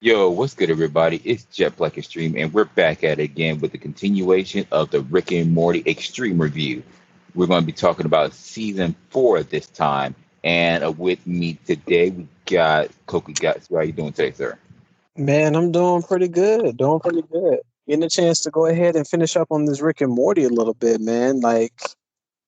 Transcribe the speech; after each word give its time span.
Yo, 0.00 0.30
what's 0.30 0.54
good, 0.54 0.70
everybody? 0.70 1.20
It's 1.24 1.42
Jet 1.46 1.76
Black 1.76 1.98
Extreme, 1.98 2.36
and 2.36 2.54
we're 2.54 2.66
back 2.66 3.02
at 3.02 3.18
it 3.18 3.24
again 3.24 3.58
with 3.58 3.72
the 3.72 3.78
continuation 3.78 4.64
of 4.70 4.92
the 4.92 5.00
Rick 5.00 5.32
and 5.32 5.52
Morty 5.52 5.82
Extreme 5.84 6.40
Review. 6.40 6.84
We're 7.34 7.48
going 7.48 7.62
to 7.62 7.66
be 7.66 7.72
talking 7.72 8.06
about 8.06 8.32
season 8.32 8.94
four 9.10 9.42
this 9.42 9.66
time, 9.66 10.14
and 10.44 10.84
uh, 10.84 10.92
with 10.92 11.26
me 11.26 11.54
today 11.66 12.10
we 12.10 12.28
got 12.46 12.90
Koki 13.06 13.34
Gatsu. 13.34 13.70
How 13.70 13.78
are 13.78 13.84
you 13.84 13.90
doing 13.90 14.12
today, 14.12 14.30
sir? 14.30 14.56
Man, 15.16 15.56
I'm 15.56 15.72
doing 15.72 16.04
pretty 16.04 16.28
good. 16.28 16.76
Doing 16.76 17.00
pretty 17.00 17.22
good. 17.22 17.58
Getting 17.88 18.04
a 18.04 18.08
chance 18.08 18.42
to 18.42 18.52
go 18.52 18.66
ahead 18.66 18.94
and 18.94 19.04
finish 19.04 19.36
up 19.36 19.48
on 19.50 19.64
this 19.64 19.80
Rick 19.80 20.00
and 20.00 20.12
Morty 20.12 20.44
a 20.44 20.48
little 20.48 20.74
bit, 20.74 21.00
man. 21.00 21.40
Like, 21.40 21.72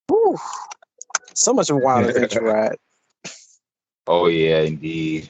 whew, 0.06 0.38
so 1.34 1.52
much 1.52 1.68
of 1.68 1.78
a 1.78 1.80
wild 1.80 2.04
adventure 2.10 2.42
ride. 2.42 2.76
Oh 4.06 4.28
yeah, 4.28 4.60
indeed. 4.60 5.28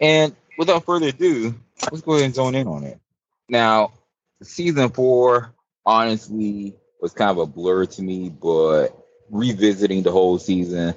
And 0.00 0.36
without 0.58 0.84
further 0.84 1.08
ado, 1.08 1.54
let's 1.90 2.02
go 2.02 2.12
ahead 2.12 2.26
and 2.26 2.34
zone 2.34 2.54
in 2.54 2.66
on 2.66 2.84
it. 2.84 2.98
Now, 3.48 3.92
season 4.42 4.90
four, 4.90 5.54
honestly, 5.84 6.74
was 7.00 7.12
kind 7.12 7.30
of 7.30 7.38
a 7.38 7.46
blur 7.46 7.86
to 7.86 8.02
me, 8.02 8.28
but 8.28 8.96
revisiting 9.30 10.02
the 10.02 10.12
whole 10.12 10.38
season, 10.38 10.94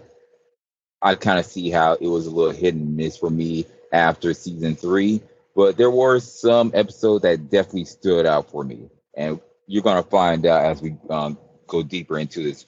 I 1.02 1.16
kind 1.16 1.40
of 1.40 1.46
see 1.46 1.70
how 1.70 1.94
it 1.94 2.08
was 2.08 2.28
a 2.28 2.32
little 2.32 2.54
hit 2.54 2.76
and 2.76 2.96
miss 2.96 3.18
for 3.18 3.30
me 3.30 3.66
after 3.92 4.34
season 4.34 4.76
three. 4.76 5.22
But 5.56 5.78
there 5.78 5.92
were 5.92 6.20
some 6.20 6.72
episodes 6.74 7.24
that 7.24 7.50
definitely 7.50 7.86
stood 7.86 8.26
out 8.26 8.52
for 8.52 8.64
me, 8.64 8.90
and 9.16 9.40
you're 9.68 9.84
gonna 9.84 10.04
find 10.04 10.46
out 10.46 10.66
as 10.66 10.82
we 10.82 10.96
um, 11.10 11.38
go 11.68 11.82
deeper 11.82 12.20
into 12.20 12.44
this 12.44 12.66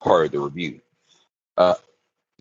part 0.00 0.26
of 0.26 0.32
the 0.32 0.40
review. 0.40 0.80
Uh, 1.56 1.74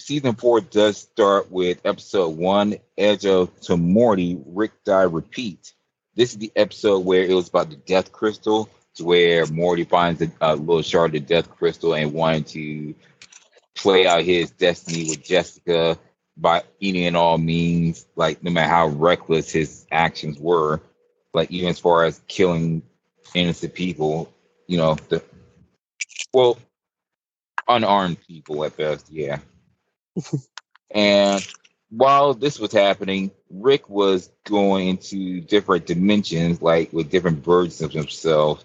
season 0.01 0.35
four 0.35 0.61
does 0.61 0.97
start 0.97 1.51
with 1.51 1.85
episode 1.85 2.37
one, 2.37 2.75
Edge 2.97 3.25
of 3.25 3.59
Tomorty, 3.61 4.41
Rick 4.45 4.83
Die 4.83 5.03
Repeat. 5.03 5.73
This 6.15 6.31
is 6.31 6.37
the 6.37 6.51
episode 6.55 7.05
where 7.05 7.23
it 7.23 7.33
was 7.33 7.49
about 7.49 7.69
the 7.69 7.75
death 7.75 8.11
crystal, 8.11 8.69
to 8.95 9.05
where 9.05 9.45
Morty 9.47 9.85
finds 9.85 10.21
a, 10.21 10.31
a 10.41 10.49
uh, 10.49 10.55
little 10.55 10.81
shard 10.81 11.15
of 11.15 11.25
death 11.25 11.49
crystal 11.49 11.95
and 11.95 12.13
wanted 12.13 12.47
to 12.47 12.95
play 13.75 14.05
out 14.05 14.23
his 14.23 14.51
destiny 14.51 15.05
with 15.09 15.23
Jessica 15.23 15.97
by 16.35 16.63
any 16.81 17.07
and 17.07 17.15
all 17.15 17.37
means, 17.37 18.05
like 18.15 18.43
no 18.43 18.51
matter 18.51 18.69
how 18.69 18.87
reckless 18.87 19.51
his 19.51 19.85
actions 19.91 20.39
were, 20.39 20.81
like 21.33 21.51
even 21.51 21.69
as 21.69 21.79
far 21.79 22.03
as 22.03 22.21
killing 22.27 22.81
innocent 23.33 23.73
people, 23.73 24.33
you 24.67 24.77
know, 24.77 24.95
the 25.09 25.23
well, 26.33 26.57
unarmed 27.67 28.17
people 28.27 28.63
at 28.65 28.75
best, 28.77 29.09
yeah. 29.11 29.39
And 30.91 31.47
while 31.89 32.33
this 32.33 32.59
was 32.59 32.71
happening, 32.71 33.31
Rick 33.49 33.89
was 33.89 34.29
going 34.45 34.87
into 34.87 35.41
different 35.41 35.85
dimensions, 35.85 36.61
like 36.61 36.91
with 36.93 37.09
different 37.09 37.43
versions 37.43 37.81
of 37.81 37.91
himself, 37.91 38.63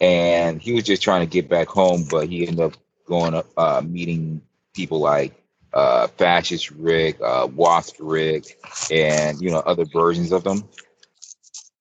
and 0.00 0.60
he 0.60 0.72
was 0.72 0.84
just 0.84 1.02
trying 1.02 1.20
to 1.20 1.30
get 1.30 1.48
back 1.48 1.68
home. 1.68 2.06
But 2.10 2.28
he 2.28 2.46
ended 2.46 2.60
up 2.60 2.76
going 3.06 3.34
up, 3.34 3.46
uh, 3.56 3.82
meeting 3.84 4.40
people 4.74 4.98
like 4.98 5.34
uh, 5.74 6.06
Fascist 6.08 6.70
Rick, 6.70 7.20
uh, 7.20 7.48
Wasp 7.54 7.96
Rick, 8.00 8.58
and 8.90 9.40
you 9.40 9.50
know 9.50 9.58
other 9.58 9.84
versions 9.84 10.32
of 10.32 10.44
them. 10.44 10.64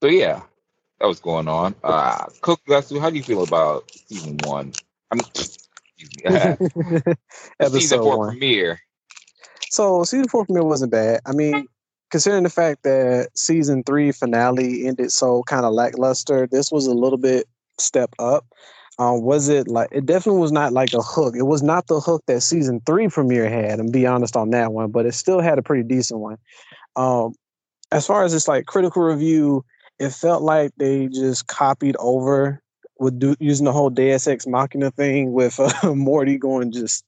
So 0.01 0.09
yeah, 0.09 0.41
that 0.99 1.07
was 1.07 1.19
going 1.19 1.47
on. 1.47 1.75
Uh, 1.83 2.25
Kokugatsu, 2.41 2.99
how 2.99 3.09
do 3.09 3.15
you 3.15 3.23
feel 3.23 3.43
about 3.43 3.89
season 3.91 4.37
one? 4.43 4.73
I 5.11 5.15
mean, 5.15 5.25
excuse 5.33 5.59
me, 6.25 7.15
season 7.69 7.99
four 7.99 8.17
one. 8.17 8.29
premiere. 8.31 8.79
So 9.73 10.03
season 10.03 10.27
four 10.27 10.45
for 10.45 10.53
me 10.53 10.61
wasn't 10.61 10.91
bad. 10.91 11.21
I 11.25 11.31
mean, 11.31 11.67
considering 12.11 12.43
the 12.43 12.51
fact 12.51 12.83
that 12.83 13.29
season 13.33 13.81
three 13.83 14.11
finale 14.11 14.85
ended 14.85 15.11
so 15.11 15.41
kind 15.47 15.65
of 15.65 15.73
lackluster, 15.73 16.47
this 16.51 16.71
was 16.71 16.85
a 16.85 16.93
little 16.93 17.17
bit 17.17 17.47
step 17.79 18.11
up. 18.19 18.45
Um, 18.99 19.23
was 19.23 19.49
it 19.49 19.67
like 19.67 19.89
it 19.91 20.05
definitely 20.05 20.41
was 20.41 20.51
not 20.51 20.73
like 20.73 20.93
a 20.93 21.01
hook. 21.01 21.35
It 21.35 21.47
was 21.47 21.63
not 21.63 21.87
the 21.87 21.99
hook 21.99 22.21
that 22.27 22.41
season 22.41 22.81
three 22.85 23.07
premiere 23.07 23.49
had, 23.49 23.79
and 23.79 23.91
be 23.91 24.05
honest 24.05 24.37
on 24.37 24.51
that 24.51 24.73
one, 24.73 24.91
but 24.91 25.07
it 25.07 25.15
still 25.15 25.41
had 25.41 25.57
a 25.57 25.63
pretty 25.63 25.81
decent 25.81 26.19
one. 26.19 26.37
Um, 26.95 27.33
as 27.91 28.05
far 28.05 28.23
as 28.23 28.31
this 28.31 28.47
like 28.47 28.67
critical 28.67 29.01
review, 29.01 29.65
it 29.97 30.11
felt 30.11 30.43
like 30.43 30.69
they 30.77 31.07
just 31.07 31.47
copied 31.47 31.95
over 31.97 32.61
with 32.99 33.17
do, 33.17 33.35
using 33.39 33.65
the 33.65 33.73
whole 33.73 33.89
Deus 33.89 34.27
Ex 34.27 34.45
Machina 34.45 34.91
thing 34.91 35.33
with 35.33 35.59
uh, 35.59 35.95
Morty 35.95 36.37
going 36.37 36.71
just 36.71 37.03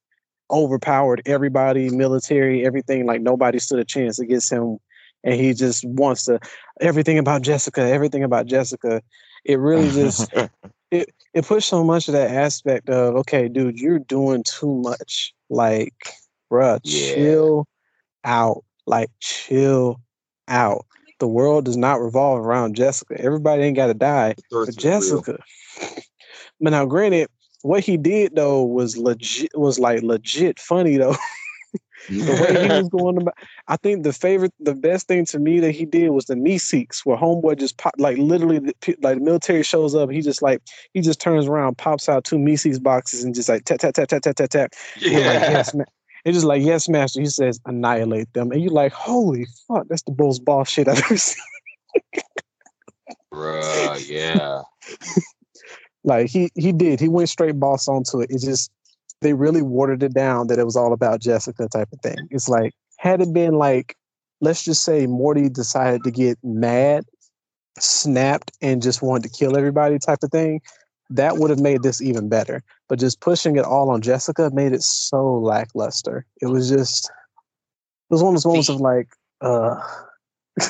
overpowered 0.52 1.22
everybody, 1.26 1.90
military, 1.90 2.66
everything. 2.66 3.06
Like 3.06 3.22
nobody 3.22 3.60
stood 3.60 3.80
a 3.80 3.86
chance 3.86 4.20
against 4.20 4.52
him, 4.52 4.78
and 5.24 5.36
he 5.36 5.54
just 5.54 5.86
wants 5.86 6.26
to 6.26 6.40
everything 6.82 7.18
about 7.18 7.42
Jessica, 7.42 7.82
everything 7.82 8.24
about 8.24 8.46
Jessica. 8.46 9.02
It 9.44 9.60
really 9.60 9.92
just 9.92 10.32
it 10.92 11.14
it 11.34 11.46
pushed 11.46 11.70
so 11.70 11.84
much 11.84 12.08
of 12.08 12.14
that 12.14 12.32
aspect 12.32 12.90
of 12.90 13.16
okay, 13.18 13.48
dude, 13.48 13.80
you're 13.80 14.00
doing 14.00 14.44
too 14.44 14.74
much. 14.76 15.34
Like, 15.50 15.94
bruh, 16.52 16.80
yeah. 16.84 17.16
chill 17.16 17.68
out. 18.24 18.64
Like, 18.88 19.10
chill 19.20 20.00
out. 20.48 20.86
The 21.20 21.28
world 21.28 21.66
does 21.66 21.78
not 21.78 22.02
revolve 22.02 22.40
around 22.40 22.76
Jessica. 22.76 23.20
Everybody 23.20 23.64
ain't 23.64 23.76
got 23.76 23.88
to 23.88 23.94
die 23.94 24.36
for 24.50 24.66
Jessica. 24.68 25.40
but 26.60 26.72
now, 26.72 26.86
granted, 26.86 27.30
what 27.66 27.84
he 27.84 27.98
did 27.98 28.36
though 28.36 28.64
was 28.64 28.96
legit 28.96 29.50
was 29.56 29.80
like 29.80 30.04
legit 30.04 30.60
funny 30.60 30.98
though. 30.98 31.16
the 32.10 32.32
way 32.34 32.62
he 32.62 32.68
was 32.68 32.90
going 32.92 33.18
about 33.18 33.34
I 33.68 33.76
think 33.78 34.04
the 34.04 34.14
favorite 34.14 34.54
the 34.60 34.76
best 34.76 35.08
thing 35.08 35.26
to 35.26 35.40
me 35.40 35.60
that 35.62 35.72
he 35.72 35.84
did 35.86 36.10
was 36.10 36.26
the 36.26 36.36
Meeseeks 36.36 37.00
where 37.06 37.18
homeboy 37.18 37.58
just 37.58 37.80
pop 37.80 37.96
like 37.98 38.20
literally 38.20 38.60
the, 38.60 38.74
like 39.02 39.18
the 39.18 39.24
military 39.24 39.64
shows 39.64 39.96
up 39.96 40.12
he 40.12 40.22
just 40.22 40.44
like 40.44 40.62
he 40.94 41.02
just 41.02 41.20
turns 41.20 41.48
around 41.48 41.80
pops 41.80 42.08
out 42.08 42.24
two 42.24 42.38
Meeseeks 42.38 42.82
boxes 42.82 43.24
and 43.24 43.34
just 43.34 43.50
like 43.50 43.66
tap 43.66 43.80
tap 43.80 43.96
tap 43.96 44.10
tap 44.10 44.22
tap 44.22 44.36
tap 44.36 44.50
tap 44.50 44.74
yeah. 45.00 45.18
like, 45.18 45.42
yes, 45.42 45.74
ma-. 45.74 45.84
It's 46.24 46.36
just 46.36 46.46
like 46.46 46.62
yes 46.62 46.88
master 46.88 47.20
he 47.20 47.26
says 47.26 47.60
annihilate 47.66 48.32
them 48.34 48.52
and 48.52 48.62
you're 48.62 48.72
like 48.72 48.94
holy 48.94 49.48
fuck 49.68 49.88
that's 49.90 50.04
the 50.04 50.16
most 50.20 50.46
boss 50.46 50.70
shit 50.70 50.88
I've 50.88 51.00
ever 51.00 51.18
seen 51.18 51.44
Bruh, 53.34 54.08
yeah 54.08 54.62
like 56.06 56.30
he 56.30 56.50
he 56.56 56.72
did. 56.72 57.00
He 57.00 57.10
went 57.10 57.30
straight 57.30 57.60
boss 57.60 57.88
onto 57.88 58.22
it. 58.22 58.30
It 58.32 58.42
just 58.42 58.72
they 59.22 59.34
really 59.34 59.62
watered 59.62 60.04
it 60.04 60.14
down 60.14 60.48
that 60.48 60.60
it 60.60 60.66
was 60.66 60.76
all 60.76 60.94
about 60.94 61.20
Jessica 61.20 61.68
type 61.68 61.90
of 61.92 62.00
thing. 62.02 62.28
It's 62.30 62.48
like 62.48 62.74
had 62.98 63.22
it 63.22 63.34
been 63.34 63.56
like 63.56 63.98
let's 64.42 64.64
just 64.64 64.84
say 64.84 65.08
Morty 65.08 65.50
decided 65.50 66.04
to 66.04 66.12
get 66.12 66.38
mad, 66.44 67.06
snapped, 67.80 68.52
and 68.62 68.82
just 68.82 69.02
wanted 69.02 69.24
to 69.32 69.38
kill 69.38 69.58
everybody 69.58 69.98
type 69.98 70.20
of 70.24 70.32
thing, 70.32 70.62
that 71.10 71.38
would 71.38 71.50
have 71.50 71.60
made 71.60 71.84
this 71.84 72.02
even 72.02 72.30
better. 72.30 72.64
But 72.88 73.00
just 73.00 73.20
pushing 73.20 73.56
it 73.56 73.66
all 73.66 73.90
on 73.90 74.02
Jessica 74.02 74.52
made 74.54 74.74
it 74.74 74.84
so 74.84 75.38
lackluster. 75.40 76.26
It 76.42 76.48
was 76.48 76.70
just 76.70 77.10
it 77.10 78.14
was 78.14 78.22
one 78.22 78.36
of 78.36 78.36
those 78.36 78.46
moments 78.46 78.70
of 78.70 78.80
like, 78.80 79.10
uh 79.42 79.82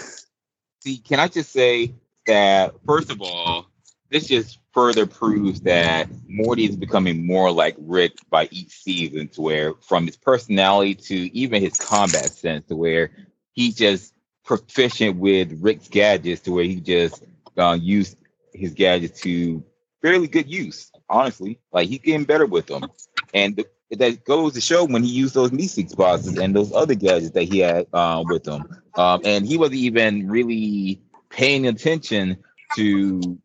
See, 0.79 0.99
can 0.99 1.19
I 1.19 1.27
just 1.27 1.51
say 1.51 1.93
that 2.27 2.73
first 2.85 3.11
of 3.11 3.21
all, 3.21 3.64
this 4.09 4.27
just 4.27 4.59
further 4.73 5.05
proves 5.05 5.61
that 5.61 6.07
Morty 6.27 6.65
is 6.65 6.75
becoming 6.75 7.25
more 7.25 7.51
like 7.51 7.75
Rick 7.79 8.13
by 8.29 8.47
each 8.51 8.81
season, 8.81 9.27
to 9.29 9.41
where 9.41 9.73
from 9.81 10.05
his 10.05 10.17
personality 10.17 10.95
to 10.95 11.15
even 11.35 11.61
his 11.61 11.79
combat 11.79 12.29
sense, 12.29 12.65
to 12.67 12.75
where 12.75 13.11
he's 13.53 13.75
just 13.75 14.13
proficient 14.43 15.17
with 15.17 15.61
Rick's 15.61 15.87
gadgets, 15.87 16.41
to 16.41 16.51
where 16.51 16.63
he 16.63 16.79
just 16.79 17.23
uh, 17.57 17.77
used 17.81 18.17
his 18.53 18.73
gadgets 18.73 19.21
to 19.21 19.63
fairly 20.01 20.27
good 20.27 20.49
use. 20.49 20.91
Honestly, 21.09 21.59
like 21.71 21.87
he's 21.89 21.99
getting 21.99 22.25
better 22.25 22.45
with 22.45 22.67
them, 22.67 22.85
and 23.33 23.55
the, 23.55 23.65
that 23.91 24.25
goes 24.25 24.53
to 24.53 24.61
show 24.61 24.83
when 24.85 25.03
he 25.03 25.09
used 25.09 25.35
those 25.35 25.51
Meeseeks 25.51 25.95
boxes 25.95 26.37
and 26.37 26.55
those 26.55 26.73
other 26.73 26.95
gadgets 26.95 27.31
that 27.31 27.43
he 27.43 27.59
had 27.59 27.85
uh, 27.93 28.23
with 28.25 28.47
him, 28.47 28.65
um, 28.95 29.21
and 29.23 29.45
he 29.45 29.57
wasn't 29.57 29.77
even 29.77 30.27
really 30.27 31.01
paying 31.29 31.67
attention 31.67 32.37
to 32.75 33.37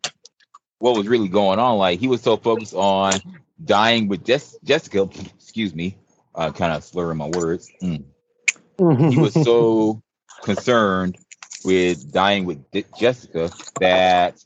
what 0.81 0.97
was 0.97 1.07
really 1.07 1.29
going 1.29 1.61
on. 1.61 1.79
Like 1.79 2.01
he 2.01 2.09
was 2.09 2.21
so 2.23 2.37
focused 2.37 2.75
on 2.75 3.15
dying 3.65 4.09
with 4.09 4.25
Jess- 4.25 4.59
Jessica, 4.65 5.09
excuse 5.37 5.75
me, 5.75 5.97
uh, 6.35 6.51
kind 6.51 6.73
of 6.73 6.83
slurring 6.83 7.19
my 7.19 7.29
words. 7.29 7.71
Mm. 7.83 8.03
he 9.13 9.19
was 9.19 9.35
so 9.35 10.03
concerned 10.43 11.17
with 11.65 12.11
dying 12.11 12.47
with 12.47 12.69
D- 12.73 12.87
Jessica 12.99 13.51
that 13.79 14.43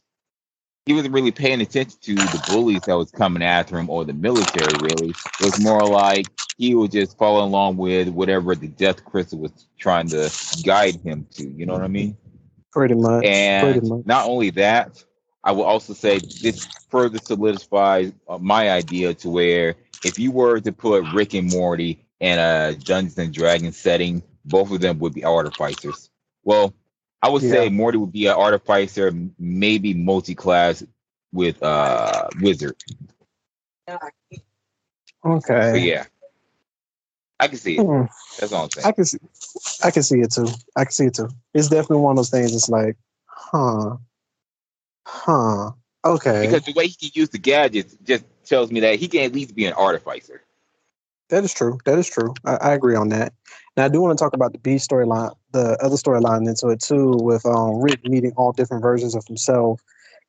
he 0.87 0.93
wasn't 0.93 1.15
really 1.15 1.31
paying 1.31 1.61
attention 1.63 1.99
to 2.03 2.15
the 2.15 2.45
bullies 2.51 2.83
that 2.83 2.95
was 2.95 3.11
coming 3.11 3.43
after 3.43 3.79
him 3.79 3.89
or 3.89 4.05
the 4.05 4.13
military. 4.13 4.77
Really, 4.83 5.11
it 5.11 5.41
was 5.45 5.63
more 5.63 5.87
like 5.87 6.27
he 6.59 6.75
was 6.75 6.91
just 6.91 7.17
following 7.17 7.49
along 7.49 7.77
with 7.77 8.09
whatever 8.09 8.55
the 8.57 8.69
death 8.69 9.05
crystal 9.05 9.39
was 9.39 9.53
trying 9.79 10.09
to 10.09 10.31
guide 10.65 10.97
him 11.03 11.27
to. 11.35 11.49
You 11.49 11.65
know 11.67 11.75
what 11.75 11.83
I 11.83 11.89
mean? 11.89 12.17
Pretty 12.73 12.95
much. 12.97 13.25
And 13.25 13.73
Pretty 13.73 13.89
much. 13.89 14.05
not 14.05 14.29
only 14.29 14.51
that, 14.51 15.03
I 15.45 15.53
will 15.53 15.65
also 15.65 15.95
say 15.95 16.21
this 16.41 16.69
further 16.91 17.19
solidifies 17.19 18.13
uh, 18.29 18.39
my 18.39 18.71
idea 18.71 19.15
to 19.17 19.31
where 19.31 19.77
if 20.05 20.19
you 20.19 20.33
were 20.33 20.61
to 20.61 20.73
put 20.73 21.05
Rick 21.07 21.35
and 21.35 21.49
Morty 21.49 22.07
in 22.21 22.39
a 22.39 22.75
Dungeons 22.75 23.19
and 23.19 23.35
Dragons 23.35 23.77
setting, 23.77 24.23
both 24.45 24.73
of 24.73 24.81
them 24.81 24.99
would 25.01 25.15
be 25.15 25.25
artificers. 25.25 26.11
Well, 26.45 26.75
I 27.23 27.31
would 27.31 27.43
Yeah. 27.43 27.51
say 27.51 27.71
Morty 27.71 27.99
would 27.99 28.13
be 28.13 28.27
an 28.27 28.35
artificer, 28.35 29.13
maybe 29.39 29.95
multi-class 29.95 30.85
with 31.33 31.63
uh 31.63 32.31
wizard. 32.41 32.77
So 35.61 35.77
Okay. 35.77 35.79
yeah, 35.79 36.07
I 37.41 37.49
can 37.49 37.59
see 37.59 37.79
it. 37.79 37.87
Hmm. 37.87 38.05
That's 38.39 38.53
all 38.53 38.65
I'm 38.65 38.71
saying. 38.71 38.87
I 38.87 38.93
can 38.93 39.05
see, 39.05 39.19
I 39.83 39.91
can 39.91 40.03
see 40.03 40.21
it 40.21 40.33
too. 40.33 40.49
I 40.77 40.85
can 40.85 40.93
see 40.93 41.07
it 41.07 41.15
too. 41.15 41.29
It's 41.55 41.69
definitely 41.69 41.99
one 41.99 42.13
of 42.13 42.17
those 42.17 42.31
things. 42.31 42.55
It's 42.55 42.69
like, 42.69 42.97
huh, 43.27 43.97
huh. 45.07 45.73
Okay, 46.05 46.43
because 46.47 46.65
the 46.65 46.73
way 46.75 46.87
he 46.87 46.95
can 46.95 47.11
use 47.15 47.31
the 47.31 47.39
gadgets 47.39 47.97
just 48.05 48.25
tells 48.45 48.71
me 48.71 48.81
that 48.81 48.99
he 48.99 49.09
can 49.09 49.21
at 49.21 49.33
least 49.33 49.55
be 49.55 49.65
an 49.65 49.73
artificer. 49.73 50.43
that 51.31 51.45
is 51.45 51.55
true. 51.55 51.79
That 51.87 51.99
is 51.99 52.09
true. 52.09 52.35
I, 52.45 52.57
I 52.57 52.75
agree 52.75 52.95
on 52.95 53.09
that. 53.09 53.33
Now 53.77 53.87
I 53.87 53.89
do 53.89 54.01
want 54.01 54.17
to 54.17 54.23
talk 54.23 54.35
about 54.35 54.53
the 54.53 54.59
B 54.59 54.77
storyline, 54.77 55.35
the 55.53 55.77
other 55.83 55.97
storyline 55.97 56.47
into 56.47 56.69
it 56.69 56.81
too, 56.81 57.13
with 57.17 57.45
um, 57.47 57.81
Rick 57.81 58.05
meeting 58.05 58.33
all 58.37 58.53
different 58.53 58.83
versions 58.83 59.15
of 59.15 59.27
himself, 59.27 59.81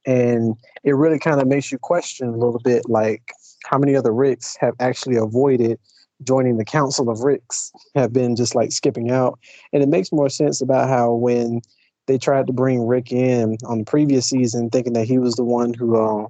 and 0.06 0.56
it 0.83 0.95
really 0.95 1.19
kind 1.19 1.42
of 1.42 1.48
makes 1.48 1.72
you 1.72 1.77
question 1.77 2.30
a 2.30 2.38
little 2.38 2.60
bit, 2.63 2.89
like 2.89 3.31
how 3.66 3.77
many 3.77 3.95
other 3.95 4.13
Ricks 4.13 4.56
have 4.60 4.74
actually 4.80 5.16
avoided 5.18 5.77
joining 6.24 6.57
the 6.57 6.66
Council 6.66 7.10
of 7.10 7.19
Ricks, 7.19 7.72
have 7.94 8.13
been 8.13 8.36
just 8.36 8.56
like 8.56 8.72
skipping 8.72 9.12
out, 9.12 9.38
and 9.74 9.83
it 9.83 9.89
makes 9.89 10.12
more 10.12 10.30
sense 10.30 10.62
about 10.62 10.88
how 10.88 11.13
when 11.13 11.62
they 12.07 12.18
tried 12.18 12.48
to 12.48 12.54
bring 12.54 12.86
Rick 12.86 13.12
in 13.12 13.57
on 13.66 13.80
the 13.80 13.86
previous 13.86 14.30
season, 14.30 14.69
thinking 14.69 14.94
that 14.94 15.07
he 15.07 15.18
was 15.18 15.36
the 15.36 15.44
one 15.44 15.74
who 15.74 15.96
uh, 15.96 16.28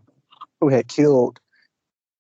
who 0.62 0.70
had 0.70 0.88
killed 0.88 1.40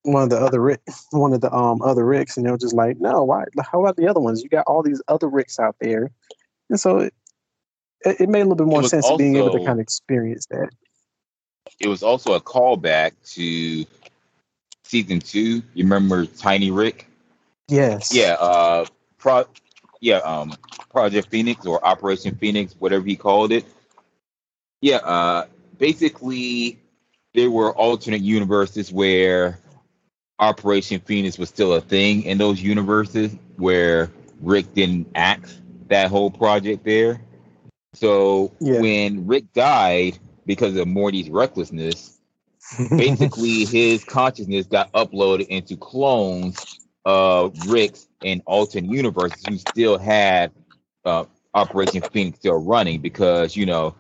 one 0.04 0.24
of 0.24 0.30
the 0.30 0.38
other 0.38 0.62
Rick, 0.62 0.82
one 1.12 1.34
of 1.34 1.42
the 1.42 1.54
um 1.54 1.82
other 1.82 2.06
Ricks, 2.06 2.38
and 2.38 2.46
they 2.46 2.52
were 2.52 2.58
just 2.58 2.76
like, 2.76 3.00
no, 3.00 3.24
why? 3.24 3.46
How 3.72 3.82
about 3.82 3.98
the 3.98 4.08
other 4.08 4.20
ones? 4.20 4.44
You 4.44 4.50
got 4.50 4.68
all 4.68 4.84
these 4.84 5.02
other 5.08 5.28
Ricks 5.28 5.60
out 5.60 5.76
there, 5.80 6.12
and 6.70 6.80
so 6.80 7.00
it, 7.00 7.14
it, 8.04 8.30
made 8.30 8.42
a 8.42 8.44
little 8.44 8.56
bit 8.56 8.68
more 8.68 8.84
sense 8.84 9.08
to 9.08 9.18
being 9.18 9.36
able 9.36 9.52
to 9.52 9.60
kind 9.60 9.80
of 9.80 9.80
experience 9.80 10.46
that. 10.48 10.70
It 11.80 11.88
was 11.88 12.04
also 12.04 12.34
a 12.34 12.42
callback 12.42 13.14
to 13.34 13.86
season 14.84 15.20
two. 15.20 15.64
You 15.74 15.84
remember 15.84 16.26
Tiny 16.26 16.72
Rick? 16.72 17.08
Yes. 17.68 18.14
Yeah, 18.14 18.34
uh, 18.40 18.86
pro, 19.18 19.46
yeah, 20.06 20.18
um, 20.18 20.54
Project 20.92 21.30
Phoenix 21.32 21.66
or 21.66 21.84
Operation 21.84 22.36
Phoenix, 22.36 22.76
whatever 22.78 23.04
he 23.04 23.16
called 23.16 23.52
it. 23.52 23.66
Yeah, 24.80 24.98
uh, 24.98 25.48
basically, 25.80 26.80
there 27.34 27.50
were 27.50 27.76
alternate 27.76 28.22
universes 28.22 28.92
where 28.92 29.60
Operation 30.38 31.00
Phoenix 31.00 31.40
was 31.40 31.50
still 31.50 31.74
a 31.74 31.82
thing 31.82 32.22
in 32.22 32.38
those 32.38 32.62
universes 32.62 33.36
where 33.58 34.12
Rick 34.42 34.76
didn't 34.76 35.08
act 35.16 35.60
that 35.88 36.12
whole 36.12 36.30
project 36.30 36.86
there. 36.86 37.20
So 37.96 38.52
Yeah. 38.60 38.82
when 38.82 39.26
Rick 39.26 39.54
died 39.54 40.20
because 40.46 40.76
of 40.78 40.88
Morty's 40.88 41.32
recklessness, 41.32 42.20
basically 42.96 43.66
his 43.66 44.04
consciousness 44.04 44.68
got 44.68 44.92
uploaded 44.92 45.48
into 45.48 45.76
clones 45.78 46.80
of 47.06 47.70
Rick's 47.70 48.08
in 48.26 48.42
alternate 48.48 48.92
universes 48.92 49.46
you 49.48 49.58
still 49.58 49.98
had 50.00 50.52
uh, 51.06 51.26
Operation 51.54 52.02
Phoenix 52.02 52.40
still 52.40 52.56
running 52.56 53.00
because 53.00 53.56
you 53.56 53.66
know 53.66 53.96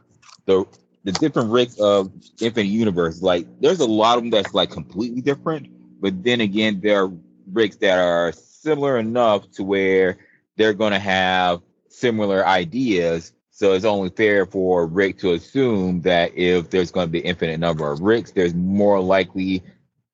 the 0.45 0.65
the 1.03 1.11
different 1.13 1.51
Ricks 1.51 1.79
of 1.79 2.11
Infinite 2.41 2.69
Universe 2.69 3.21
like 3.21 3.45
there's 3.61 3.79
a 3.79 3.85
lot 3.85 4.17
of 4.17 4.23
them 4.23 4.31
that's 4.31 4.53
like 4.53 4.71
completely 4.71 5.21
different, 5.21 5.67
but 6.01 6.23
then 6.23 6.41
again 6.41 6.81
there 6.81 7.03
are 7.03 7.11
Ricks 7.53 7.77
that 7.77 7.99
are 7.99 8.31
similar 8.31 8.97
enough 8.97 9.49
to 9.51 9.63
where 9.63 10.17
they're 10.57 10.73
gonna 10.73 10.99
have 10.99 11.61
similar 11.87 12.45
ideas. 12.45 13.31
So 13.51 13.73
it's 13.73 13.85
only 13.85 14.09
fair 14.09 14.47
for 14.47 14.87
Rick 14.87 15.19
to 15.19 15.33
assume 15.33 16.01
that 16.01 16.35
if 16.35 16.71
there's 16.71 16.91
going 16.91 17.07
to 17.07 17.11
be 17.11 17.19
infinite 17.19 17.57
number 17.57 17.89
of 17.89 18.01
Ricks, 18.01 18.31
there's 18.31 18.53
more 18.53 18.99
likely 18.99 19.63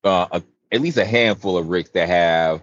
uh, 0.03 0.27
a, 0.31 0.43
at 0.71 0.81
least 0.81 0.97
a 0.97 1.05
handful 1.05 1.57
of 1.57 1.69
Ricks 1.69 1.89
that 1.91 2.07
have 2.07 2.61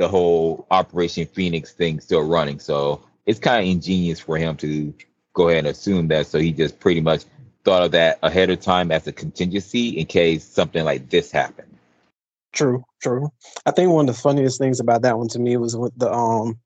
the 0.00 0.08
whole 0.08 0.66
Operation 0.70 1.26
Phoenix 1.26 1.72
thing 1.72 2.00
still 2.00 2.22
running. 2.26 2.58
So 2.58 3.02
it's 3.26 3.38
kind 3.38 3.62
of 3.62 3.70
ingenious 3.70 4.18
for 4.18 4.38
him 4.38 4.56
to 4.56 4.94
go 5.34 5.48
ahead 5.48 5.58
and 5.58 5.68
assume 5.68 6.08
that. 6.08 6.26
So 6.26 6.38
he 6.38 6.52
just 6.52 6.80
pretty 6.80 7.02
much 7.02 7.24
thought 7.64 7.82
of 7.82 7.92
that 7.92 8.18
ahead 8.22 8.48
of 8.48 8.60
time 8.60 8.90
as 8.90 9.06
a 9.06 9.12
contingency 9.12 9.90
in 9.90 10.06
case 10.06 10.42
something 10.42 10.86
like 10.86 11.10
this 11.10 11.30
happened. 11.30 11.68
True, 12.54 12.82
true. 13.02 13.30
I 13.66 13.72
think 13.72 13.92
one 13.92 14.08
of 14.08 14.16
the 14.16 14.20
funniest 14.20 14.58
things 14.58 14.80
about 14.80 15.02
that 15.02 15.18
one 15.18 15.28
to 15.28 15.38
me 15.38 15.58
was 15.58 15.76
with 15.76 15.92
the 15.98 16.10
um 16.10 16.58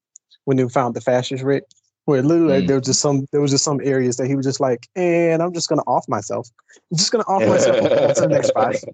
when 0.44 0.56
they 0.56 0.68
found 0.68 0.94
the 0.94 1.00
fascist 1.00 1.42
Rick, 1.42 1.64
where 2.04 2.22
literally 2.22 2.62
Mm. 2.62 2.68
there 2.68 2.76
was 2.76 2.86
just 2.86 3.00
some 3.00 3.26
there 3.32 3.40
was 3.40 3.50
just 3.50 3.64
some 3.64 3.80
areas 3.82 4.16
that 4.18 4.28
he 4.28 4.36
was 4.36 4.46
just 4.46 4.60
like, 4.60 4.86
and 4.94 5.42
I'm 5.42 5.52
just 5.52 5.68
gonna 5.68 5.82
off 5.88 6.08
myself. 6.08 6.48
I'm 6.92 6.98
just 6.98 7.10
gonna 7.10 7.24
off 7.26 7.42
myself 7.48 7.78
and 7.78 7.88
go 7.90 8.04
on 8.08 8.14
to 8.14 8.20
the 8.20 8.28
next 8.28 8.50
fight. 8.54 8.84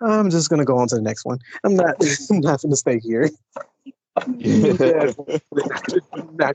I'm 0.00 0.30
just 0.30 0.48
gonna 0.48 0.64
go 0.64 0.78
on 0.78 0.88
to 0.88 0.96
the 0.96 1.02
next 1.02 1.26
one. 1.26 1.38
I'm 1.62 1.76
not 1.76 1.94
I'm 2.30 2.40
not 2.40 2.62
gonna 2.62 2.76
stay 2.76 2.98
here. 2.98 3.28
Not 4.26 5.16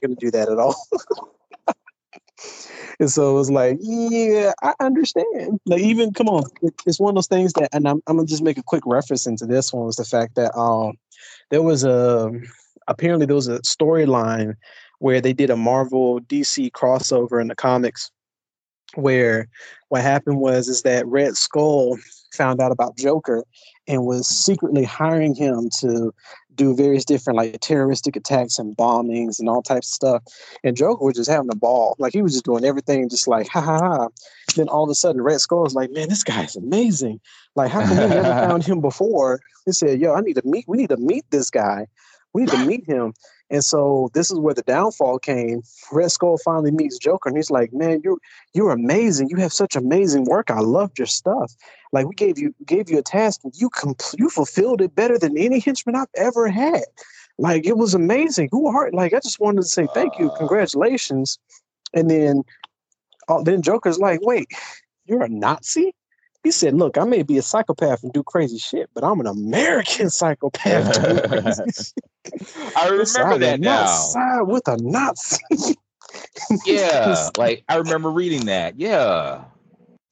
gonna 0.01 0.15
do 0.15 0.31
that 0.31 0.49
at 0.49 0.59
all. 0.59 0.75
and 2.99 3.09
so 3.09 3.31
it 3.31 3.33
was 3.33 3.49
like, 3.49 3.77
yeah, 3.81 4.53
I 4.61 4.73
understand. 4.79 5.59
Like 5.65 5.81
even 5.81 6.13
come 6.13 6.27
on, 6.27 6.43
it's 6.85 6.99
one 6.99 7.11
of 7.11 7.15
those 7.15 7.27
things 7.27 7.53
that, 7.53 7.69
and 7.73 7.87
I'm, 7.87 8.01
I'm 8.07 8.17
gonna 8.17 8.27
just 8.27 8.43
make 8.43 8.57
a 8.57 8.63
quick 8.63 8.83
reference 8.85 9.25
into 9.25 9.45
this 9.45 9.73
one 9.73 9.85
was 9.85 9.95
the 9.95 10.05
fact 10.05 10.35
that 10.35 10.55
um 10.57 10.93
there 11.49 11.61
was 11.61 11.83
a 11.83 12.31
apparently 12.87 13.25
there 13.25 13.35
was 13.35 13.47
a 13.47 13.59
storyline 13.59 14.55
where 14.99 15.21
they 15.21 15.33
did 15.33 15.49
a 15.49 15.57
Marvel 15.57 16.19
DC 16.21 16.71
crossover 16.71 17.41
in 17.41 17.47
the 17.47 17.55
comics 17.55 18.11
where 18.95 19.47
what 19.89 20.01
happened 20.01 20.39
was 20.39 20.67
is 20.67 20.81
that 20.83 21.05
Red 21.07 21.35
Skull 21.35 21.97
found 22.33 22.61
out 22.61 22.71
about 22.71 22.97
Joker 22.97 23.43
and 23.87 24.05
was 24.05 24.27
secretly 24.27 24.83
hiring 24.83 25.35
him 25.35 25.69
to 25.79 26.13
do 26.57 26.75
various 26.75 27.05
different 27.05 27.37
like 27.37 27.59
terroristic 27.61 28.15
attacks 28.15 28.59
and 28.59 28.75
bombings 28.75 29.39
and 29.39 29.47
all 29.47 29.61
types 29.61 29.87
of 29.87 29.93
stuff. 29.93 30.23
And 30.63 30.75
Joker 30.75 31.05
was 31.05 31.15
just 31.15 31.29
having 31.29 31.49
a 31.51 31.55
ball. 31.55 31.95
Like 31.99 32.13
he 32.13 32.21
was 32.21 32.33
just 32.33 32.45
doing 32.45 32.65
everything 32.65 33.07
just 33.09 33.27
like 33.27 33.47
ha 33.47 33.61
ha 33.61 33.77
ha. 33.79 34.07
Then 34.55 34.67
all 34.67 34.83
of 34.83 34.89
a 34.89 34.95
sudden 34.95 35.21
Red 35.21 35.39
Skull 35.39 35.63
was 35.63 35.75
like, 35.75 35.91
Man, 35.91 36.09
this 36.09 36.23
guy's 36.23 36.55
amazing. 36.55 37.21
Like, 37.55 37.71
how 37.71 37.81
come 37.81 37.91
we 37.91 38.07
never 38.07 38.23
found 38.47 38.65
him 38.65 38.81
before? 38.81 39.39
He 39.65 39.71
said, 39.71 40.01
Yo, 40.01 40.13
I 40.13 40.21
need 40.21 40.35
to 40.35 40.45
meet, 40.45 40.65
we 40.67 40.77
need 40.77 40.89
to 40.89 40.97
meet 40.97 41.25
this 41.31 41.49
guy. 41.49 41.87
We 42.33 42.41
need 42.43 42.51
to 42.51 42.65
meet 42.65 42.85
him. 42.85 43.13
And 43.49 43.63
so 43.63 44.09
this 44.13 44.29
is 44.29 44.39
where 44.39 44.53
the 44.53 44.61
downfall 44.63 45.19
came. 45.19 45.61
Red 45.91 46.11
Skull 46.11 46.37
finally 46.37 46.71
meets 46.71 46.97
Joker, 46.97 47.29
and 47.29 47.37
he's 47.37 47.49
like, 47.49 47.71
"Man, 47.71 48.01
you're 48.03 48.17
you're 48.53 48.71
amazing. 48.71 49.29
You 49.29 49.37
have 49.37 49.53
such 49.53 49.75
amazing 49.75 50.25
work. 50.25 50.51
I 50.51 50.59
loved 50.59 50.97
your 50.99 51.05
stuff. 51.05 51.55
Like 51.93 52.07
we 52.07 52.15
gave 52.15 52.37
you 52.37 52.53
gave 52.65 52.89
you 52.89 52.97
a 52.97 53.03
task, 53.03 53.41
and 53.43 53.53
you 53.55 53.69
compl- 53.69 54.19
you 54.19 54.29
fulfilled 54.29 54.81
it 54.81 54.95
better 54.95 55.17
than 55.17 55.37
any 55.37 55.59
henchman 55.59 55.95
I've 55.95 56.07
ever 56.15 56.49
had. 56.49 56.83
Like 57.37 57.65
it 57.65 57.77
was 57.77 57.93
amazing. 57.93 58.49
Who 58.51 58.67
are 58.67 58.91
like? 58.91 59.13
I 59.13 59.19
just 59.19 59.39
wanted 59.39 59.61
to 59.61 59.67
say 59.67 59.87
thank 59.93 60.17
you, 60.17 60.27
Uh. 60.27 60.35
congratulations." 60.37 61.39
And 61.93 62.09
then, 62.11 62.43
oh, 63.29 63.43
then 63.43 63.61
Joker's 63.61 63.97
like, 63.99 64.19
"Wait, 64.21 64.47
you're 65.05 65.23
a 65.23 65.29
Nazi?" 65.29 65.95
He 66.43 66.51
said, 66.51 66.73
"Look, 66.73 66.97
I 66.97 67.05
may 67.05 67.23
be 67.23 67.37
a 67.37 67.41
psychopath 67.41 68.03
and 68.03 68.11
do 68.11 68.23
crazy 68.23 68.57
shit, 68.57 68.89
but 68.93 69.05
I'm 69.05 69.21
an 69.21 69.27
American 69.27 70.09
psychopath. 70.19 70.97
to 72.31 72.37
do 72.37 72.45
crazy 72.45 72.69
shit. 72.69 72.77
I 72.77 72.89
remember 72.89 73.37
that 73.45 73.59
now. 73.59 73.85
Side 73.85 74.41
with 74.41 74.67
a 74.67 74.77
Nazi. 74.77 75.37
Yeah, 76.65 77.29
like 77.37 77.63
I 77.67 77.75
remember 77.75 78.09
reading 78.09 78.45
that. 78.45 78.79
Yeah. 78.79 79.43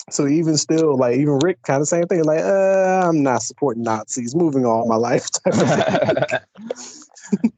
So 0.10 0.28
even 0.28 0.58
still, 0.58 0.98
like 0.98 1.18
even 1.18 1.40
Rick, 1.40 1.62
kind 1.64 1.82
of 1.82 1.88
same 1.88 2.06
thing. 2.08 2.24
Like, 2.24 2.42
uh, 2.42 3.08
I'm 3.08 3.24
not 3.24 3.42
supporting 3.42 3.84
Nazis. 3.84 4.36
Moving 4.36 4.66
on 4.66 4.88
my 4.88 4.96
life. 4.96 5.28
Type 5.32 5.54
of 5.54 6.30
thing. 6.30 7.50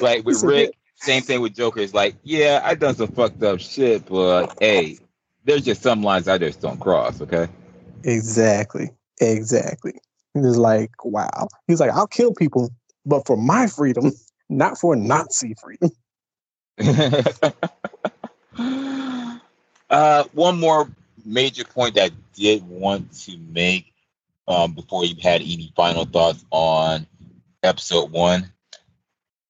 like 0.00 0.24
with 0.24 0.42
Rick, 0.42 0.76
same 0.96 1.22
thing 1.22 1.40
with 1.40 1.54
Joker. 1.54 1.80
It's 1.80 1.94
like, 1.94 2.16
yeah, 2.22 2.60
I 2.64 2.74
done 2.74 2.94
some 2.94 3.08
fucked 3.08 3.42
up 3.42 3.60
shit, 3.60 4.06
but 4.06 4.56
hey, 4.60 4.98
there's 5.44 5.64
just 5.64 5.82
some 5.82 6.02
lines 6.02 6.28
I 6.28 6.38
just 6.38 6.60
don't 6.60 6.80
cross. 6.80 7.20
Okay. 7.20 7.48
exactly, 8.04 8.90
exactly. 9.20 9.94
And 10.34 10.44
it's 10.44 10.56
like, 10.56 11.04
wow. 11.04 11.48
He's 11.66 11.80
like, 11.80 11.90
I'll 11.90 12.06
kill 12.06 12.32
people, 12.32 12.70
but 13.04 13.26
for 13.26 13.36
my 13.36 13.66
freedom, 13.66 14.12
not 14.48 14.78
for 14.78 14.96
Nazi 14.96 15.54
freedom. 15.60 15.90
uh, 19.90 20.24
one 20.32 20.58
more 20.58 20.88
major 21.24 21.64
point 21.64 21.94
that 21.94 22.10
I 22.10 22.14
did 22.34 22.66
want 22.68 23.12
to 23.22 23.36
make 23.38 23.92
um, 24.48 24.72
before 24.74 25.04
you 25.04 25.16
had 25.22 25.40
any 25.40 25.72
final 25.76 26.04
thoughts 26.04 26.44
on 26.50 27.06
episode 27.62 28.10
one. 28.10 28.50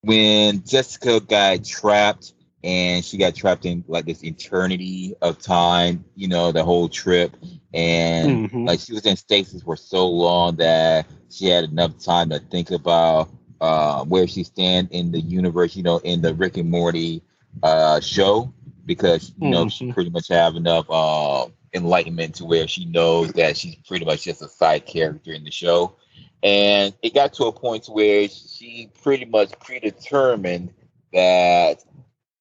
When 0.02 0.62
Jessica 0.64 1.20
got 1.20 1.64
trapped 1.64 2.34
and 2.62 3.04
she 3.04 3.16
got 3.16 3.34
trapped 3.34 3.64
in 3.64 3.84
like 3.88 4.04
this 4.04 4.22
eternity 4.24 5.14
of 5.22 5.38
time, 5.38 6.04
you 6.14 6.28
know, 6.28 6.52
the 6.52 6.64
whole 6.64 6.88
trip, 6.88 7.36
and 7.72 8.42
Mhm. 8.50 8.66
like 8.66 8.80
she 8.80 8.92
was 8.92 9.06
in 9.06 9.16
stasis 9.16 9.62
for 9.62 9.76
so 9.76 10.08
long 10.08 10.56
that 10.56 11.06
she 11.30 11.46
had 11.46 11.64
enough 11.64 11.98
time 11.98 12.30
to 12.30 12.38
think 12.38 12.70
about 12.70 13.28
uh, 13.60 14.04
where 14.04 14.26
she 14.26 14.44
stand 14.44 14.88
in 14.90 15.12
the 15.12 15.20
universe, 15.20 15.76
you 15.76 15.82
know, 15.82 15.98
in 15.98 16.20
the 16.22 16.34
Rick 16.34 16.56
and 16.56 16.70
Morty 16.70 17.22
uh, 17.62 18.00
show. 18.00 18.52
because 18.86 19.32
you 19.40 19.50
know 19.50 19.64
mm-hmm. 19.64 19.68
she 19.68 19.92
pretty 19.92 20.10
much 20.10 20.28
have 20.28 20.56
enough 20.56 20.86
uh, 20.90 21.46
enlightenment 21.72 22.36
to 22.36 22.44
where 22.44 22.68
she 22.68 22.84
knows 22.84 23.32
that 23.32 23.56
she's 23.56 23.76
pretty 23.86 24.04
much 24.04 24.24
just 24.24 24.42
a 24.42 24.48
side 24.48 24.86
character 24.86 25.32
in 25.32 25.44
the 25.44 25.50
show. 25.50 25.96
And 26.42 26.94
it 27.02 27.14
got 27.14 27.32
to 27.34 27.44
a 27.44 27.52
point 27.52 27.86
where 27.86 28.28
she 28.28 28.90
pretty 29.02 29.24
much 29.24 29.58
predetermined 29.60 30.74
that 31.12 31.82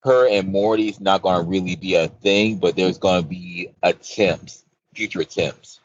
her 0.03 0.27
and 0.27 0.49
Morty's 0.49 0.99
not 0.99 1.21
going 1.21 1.41
to 1.41 1.47
really 1.47 1.77
be 1.77 1.95
a 1.95 2.09
thing, 2.09 2.57
but 2.57 2.75
there's 2.75 2.97
going 2.97 3.23
to 3.23 3.27
be 3.27 3.69
attempts, 3.81 4.65
future 4.93 5.21
attempts. 5.21 5.79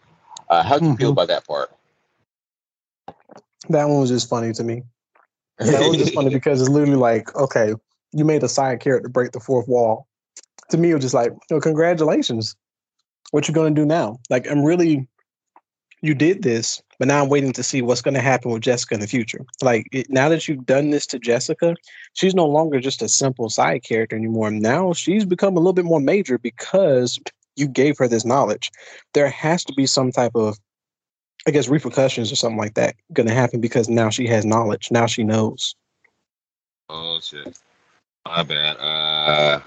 Uh, 0.50 0.64
how 0.64 0.78
do 0.78 0.87
you 0.87 0.90
mm-hmm. 0.92 1.00
feel 1.00 1.12
about 1.12 1.28
that 1.28 1.47
part? 1.47 1.70
That 3.68 3.88
one 3.88 4.00
was 4.00 4.11
just 4.11 4.28
funny 4.28 4.52
to 4.52 4.64
me. 4.64 4.82
That 5.59 5.88
was 5.88 5.99
just 5.99 6.15
funny 6.15 6.31
because 6.33 6.61
it's 6.61 6.71
literally 6.71 6.97
like, 6.97 7.35
okay, 7.37 7.75
you 8.12 8.25
made 8.25 8.43
a 8.43 8.49
side 8.49 8.81
character 8.81 9.09
break 9.09 9.33
the 9.33 9.41
fourth 9.41 9.69
wall. 9.69 10.07
To 10.71 10.79
me, 10.79 10.91
it 10.91 10.95
was 10.95 11.05
just 11.05 11.15
like, 11.15 11.33
congratulations. 11.62 12.57
What 13.31 13.49
you 13.49 13.55
gonna 13.55 13.75
do 13.75 13.85
now? 13.85 14.19
Like, 14.31 14.50
I'm 14.50 14.65
really, 14.65 15.07
you 16.00 16.15
did 16.15 16.43
this, 16.43 16.83
but 16.99 17.09
now 17.09 17.23
I'm 17.23 17.29
waiting 17.29 17.53
to 17.53 17.62
see 17.62 17.83
what's 17.83 18.03
gonna 18.03 18.21
happen 18.21 18.50
with 18.50 18.62
Jessica 18.62 18.95
in 18.95 19.00
the 19.00 19.07
future. 19.07 19.45
Like, 19.62 19.87
it, 19.93 20.09
now 20.11 20.29
that 20.29 20.49
you've 20.49 20.67
done 20.67 20.91
this 20.91 21.07
to 21.09 21.19
Jessica, 21.19 21.75
she's 22.15 22.35
no 22.35 22.47
longer 22.47 22.81
just 22.81 23.03
a 23.03 23.09
simple 23.09 23.50
side 23.50 23.83
character 23.83 24.17
anymore. 24.17 24.50
Now 24.50 24.93
she's 24.93 25.25
become 25.25 25.57
a 25.57 25.61
little 25.61 25.73
bit 25.73 25.85
more 25.85 26.00
major 26.00 26.38
because 26.38 27.19
you 27.57 27.69
gave 27.69 27.99
her 27.99 28.09
this 28.09 28.25
knowledge. 28.25 28.71
There 29.15 29.29
has 29.29 29.65
to 29.65 29.75
be 29.75 29.87
some 29.87 30.12
type 30.12 30.33
of 30.35 30.59
I 31.47 31.50
guess 31.50 31.68
repercussions 31.68 32.33
or 32.33 32.37
something 32.37 32.59
like 32.59 32.75
that 32.75 32.97
going 33.12 33.28
to 33.28 33.35
happen 33.35 33.61
because 33.61 33.88
now 33.88 34.11
she 34.11 34.26
has 34.26 34.45
knowledge. 34.45 34.90
Now 34.90 35.07
she 35.07 35.25
knows. 35.25 35.75
Oh 36.88 37.21
shit! 37.21 37.59
My 38.26 38.42
bad. 38.42 38.76
Uh, 38.76 39.61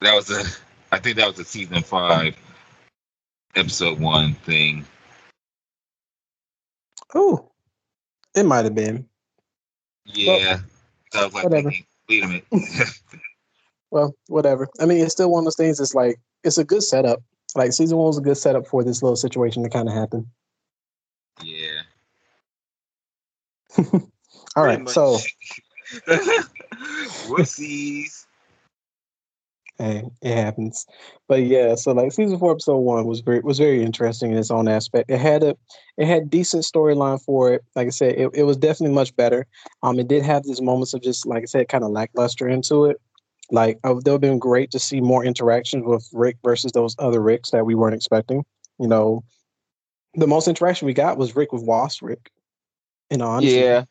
that 0.00 0.14
was 0.14 0.30
a. 0.30 0.44
I 0.92 0.98
think 0.98 1.16
that 1.16 1.28
was 1.28 1.38
a 1.38 1.44
season 1.44 1.82
five, 1.82 2.36
episode 3.56 3.98
one 3.98 4.34
thing. 4.34 4.84
Oh, 7.14 7.50
it 8.34 8.44
might 8.44 8.64
have 8.64 8.74
been. 8.74 9.08
Yeah. 10.04 10.60
Well, 11.12 11.30
like, 11.30 11.44
whatever. 11.44 11.72
wait 12.08 12.24
a 12.24 12.26
minute. 12.26 12.46
well, 13.90 14.14
whatever. 14.28 14.68
I 14.80 14.86
mean, 14.86 15.02
it's 15.02 15.12
still 15.12 15.30
one 15.30 15.40
of 15.40 15.44
those 15.44 15.56
things. 15.56 15.80
It's 15.80 15.94
like 15.94 16.18
it's 16.42 16.58
a 16.58 16.64
good 16.64 16.82
setup. 16.82 17.22
Like 17.54 17.72
season 17.72 17.98
one 17.98 18.08
was 18.08 18.18
a 18.18 18.22
good 18.22 18.36
setup 18.36 18.66
for 18.66 18.82
this 18.82 19.02
little 19.02 19.16
situation 19.16 19.62
to 19.62 19.68
kind 19.68 19.88
of 19.88 19.94
happen. 19.94 20.30
Yeah. 21.42 21.82
All 24.56 24.64
right, 24.64 24.88
so 24.88 25.18
whoopsies. 27.26 28.26
Hey, 29.78 30.04
it 30.22 30.36
happens. 30.36 30.86
But 31.26 31.42
yeah, 31.42 31.74
so 31.74 31.90
like 31.92 32.12
season 32.12 32.38
four, 32.38 32.52
episode 32.52 32.78
one 32.78 33.06
was 33.06 33.20
very 33.20 33.40
was 33.40 33.58
very 33.58 33.82
interesting 33.82 34.30
in 34.30 34.38
its 34.38 34.52
own 34.52 34.68
aspect. 34.68 35.10
It 35.10 35.18
had 35.18 35.42
a 35.42 35.56
it 35.96 36.06
had 36.06 36.30
decent 36.30 36.62
storyline 36.62 37.20
for 37.20 37.52
it. 37.52 37.64
Like 37.74 37.88
I 37.88 37.90
said, 37.90 38.14
it, 38.14 38.30
it 38.34 38.44
was 38.44 38.56
definitely 38.56 38.94
much 38.94 39.16
better. 39.16 39.46
Um, 39.82 39.98
it 39.98 40.06
did 40.06 40.22
have 40.22 40.44
these 40.44 40.62
moments 40.62 40.94
of 40.94 41.02
just 41.02 41.26
like 41.26 41.42
I 41.42 41.46
said, 41.46 41.68
kind 41.68 41.82
of 41.82 41.90
lackluster 41.90 42.48
into 42.48 42.84
it. 42.84 43.00
Like 43.50 43.78
it 43.84 43.94
would 43.94 44.06
have 44.06 44.20
been 44.20 44.38
great 44.38 44.70
to 44.72 44.78
see 44.78 45.00
more 45.00 45.24
interactions 45.24 45.84
with 45.84 46.08
Rick 46.12 46.38
versus 46.42 46.72
those 46.72 46.96
other 46.98 47.20
Ricks 47.20 47.50
that 47.50 47.66
we 47.66 47.74
weren't 47.74 47.94
expecting. 47.94 48.44
You 48.78 48.88
know, 48.88 49.24
the 50.14 50.26
most 50.26 50.48
interaction 50.48 50.86
we 50.86 50.94
got 50.94 51.18
was 51.18 51.36
Rick 51.36 51.52
with 51.52 51.62
Wasp 51.62 52.02
Rick. 52.02 52.30
Know, 53.10 53.26
honestly. 53.26 53.60
Yeah. 53.60 53.84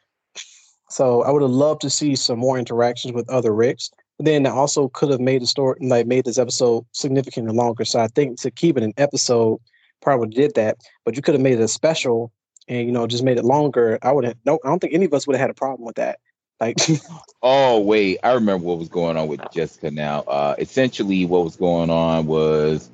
So 0.89 1.23
I 1.23 1.31
would 1.31 1.41
have 1.41 1.51
loved 1.51 1.81
to 1.81 1.89
see 1.89 2.15
some 2.15 2.39
more 2.39 2.57
interactions 2.57 3.13
with 3.13 3.29
other 3.29 3.53
Ricks. 3.53 3.89
But 4.17 4.25
then 4.25 4.43
that 4.43 4.53
also 4.53 4.89
could 4.89 5.09
have 5.09 5.19
made 5.19 5.41
the 5.41 5.47
story 5.47 5.77
like 5.81 6.05
made 6.05 6.25
this 6.25 6.37
episode 6.37 6.85
significantly 6.91 7.55
longer. 7.55 7.85
So 7.85 7.99
I 7.99 8.07
think 8.07 8.39
to 8.41 8.51
keep 8.51 8.77
it 8.77 8.83
an 8.83 8.93
episode 8.97 9.59
probably 10.01 10.29
did 10.29 10.53
that. 10.55 10.77
But 11.05 11.15
you 11.15 11.21
could 11.21 11.33
have 11.33 11.41
made 11.41 11.59
it 11.59 11.63
a 11.63 11.67
special 11.67 12.31
and 12.67 12.85
you 12.85 12.91
know 12.91 13.07
just 13.07 13.23
made 13.23 13.37
it 13.37 13.45
longer. 13.45 13.97
I 14.01 14.11
would 14.11 14.25
have 14.25 14.37
no 14.45 14.59
I 14.63 14.67
don't 14.67 14.79
think 14.79 14.93
any 14.93 15.05
of 15.05 15.13
us 15.13 15.25
would 15.25 15.35
have 15.35 15.41
had 15.41 15.49
a 15.49 15.55
problem 15.55 15.85
with 15.85 15.95
that. 15.95 16.19
Like, 16.63 16.77
oh 17.43 17.81
wait, 17.81 18.19
I 18.23 18.33
remember 18.33 18.65
what 18.65 18.79
was 18.79 18.87
going 18.87 19.17
on 19.17 19.27
with 19.27 19.41
Jessica 19.51 19.91
now. 19.91 20.21
Uh, 20.21 20.55
essentially, 20.57 21.25
what 21.25 21.43
was 21.43 21.57
going 21.57 21.89
on 21.89 22.25
was 22.25 22.89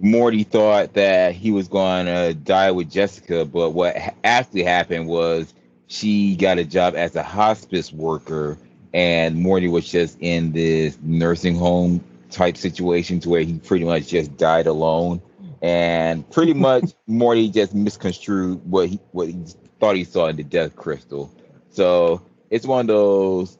Morty 0.00 0.44
thought 0.44 0.94
that 0.94 1.34
he 1.34 1.50
was 1.50 1.68
going 1.68 2.06
to 2.06 2.32
die 2.32 2.70
with 2.70 2.90
Jessica, 2.90 3.44
but 3.44 3.70
what 3.70 3.96
actually 4.24 4.62
happened 4.62 5.08
was 5.08 5.52
she 5.88 6.36
got 6.36 6.58
a 6.58 6.64
job 6.64 6.94
as 6.96 7.14
a 7.16 7.22
hospice 7.22 7.92
worker, 7.92 8.56
and 8.94 9.36
Morty 9.36 9.68
was 9.68 9.86
just 9.86 10.16
in 10.20 10.52
this 10.52 10.96
nursing 11.02 11.54
home 11.54 12.02
type 12.30 12.56
situation 12.56 13.20
to 13.20 13.28
where 13.28 13.42
he 13.42 13.58
pretty 13.58 13.84
much 13.84 14.08
just 14.08 14.38
died 14.38 14.66
alone, 14.66 15.20
and 15.60 16.28
pretty 16.30 16.54
much 16.68 16.94
Morty 17.06 17.50
just 17.50 17.74
misconstrued 17.74 18.58
what 18.70 18.88
he 18.88 18.98
what 19.12 19.28
he 19.28 19.36
thought 19.80 19.96
he 19.96 20.04
saw 20.04 20.28
in 20.28 20.36
the 20.36 20.44
death 20.44 20.74
crystal. 20.76 21.30
So 21.68 22.22
it's 22.50 22.66
one 22.66 22.80
of 22.80 22.86
those 22.88 23.58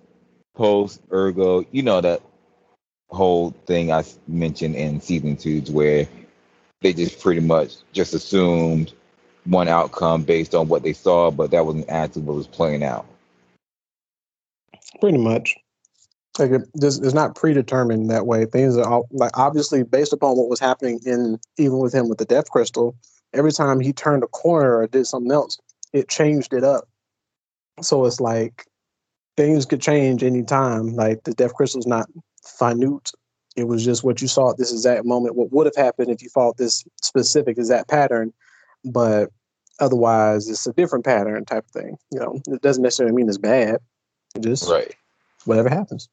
post 0.55 1.00
ergo, 1.12 1.64
you 1.71 1.83
know 1.83 2.00
that 2.00 2.23
whole 3.11 3.50
thing 3.66 3.93
I 3.93 4.05
mentioned 4.26 4.75
in 4.75 5.00
season 5.00 5.37
two, 5.37 5.61
where 5.73 6.09
they 6.81 6.93
just 6.93 7.21
pretty 7.21 7.40
much 7.40 7.76
just 7.93 8.14
assumed 8.14 8.93
one 9.45 9.69
outcome 9.69 10.25
based 10.25 10.55
on 10.55 10.69
what 10.69 10.83
they 10.83 10.93
saw, 10.93 11.31
but 11.31 11.50
that 11.52 11.64
wasn't 11.64 11.88
actually 11.88 12.23
what 12.23 12.37
was 12.37 12.47
playing 12.47 12.83
out. 12.83 13.07
Pretty 15.00 15.19
much. 15.19 15.57
Like 16.38 16.50
it, 16.50 16.62
this 16.75 16.99
is 16.99 17.14
not 17.14 17.35
predetermined 17.35 18.11
that 18.11 18.26
way. 18.26 18.45
Things 18.45 18.76
are 18.76 18.87
all, 18.87 19.09
like 19.11 19.37
obviously 19.38 19.83
based 19.83 20.12
upon 20.12 20.37
what 20.37 20.49
was 20.49 20.61
happening 20.61 21.00
in 21.07 21.38
even 21.57 21.78
with 21.78 21.95
him 21.95 22.09
with 22.09 22.19
the 22.19 22.25
death 22.25 22.50
crystal. 22.50 22.95
Every 23.33 23.52
time 23.52 23.81
he 23.81 23.93
turned 23.93 24.23
a 24.23 24.28
corner 24.28 24.76
or 24.76 24.87
did 24.87 25.07
something 25.07 25.33
else, 25.33 25.59
it 25.93 26.09
changed 26.09 26.52
it 26.52 26.64
up. 26.64 26.88
So 27.81 28.05
it's 28.05 28.21
like 28.21 28.66
things 29.37 29.66
could 29.66 29.81
change 29.81 30.23
anytime. 30.23 30.95
Like 30.95 31.25
the 31.25 31.35
death 31.35 31.55
crystal 31.55 31.81
is 31.81 31.87
not 31.87 32.09
finite. 32.43 33.11
It 33.57 33.64
was 33.64 33.85
just 33.85 34.05
what 34.05 34.21
you 34.21 34.28
saw 34.28 34.50
at 34.50 34.59
this 34.59 34.73
exact 34.73 35.07
moment. 35.07 35.37
What 35.37 35.52
would 35.52 35.66
have 35.66 35.76
happened 35.76 36.11
if 36.11 36.23
you 36.23 36.28
followed 36.28 36.59
this 36.59 36.85
specific 37.02 37.57
exact 37.59 37.88
pattern, 37.88 38.33
but 38.85 39.31
otherwise 39.81 40.49
it's 40.49 40.66
a 40.66 40.73
different 40.73 41.05
pattern 41.05 41.45
type 41.45 41.64
of 41.64 41.71
thing. 41.71 41.97
You 42.12 42.21
know, 42.21 42.40
it 42.49 42.62
doesn't 42.62 42.83
necessarily 42.83 43.14
mean 43.14 43.28
it's 43.28 43.38
bad. 43.38 43.78
It 44.35 44.43
just 44.43 44.69
right. 44.69 44.95
Whatever 45.45 45.69
happens. 45.69 46.09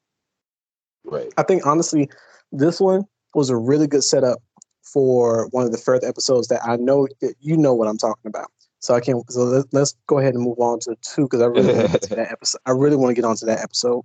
Right. 1.03 1.33
I 1.37 1.43
think 1.43 1.65
honestly, 1.65 2.09
this 2.51 2.79
one 2.79 3.03
was 3.33 3.49
a 3.49 3.57
really 3.57 3.87
good 3.87 4.03
setup 4.03 4.39
for 4.83 5.47
one 5.51 5.65
of 5.65 5.71
the 5.71 5.77
further 5.77 6.07
episodes 6.07 6.47
that 6.47 6.61
I 6.65 6.75
know 6.77 7.07
that 7.21 7.35
you 7.39 7.57
know 7.57 7.73
what 7.73 7.87
I'm 7.87 7.97
talking 7.97 8.27
about. 8.29 8.51
So 8.83 8.93
I 8.93 8.99
can't. 8.99 9.31
So 9.31 9.45
let, 9.71 9.81
us 9.81 9.95
go 10.07 10.19
ahead 10.19 10.33
and 10.33 10.43
move 10.43 10.59
on 10.59 10.79
to 10.81 10.97
two 11.01 11.23
because 11.23 11.41
I 11.41 11.45
really 11.45 11.73
want 11.73 11.85
to 11.85 11.91
get 11.93 12.01
to 12.01 12.09
that 12.15 12.31
episode. 12.31 12.59
I 12.65 12.71
really 12.71 12.97
want 12.97 13.11
to 13.11 13.13
get 13.13 13.25
onto 13.25 13.45
that 13.45 13.61
episode. 13.61 14.03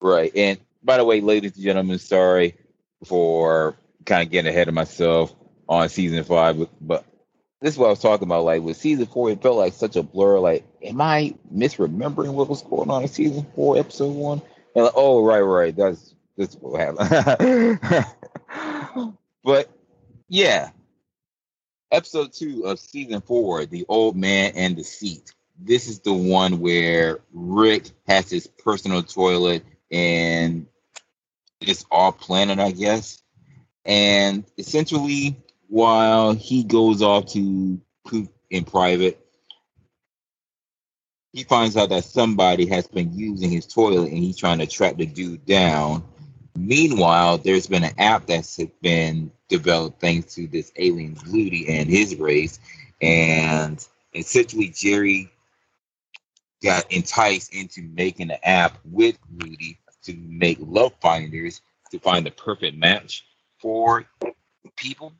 Right. 0.00 0.32
And 0.34 0.58
by 0.82 0.96
the 0.96 1.04
way, 1.04 1.20
ladies 1.20 1.56
and 1.56 1.62
gentlemen, 1.62 1.98
sorry 1.98 2.56
for 3.04 3.76
kind 4.06 4.22
of 4.22 4.32
getting 4.32 4.50
ahead 4.50 4.68
of 4.68 4.74
myself 4.74 5.34
on 5.68 5.90
season 5.90 6.24
five, 6.24 6.58
but, 6.58 6.70
but 6.80 7.04
this 7.60 7.74
is 7.74 7.78
what 7.78 7.88
I 7.88 7.90
was 7.90 8.00
talking 8.00 8.26
about. 8.26 8.44
Like 8.44 8.62
with 8.62 8.78
season 8.78 9.04
four, 9.04 9.30
it 9.30 9.42
felt 9.42 9.58
like 9.58 9.74
such 9.74 9.96
a 9.96 10.02
blur. 10.02 10.38
Like, 10.38 10.64
am 10.82 11.02
I 11.02 11.34
misremembering 11.54 12.32
what 12.32 12.48
was 12.48 12.62
going 12.62 12.88
on 12.88 13.02
in 13.02 13.08
season 13.08 13.46
four, 13.54 13.76
episode 13.76 14.14
one? 14.14 14.40
And 14.74 14.84
like, 14.84 14.94
oh, 14.96 15.22
right, 15.22 15.40
right. 15.40 15.76
That's 15.76 16.14
that's 16.38 16.54
what 16.54 16.80
happened. 16.80 17.78
but 19.44 19.70
yeah, 20.30 20.70
episode 21.90 22.32
two 22.32 22.64
of 22.66 22.78
season 22.78 23.20
four, 23.20 23.66
The 23.66 23.84
Old 23.88 24.16
Man 24.16 24.52
and 24.56 24.76
the 24.76 24.84
Seat. 24.84 25.32
This 25.58 25.88
is 25.88 26.00
the 26.00 26.12
one 26.12 26.60
where 26.60 27.20
Rick 27.32 27.90
has 28.06 28.30
his 28.30 28.46
personal 28.46 29.02
toilet 29.02 29.64
and 29.90 30.66
it's 31.60 31.86
all 31.90 32.12
planet, 32.12 32.58
I 32.58 32.72
guess. 32.72 33.22
And 33.84 34.44
essentially, 34.58 35.36
while 35.68 36.34
he 36.34 36.64
goes 36.64 37.02
off 37.02 37.26
to 37.32 37.80
poop 38.06 38.32
in 38.50 38.64
private, 38.64 39.24
he 41.32 41.44
finds 41.44 41.76
out 41.76 41.90
that 41.90 42.04
somebody 42.04 42.66
has 42.66 42.86
been 42.86 43.12
using 43.12 43.50
his 43.50 43.66
toilet 43.66 44.10
and 44.10 44.18
he's 44.18 44.38
trying 44.38 44.58
to 44.58 44.66
track 44.66 44.96
the 44.96 45.06
dude 45.06 45.44
down. 45.44 46.04
Meanwhile, 46.56 47.38
there's 47.38 47.66
been 47.66 47.84
an 47.84 47.92
app 47.98 48.26
that's 48.26 48.58
been 48.80 49.30
developed 49.48 50.00
thanks 50.00 50.34
to 50.34 50.46
this 50.46 50.72
alien 50.76 51.14
Glootie 51.16 51.68
and 51.68 51.88
his 51.88 52.16
race. 52.16 52.60
And 53.00 53.84
essentially, 54.14 54.68
Jerry 54.68 55.30
got 56.62 56.90
enticed 56.92 57.54
into 57.54 57.82
making 57.82 58.30
an 58.30 58.38
app 58.42 58.78
with 58.84 59.18
Glootie 59.36 59.78
to 60.04 60.14
make 60.16 60.58
love 60.60 60.92
finders 61.00 61.60
to 61.90 61.98
find 62.00 62.26
the 62.26 62.30
perfect 62.30 62.76
match 62.76 63.24
for 63.60 64.06
people. 64.76 65.12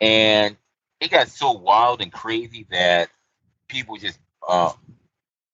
And 0.00 0.56
it 1.00 1.10
got 1.10 1.28
so 1.28 1.52
wild 1.52 2.02
and 2.02 2.12
crazy 2.12 2.66
that 2.70 3.10
people 3.68 3.96
just 3.96 4.18
uh, 4.48 4.72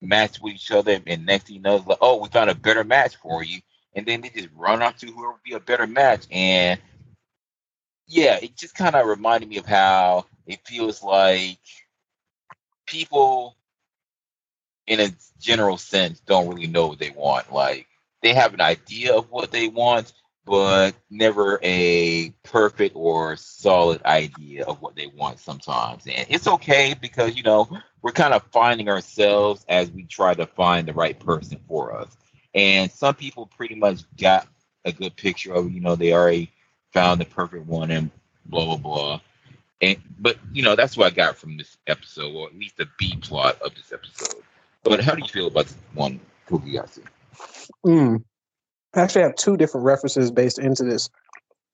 matched 0.01 0.43
with 0.43 0.55
each 0.55 0.71
other. 0.71 1.01
And 1.07 1.27
next 1.27 1.47
thing 1.47 1.57
you 1.57 1.63
know, 1.63 1.83
like, 1.87 1.99
oh, 2.01 2.23
we 2.23 2.29
found 2.29 2.51
a 2.51 2.55
better 2.55 2.85
match 2.85 3.17
for 3.17 3.45
you. 3.45 3.61
and 3.95 4.07
then 4.07 4.21
they 4.23 4.31
just 4.31 4.49
run 4.57 4.83
off 4.83 4.97
to 4.99 5.07
whoever 5.07 5.39
be 5.45 5.55
a 5.55 5.61
better 5.61 5.87
match. 5.87 6.27
And 6.31 6.81
yeah, 8.07 8.39
it 8.43 8.57
just 8.57 8.75
kind 8.75 8.95
of 8.95 9.07
reminded 9.07 9.49
me 9.49 9.59
of 9.59 9.67
how 9.67 10.27
it 10.47 10.61
feels 10.67 11.03
like 11.03 11.59
people, 12.87 13.57
in 14.87 15.01
a 15.01 15.09
general 15.41 15.77
sense, 15.79 16.21
don't 16.21 16.49
really 16.49 16.67
know 16.67 16.89
what 16.89 16.99
they 16.99 17.11
want. 17.11 17.53
Like 17.53 17.87
they 18.23 18.35
have 18.35 18.55
an 18.55 18.61
idea 18.61 19.15
of 19.15 19.31
what 19.31 19.51
they 19.51 19.69
want, 19.69 20.13
but 20.45 20.95
never 21.09 21.61
a 21.63 22.31
perfect 22.43 22.97
or 22.97 23.37
solid 23.37 24.03
idea 24.05 24.65
of 24.65 24.83
what 24.83 24.97
they 24.97 25.07
want 25.07 25.39
sometimes. 25.39 26.07
And 26.07 26.27
it's 26.29 26.49
okay 26.49 26.95
because, 27.01 27.37
you 27.37 27.45
know, 27.45 27.69
we're 28.03 28.13
kind 28.13 28.35
of 28.35 28.43
finding 28.51 28.89
ourselves 28.89 29.65
as 29.69 29.91
we 29.91 30.05
try 30.05 30.35
to 30.35 30.47
find 30.47 30.89
the 30.89 30.93
right 30.93 31.19
person 31.19 31.61
for 31.69 31.97
us. 31.97 32.17
And 32.55 32.91
some 32.91 33.15
people 33.15 33.47
pretty 33.47 33.77
much 33.77 34.01
got 34.17 34.49
a 34.85 34.93
good 34.93 35.17
picture 35.17 35.55
of, 35.55 35.73
you 35.73 35.81
know, 35.81 35.95
they 35.95 36.13
already 36.13 36.51
found 36.93 37.21
the 37.21 37.25
perfect 37.25 37.67
one 37.67 37.91
and 37.91 38.11
blah, 38.47 38.65
blah, 38.65 38.77
blah. 38.77 39.21
And, 39.81 39.97
but, 40.19 40.37
you 40.53 40.63
know, 40.63 40.77
that's 40.77 40.97
what 40.97 41.13
I 41.13 41.15
got 41.15 41.37
from 41.37 41.57
this 41.57 41.77
episode, 41.87 42.35
or 42.35 42.47
at 42.47 42.55
least 42.55 42.77
the 42.77 42.89
B 42.99 43.17
plot 43.21 43.61
of 43.63 43.75
this 43.75 43.93
episode. 43.93 44.43
But 44.85 45.01
how 45.01 45.15
do 45.15 45.23
you 45.23 45.29
feel 45.29 45.49
about 45.49 45.67
this 45.67 45.77
one, 45.95 46.21
Tokugasu? 46.49 47.05
Mm. 47.85 48.23
I 48.95 49.01
actually 49.01 49.23
have 49.23 49.35
two 49.35 49.57
different 49.57 49.87
references 49.87 50.31
based 50.31 50.59
into 50.59 50.85
this. 50.85 51.09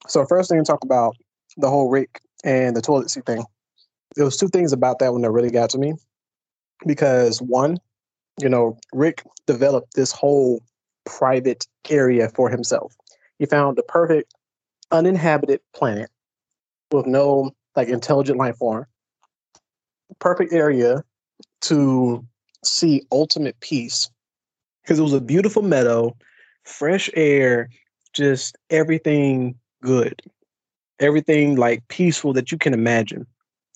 So 0.06 0.24
first 0.24 0.50
thing 0.50 0.58
to 0.58 0.64
talk 0.64 0.84
about 0.84 1.16
the 1.56 1.68
whole 1.68 1.90
Rick 1.90 2.20
and 2.44 2.76
the 2.76 2.80
toilet 2.80 3.10
seat 3.10 3.26
thing. 3.26 3.44
There 4.14 4.24
was 4.24 4.36
two 4.36 4.48
things 4.48 4.72
about 4.72 5.00
that 5.00 5.12
one 5.12 5.22
that 5.22 5.30
really 5.30 5.50
got 5.50 5.70
to 5.70 5.78
me. 5.78 5.94
Because 6.86 7.42
one, 7.42 7.78
you 8.40 8.48
know, 8.48 8.78
Rick 8.92 9.24
developed 9.46 9.94
this 9.94 10.12
whole 10.12 10.62
private 11.04 11.66
area 11.90 12.28
for 12.28 12.48
himself. 12.48 12.94
He 13.38 13.46
found 13.46 13.76
the 13.76 13.82
perfect 13.82 14.32
uninhabited 14.90 15.60
planet 15.74 16.10
with 16.90 17.06
no 17.06 17.50
like 17.76 17.88
intelligent 17.88 18.38
life 18.38 18.56
form. 18.56 18.86
Perfect 20.18 20.52
area 20.52 21.04
to 21.62 22.24
see 22.64 23.02
ultimate 23.12 23.58
peace 23.60 24.10
because 24.82 24.98
it 24.98 25.02
was 25.02 25.12
a 25.12 25.20
beautiful 25.20 25.62
meadow 25.62 26.16
fresh 26.68 27.10
air, 27.14 27.70
just 28.12 28.56
everything 28.70 29.54
good. 29.82 30.20
Everything 31.00 31.56
like 31.56 31.86
peaceful 31.88 32.32
that 32.34 32.52
you 32.52 32.58
can 32.58 32.74
imagine. 32.74 33.26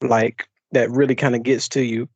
Like 0.02 0.48
that 0.72 0.90
really 0.90 1.14
kind 1.14 1.34
of 1.34 1.42
gets 1.42 1.68
to 1.70 1.84
you. 1.84 2.08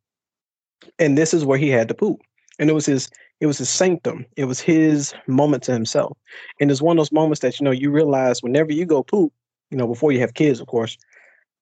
And 0.99 1.17
this 1.17 1.33
is 1.33 1.45
where 1.45 1.59
he 1.59 1.71
had 1.71 1.89
to 1.89 1.95
poop. 1.95 2.21
And 2.59 2.69
it 2.69 2.73
was 2.73 2.87
his 2.87 3.09
it 3.41 3.47
was 3.47 3.59
his 3.59 3.69
sanctum. 3.69 4.25
It 4.37 4.45
was 4.45 4.61
his 4.61 5.15
moment 5.27 5.63
to 5.65 5.73
himself. 5.73 6.17
And 6.61 6.71
it's 6.71 6.83
one 6.83 6.97
of 6.97 7.01
those 7.01 7.13
moments 7.13 7.41
that 7.41 7.59
you 7.61 7.65
know 7.65 7.71
you 7.71 7.91
realize 7.91 8.43
whenever 8.43 8.73
you 8.73 8.87
go 8.87 9.03
poop, 9.03 9.33
you 9.71 9.77
know, 9.77 9.87
before 9.87 10.13
you 10.13 10.21
have 10.21 10.35
kids, 10.35 10.61
of 10.61 10.67
course. 10.67 10.97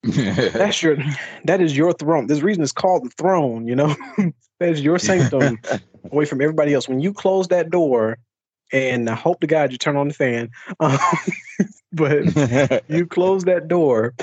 that's 0.02 0.82
your 0.82 0.96
that 1.44 1.60
is 1.60 1.76
your 1.76 1.92
throne. 1.92 2.26
This 2.26 2.42
reason 2.42 2.62
it's 2.62 2.72
called 2.72 3.04
the 3.04 3.10
throne, 3.10 3.66
you 3.66 3.74
know. 3.74 3.94
that 4.60 4.68
is 4.68 4.82
your 4.82 4.98
sanctum 4.98 5.58
away 6.12 6.24
from 6.24 6.40
everybody 6.40 6.74
else. 6.74 6.88
When 6.88 7.00
you 7.00 7.12
close 7.12 7.48
that 7.48 7.70
door, 7.70 8.18
and 8.72 9.08
I 9.10 9.14
hope 9.14 9.40
to 9.40 9.46
God 9.46 9.72
you 9.72 9.78
turn 9.78 9.96
on 9.96 10.08
the 10.08 10.14
fan. 10.14 10.50
Um, 10.80 10.98
but 11.92 12.24
you 12.88 13.06
close 13.06 13.44
that 13.44 13.68
door, 13.68 14.14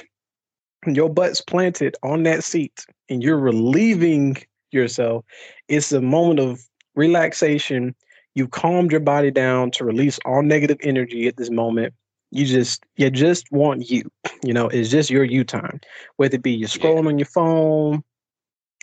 your 0.86 1.10
butt's 1.10 1.42
planted 1.42 1.96
on 2.04 2.24
that 2.24 2.44
seat, 2.44 2.86
and 3.10 3.24
you're 3.24 3.38
relieving 3.38 4.38
yourself. 4.72 5.26
It's 5.68 5.92
a 5.92 6.02
moment 6.02 6.40
of 6.40 6.66
relaxation. 6.96 7.96
You've 8.36 8.52
calmed 8.52 8.92
your 8.92 9.02
body 9.02 9.32
down 9.32 9.72
to 9.72 9.86
release 9.86 10.20
all 10.26 10.42
negative 10.42 10.78
energy 10.82 11.28
at 11.28 11.38
this 11.38 11.50
moment. 11.50 11.94
You 12.32 12.46
just 12.46 12.84
you 12.96 13.10
just 13.10 13.52
want 13.52 13.90
you. 13.90 14.10
You 14.44 14.56
know, 14.56 14.70
it's 14.70 14.90
just 14.90 15.12
your 15.12 15.24
you 15.24 15.44
time. 15.44 15.80
Whether 16.16 16.38
it 16.38 16.42
be 16.42 16.52
you 16.52 16.66
scrolling 16.66 17.04
yeah. 17.04 17.10
on 17.10 17.20
your 17.20 17.28
phone, 17.28 18.04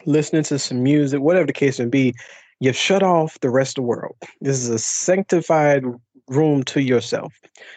listening 0.06 0.44
to 0.44 0.58
some 0.60 0.84
music, 0.84 1.20
whatever 1.20 1.46
the 1.46 1.52
case 1.52 1.80
may 1.80 1.86
be, 1.86 2.14
You've 2.60 2.76
shut 2.76 3.02
off 3.02 3.38
the 3.40 3.50
rest 3.50 3.78
of 3.78 3.82
the 3.82 3.88
world. 3.88 4.16
This 4.40 4.58
is 4.58 4.68
a 4.68 4.78
sanctified 4.78 5.84
room 6.28 6.62
to 6.64 6.82
yourself. 6.82 7.32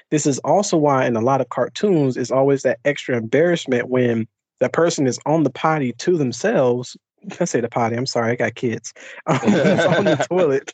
This 0.09 0.25
is 0.25 0.39
also 0.39 0.75
why 0.77 1.05
in 1.05 1.15
a 1.15 1.21
lot 1.21 1.41
of 1.41 1.49
cartoons 1.49 2.17
it's 2.17 2.31
always 2.31 2.63
that 2.63 2.79
extra 2.83 3.15
embarrassment 3.15 3.89
when 3.89 4.27
the 4.59 4.69
person 4.69 5.07
is 5.07 5.19
on 5.25 5.43
the 5.43 5.49
potty 5.49 5.93
to 5.93 6.17
themselves. 6.17 6.97
I 7.39 7.45
say 7.45 7.61
the 7.61 7.69
potty, 7.69 7.95
I'm 7.95 8.05
sorry, 8.05 8.33
I 8.33 8.35
got 8.35 8.55
kids. 8.55 8.93
Um, 9.27 9.37
on 9.37 10.05
the 10.05 10.25
toilet. 10.29 10.73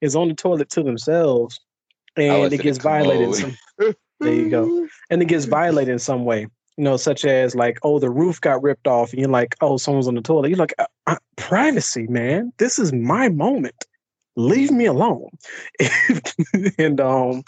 Is 0.00 0.16
on 0.16 0.28
the 0.28 0.34
toilet 0.34 0.68
to 0.70 0.82
themselves 0.82 1.60
and 2.16 2.52
it 2.52 2.60
gets 2.60 2.78
violated. 2.78 3.34
Some, 3.34 3.56
there 4.20 4.34
you 4.34 4.50
go. 4.50 4.88
And 5.10 5.22
it 5.22 5.26
gets 5.26 5.44
violated 5.44 5.92
in 5.92 5.98
some 5.98 6.24
way 6.24 6.46
you 6.76 6.84
know, 6.84 6.96
such 6.96 7.24
as 7.24 7.54
like, 7.54 7.78
oh, 7.82 7.98
the 7.98 8.10
roof 8.10 8.40
got 8.40 8.62
ripped 8.62 8.88
off, 8.88 9.12
and 9.12 9.20
you're 9.20 9.30
like, 9.30 9.54
oh, 9.60 9.76
someone's 9.76 10.08
on 10.08 10.14
the 10.14 10.20
toilet. 10.20 10.48
You're 10.48 10.58
like, 10.58 10.74
uh, 10.78 10.86
uh, 11.06 11.16
privacy, 11.36 12.06
man. 12.08 12.52
This 12.58 12.78
is 12.78 12.92
my 12.92 13.28
moment. 13.28 13.84
Leave 14.36 14.72
me 14.72 14.86
alone. 14.86 15.30
and 16.78 17.00
um, 17.00 17.44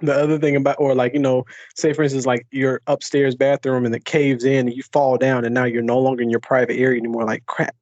the 0.00 0.14
other 0.14 0.38
thing 0.38 0.56
about, 0.56 0.76
or 0.78 0.94
like, 0.94 1.12
you 1.12 1.20
know, 1.20 1.44
say 1.74 1.92
for 1.92 2.02
instance, 2.02 2.26
like 2.26 2.46
your 2.50 2.80
upstairs 2.86 3.34
bathroom 3.34 3.84
and 3.84 3.94
it 3.94 4.04
caves 4.04 4.44
in 4.44 4.68
and 4.68 4.76
you 4.76 4.82
fall 4.92 5.16
down, 5.16 5.44
and 5.44 5.54
now 5.54 5.64
you're 5.64 5.82
no 5.82 5.98
longer 5.98 6.22
in 6.22 6.30
your 6.30 6.40
private 6.40 6.76
area 6.76 6.98
anymore. 6.98 7.24
Like 7.24 7.46
crap, 7.46 7.76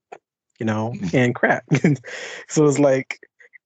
you 0.58 0.66
know, 0.66 0.94
and 1.12 1.34
crap. 1.34 1.64
so 2.48 2.66
it's 2.66 2.78
like 2.78 3.18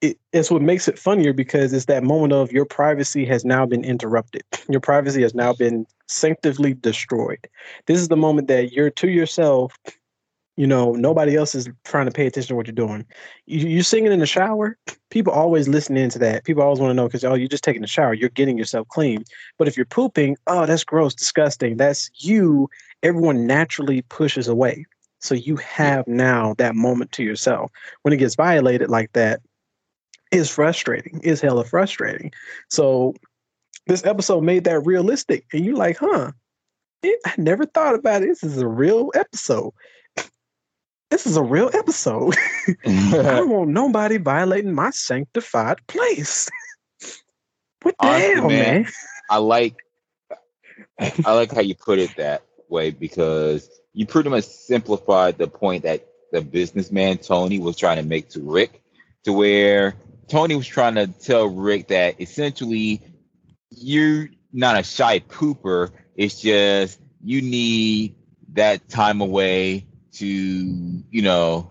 it, 0.03 0.19
it's 0.33 0.51
what 0.51 0.63
makes 0.63 0.89
it 0.89 0.99
funnier 0.99 1.33
because 1.33 1.73
it's 1.73 1.87
that 1.87 2.03
moment 2.03 2.33
of 2.33 2.53
your 2.53 2.65
privacy 2.65 3.25
has 3.25 3.45
now 3.45 3.65
been 3.65 3.85
interrupted. 3.85 4.43
Your 4.69 4.81
privacy 4.81 5.23
has 5.23 5.35
now 5.35 5.53
been 5.53 5.87
sanctively 6.09 6.75
destroyed. 6.75 7.49
This 7.87 8.01
is 8.01 8.09
the 8.09 8.17
moment 8.17 8.49
that 8.49 8.73
you're 8.73 8.91
to 8.91 9.09
yourself. 9.09 9.77
You 10.57 10.67
know, 10.67 10.93
nobody 10.93 11.35
else 11.35 11.55
is 11.55 11.69
trying 11.85 12.05
to 12.05 12.13
pay 12.13 12.27
attention 12.27 12.49
to 12.49 12.55
what 12.55 12.67
you're 12.67 12.75
doing. 12.75 13.07
You, 13.47 13.67
you're 13.67 13.83
singing 13.83 14.13
in 14.13 14.19
the 14.19 14.27
shower. 14.27 14.77
People 15.11 15.33
always 15.33 15.67
listen 15.67 15.97
into 15.97 16.19
that. 16.19 16.45
People 16.45 16.63
always 16.63 16.79
want 16.79 16.91
to 16.91 16.95
know 16.95 17.07
because 17.07 17.25
oh, 17.25 17.35
you're 17.35 17.49
just 17.49 17.65
taking 17.65 17.83
a 17.83 17.87
shower. 17.87 18.13
You're 18.13 18.29
getting 18.29 18.59
yourself 18.59 18.87
clean. 18.89 19.25
But 19.59 19.67
if 19.67 19.77
you're 19.77 19.87
pooping, 19.87 20.37
oh, 20.47 20.67
that's 20.67 20.85
gross, 20.85 21.15
disgusting. 21.15 21.79
That's 21.79 22.11
you. 22.17 22.69
Everyone 23.03 23.47
naturally 23.47 24.03
pushes 24.03 24.47
away. 24.47 24.85
So 25.21 25.35
you 25.35 25.57
have 25.57 26.07
now 26.07 26.55
that 26.59 26.75
moment 26.75 27.13
to 27.13 27.23
yourself. 27.23 27.71
When 28.03 28.13
it 28.13 28.19
gets 28.19 28.35
violated 28.35 28.91
like 28.91 29.13
that, 29.13 29.41
is 30.33 30.51
frustrating. 30.51 31.21
Is 31.23 31.41
hella 31.41 31.65
frustrating. 31.65 32.33
So 32.69 33.15
this 33.87 34.05
episode 34.05 34.43
made 34.43 34.65
that 34.65 34.81
realistic, 34.81 35.45
and 35.53 35.65
you're 35.65 35.77
like, 35.77 35.99
huh? 35.99 36.33
It, 37.03 37.21
I 37.27 37.35
never 37.37 37.67
thought 37.67 37.95
about 37.95 38.23
it. 38.23 38.29
This 38.29 38.43
is 38.43 38.59
a 38.59 38.69
real 38.69 39.11
episode. 39.15 39.73
This 41.13 41.27
is 41.27 41.37
a 41.37 41.43
real 41.43 41.69
episode. 41.75 42.35
I 42.87 43.11
don't 43.13 43.51
want 43.51 43.69
nobody 43.69 44.17
violating 44.17 44.73
my 44.73 44.89
sanctified 44.89 45.87
place. 45.87 46.49
what 47.83 47.95
the 48.01 48.07
Honestly, 48.07 48.35
hell, 48.35 48.49
man, 48.49 48.83
man? 48.83 48.93
I 49.29 49.37
like 49.37 49.77
I 50.99 51.35
like 51.35 51.53
how 51.53 51.61
you 51.61 51.75
put 51.75 51.99
it 51.99 52.17
that 52.17 52.45
way 52.71 52.93
because 52.93 53.69
you 53.93 54.07
pretty 54.07 54.31
much 54.31 54.45
simplified 54.45 55.37
the 55.37 55.49
point 55.49 55.83
that 55.83 56.09
the 56.33 56.41
businessman 56.41 57.19
Tony 57.19 57.59
was 57.59 57.77
trying 57.77 57.99
to 57.99 58.09
make 58.09 58.31
to 58.31 58.41
Rick, 58.41 58.83
to 59.25 59.35
where 59.35 59.97
Tony 60.29 60.57
was 60.57 60.67
trying 60.67 60.95
to 60.95 61.09
tell 61.09 61.47
Rick 61.47 61.89
that 61.89 62.23
essentially 62.23 63.03
you're 63.69 64.31
not 64.51 64.81
a 64.81 64.83
shy 64.83 65.19
pooper. 65.21 65.91
It's 66.17 66.41
just 66.41 66.99
you 67.23 67.43
need 67.43 68.15
that 68.55 68.89
time 68.89 69.21
away 69.21 69.89
to, 70.13 70.27
you 70.27 71.23
know, 71.23 71.71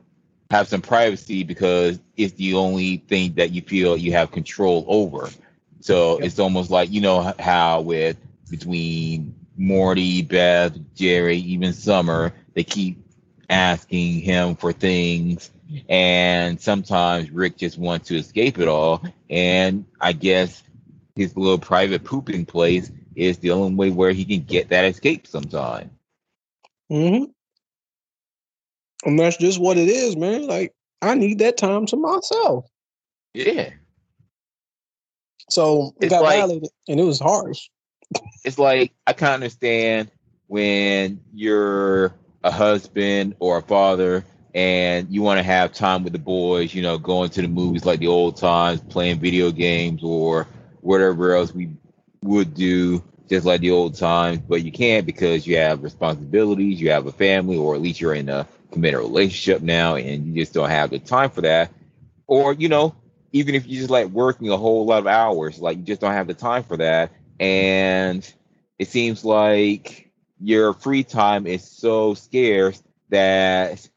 have 0.49 0.67
some 0.67 0.82
privacy 0.82 1.43
because 1.43 1.99
it's 2.17 2.34
the 2.34 2.56
only 2.56 2.97
thing 2.97 3.34
that 3.36 3.51
you 3.51 3.62
feel 3.62 3.95
you 3.97 4.12
have 4.13 4.32
control 4.32 4.86
over. 4.88 5.30
So 5.80 6.17
yep. 6.17 6.25
it's 6.27 6.39
almost 6.39 6.69
like, 6.69 6.91
you 6.91 7.01
know, 7.01 7.34
how 7.39 7.82
with 7.82 8.17
between 8.49 9.36
Morty, 9.58 10.21
Beth, 10.21 10.77
Jerry, 10.95 11.38
even 11.38 11.73
Summer, 11.73 12.34
they 12.54 12.63
keep 12.63 13.04
asking 13.49 14.19
him 14.21 14.56
for 14.56 14.71
things 14.73 15.51
and 15.88 16.60
sometimes 16.60 17.32
Rick 17.32 17.58
just 17.58 17.77
wants 17.77 18.08
to 18.10 18.17
escape 18.17 18.60
it 18.60 18.67
all. 18.67 19.04
And 19.30 19.86
I 19.99 20.13
guess 20.13 20.63
his 21.15 21.36
little 21.38 21.60
private 21.60 22.04
pooping 22.04 22.45
place 22.45 22.91
is 23.15 23.38
the 23.38 23.51
only 23.51 23.75
way 23.75 23.89
where 23.89 24.12
he 24.12 24.25
can 24.25 24.41
get 24.41 24.69
that 24.69 24.86
escape 24.86 25.27
sometime. 25.27 25.91
hmm 26.89 27.25
And 29.04 29.20
that's 29.20 29.38
just 29.38 29.60
what 29.60 29.78
it 29.78 29.88
is, 29.88 30.16
man. 30.16 30.48
Like, 30.48 30.74
I 31.02 31.16
need 31.16 31.40
that 31.40 31.58
time 31.58 31.86
to 31.88 31.98
myself. 31.98 32.68
Yeah. 33.34 33.72
So 35.50 35.94
it 36.00 36.06
it's 36.06 36.14
got 36.14 36.24
like, 36.24 36.40
violated 36.40 36.70
and 36.88 37.00
it 37.00 37.04
was 37.04 37.20
harsh. 37.20 37.70
it's 38.44 38.60
like 38.60 38.94
I 39.08 39.14
can 39.14 39.34
understand 39.34 40.12
when 40.48 41.22
you're 41.34 42.14
a 42.44 42.52
husband 42.52 43.36
or 43.40 43.58
a 43.58 43.62
father 43.62 44.26
and 44.54 45.10
you 45.10 45.22
want 45.22 45.40
to 45.40 45.44
have 45.44 45.74
time 45.74 46.04
with 46.04 46.14
the 46.14 46.20
boys, 46.20 46.74
you 46.74 46.82
know, 46.82 46.98
going 46.98 47.30
to 47.32 47.42
the 47.42 47.48
movies 47.48 47.86
like 47.86 48.00
the 48.00 48.08
old 48.08 48.38
times, 48.38 48.82
playing 48.82 49.20
video 49.20 49.52
games 49.52 50.04
or 50.04 50.48
whatever 50.82 51.36
else 51.36 51.54
we 51.54 51.70
would 52.22 52.54
do 52.54 53.04
just 53.30 53.46
like 53.46 53.62
the 53.62 53.72
old 53.72 53.96
times, 53.96 54.40
but 54.40 54.64
you 54.64 54.72
can't 54.74 55.06
because 55.06 55.48
you 55.48 55.56
have 55.56 55.84
responsibilities, 55.84 56.82
you 56.82 56.92
have 56.92 57.08
a 57.08 57.14
family, 57.14 57.56
or 57.56 57.76
at 57.76 57.82
least 57.82 58.02
you're 58.02 58.14
in 58.14 58.28
a 58.28 58.46
committed 58.72 59.00
relationship 59.00 59.62
now 59.62 59.96
and 59.96 60.26
you 60.28 60.42
just 60.42 60.54
don't 60.54 60.70
have 60.70 60.90
the 60.90 61.00
time 61.00 61.30
for 61.30 61.42
that. 61.42 61.72
Or, 62.28 62.54
you 62.54 62.70
know, 62.70 62.96
even 63.34 63.56
if 63.56 63.68
you 63.68 63.78
just 63.78 63.90
like 63.90 64.08
working 64.08 64.50
a 64.50 64.58
whole 64.58 64.86
lot 64.86 65.00
of 65.00 65.08
hours, 65.08 65.60
like 65.60 65.78
you 65.78 65.84
just 65.84 66.02
don't 66.02 66.14
have 66.14 66.28
the 66.28 66.34
time 66.34 66.64
for 66.64 66.78
that. 66.78 67.12
And 67.40 68.32
it 68.80 68.88
seems 68.88 69.24
like 69.24 70.10
your 70.40 70.74
free 70.74 71.04
time 71.04 71.46
is 71.46 71.68
so 71.68 72.14
scarce 72.14 72.82
that 73.10 73.88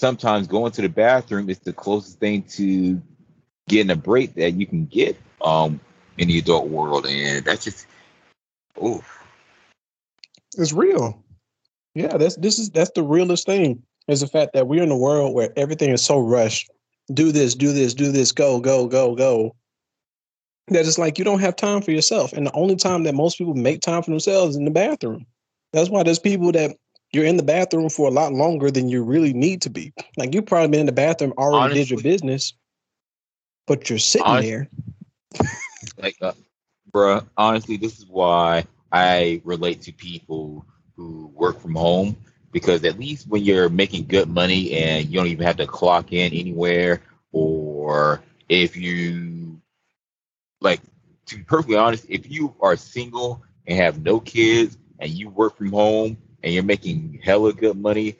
sometimes 0.00 0.46
going 0.46 0.72
to 0.72 0.82
the 0.82 0.88
bathroom 0.88 1.48
is 1.48 1.58
the 1.60 1.72
closest 1.72 2.18
thing 2.18 2.42
to 2.42 3.00
getting 3.68 3.90
a 3.90 3.96
break 3.96 4.34
that 4.34 4.52
you 4.52 4.66
can 4.66 4.86
get 4.86 5.16
um 5.42 5.80
in 6.16 6.28
the 6.28 6.38
adult 6.38 6.68
world. 6.68 7.06
And 7.06 7.44
that's 7.44 7.64
just 7.64 7.86
oh 8.80 9.02
it's 10.56 10.72
real. 10.72 11.22
Yeah, 11.94 12.16
that's 12.16 12.36
this 12.36 12.58
is 12.58 12.70
that's 12.70 12.90
the 12.94 13.02
realest 13.02 13.46
thing 13.46 13.82
is 14.08 14.20
the 14.20 14.26
fact 14.26 14.54
that 14.54 14.66
we're 14.66 14.82
in 14.82 14.90
a 14.90 14.96
world 14.96 15.34
where 15.34 15.52
everything 15.56 15.90
is 15.90 16.04
so 16.04 16.18
rushed. 16.18 16.70
Do 17.12 17.30
this, 17.30 17.54
do 17.54 17.72
this, 17.72 17.94
do 17.94 18.10
this, 18.10 18.32
go, 18.32 18.58
go, 18.58 18.86
go, 18.86 19.14
go. 19.14 19.54
That 20.68 20.86
it's 20.86 20.98
like 20.98 21.18
you 21.18 21.24
don't 21.24 21.40
have 21.40 21.56
time 21.56 21.80
for 21.82 21.92
yourself. 21.92 22.32
And 22.32 22.46
the 22.46 22.52
only 22.52 22.76
time 22.76 23.04
that 23.04 23.14
most 23.14 23.38
people 23.38 23.54
make 23.54 23.80
time 23.80 24.02
for 24.02 24.10
themselves 24.10 24.50
is 24.50 24.56
in 24.56 24.64
the 24.64 24.70
bathroom. 24.70 25.26
That's 25.72 25.88
why 25.88 26.02
there's 26.02 26.18
people 26.18 26.52
that 26.52 26.76
you're 27.12 27.24
in 27.24 27.36
the 27.36 27.42
bathroom 27.42 27.88
for 27.88 28.08
a 28.08 28.10
lot 28.10 28.32
longer 28.32 28.70
than 28.70 28.88
you 28.88 29.02
really 29.02 29.32
need 29.32 29.62
to 29.62 29.70
be. 29.70 29.92
Like 30.16 30.34
you've 30.34 30.46
probably 30.46 30.68
been 30.68 30.80
in 30.80 30.86
the 30.86 30.92
bathroom, 30.92 31.32
already 31.38 31.64
honestly, 31.64 31.80
did 31.80 31.90
your 31.90 32.02
business, 32.02 32.52
but 33.66 33.88
you're 33.88 33.98
sitting 33.98 34.40
there. 34.40 34.68
like, 35.98 36.16
uh, 36.20 36.32
bruh, 36.92 37.26
honestly, 37.36 37.78
this 37.78 37.98
is 37.98 38.06
why 38.06 38.64
I 38.92 39.40
relate 39.44 39.80
to 39.82 39.92
people 39.92 40.66
who 40.96 41.30
work 41.34 41.60
from 41.60 41.74
home 41.74 42.16
because 42.52 42.84
at 42.84 42.98
least 42.98 43.28
when 43.28 43.44
you're 43.44 43.68
making 43.68 44.06
good 44.06 44.28
money 44.28 44.72
and 44.72 45.08
you 45.08 45.18
don't 45.18 45.26
even 45.28 45.46
have 45.46 45.56
to 45.56 45.66
clock 45.66 46.12
in 46.12 46.32
anywhere, 46.32 47.02
or 47.32 48.22
if 48.48 48.76
you 48.76 49.60
like 50.60 50.80
to 51.26 51.36
be 51.36 51.42
perfectly 51.42 51.76
honest, 51.76 52.06
if 52.08 52.30
you 52.30 52.54
are 52.60 52.76
single 52.76 53.42
and 53.66 53.78
have 53.78 54.02
no 54.02 54.20
kids 54.20 54.78
and 54.98 55.10
you 55.10 55.28
work 55.28 55.56
from 55.56 55.70
home 55.70 56.16
and 56.42 56.52
you're 56.52 56.62
making 56.62 57.20
hella 57.22 57.52
good 57.52 57.76
money, 57.76 58.16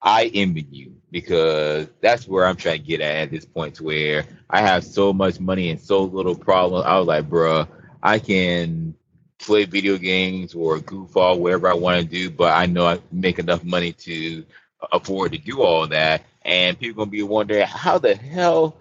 I 0.00 0.30
envy 0.32 0.66
you 0.70 0.96
because 1.10 1.88
that's 2.00 2.26
where 2.28 2.46
I'm 2.46 2.56
trying 2.56 2.80
to 2.80 2.86
get 2.86 3.00
at 3.00 3.16
at 3.16 3.30
this 3.30 3.44
point 3.44 3.74
to 3.76 3.84
where 3.84 4.24
I 4.48 4.60
have 4.60 4.84
so 4.84 5.12
much 5.12 5.40
money 5.40 5.70
and 5.70 5.80
so 5.80 6.04
little 6.04 6.36
problem. 6.36 6.84
I 6.86 6.98
was 6.98 7.06
like, 7.06 7.28
bruh, 7.28 7.66
I 8.02 8.18
can 8.18 8.94
play 9.38 9.64
video 9.64 9.96
games 9.96 10.54
or 10.54 10.80
goof 10.80 11.16
off 11.16 11.38
whatever 11.38 11.68
I 11.68 11.74
want 11.74 12.00
to 12.00 12.06
do, 12.06 12.30
but 12.30 12.52
I 12.52 12.66
know 12.66 12.86
I 12.86 13.00
make 13.12 13.38
enough 13.38 13.64
money 13.64 13.92
to 13.92 14.44
afford 14.92 15.32
to 15.32 15.38
do 15.38 15.62
all 15.62 15.86
that. 15.88 16.22
And 16.42 16.78
people 16.78 17.04
gonna 17.04 17.10
be 17.10 17.22
wondering 17.22 17.66
how 17.66 17.98
the 17.98 18.14
hell 18.14 18.76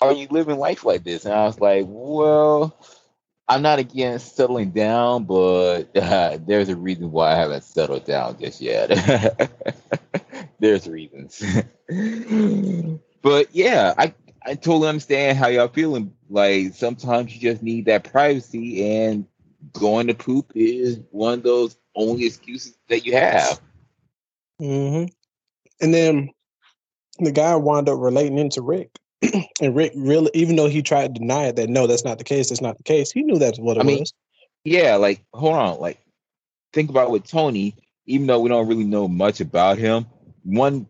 are 0.00 0.12
you 0.12 0.28
living 0.30 0.58
life 0.58 0.84
like 0.84 1.04
this? 1.04 1.24
And 1.24 1.34
I 1.34 1.44
was 1.44 1.60
like, 1.60 1.84
well, 1.88 2.76
I'm 3.48 3.62
not 3.62 3.78
against 3.78 4.36
settling 4.36 4.70
down, 4.70 5.24
but 5.24 5.96
uh, 5.96 6.38
there's 6.46 6.68
a 6.68 6.76
reason 6.76 7.10
why 7.10 7.32
I 7.32 7.36
haven't 7.36 7.64
settled 7.64 8.04
down 8.04 8.38
just 8.38 8.60
yet. 8.60 8.88
there's 10.60 10.86
reasons. 10.88 11.42
but 13.22 13.54
yeah, 13.54 13.94
I 13.96 14.14
I 14.44 14.54
totally 14.54 14.88
understand 14.88 15.38
how 15.38 15.48
y'all 15.48 15.68
feeling. 15.68 16.14
Like 16.30 16.74
sometimes 16.74 17.34
you 17.34 17.40
just 17.40 17.62
need 17.62 17.86
that 17.86 18.04
privacy, 18.04 18.90
and 19.04 19.26
going 19.72 20.06
to 20.06 20.14
poop 20.14 20.52
is 20.54 21.00
one 21.10 21.34
of 21.34 21.42
those 21.42 21.76
only 21.94 22.26
excuses 22.26 22.76
that 22.88 23.04
you 23.04 23.14
have. 23.14 23.60
Mm-hmm. 24.60 25.06
And 25.80 25.94
then 25.94 26.30
the 27.18 27.32
guy 27.32 27.54
wound 27.56 27.88
up 27.88 27.98
relating 27.98 28.38
into 28.38 28.62
Rick. 28.62 28.98
and 29.60 29.74
Rick 29.74 29.92
really, 29.96 30.30
even 30.34 30.56
though 30.56 30.68
he 30.68 30.82
tried 30.82 31.14
to 31.14 31.20
deny 31.20 31.46
it, 31.46 31.56
that 31.56 31.68
no, 31.68 31.86
that's 31.86 32.04
not 32.04 32.18
the 32.18 32.24
case. 32.24 32.48
That's 32.48 32.60
not 32.60 32.76
the 32.76 32.84
case. 32.84 33.10
He 33.10 33.22
knew 33.22 33.38
that's 33.38 33.58
what 33.58 33.76
it 33.76 33.80
I 33.80 33.82
mean, 33.82 34.00
was. 34.00 34.14
Yeah, 34.64 34.96
like 34.96 35.24
hold 35.32 35.54
on, 35.54 35.80
like 35.80 36.00
think 36.72 36.90
about 36.90 37.10
with 37.10 37.26
Tony. 37.26 37.74
Even 38.06 38.26
though 38.26 38.40
we 38.40 38.48
don't 38.48 38.68
really 38.68 38.84
know 38.84 39.06
much 39.06 39.40
about 39.40 39.76
him, 39.76 40.06
one 40.42 40.88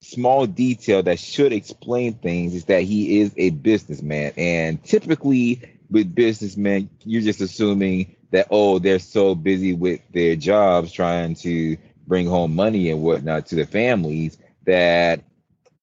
small 0.00 0.46
detail 0.46 1.02
that 1.04 1.18
should 1.18 1.52
explain 1.52 2.14
things 2.14 2.54
is 2.54 2.64
that 2.64 2.82
he 2.82 3.20
is 3.20 3.32
a 3.36 3.50
businessman, 3.50 4.32
and 4.36 4.82
typically 4.82 5.60
with 5.92 6.14
businessmen, 6.14 6.90
you're 7.04 7.22
just 7.22 7.40
assuming 7.40 8.16
that 8.30 8.48
oh, 8.50 8.78
they're 8.78 8.98
so 8.98 9.34
busy 9.34 9.74
with 9.74 10.00
their 10.12 10.36
jobs 10.36 10.90
trying 10.90 11.34
to 11.36 11.76
bring 12.06 12.26
home 12.26 12.54
money 12.54 12.90
and 12.90 13.02
whatnot 13.02 13.46
to 13.46 13.54
the 13.54 13.66
families 13.66 14.38
that 14.64 15.22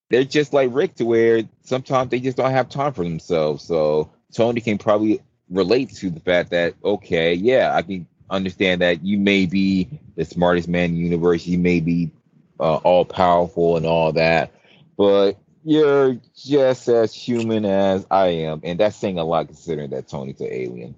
they're 0.09 0.23
just 0.23 0.53
like 0.53 0.69
Rick 0.73 0.95
to 0.95 1.05
where 1.05 1.43
sometimes 1.61 2.09
they 2.09 2.19
just 2.19 2.37
don't 2.37 2.51
have 2.51 2.69
time 2.69 2.93
for 2.93 3.03
themselves. 3.03 3.63
So 3.63 4.11
Tony 4.33 4.61
can 4.61 4.77
probably 4.77 5.21
relate 5.49 5.93
to 5.95 6.09
the 6.09 6.19
fact 6.19 6.49
that 6.51 6.73
okay, 6.83 7.33
yeah, 7.33 7.73
I 7.73 7.83
can 7.83 8.07
understand 8.29 8.81
that 8.81 9.03
you 9.03 9.17
may 9.17 9.45
be 9.45 9.89
the 10.15 10.25
smartest 10.25 10.67
man 10.67 10.85
in 10.85 10.95
the 10.95 11.01
universe, 11.01 11.45
you 11.45 11.57
may 11.57 11.79
be 11.79 12.11
uh, 12.59 12.75
all 12.77 13.05
powerful 13.05 13.77
and 13.77 13.85
all 13.85 14.11
that, 14.13 14.51
but 14.97 15.37
you're 15.69 16.17
just 16.35 16.87
as 16.87 17.13
human 17.13 17.63
as 17.63 18.03
I 18.09 18.29
am, 18.29 18.61
and 18.63 18.79
that's 18.79 18.95
saying 18.95 19.19
a 19.19 19.23
lot 19.23 19.45
considering 19.45 19.91
that 19.91 20.07
Tony's 20.07 20.41
an 20.41 20.47
alien. 20.49 20.95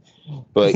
But 0.54 0.74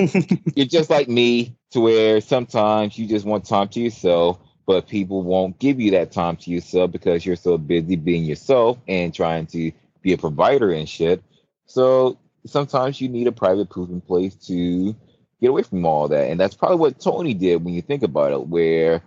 you're 0.58 0.66
just 0.66 0.90
like 0.90 1.08
me, 1.08 1.56
to 1.72 1.80
where 1.80 2.20
sometimes 2.20 2.98
you 2.98 3.08
just 3.08 3.26
want 3.26 3.46
time 3.46 3.70
to 3.70 3.80
yourself, 3.80 4.38
but 4.66 4.90
people 4.90 5.24
won't 5.24 5.60
give 5.60 5.80
you 5.80 5.92
that 5.92 6.12
time 6.12 6.36
to 6.38 6.52
yourself 6.52 6.92
because 6.92 7.26
you're 7.26 7.38
so 7.38 7.58
busy 7.58 7.96
being 7.96 8.26
yourself 8.26 8.78
and 8.86 9.14
trying 9.14 9.46
to 9.48 9.72
be 10.02 10.12
a 10.12 10.18
provider 10.18 10.74
and 10.74 10.90
shit. 10.90 11.24
So 11.66 12.18
sometimes 12.46 13.00
you 13.00 13.08
need 13.08 13.28
a 13.28 13.32
private 13.32 13.70
pooping 13.70 14.02
place 14.02 14.36
to 14.48 14.94
get 15.40 15.52
away 15.52 15.64
from 15.64 15.86
all 15.86 16.10
that, 16.10 16.30
and 16.30 16.38
that's 16.38 16.56
probably 16.56 16.78
what 16.78 17.00
Tony 17.00 17.34
did 17.34 17.64
when 17.64 17.74
you 17.74 17.82
think 17.82 18.04
about 18.04 18.34
it, 18.34 18.46
where 18.46 19.04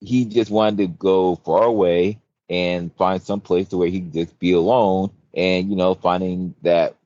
he 0.00 0.24
just 0.24 0.50
wanted 0.50 0.78
to 0.78 0.88
go 0.88 1.36
far 1.36 1.62
away 1.62 2.18
and 2.48 2.94
find 2.96 3.22
some 3.22 3.40
place 3.40 3.68
to 3.68 3.76
where 3.76 3.88
he 3.88 4.00
can 4.00 4.12
just 4.12 4.38
be 4.38 4.52
alone. 4.52 5.10
And 5.34 5.70
you 5.70 5.76
know, 5.76 5.94
finding 5.94 6.54
that 6.62 6.96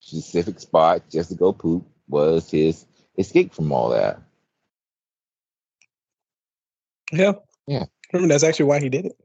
specific 0.00 0.60
spot 0.60 1.02
just 1.10 1.30
to 1.30 1.36
go 1.36 1.52
poop 1.52 1.86
was 2.08 2.50
his 2.50 2.86
escape 3.18 3.54
from 3.54 3.72
all 3.72 3.90
that. 3.90 4.20
Yeah, 7.12 7.32
yeah. 7.66 7.84
Remember, 8.12 8.32
that's 8.32 8.44
actually 8.44 8.66
why 8.66 8.80
he 8.80 8.88
did 8.88 9.06
it. 9.06 9.16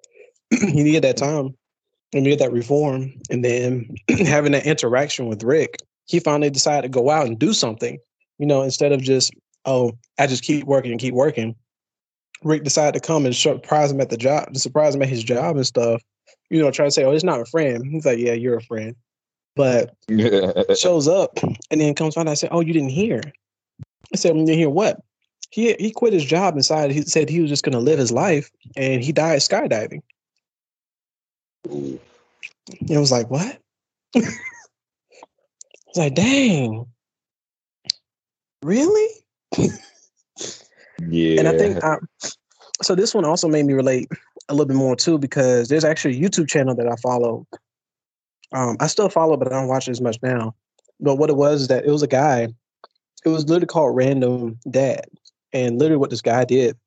he 0.51 0.83
needed 0.83 1.03
that 1.03 1.17
time 1.17 1.55
and 2.13 2.23
needed 2.23 2.39
that 2.39 2.51
reform, 2.51 3.13
and 3.29 3.43
then 3.43 3.95
having 4.25 4.51
that 4.53 4.65
interaction 4.65 5.27
with 5.27 5.43
Rick, 5.43 5.77
he 6.05 6.19
finally 6.19 6.49
decided 6.49 6.83
to 6.83 6.99
go 6.99 7.09
out 7.09 7.27
and 7.27 7.37
do 7.37 7.53
something. 7.53 7.97
You 8.37 8.45
know, 8.45 8.61
instead 8.61 8.91
of 8.91 9.01
just 9.01 9.33
oh, 9.65 9.97
I 10.19 10.27
just 10.27 10.43
keep 10.43 10.65
working 10.65 10.91
and 10.91 10.99
keep 10.99 11.13
working. 11.13 11.55
Rick 12.45 12.63
decided 12.63 12.93
to 12.93 13.05
come 13.05 13.25
and 13.25 13.35
surprise 13.35 13.91
him 13.91 13.99
at 13.99 14.11
the 14.11 14.17
job, 14.17 14.53
to 14.53 14.59
surprise 14.59 14.95
him 14.95 15.01
at 15.01 15.09
his 15.09 15.23
job 15.23 15.55
and 15.57 15.65
stuff. 15.65 16.01
You 16.49 16.61
know, 16.61 16.69
try 16.69 16.85
to 16.85 16.91
say, 16.91 17.03
"Oh, 17.03 17.11
it's 17.11 17.23
not 17.23 17.41
a 17.41 17.45
friend." 17.45 17.83
He's 17.85 18.05
like, 18.05 18.19
"Yeah, 18.19 18.33
you're 18.33 18.57
a 18.57 18.61
friend," 18.61 18.95
but 19.55 19.95
shows 20.77 21.07
up 21.07 21.39
and 21.71 21.81
then 21.81 21.95
comes 21.95 22.15
on. 22.15 22.27
I 22.27 22.35
said, 22.35 22.49
"Oh, 22.51 22.61
you 22.61 22.71
didn't 22.71 22.89
hear?" 22.89 23.19
I 24.13 24.17
said, 24.17 24.37
"You 24.37 24.45
didn't 24.45 24.59
hear 24.59 24.69
what?" 24.69 25.01
He 25.49 25.73
he 25.79 25.89
quit 25.89 26.13
his 26.13 26.23
job 26.23 26.49
and 26.49 26.57
inside. 26.57 26.91
He 26.91 27.01
said 27.01 27.29
he 27.29 27.41
was 27.41 27.49
just 27.49 27.63
going 27.63 27.73
to 27.73 27.79
live 27.79 27.97
his 27.97 28.11
life, 28.11 28.51
and 28.77 29.03
he 29.03 29.11
died 29.11 29.39
skydiving. 29.39 30.03
It 31.67 32.97
was 32.97 33.11
like, 33.11 33.29
what? 33.29 33.59
it's 34.13 34.37
like, 35.95 36.13
dang, 36.13 36.85
really? 38.61 39.09
Yeah. 40.99 41.39
And 41.39 41.47
I 41.47 41.57
think 41.57 41.83
I, 41.83 41.93
um, 41.93 42.07
so. 42.81 42.95
This 42.95 43.13
one 43.13 43.25
also 43.25 43.47
made 43.47 43.65
me 43.65 43.73
relate 43.73 44.09
a 44.49 44.53
little 44.53 44.67
bit 44.67 44.77
more 44.77 44.95
too 44.95 45.17
because 45.17 45.67
there's 45.67 45.83
actually 45.83 46.17
a 46.17 46.19
YouTube 46.19 46.47
channel 46.47 46.75
that 46.75 46.87
I 46.87 46.95
follow. 46.97 47.45
Um, 48.53 48.77
I 48.79 48.87
still 48.87 49.09
follow, 49.09 49.37
but 49.37 49.51
I 49.51 49.55
don't 49.55 49.67
watch 49.67 49.87
it 49.87 49.91
as 49.91 50.01
much 50.01 50.17
now. 50.21 50.55
But 50.99 51.15
what 51.15 51.29
it 51.29 51.35
was 51.35 51.63
is 51.63 51.67
that 51.67 51.85
it 51.85 51.91
was 51.91 52.03
a 52.03 52.07
guy. 52.07 52.47
It 53.25 53.29
was 53.29 53.49
literally 53.49 53.65
called 53.65 53.95
Random 53.95 54.57
Dad, 54.69 55.05
and 55.51 55.79
literally 55.79 55.99
what 55.99 56.11
this 56.11 56.21
guy 56.21 56.45
did 56.45 56.77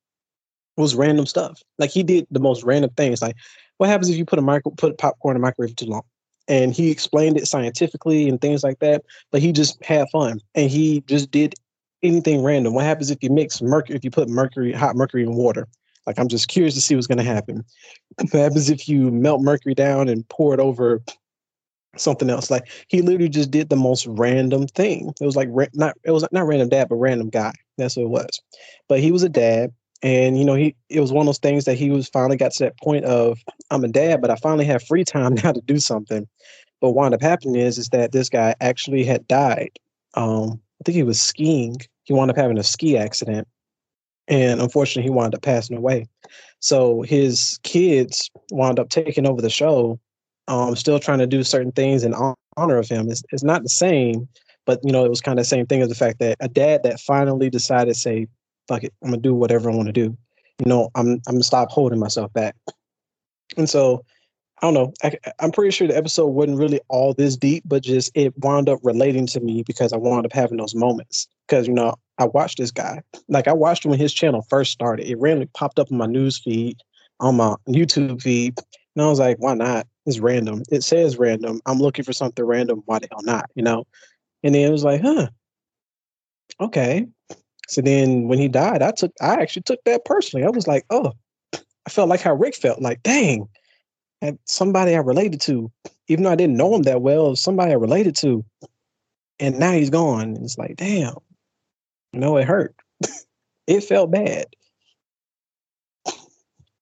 was 0.77 0.95
random 0.95 1.27
stuff. 1.27 1.63
Like 1.79 1.91
he 1.91 2.03
did 2.03 2.27
the 2.31 2.41
most 2.41 2.63
random 2.63 2.91
things. 2.97 3.21
Like, 3.21 3.37
what 3.79 3.91
happens 3.91 4.09
if 4.09 4.17
you 4.17 4.25
put 4.25 4.39
a 4.39 4.43
micro 4.43 4.73
put 4.73 4.97
popcorn 4.99 5.37
in 5.37 5.43
a 5.43 5.45
microwave 5.45 5.77
too 5.77 5.87
long? 5.87 6.03
And 6.47 6.73
he 6.73 6.91
explained 6.91 7.37
it 7.37 7.47
scientifically 7.47 8.29
and 8.29 8.41
things 8.41 8.65
like 8.65 8.79
that. 8.79 9.05
But 9.31 9.43
he 9.43 9.53
just 9.53 9.85
had 9.85 10.09
fun, 10.11 10.41
and 10.55 10.71
he 10.71 11.03
just 11.07 11.31
did 11.31 11.55
anything 12.03 12.43
random. 12.43 12.75
What 12.75 12.85
happens 12.85 13.11
if 13.11 13.23
you 13.23 13.31
mix 13.31 13.61
mercury, 13.61 13.97
if 13.97 14.05
you 14.05 14.11
put 14.11 14.29
mercury, 14.29 14.73
hot 14.73 14.97
mercury 14.97 15.23
in 15.23 15.35
water? 15.35 15.69
Like, 16.07 16.19
I'm 16.19 16.29
just 16.29 16.49
curious 16.49 16.75
to 16.75 16.81
see 16.81 16.95
what's 16.95 17.07
going 17.07 17.19
to 17.19 17.25
happen. 17.25 17.65
What 18.17 18.33
happens 18.33 18.71
if 18.71 18.89
you 18.89 19.11
melt 19.11 19.43
mercury 19.43 19.75
down 19.75 20.09
and 20.09 20.27
pour 20.29 20.55
it 20.55 20.61
over 20.61 21.03
something 22.01 22.31
else. 22.31 22.51
Like 22.51 22.69
he 22.89 23.03
literally 23.03 23.29
just 23.29 23.51
did 23.51 23.69
the 23.69 23.77
most 23.77 24.07
random 24.07 24.67
thing. 24.67 25.13
It 25.21 25.25
was 25.25 25.37
like 25.37 25.49
not 25.75 25.97
it 26.05 26.11
was 26.11 26.27
not 26.33 26.47
random 26.47 26.69
dad, 26.69 26.89
but 26.89 26.97
random 26.97 27.31
guy. 27.31 27.53
That's 27.77 27.97
what 27.97 28.05
it 28.05 28.11
was. 28.11 28.41
But 28.89 29.01
he 29.01 29.13
was 29.13 29.23
a 29.23 29.29
dad, 29.29 29.73
and 30.03 30.39
you 30.39 30.45
know 30.45 30.55
he 30.55 30.75
it 30.89 31.01
was 31.01 31.13
one 31.13 31.23
of 31.23 31.27
those 31.27 31.39
things 31.39 31.65
that 31.65 31.77
he 31.79 31.91
was 31.91 32.09
finally 32.09 32.37
got 32.37 32.53
to 32.53 32.65
that 32.65 32.79
point 32.79 33.05
of 33.05 33.39
I'm 33.71 33.85
a 33.85 33.89
dad, 33.89 34.21
but 34.21 34.31
I 34.31 34.37
finally 34.37 34.65
have 34.67 34.83
free 34.83 35.05
time 35.05 35.35
now 35.43 35.53
to 35.53 35.61
do 35.61 35.79
something. 35.79 36.27
But 36.81 36.91
what 36.91 36.97
wound 36.97 37.15
up 37.15 37.23
happening 37.23 37.57
is 37.57 37.79
is 37.79 37.89
that 37.89 38.13
this 38.13 38.29
guy 38.29 38.55
actually 38.61 39.05
had 39.05 39.27
died. 39.27 39.79
Um, 40.15 40.61
I 40.81 40.85
think 40.85 40.97
he 40.97 41.03
was 41.03 41.21
skiing. 41.21 41.77
He 42.05 42.13
wound 42.13 42.31
up 42.31 42.37
having 42.37 42.59
a 42.59 42.65
ski 42.65 42.97
accident, 42.97 43.47
and 44.29 44.61
unfortunately, 44.61 45.03
he 45.03 45.11
wound 45.11 45.35
up 45.35 45.43
passing 45.43 45.77
away. 45.77 46.07
So 46.61 47.03
his 47.03 47.59
kids 47.63 48.31
wound 48.51 48.79
up 48.79 48.89
taking 48.89 49.27
over 49.27 49.43
the 49.43 49.51
show 49.51 49.99
um, 50.49 50.75
still 50.75 50.99
trying 50.99 51.19
to 51.19 51.27
do 51.27 51.45
certain 51.45 51.73
things 51.73 52.03
in 52.03 52.15
honor 52.57 52.79
of 52.79 52.89
him. 52.89 53.11
It's, 53.11 53.23
it's 53.31 53.45
not 53.45 53.63
the 53.63 53.69
same, 53.69 54.29
but 54.67 54.81
you 54.83 54.91
know, 54.91 55.05
it 55.05 55.11
was 55.11 55.21
kind 55.21 55.39
of 55.39 55.45
the 55.45 55.49
same 55.49 55.67
thing 55.67 55.83
as 55.83 55.89
the 55.89 55.95
fact 55.95 56.19
that 56.19 56.37
a 56.41 56.49
dad 56.49 56.83
that 56.83 57.01
finally 57.01 57.51
decided 57.51 57.95
to 57.95 58.01
say, 58.01 58.27
fuck 58.67 58.83
it, 58.83 58.93
I'm 59.03 59.11
gonna 59.11 59.23
do 59.23 59.35
whatever 59.35 59.71
I 59.71 59.75
want 59.75 59.87
to 59.87 59.93
do. 59.93 60.17
You 60.59 60.67
know, 60.67 60.91
I'm 60.95 61.13
I'm 61.29 61.35
gonna 61.35 61.45
stop 61.45 61.71
holding 61.71 62.01
myself 62.01 62.33
back. 62.33 62.57
And 63.57 63.69
so 63.69 64.05
I 64.61 64.67
don't 64.67 64.75
know. 64.75 64.93
I, 65.05 65.17
am 65.39 65.53
pretty 65.53 65.71
sure 65.71 65.87
the 65.87 65.97
episode 65.97 66.27
wasn't 66.27 66.59
really 66.59 66.81
all 66.89 67.15
this 67.15 67.37
deep, 67.37 67.63
but 67.67 67.83
just 67.83 68.11
it 68.15 68.37
wound 68.39 68.69
up 68.69 68.81
relating 68.83 69.27
to 69.29 69.41
me 69.41 69.63
because 69.63 69.93
I 69.93 69.97
wound 69.97 70.27
up 70.27 70.33
having 70.33 70.59
those 70.59 70.75
moments. 70.75 71.29
Because 71.47 71.69
you 71.69 71.75
know, 71.75 71.95
I 72.19 72.25
watched 72.27 72.59
this 72.59 72.73
guy. 72.73 73.03
Like 73.29 73.47
I 73.47 73.53
watched 73.53 73.85
him 73.85 73.91
when 73.91 74.01
his 74.01 74.13
channel 74.13 74.45
first 74.51 74.73
started. 74.73 75.09
It 75.09 75.19
randomly 75.19 75.49
popped 75.55 75.79
up 75.79 75.91
in 75.91 75.97
my 75.97 76.07
news 76.07 76.39
feed, 76.39 76.77
on 77.21 77.37
my 77.37 77.55
YouTube 77.69 78.21
feed, 78.21 78.59
and 78.97 79.05
I 79.05 79.09
was 79.09 79.21
like, 79.21 79.37
why 79.39 79.55
not? 79.55 79.87
It's 80.07 80.19
random. 80.19 80.63
It 80.71 80.83
says 80.83 81.19
random. 81.19 81.61
I'm 81.67 81.79
looking 81.79 82.05
for 82.05 82.13
something 82.13 82.45
random. 82.45 82.83
Why 82.87 82.99
the 82.99 83.09
hell 83.11 83.23
not? 83.23 83.49
You 83.55 83.63
know? 83.63 83.87
And 84.43 84.55
then 84.55 84.67
it 84.67 84.73
was 84.73 84.83
like, 84.83 85.03
huh. 85.03 85.29
Okay. 86.61 87.07
So 87.69 87.81
then 87.81 88.27
when 88.27 88.39
he 88.39 88.49
died, 88.49 88.83
I 88.83 88.91
took 88.91 89.13
I 89.21 89.35
actually 89.35 89.63
took 89.63 89.79
that 89.85 90.05
personally. 90.05 90.45
I 90.45 90.51
was 90.51 90.67
like, 90.67 90.85
oh, 90.91 91.13
I 91.55 91.91
felt 91.91 92.09
like 92.09 92.21
how 92.21 92.35
Rick 92.35 92.57
felt. 92.57 92.83
Like, 92.83 93.03
dang, 93.03 93.49
had 94.21 94.39
somebody 94.45 94.95
I 94.95 94.99
related 94.99 95.41
to, 95.43 95.71
even 96.09 96.25
though 96.25 96.31
I 96.31 96.37
didn't 96.37 96.57
know 96.57 96.75
him 96.75 96.83
that 96.83 97.03
well, 97.03 97.37
somebody 97.37 97.73
I 97.73 97.77
related 97.77 98.17
to. 98.17 98.45
And 99.41 99.59
now 99.59 99.73
he's 99.73 99.91
gone. 99.91 100.35
And 100.35 100.45
it's 100.45 100.59
like, 100.59 100.77
damn. 100.77 101.15
You 102.13 102.21
know, 102.21 102.37
it 102.37 102.47
hurt. 102.47 102.75
it 103.67 103.83
felt 103.83 104.11
bad. 104.11 104.47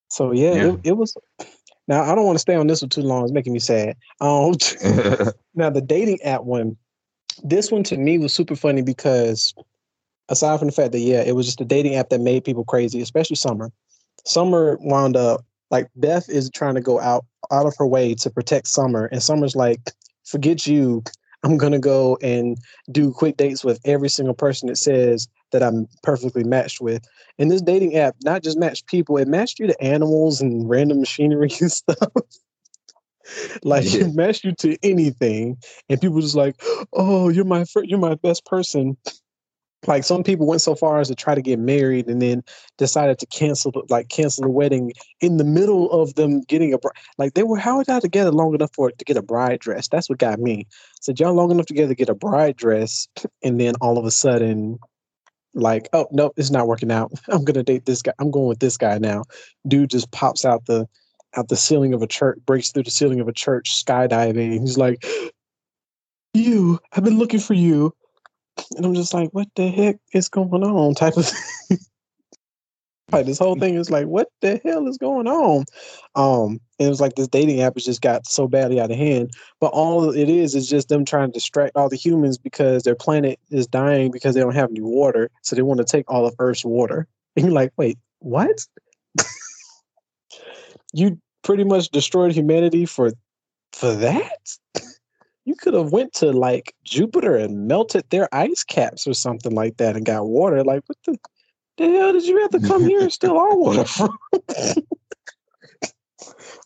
So 0.09 0.31
yeah, 0.31 0.53
yeah. 0.53 0.73
It, 0.73 0.79
it 0.83 0.91
was 0.93 1.15
now 1.87 2.01
I 2.01 2.15
don't 2.15 2.25
want 2.25 2.37
to 2.37 2.41
stay 2.41 2.55
on 2.55 2.65
this 2.65 2.79
for 2.79 2.87
too 2.87 3.01
long. 3.01 3.23
It's 3.23 3.31
making 3.31 3.53
me 3.53 3.59
sad. 3.59 3.95
Um, 4.19 4.53
now 5.55 5.69
the 5.69 5.83
dating 5.85 6.21
app 6.23 6.43
one, 6.43 6.75
this 7.43 7.71
one 7.71 7.83
to 7.83 7.97
me 7.97 8.17
was 8.17 8.33
super 8.33 8.55
funny 8.55 8.81
because 8.81 9.53
aside 10.29 10.57
from 10.57 10.69
the 10.69 10.73
fact 10.73 10.91
that 10.93 10.99
yeah, 10.99 11.21
it 11.21 11.35
was 11.35 11.45
just 11.45 11.61
a 11.61 11.65
dating 11.65 11.95
app 11.95 12.09
that 12.09 12.21
made 12.21 12.45
people 12.45 12.65
crazy, 12.65 13.01
especially 13.01 13.35
Summer. 13.35 13.71
Summer 14.25 14.77
wound 14.81 15.15
up 15.15 15.45
like 15.71 15.87
Beth 15.95 16.29
is 16.29 16.49
trying 16.49 16.75
to 16.75 16.81
go 16.81 16.99
out 16.99 17.25
out 17.51 17.65
of 17.65 17.75
her 17.77 17.87
way 17.87 18.13
to 18.15 18.29
protect 18.29 18.67
Summer, 18.67 19.05
and 19.05 19.21
Summer's 19.21 19.55
like, 19.55 19.79
"Forget 20.25 20.67
you. 20.67 21.03
I'm 21.43 21.57
gonna 21.57 21.79
go 21.79 22.17
and 22.21 22.57
do 22.91 23.11
quick 23.11 23.37
dates 23.37 23.63
with 23.63 23.79
every 23.85 24.09
single 24.09 24.33
person 24.33 24.67
that 24.67 24.77
says 24.77 25.27
that 25.51 25.63
I'm 25.63 25.87
perfectly 26.03 26.43
matched 26.43 26.81
with. 26.81 27.05
And 27.37 27.51
this 27.51 27.61
dating 27.61 27.95
app 27.95 28.15
not 28.23 28.43
just 28.43 28.57
matched 28.57 28.87
people, 28.87 29.17
it 29.17 29.27
matched 29.27 29.59
you 29.59 29.67
to 29.67 29.81
animals 29.81 30.41
and 30.41 30.67
random 30.67 30.99
machinery 30.99 31.51
and 31.61 31.71
stuff. 31.71 31.97
like 33.63 33.93
yeah. 33.93 34.05
it 34.05 34.15
matched 34.15 34.43
you 34.43 34.53
to 34.53 34.77
anything, 34.83 35.57
and 35.89 36.01
people 36.01 36.21
just 36.21 36.35
like, 36.35 36.61
"Oh, 36.93 37.29
you're 37.29 37.45
my 37.45 37.65
fr- 37.65 37.83
you're 37.83 37.99
my 37.99 38.15
best 38.15 38.45
person." 38.45 38.97
Like 39.85 40.03
some 40.03 40.23
people 40.23 40.47
went 40.47 40.61
so 40.61 40.73
far 40.73 40.99
as 40.99 41.07
to 41.09 41.15
try 41.15 41.35
to 41.35 41.41
get 41.41 41.59
married 41.59 42.07
and 42.07 42.19
then 42.21 42.43
decided 42.77 43.19
to 43.19 43.25
cancel 43.27 43.71
like 43.89 44.09
cancel 44.09 44.43
the 44.43 44.49
wedding 44.49 44.91
in 45.21 45.37
the 45.37 45.43
middle 45.43 45.91
of 45.91 46.15
them 46.15 46.41
getting 46.41 46.73
a 46.73 46.79
like 47.19 47.35
they 47.35 47.43
were 47.43 47.57
how 47.57 47.83
y'all 47.87 48.01
together 48.01 48.31
long 48.31 48.55
enough 48.55 48.71
for 48.73 48.89
to 48.89 49.05
get 49.05 49.17
a 49.17 49.21
bride 49.21 49.59
dress. 49.59 49.87
That's 49.87 50.09
what 50.09 50.17
got 50.17 50.39
me. 50.39 50.65
Said 50.99 51.19
y'all 51.19 51.33
long 51.33 51.51
enough 51.51 51.67
together 51.67 51.89
to 51.89 51.95
get 51.95 52.09
a 52.09 52.15
bride 52.15 52.57
dress, 52.57 53.07
and 53.43 53.59
then 53.59 53.75
all 53.79 53.99
of 53.99 54.05
a 54.05 54.11
sudden 54.11 54.79
like, 55.53 55.89
oh 55.93 56.07
no, 56.11 56.31
it's 56.37 56.51
not 56.51 56.67
working 56.67 56.91
out. 56.91 57.11
I'm 57.27 57.43
gonna 57.43 57.63
date 57.63 57.85
this 57.85 58.01
guy. 58.01 58.13
I'm 58.19 58.31
going 58.31 58.47
with 58.47 58.59
this 58.59 58.77
guy 58.77 58.97
now. 58.97 59.23
Dude 59.67 59.89
just 59.89 60.11
pops 60.11 60.45
out 60.45 60.65
the 60.65 60.87
out 61.35 61.49
the 61.49 61.55
ceiling 61.55 61.93
of 61.93 62.01
a 62.01 62.07
church, 62.07 62.39
breaks 62.45 62.71
through 62.71 62.83
the 62.83 62.91
ceiling 62.91 63.19
of 63.19 63.27
a 63.27 63.33
church, 63.33 63.83
skydiving. 63.83 64.59
He's 64.59 64.77
like, 64.77 65.05
"You, 66.33 66.79
I've 66.93 67.03
been 67.03 67.17
looking 67.17 67.39
for 67.39 67.53
you," 67.53 67.93
and 68.75 68.85
I'm 68.85 68.93
just 68.93 69.13
like, 69.13 69.29
"What 69.31 69.47
the 69.55 69.69
heck 69.69 69.97
is 70.13 70.29
going 70.29 70.63
on?" 70.63 70.95
Type 70.95 71.17
of. 71.17 71.25
thing. 71.69 71.77
like 73.11 73.25
this 73.25 73.39
whole 73.39 73.55
thing 73.55 73.75
is 73.75 73.89
like, 73.89 74.05
what 74.05 74.27
the 74.41 74.59
hell 74.65 74.87
is 74.87 74.97
going 74.97 75.27
on? 75.27 75.63
Um, 76.15 76.59
it 76.77 76.89
was 76.89 76.99
like 76.99 77.15
this 77.15 77.27
dating 77.27 77.61
app 77.61 77.75
has 77.75 77.85
just 77.85 78.01
got 78.01 78.27
so 78.27 78.47
badly 78.47 78.79
out 78.79 78.91
of 78.91 78.97
hand. 78.97 79.31
But 79.61 79.67
all 79.67 80.11
it 80.11 80.29
is 80.29 80.55
is 80.55 80.69
just 80.69 80.89
them 80.89 81.05
trying 81.05 81.29
to 81.29 81.33
distract 81.33 81.75
all 81.75 81.89
the 81.89 81.95
humans 81.95 82.37
because 82.37 82.83
their 82.83 82.95
planet 82.95 83.39
is 83.49 83.65
dying 83.65 84.11
because 84.11 84.35
they 84.35 84.41
don't 84.41 84.55
have 84.55 84.69
any 84.69 84.81
water. 84.81 85.29
So 85.41 85.55
they 85.55 85.61
want 85.61 85.79
to 85.79 85.85
take 85.85 86.09
all 86.11 86.25
of 86.25 86.35
Earth's 86.39 86.65
water. 86.65 87.07
And 87.35 87.45
you're 87.45 87.53
like, 87.53 87.71
wait, 87.77 87.97
what? 88.19 88.65
you 90.93 91.19
pretty 91.43 91.63
much 91.63 91.89
destroyed 91.89 92.33
humanity 92.33 92.85
for 92.85 93.13
for 93.71 93.93
that? 93.95 94.39
You 95.47 95.55
could 95.55 95.73
have 95.73 95.93
went 95.93 96.11
to 96.11 96.33
like 96.33 96.75
Jupiter 96.83 97.37
and 97.37 97.69
melted 97.69 98.03
their 98.09 98.27
ice 98.35 98.65
caps 98.65 99.07
or 99.07 99.13
something 99.13 99.55
like 99.55 99.77
that 99.77 99.95
and 99.95 100.05
got 100.05 100.27
water. 100.27 100.61
Like 100.61 100.83
what 100.87 100.97
the 101.05 101.17
the 101.77 101.89
hell 101.89 102.11
did 102.11 102.25
you 102.25 102.41
have 102.41 102.51
to 102.51 102.59
come 102.59 102.83
here 102.83 102.99
and 102.99 103.13
steal 103.13 103.37
our 103.37 103.55
water 103.57 103.85
from? 103.85 104.17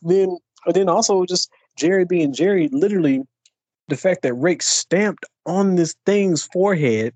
then, 0.02 0.36
then 0.74 0.90
also 0.90 1.26
just 1.26 1.52
Jerry 1.78 2.06
being 2.06 2.34
Jerry, 2.34 2.70
literally 2.72 3.22
the 3.88 3.98
fact 3.98 4.24
that 4.24 4.34
Rick 4.34 4.64
stamped 4.64 5.26
on 5.46 5.76
this 5.76 5.94
thing's 6.08 6.46
forehead, 6.46 7.14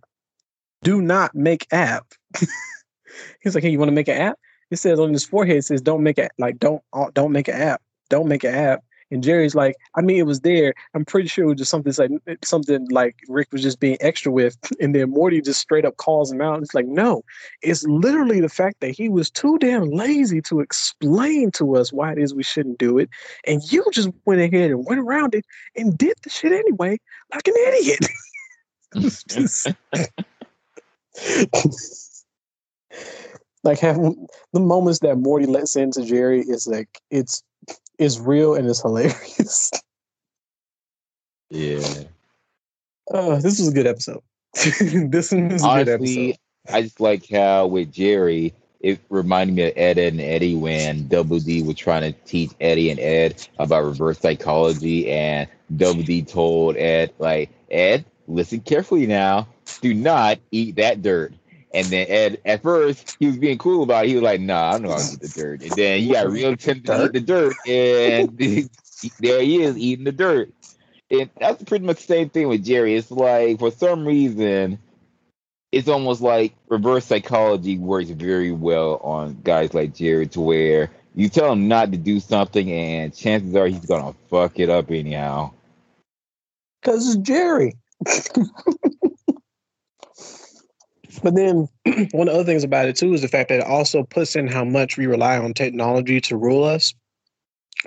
do 0.83 1.01
not 1.01 1.33
make 1.33 1.65
app. 1.71 2.05
He's 3.41 3.55
like, 3.55 3.63
hey, 3.63 3.71
you 3.71 3.79
want 3.79 3.89
to 3.89 3.95
make 3.95 4.07
an 4.07 4.21
app? 4.21 4.37
It 4.69 4.77
says 4.77 4.99
on 4.99 5.13
his 5.13 5.25
forehead, 5.25 5.57
it 5.57 5.63
says, 5.63 5.81
don't 5.81 6.03
make 6.03 6.19
it 6.19 6.31
like 6.37 6.59
don't 6.59 6.83
uh, 6.93 7.09
don't 7.15 7.31
make 7.31 7.47
an 7.47 7.55
app. 7.55 7.81
Don't 8.11 8.27
make 8.27 8.43
an 8.43 8.53
app. 8.53 8.83
And 9.11 9.23
Jerry's 9.23 9.55
like, 9.55 9.75
I 9.95 10.01
mean, 10.01 10.17
it 10.17 10.25
was 10.25 10.41
there. 10.41 10.73
I'm 10.93 11.05
pretty 11.05 11.27
sure 11.27 11.45
it 11.45 11.47
was 11.47 11.57
just 11.57 11.71
something 11.71 11.93
like 11.97 12.11
something 12.43 12.87
like 12.89 13.15
Rick 13.27 13.49
was 13.51 13.61
just 13.61 13.79
being 13.79 13.97
extra 14.01 14.31
with. 14.31 14.57
And 14.79 14.95
then 14.95 15.11
Morty 15.11 15.41
just 15.41 15.61
straight 15.61 15.85
up 15.85 15.97
calls 15.97 16.31
him 16.31 16.41
out. 16.41 16.61
It's 16.61 16.73
like, 16.73 16.87
no, 16.87 17.23
it's 17.61 17.83
literally 17.83 18.41
the 18.41 18.49
fact 18.49 18.79
that 18.81 18.95
he 18.95 19.09
was 19.09 19.29
too 19.29 19.57
damn 19.59 19.89
lazy 19.89 20.41
to 20.43 20.59
explain 20.59 21.51
to 21.51 21.75
us 21.75 21.93
why 21.93 22.11
it 22.11 22.17
is 22.17 22.33
we 22.33 22.43
shouldn't 22.43 22.79
do 22.79 22.97
it. 22.97 23.09
And 23.45 23.61
you 23.71 23.85
just 23.91 24.09
went 24.25 24.41
ahead 24.41 24.71
and 24.71 24.85
went 24.85 24.99
around 25.01 25.35
it 25.35 25.45
and 25.75 25.97
did 25.97 26.15
the 26.23 26.29
shit 26.29 26.51
anyway, 26.51 26.97
like 27.33 27.47
an 27.47 27.53
idiot. 27.57 28.07
just, 29.27 29.67
like 33.63 33.79
having 33.79 34.27
the 34.53 34.59
moments 34.59 34.99
that 34.99 35.17
Morty 35.17 35.45
lets 35.45 35.75
into 35.75 36.03
Jerry 36.05 36.41
is 36.41 36.67
like 36.67 37.01
it's 37.09 37.43
is 37.99 38.19
real 38.19 38.55
and 38.55 38.67
it's 38.67 38.81
hilarious. 38.81 39.71
Yeah. 41.51 42.03
Uh, 43.13 43.35
this 43.35 43.59
was 43.59 43.67
a 43.67 43.73
good 43.73 43.85
episode. 43.85 44.21
this 44.53 45.31
was 45.31 45.33
a 45.33 45.65
Honestly, 45.65 45.83
good 45.83 45.89
episode. 45.89 46.37
I 46.69 46.81
just 46.81 46.99
like 46.99 47.29
how 47.29 47.67
with 47.67 47.91
Jerry, 47.91 48.53
it 48.79 48.99
reminded 49.09 49.55
me 49.55 49.67
of 49.67 49.73
Ed, 49.75 49.97
Edd 49.97 50.13
and 50.13 50.21
Eddy 50.21 50.55
when 50.55 51.07
Double 51.07 51.39
D 51.39 51.61
was 51.61 51.75
trying 51.75 52.01
to 52.01 52.19
teach 52.25 52.51
Eddy 52.59 52.89
and 52.89 52.99
Ed 52.99 53.47
about 53.59 53.83
reverse 53.85 54.19
psychology, 54.19 55.09
and 55.09 55.47
Double 55.75 56.03
D 56.03 56.23
told 56.23 56.77
Ed, 56.77 57.13
like, 57.19 57.49
Ed, 57.69 58.05
listen 58.27 58.59
carefully 58.61 59.05
now. 59.05 59.47
Do 59.81 59.93
not 59.93 60.39
eat 60.51 60.75
that 60.77 61.01
dirt. 61.01 61.33
And 61.75 61.87
then 61.87 62.05
Ed, 62.07 62.41
at 62.45 62.63
first, 62.63 63.17
he 63.19 63.27
was 63.27 63.37
being 63.37 63.57
cool 63.57 63.83
about 63.83 64.05
it. 64.05 64.07
He 64.07 64.15
was 64.15 64.23
like, 64.23 64.39
"Nah, 64.39 64.71
I'm 64.71 64.81
not 64.81 64.91
gonna 64.91 65.11
eat 65.11 65.19
the 65.19 65.27
dirt." 65.27 65.61
And 65.61 65.71
then 65.71 65.99
he 65.99 66.13
got 66.13 66.31
real 66.31 66.55
tempted 66.55 66.85
to 66.85 67.05
eat 67.05 67.11
the 67.11 67.19
dirt, 67.19 67.55
and 67.67 68.37
there 69.19 69.41
he 69.41 69.61
is 69.61 69.77
eating 69.77 70.05
the 70.05 70.13
dirt. 70.13 70.53
And 71.11 71.29
that's 71.37 71.61
pretty 71.63 71.85
much 71.85 71.97
the 71.97 72.03
same 72.03 72.29
thing 72.29 72.47
with 72.47 72.63
Jerry. 72.63 72.95
It's 72.95 73.11
like 73.11 73.59
for 73.59 73.71
some 73.71 74.07
reason, 74.07 74.79
it's 75.73 75.89
almost 75.89 76.21
like 76.21 76.53
reverse 76.69 77.03
psychology 77.05 77.77
works 77.77 78.09
very 78.09 78.53
well 78.53 79.01
on 79.03 79.41
guys 79.43 79.73
like 79.73 79.93
Jerry, 79.93 80.27
to 80.27 80.39
where 80.39 80.89
you 81.13 81.27
tell 81.27 81.51
him 81.51 81.67
not 81.67 81.91
to 81.91 81.97
do 81.97 82.21
something, 82.21 82.71
and 82.71 83.13
chances 83.13 83.53
are 83.53 83.67
he's 83.67 83.85
gonna 83.85 84.15
fuck 84.29 84.59
it 84.59 84.69
up 84.69 84.91
anyhow. 84.91 85.51
Cause 86.83 87.05
it's 87.05 87.17
Jerry. 87.17 87.75
But 91.23 91.35
then 91.35 91.67
one 92.11 92.27
of 92.27 92.33
the 92.33 92.39
other 92.39 92.43
things 92.43 92.63
about 92.63 92.87
it 92.87 92.95
too 92.95 93.13
is 93.13 93.21
the 93.21 93.27
fact 93.27 93.49
that 93.49 93.59
it 93.59 93.65
also 93.65 94.03
puts 94.03 94.35
in 94.35 94.47
how 94.47 94.63
much 94.63 94.97
we 94.97 95.07
rely 95.07 95.37
on 95.37 95.53
technology 95.53 96.21
to 96.21 96.37
rule 96.37 96.63
us. 96.63 96.93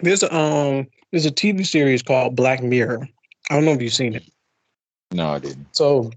There's 0.02 0.22
a 0.22 0.34
um 0.34 0.86
there's 1.10 1.26
a 1.26 1.30
TV 1.30 1.66
series 1.66 2.02
called 2.02 2.36
Black 2.36 2.62
Mirror. 2.62 3.08
I 3.50 3.54
don't 3.54 3.64
know 3.64 3.72
if 3.72 3.82
you've 3.82 3.94
seen 3.94 4.14
it. 4.14 4.24
No, 5.12 5.30
I 5.30 5.38
didn't. 5.38 5.66
So 5.72 6.10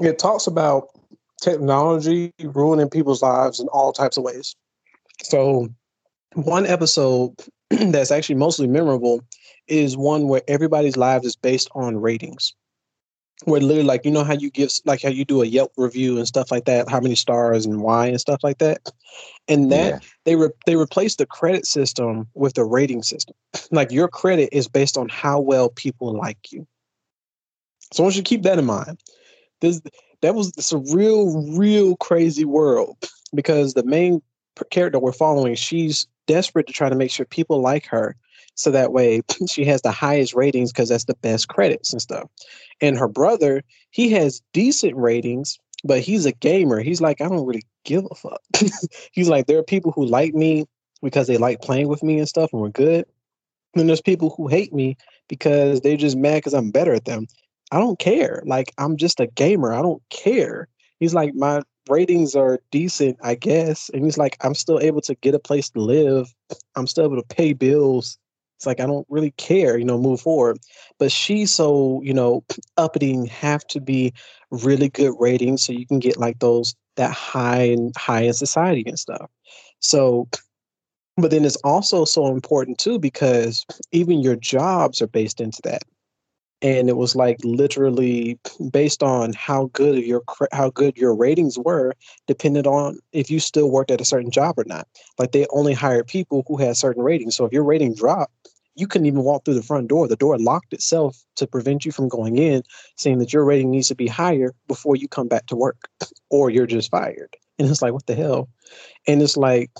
it 0.00 0.18
talks 0.18 0.46
about 0.46 0.88
technology 1.40 2.32
ruining 2.42 2.88
people's 2.88 3.22
lives 3.22 3.60
in 3.60 3.68
all 3.68 3.92
types 3.92 4.16
of 4.16 4.24
ways. 4.24 4.56
So 5.22 5.68
one 6.34 6.66
episode 6.66 7.34
that's 7.70 8.10
actually 8.10 8.36
mostly 8.36 8.66
memorable 8.66 9.22
is 9.68 9.96
one 9.96 10.28
where 10.28 10.42
everybody's 10.48 10.96
lives 10.96 11.26
is 11.26 11.36
based 11.36 11.68
on 11.74 12.00
ratings. 12.00 12.54
Where 13.44 13.60
literally, 13.60 13.82
like 13.82 14.04
you 14.04 14.10
know 14.10 14.24
how 14.24 14.34
you 14.34 14.50
give, 14.50 14.70
like 14.84 15.02
how 15.02 15.08
you 15.08 15.24
do 15.24 15.42
a 15.42 15.46
Yelp 15.46 15.72
review 15.76 16.18
and 16.18 16.26
stuff 16.26 16.50
like 16.50 16.64
that, 16.66 16.88
how 16.88 17.00
many 17.00 17.16
stars 17.16 17.66
and 17.66 17.82
why 17.82 18.06
and 18.06 18.20
stuff 18.20 18.40
like 18.42 18.58
that, 18.58 18.90
and 19.48 19.70
that 19.72 19.94
yeah. 19.94 19.98
they 20.24 20.36
re- 20.36 20.50
they 20.66 20.76
replaced 20.76 21.18
the 21.18 21.26
credit 21.26 21.66
system 21.66 22.28
with 22.34 22.54
the 22.54 22.64
rating 22.64 23.02
system. 23.02 23.34
like 23.70 23.90
your 23.90 24.08
credit 24.08 24.50
is 24.52 24.68
based 24.68 24.96
on 24.96 25.08
how 25.08 25.40
well 25.40 25.68
people 25.68 26.16
like 26.16 26.52
you. 26.52 26.66
So 27.92 28.02
I 28.02 28.04
want 28.04 28.16
you 28.16 28.22
to 28.22 28.28
keep 28.28 28.42
that 28.42 28.58
in 28.58 28.64
mind. 28.64 29.00
This 29.60 29.82
that 30.22 30.34
was 30.34 30.48
it's 30.56 30.72
a 30.72 30.78
real, 30.78 31.54
real 31.56 31.96
crazy 31.96 32.44
world 32.44 32.96
because 33.34 33.74
the 33.74 33.84
main 33.84 34.22
character 34.70 34.98
we're 34.98 35.12
following, 35.12 35.54
she's 35.54 36.06
desperate 36.26 36.66
to 36.66 36.72
try 36.72 36.88
to 36.88 36.94
make 36.94 37.10
sure 37.10 37.26
people 37.26 37.60
like 37.60 37.86
her. 37.86 38.16
So 38.54 38.70
that 38.70 38.92
way 38.92 39.22
she 39.48 39.64
has 39.64 39.82
the 39.82 39.90
highest 39.90 40.34
ratings 40.34 40.72
because 40.72 40.88
that's 40.88 41.04
the 41.04 41.16
best 41.16 41.48
credits 41.48 41.92
and 41.92 42.00
stuff. 42.00 42.28
And 42.80 42.98
her 42.98 43.08
brother, 43.08 43.62
he 43.90 44.10
has 44.10 44.42
decent 44.52 44.96
ratings, 44.96 45.58
but 45.84 46.00
he's 46.00 46.26
a 46.26 46.32
gamer. 46.32 46.80
He's 46.80 47.00
like, 47.00 47.20
I 47.20 47.28
don't 47.28 47.46
really 47.46 47.64
give 47.84 48.06
a 48.10 48.14
fuck. 48.14 48.40
he's 49.12 49.28
like, 49.28 49.46
there 49.46 49.58
are 49.58 49.64
people 49.64 49.92
who 49.92 50.06
like 50.06 50.34
me 50.34 50.66
because 51.02 51.26
they 51.26 51.36
like 51.36 51.60
playing 51.60 51.88
with 51.88 52.02
me 52.02 52.18
and 52.18 52.28
stuff 52.28 52.52
and 52.52 52.62
we're 52.62 52.68
good. 52.70 53.04
And 53.74 53.88
there's 53.88 54.00
people 54.00 54.30
who 54.30 54.46
hate 54.46 54.72
me 54.72 54.96
because 55.28 55.80
they're 55.80 55.96
just 55.96 56.16
mad 56.16 56.36
because 56.36 56.54
I'm 56.54 56.70
better 56.70 56.94
at 56.94 57.04
them. 57.04 57.26
I 57.72 57.78
don't 57.78 57.98
care. 57.98 58.42
Like 58.46 58.72
I'm 58.78 58.96
just 58.96 59.20
a 59.20 59.26
gamer. 59.26 59.74
I 59.74 59.82
don't 59.82 60.02
care. 60.10 60.68
He's 61.00 61.14
like, 61.14 61.34
my 61.34 61.62
ratings 61.88 62.34
are 62.34 62.60
decent, 62.70 63.18
I 63.22 63.34
guess. 63.34 63.90
And 63.92 64.04
he's 64.04 64.16
like, 64.16 64.36
I'm 64.42 64.54
still 64.54 64.78
able 64.80 65.00
to 65.02 65.14
get 65.16 65.34
a 65.34 65.38
place 65.38 65.70
to 65.70 65.80
live. 65.80 66.32
I'm 66.76 66.86
still 66.86 67.04
able 67.04 67.20
to 67.20 67.34
pay 67.34 67.52
bills. 67.52 68.18
It's 68.64 68.66
like 68.66 68.80
I 68.80 68.86
don't 68.86 69.06
really 69.10 69.32
care, 69.32 69.76
you 69.76 69.84
know, 69.84 69.98
move 69.98 70.22
forward. 70.22 70.58
But 70.98 71.12
she's 71.12 71.52
so, 71.52 72.00
you 72.02 72.14
know, 72.14 72.44
uppity 72.78 73.26
have 73.26 73.66
to 73.68 73.80
be 73.80 74.14
really 74.50 74.88
good 74.88 75.14
ratings 75.20 75.62
so 75.62 75.74
you 75.74 75.86
can 75.86 75.98
get 75.98 76.16
like 76.16 76.38
those 76.38 76.74
that 76.96 77.10
high 77.10 77.64
and 77.64 77.94
high 77.94 78.22
in 78.22 78.32
society 78.32 78.84
and 78.86 78.98
stuff. 78.98 79.30
So 79.80 80.28
but 81.18 81.30
then 81.30 81.44
it's 81.44 81.56
also 81.56 82.06
so 82.06 82.28
important 82.28 82.78
too 82.78 82.98
because 82.98 83.66
even 83.92 84.22
your 84.22 84.36
jobs 84.36 85.02
are 85.02 85.08
based 85.08 85.42
into 85.42 85.60
that 85.64 85.82
and 86.62 86.88
it 86.88 86.96
was 86.96 87.14
like 87.14 87.36
literally 87.44 88.38
based 88.72 89.02
on 89.02 89.34
how 89.34 89.68
good 89.74 90.02
your 90.02 90.22
how 90.52 90.70
good 90.70 90.96
your 90.96 91.14
ratings 91.14 91.58
were 91.58 91.92
depended 92.26 92.66
on 92.66 92.98
if 93.12 93.30
you 93.30 93.38
still 93.38 93.70
worked 93.70 93.90
at 93.90 94.00
a 94.00 94.04
certain 94.04 94.30
job 94.30 94.58
or 94.58 94.64
not 94.66 94.88
like 95.18 95.32
they 95.32 95.46
only 95.50 95.74
hired 95.74 96.06
people 96.06 96.42
who 96.48 96.56
had 96.56 96.76
certain 96.76 97.02
ratings 97.02 97.36
so 97.36 97.44
if 97.44 97.52
your 97.52 97.64
rating 97.64 97.94
dropped 97.94 98.32
you 98.76 98.86
couldn't 98.86 99.06
even 99.06 99.22
walk 99.22 99.44
through 99.44 99.54
the 99.54 99.62
front 99.62 99.88
door 99.88 100.08
the 100.08 100.16
door 100.16 100.38
locked 100.38 100.72
itself 100.72 101.24
to 101.36 101.46
prevent 101.46 101.84
you 101.84 101.92
from 101.92 102.08
going 102.08 102.36
in 102.36 102.62
saying 102.96 103.18
that 103.18 103.32
your 103.32 103.44
rating 103.44 103.70
needs 103.70 103.88
to 103.88 103.94
be 103.94 104.06
higher 104.06 104.54
before 104.68 104.96
you 104.96 105.08
come 105.08 105.28
back 105.28 105.46
to 105.46 105.56
work 105.56 105.88
or 106.30 106.50
you're 106.50 106.66
just 106.66 106.90
fired 106.90 107.36
and 107.58 107.68
it's 107.68 107.82
like 107.82 107.92
what 107.92 108.06
the 108.06 108.14
hell 108.14 108.48
and 109.06 109.22
it's 109.22 109.36
like 109.36 109.70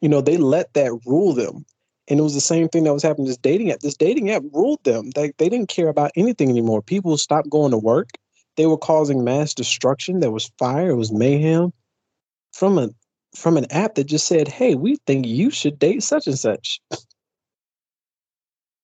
you 0.00 0.08
know 0.08 0.20
they 0.20 0.36
let 0.36 0.72
that 0.74 0.92
rule 1.06 1.32
them 1.32 1.64
and 2.10 2.18
it 2.18 2.22
was 2.24 2.34
the 2.34 2.40
same 2.40 2.68
thing 2.68 2.84
that 2.84 2.92
was 2.92 3.04
happening. 3.04 3.28
This 3.28 3.36
dating 3.36 3.70
app, 3.70 3.80
this 3.80 3.96
dating 3.96 4.30
app 4.30 4.42
ruled 4.52 4.82
them. 4.82 5.10
They 5.10 5.32
they 5.38 5.48
didn't 5.48 5.68
care 5.68 5.88
about 5.88 6.10
anything 6.16 6.50
anymore. 6.50 6.82
People 6.82 7.16
stopped 7.16 7.48
going 7.48 7.70
to 7.70 7.78
work. 7.78 8.10
They 8.56 8.66
were 8.66 8.76
causing 8.76 9.22
mass 9.22 9.54
destruction. 9.54 10.18
There 10.18 10.32
was 10.32 10.50
fire. 10.58 10.90
It 10.90 10.96
was 10.96 11.12
mayhem 11.12 11.72
from 12.52 12.78
a 12.78 12.90
from 13.36 13.56
an 13.56 13.66
app 13.70 13.94
that 13.94 14.04
just 14.04 14.26
said, 14.26 14.48
"Hey, 14.48 14.74
we 14.74 14.96
think 15.06 15.24
you 15.24 15.50
should 15.50 15.78
date 15.78 16.02
such 16.02 16.26
and 16.26 16.38
such." 16.38 16.80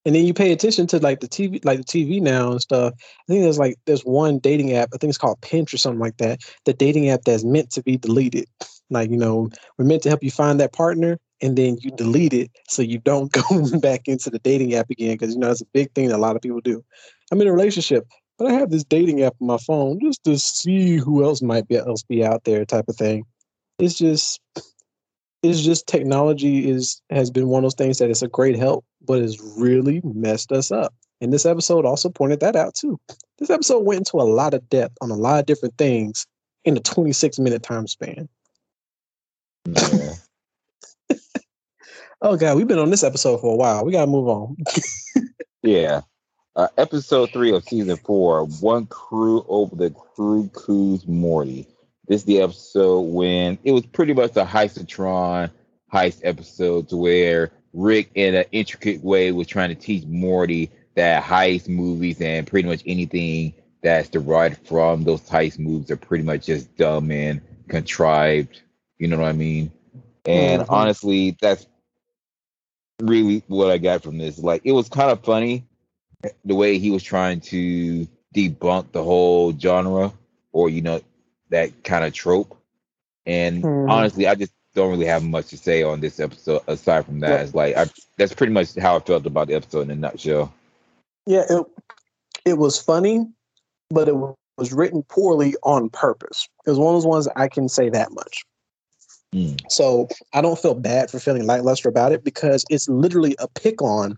And 0.07 0.15
then 0.15 0.25
you 0.25 0.33
pay 0.33 0.53
attention 0.53 0.87
to 0.89 1.01
like 1.01 1.19
the 1.19 1.27
TV, 1.27 1.63
like 1.65 1.79
the 1.79 1.85
TV 1.85 2.23
now 2.23 2.53
and 2.53 2.63
stuff. 2.63 2.95
I 2.97 3.33
think 3.33 3.43
there's 3.43 3.59
like 3.59 3.77
there's 3.87 4.03
one 4.03 4.39
dating 4.39 4.73
app. 4.73 4.91
I 4.95 4.99
think 4.99 5.11
it's 5.11 5.19
called 5.19 5.41
Pinch 5.41 5.75
or 5.75 5.79
something 5.79 5.99
like 5.99 6.19
that. 6.19 6.41
The 6.65 6.73
dating 6.73 7.11
app 7.11 7.23
that's 7.25 7.45
meant 7.45 7.71
to 7.73 7.83
be 7.83 7.99
deleted. 7.99 8.47
Like 8.89 9.11
you 9.11 9.17
know, 9.17 9.51
we're 9.77 9.85
meant 9.85 10.05
to 10.05 10.09
help 10.09 10.23
you 10.23 10.31
find 10.31 10.61
that 10.61 10.73
partner, 10.73 11.19
and 11.43 11.59
then 11.59 11.77
you 11.81 11.91
delete 11.91 12.33
it 12.33 12.53
so 12.69 12.83
you 12.83 12.99
don't 12.99 13.33
go 13.51 13.81
back 13.81 14.07
into 14.07 14.31
the 14.31 14.39
dating 14.39 14.75
app 14.75 14.89
again 14.91 15.15
because 15.15 15.35
you 15.35 15.41
know 15.41 15.49
that's 15.49 15.61
a 15.61 15.67
big 15.75 15.93
thing 15.93 16.07
that 16.07 16.15
a 16.15 16.19
lot 16.19 16.37
of 16.37 16.43
people 16.43 16.61
do. 16.61 16.85
I'm 17.33 17.41
in 17.41 17.49
a 17.49 17.53
relationship, 17.53 18.07
but 18.39 18.47
I 18.47 18.53
have 18.53 18.71
this 18.71 18.85
dating 18.85 19.25
app 19.25 19.35
on 19.41 19.49
my 19.49 19.57
phone 19.57 19.99
just 20.01 20.23
to 20.23 20.39
see 20.39 20.99
who 20.99 21.25
else 21.25 21.43
might 21.43 21.67
be 21.67 21.79
else 21.79 22.05
be 22.05 22.25
out 22.25 22.45
there, 22.45 22.65
type 22.65 22.85
of 22.87 22.95
thing. 22.95 23.25
It's 23.81 23.99
just 23.99 24.41
it's 25.43 25.63
just 25.63 25.87
technology 25.87 26.69
is 26.69 27.01
has 27.11 27.31
been 27.31 27.49
one 27.49 27.61
of 27.61 27.65
those 27.65 27.75
things 27.75 27.99
that 27.99 28.11
is 28.11 28.23
a 28.23 28.29
great 28.29 28.57
help, 28.57 28.85
but 29.07 29.21
has 29.21 29.41
really 29.59 30.01
messed 30.05 30.53
us 30.53 30.71
up. 30.71 30.95
And 31.21 31.33
this 31.33 31.47
episode 31.47 31.85
also 31.85 32.11
pointed 32.11 32.41
that 32.41 32.57
out 32.57 32.75
too. 32.75 33.01
This 33.39 33.51
episode 33.51 33.85
went 33.85 34.01
into 34.01 34.17
a 34.17 34.29
lot 34.29 34.55
of 34.55 34.69
depth 34.69 34.97
on 35.01 35.11
a 35.11 35.17
lot 35.17 35.41
of 35.41 35.47
different 35.47 35.79
things 35.79 36.27
in 36.65 36.77
a 36.77 36.81
26 36.81 37.39
minute 37.39 37.63
time 37.63 37.87
span. 37.87 38.29
Yeah. 39.67 40.15
Oh 42.23 42.37
god, 42.37 42.57
we've 42.57 42.67
been 42.67 42.79
on 42.79 42.91
this 42.91 43.05
episode 43.05 43.41
for 43.41 43.53
a 43.53 43.57
while. 43.57 43.85
We 43.85 43.93
gotta 43.93 44.11
move 44.11 44.27
on. 44.27 44.57
yeah. 45.63 46.01
Uh, 46.57 46.69
episode 46.79 47.31
three 47.31 47.53
of 47.55 47.63
season 47.65 47.97
four, 47.99 48.47
one 48.47 48.87
crew 48.87 49.45
over 49.49 49.77
the 49.77 49.91
Crewcoo's 49.91 51.07
Morty. 51.07 51.69
This 52.09 52.23
is 52.23 52.25
the 52.25 52.41
episode 52.41 53.01
when 53.01 53.59
it 53.65 53.73
was 53.73 53.85
pretty 53.85 54.15
much 54.15 54.35
a 54.37 54.45
heistotron 54.45 55.51
heist 55.93 56.21
episode 56.25 56.89
to 56.89 56.97
where 56.97 57.53
Rick 57.77 58.11
in 58.15 58.35
an 58.35 58.47
intricate 58.53 59.05
way 59.05 59.31
was 59.33 59.47
trying 59.47 59.69
to 59.69 59.75
teach 59.75 60.05
Morty 60.07 60.71
that 60.95 61.23
heist 61.23 61.69
movies 61.69 62.21
and 62.23 62.47
pretty 62.47 62.67
much 62.67 62.83
anything 62.87 63.53
that's 63.83 64.09
derived 64.09 64.67
from 64.67 65.05
those 65.05 65.21
heist 65.29 65.59
moves 65.59 65.91
are 65.91 65.97
pretty 65.97 66.25
much 66.25 66.47
just 66.47 66.75
dumb 66.77 67.11
and 67.11 67.43
contrived. 67.69 68.63
You 68.99 69.09
know 69.09 69.19
what 69.19 69.29
I 69.29 69.33
mean? 69.33 69.71
And 70.25 70.63
mm-hmm. 70.63 70.73
honestly, 70.73 71.37
that's 71.39 71.67
really 73.01 73.43
what 73.47 73.71
I 73.71 73.77
got 73.77 74.03
from 74.03 74.17
this. 74.17 74.39
Like 74.39 74.63
it 74.65 74.73
was 74.73 74.89
kind 74.89 75.11
of 75.11 75.23
funny 75.23 75.67
the 76.47 76.55
way 76.55 76.79
he 76.79 76.91
was 76.91 77.03
trying 77.03 77.41
to 77.43 78.09
debunk 78.35 78.93
the 78.93 79.05
whole 79.05 79.57
genre 79.57 80.13
or 80.51 80.71
you 80.71 80.81
know 80.81 81.03
that 81.51 81.85
kind 81.85 82.07
of 82.07 82.15
trope. 82.15 82.59
And 83.27 83.63
hmm. 83.63 83.91
honestly, 83.91 84.27
I 84.27 84.35
just 84.35 84.53
don't 84.77 84.91
really 84.91 85.07
have 85.07 85.25
much 85.25 85.49
to 85.49 85.57
say 85.57 85.83
on 85.83 86.01
this 86.01 86.21
episode 86.21 86.63
aside 86.69 87.07
from 87.07 87.21
that. 87.21 87.41
It's 87.41 87.55
like 87.55 87.77
I, 87.77 87.87
that's 88.19 88.35
pretty 88.35 88.53
much 88.53 88.77
how 88.77 88.97
I 88.97 89.01
felt 89.01 89.27
about 89.27 89.49
the 89.49 89.55
episode 89.55 89.83
in 89.83 89.91
a 89.91 89.97
nutshell. 89.97 90.53
Yeah, 91.27 91.45
it 91.49 91.67
it 92.45 92.59
was 92.59 92.81
funny, 92.81 93.27
but 93.91 94.09
it 94.09 94.15
was 94.57 94.73
written 94.73 95.03
poorly 95.03 95.55
on 95.65 95.91
purpose. 95.91 96.49
It 96.67 96.71
was 96.71 96.79
one 96.79 96.95
of 96.95 97.03
those 97.03 97.07
ones 97.07 97.29
I 97.35 97.49
can 97.49 97.69
say 97.69 97.89
that 97.89 98.13
much. 98.13 98.45
Mm. 99.35 99.61
So 99.69 100.09
I 100.33 100.41
don't 100.41 100.59
feel 100.59 100.75
bad 100.75 101.11
for 101.11 101.19
feeling 101.19 101.47
lackluster 101.47 101.89
about 101.89 102.13
it 102.13 102.23
because 102.23 102.65
it's 102.71 102.89
literally 102.89 103.35
a 103.39 103.49
pick 103.49 103.83
on 103.83 104.17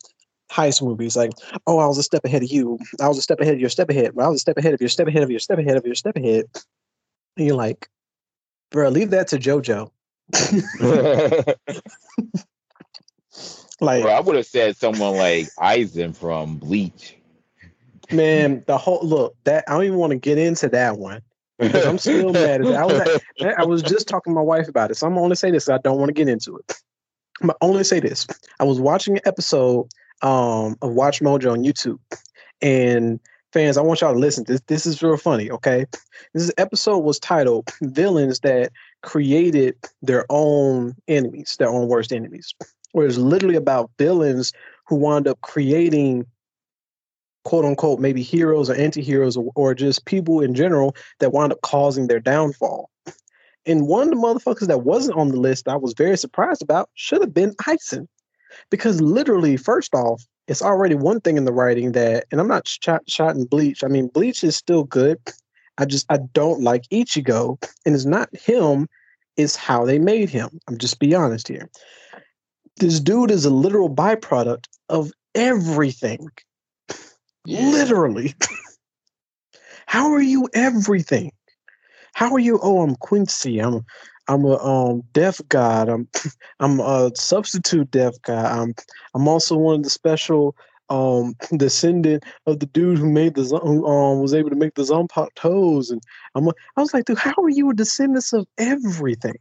heist 0.50 0.82
movies. 0.82 1.16
Like, 1.16 1.30
oh, 1.66 1.78
I 1.78 1.86
was 1.86 1.98
a 1.98 2.02
step 2.02 2.24
ahead 2.24 2.42
of 2.42 2.50
you. 2.50 2.78
I 3.00 3.08
was 3.08 3.18
a 3.18 3.22
step 3.22 3.40
ahead 3.40 3.54
of 3.54 3.60
your 3.60 3.70
step 3.70 3.88
ahead. 3.90 4.12
I 4.18 4.28
was 4.28 4.36
a 4.36 4.40
step 4.40 4.58
ahead 4.58 4.74
of 4.74 4.80
your 4.80 4.88
step 4.88 5.08
ahead 5.08 5.22
of 5.22 5.30
your 5.30 5.40
step 5.40 5.58
ahead 5.58 5.76
of 5.76 5.86
your 5.86 5.94
step 5.94 6.16
ahead. 6.16 6.44
And 7.36 7.46
you're 7.46 7.56
like, 7.56 7.88
bro, 8.70 8.88
leave 8.88 9.10
that 9.10 9.28
to 9.28 9.38
JoJo. 9.38 9.90
like, 13.80 14.02
bro, 14.02 14.12
I 14.12 14.20
would 14.20 14.36
have 14.36 14.46
said 14.46 14.76
someone 14.76 15.16
like 15.16 15.46
Aizen 15.58 16.14
from 16.14 16.58
Bleach. 16.58 17.16
Man, 18.10 18.64
the 18.66 18.78
whole 18.78 19.00
look 19.02 19.36
that 19.44 19.64
I 19.68 19.72
don't 19.74 19.84
even 19.84 19.98
want 19.98 20.10
to 20.10 20.18
get 20.18 20.38
into 20.38 20.68
that 20.70 20.98
one 20.98 21.22
because 21.58 21.86
I'm 21.86 21.98
still 21.98 22.32
mad. 22.32 22.64
I 22.66 22.84
was 22.84 23.20
I 23.58 23.64
was 23.64 23.82
just 23.82 24.08
talking 24.08 24.32
to 24.32 24.34
my 24.34 24.42
wife 24.42 24.68
about 24.68 24.90
it, 24.90 24.96
so 24.96 25.06
I'm 25.06 25.14
gonna 25.14 25.24
only 25.24 25.36
say 25.36 25.50
this. 25.50 25.68
I 25.68 25.78
don't 25.78 25.98
want 25.98 26.08
to 26.08 26.14
get 26.14 26.28
into 26.28 26.56
it. 26.56 26.74
I'm 27.40 27.48
gonna 27.48 27.58
only 27.60 27.84
say 27.84 28.00
this. 28.00 28.26
I 28.60 28.64
was 28.64 28.80
watching 28.80 29.16
an 29.16 29.22
episode 29.24 29.88
um, 30.22 30.76
of 30.82 30.92
WatchMojo 30.92 31.52
on 31.52 31.64
YouTube, 31.64 31.98
and 32.62 33.20
fans, 33.52 33.76
I 33.76 33.82
want 33.82 34.00
y'all 34.00 34.12
to 34.12 34.18
listen. 34.18 34.44
This 34.46 34.60
this 34.66 34.86
is 34.86 35.02
real 35.02 35.16
funny. 35.16 35.50
Okay, 35.50 35.86
this 36.34 36.52
episode 36.58 36.98
was 36.98 37.18
titled 37.18 37.70
"Villains 37.82 38.40
That 38.40 38.72
Created 39.02 39.76
Their 40.02 40.24
Own 40.30 40.94
Enemies, 41.06 41.56
Their 41.58 41.68
Own 41.68 41.88
Worst 41.88 42.12
Enemies," 42.12 42.54
where 42.92 43.06
it's 43.06 43.16
literally 43.16 43.56
about 43.56 43.90
villains 43.98 44.52
who 44.86 44.96
wound 44.96 45.28
up 45.28 45.40
creating 45.42 46.26
quote 47.44 47.64
unquote 47.64 48.00
maybe 48.00 48.22
heroes 48.22 48.68
or 48.68 48.74
anti-heroes 48.74 49.36
or, 49.36 49.50
or 49.54 49.74
just 49.74 50.04
people 50.04 50.40
in 50.40 50.54
general 50.54 50.94
that 51.20 51.32
wound 51.32 51.52
up 51.52 51.60
causing 51.62 52.06
their 52.06 52.20
downfall. 52.20 52.90
And 53.64 53.86
one 53.86 54.08
of 54.08 54.10
the 54.10 54.16
motherfuckers 54.16 54.66
that 54.66 54.82
wasn't 54.82 55.18
on 55.18 55.28
the 55.28 55.36
list 55.36 55.68
I 55.68 55.76
was 55.76 55.94
very 55.96 56.16
surprised 56.16 56.62
about 56.62 56.90
should 56.94 57.20
have 57.20 57.34
been 57.34 57.54
Aizen. 57.56 58.06
Because 58.70 59.00
literally, 59.00 59.56
first 59.56 59.94
off, 59.94 60.22
it's 60.46 60.62
already 60.62 60.94
one 60.94 61.20
thing 61.20 61.36
in 61.36 61.44
the 61.44 61.52
writing 61.52 61.92
that, 61.92 62.24
and 62.32 62.40
I'm 62.40 62.48
not 62.48 62.66
shot, 62.66 63.02
shot 63.08 63.36
in 63.36 63.44
Bleach. 63.44 63.84
I 63.84 63.88
mean, 63.88 64.08
Bleach 64.08 64.42
is 64.42 64.56
still 64.56 64.84
good. 64.84 65.18
I 65.78 65.84
just 65.84 66.06
I 66.10 66.18
don't 66.34 66.60
like 66.62 66.88
Ichigo, 66.90 67.62
and 67.86 67.94
it's 67.94 68.04
not 68.04 68.34
him, 68.36 68.88
it's 69.36 69.56
how 69.56 69.84
they 69.84 69.98
made 69.98 70.28
him. 70.28 70.58
I'm 70.68 70.78
just 70.78 70.98
be 70.98 71.14
honest 71.14 71.48
here. 71.48 71.70
This 72.76 73.00
dude 73.00 73.30
is 73.30 73.44
a 73.44 73.50
literal 73.50 73.88
byproduct 73.88 74.64
of 74.88 75.12
everything. 75.34 76.28
Yeah. 77.44 77.70
Literally. 77.70 78.34
how 79.86 80.12
are 80.12 80.20
you 80.20 80.48
everything? 80.54 81.32
How 82.14 82.32
are 82.34 82.38
you? 82.38 82.58
Oh, 82.62 82.82
I'm 82.82 82.96
Quincy. 82.96 83.60
I'm 83.60 83.84
I'm 84.26 84.44
a 84.44 84.58
um 84.58 85.02
death 85.12 85.40
god. 85.48 85.88
I'm 85.88 86.08
I'm 86.60 86.80
a 86.80 87.12
substitute 87.14 87.90
death 87.90 88.20
god. 88.22 88.46
I'm 88.46 88.74
I'm 89.14 89.28
also 89.28 89.56
one 89.56 89.76
of 89.76 89.82
the 89.84 89.90
special 89.90 90.56
um 90.90 91.34
descendant 91.56 92.24
of 92.46 92.60
the 92.60 92.66
dude 92.66 92.98
who 92.98 93.10
made 93.10 93.34
the 93.34 93.44
who 93.44 93.86
um 93.86 94.20
was 94.20 94.34
able 94.34 94.50
to 94.50 94.56
make 94.56 94.74
the 94.74 94.82
Zanpakutos 94.82 95.90
and 95.90 96.02
I'm 96.34 96.48
I 96.48 96.80
was 96.80 96.94
like, 96.94 97.04
dude, 97.04 97.18
how 97.18 97.34
are 97.38 97.50
you 97.50 97.70
a 97.70 97.74
descendant 97.74 98.24
of 98.32 98.46
everything? 98.58 99.38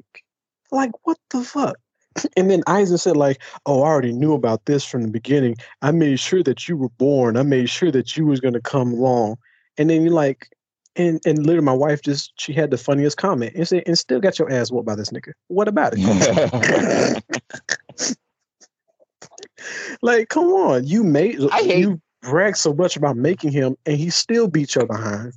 Like 0.72 0.92
what 1.04 1.18
the 1.30 1.44
fuck? 1.44 1.78
And 2.36 2.50
then 2.50 2.64
Aizen 2.64 3.00
said, 3.00 3.16
like, 3.16 3.44
oh, 3.68 3.84
I 3.84 3.88
already 3.88 4.12
knew 4.12 4.34
about 4.34 4.66
this 4.66 4.84
from 4.84 5.04
the 5.04 5.08
beginning. 5.08 5.56
I 5.84 5.92
made 5.92 6.20
sure 6.20 6.42
that 6.42 6.68
you 6.68 6.76
were 6.76 6.90
born. 6.90 7.38
I 7.38 7.44
made 7.44 7.70
sure 7.70 7.92
that 7.92 8.18
you 8.18 8.26
was 8.26 8.40
gonna 8.40 8.60
come 8.60 8.94
along. 8.94 9.38
And 9.78 9.88
then 9.90 10.02
you're 10.02 10.14
like, 10.14 10.50
and 10.96 11.22
and 11.26 11.46
literally, 11.46 11.66
my 11.66 11.74
wife 11.74 12.02
just 12.02 12.34
she 12.38 12.54
had 12.54 12.72
the 12.72 12.78
funniest 12.78 13.18
comment 13.18 13.54
and 13.56 13.68
said, 13.68 13.84
"And 13.86 13.98
still 13.98 14.20
got 14.20 14.40
your 14.40 14.52
ass 14.52 14.72
whooped 14.72 14.88
by 14.88 14.96
this 14.96 15.12
nigga. 15.12 15.34
What 15.48 15.68
about 15.68 15.94
it?" 15.96 17.24
like, 20.02 20.30
come 20.30 20.46
on, 20.46 20.86
you 20.86 21.04
made 21.04 21.40
I 21.52 21.62
hate, 21.62 21.80
you 21.80 22.02
brag 22.22 22.56
so 22.56 22.74
much 22.74 22.98
about 22.98 23.18
making 23.18 23.52
him, 23.52 23.76
and 23.86 23.98
he 23.98 24.10
still 24.10 24.48
beat 24.48 24.76
your 24.76 24.86
behind. 24.86 25.34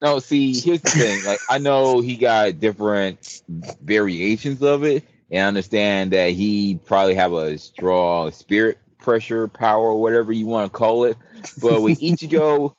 No, 0.00 0.18
see, 0.18 0.58
here's 0.58 0.80
the 0.80 0.90
thing. 0.90 1.24
Like, 1.24 1.38
I 1.48 1.58
know 1.58 2.00
he 2.00 2.16
got 2.16 2.58
different 2.58 3.42
variations 3.82 4.60
of 4.62 4.82
it, 4.82 5.04
and 5.30 5.44
I 5.44 5.48
understand 5.48 6.12
that 6.12 6.30
he 6.30 6.80
probably 6.84 7.14
have 7.14 7.32
a 7.32 7.56
strong 7.56 8.32
spirit 8.32 8.78
pressure, 8.98 9.48
power, 9.48 9.94
whatever 9.94 10.32
you 10.32 10.46
want 10.46 10.72
to 10.72 10.76
call 10.76 11.04
it. 11.04 11.16
But 11.60 11.82
with 11.82 12.00
Ichigo, 12.00 12.74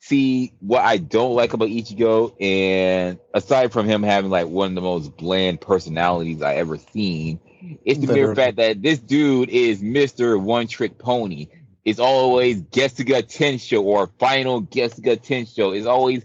see 0.00 0.52
what 0.60 0.84
I 0.84 0.98
don't 0.98 1.34
like 1.34 1.52
about 1.52 1.68
Ichigo, 1.68 2.34
and 2.40 3.18
aside 3.34 3.72
from 3.72 3.86
him 3.86 4.02
having 4.02 4.30
like 4.30 4.46
one 4.46 4.68
of 4.68 4.74
the 4.74 4.80
most 4.80 5.16
bland 5.16 5.60
personalities 5.60 6.42
I 6.42 6.56
ever 6.56 6.76
seen, 6.76 7.40
it's 7.84 8.00
the 8.00 8.12
mere 8.12 8.34
fact 8.34 8.56
that 8.56 8.82
this 8.82 8.98
dude 8.98 9.48
is 9.48 9.82
Mister 9.82 10.38
One 10.38 10.66
Trick 10.66 10.98
Pony. 10.98 11.48
It's 11.84 11.98
always 11.98 12.60
Getsuga 12.62 13.22
Tensho 13.22 13.82
or 13.82 14.08
Final 14.18 14.62
Getsuga 14.62 15.16
Tensho. 15.16 15.76
It's 15.76 15.86
always 15.86 16.24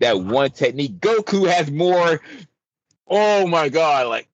that 0.00 0.20
one 0.20 0.50
technique. 0.50 0.98
Goku 0.98 1.48
has 1.48 1.70
more. 1.70 2.20
Oh 3.08 3.46
my 3.46 3.68
god! 3.68 4.08
Like 4.08 4.28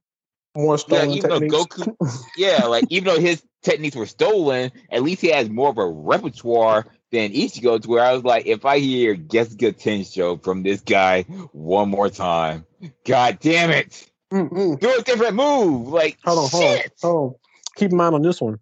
more 0.57 0.79
stolen 0.79 1.11
yeah, 1.11 1.17
even 1.17 1.31
techniques. 1.31 1.55
though 1.55 1.67
Goku, 1.67 2.25
yeah, 2.37 2.67
like 2.67 2.85
even 2.89 3.13
though 3.13 3.21
his 3.21 3.43
techniques 3.63 3.97
were 3.97 4.07
stolen, 4.07 4.73
at 4.91 5.03
least 5.03 5.21
he 5.21 5.31
has 5.31 5.51
more 5.51 5.69
of 5.69 5.79
a 5.79 5.87
repertoire 5.87 6.87
than 7.11 7.33
Ichigo 7.33 7.81
to 7.83 7.89
where 7.89 8.03
I 8.03 8.15
was 8.15 8.25
like, 8.25 8.47
if 8.47 8.65
I 8.65 8.79
hear 8.79 9.15
Getsuga 9.15 9.75
Tensho 9.75 10.43
from 10.43 10.63
this 10.63 10.81
guy 10.81 11.23
one 11.53 11.91
more 11.91 12.09
time, 12.09 12.65
god 13.05 13.39
damn 13.41 13.71
it. 13.71 14.11
Mm-mm. 14.33 14.81
Do 14.81 14.97
a 14.99 15.03
different 15.03 15.35
move. 15.35 15.89
Like 15.89 16.19
hold 16.25 16.39
on, 16.39 16.49
hold 16.51 16.65
on, 16.65 16.85
hold 17.03 17.33
on. 17.33 17.35
Keep 17.77 17.91
in 17.91 17.97
mind 17.97 18.15
on 18.15 18.23
this 18.23 18.41
one. 18.41 18.59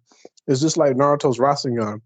It's 0.47 0.61
just 0.61 0.77
like 0.77 0.95
Naruto's 0.95 1.39
Rasengan. 1.39 2.01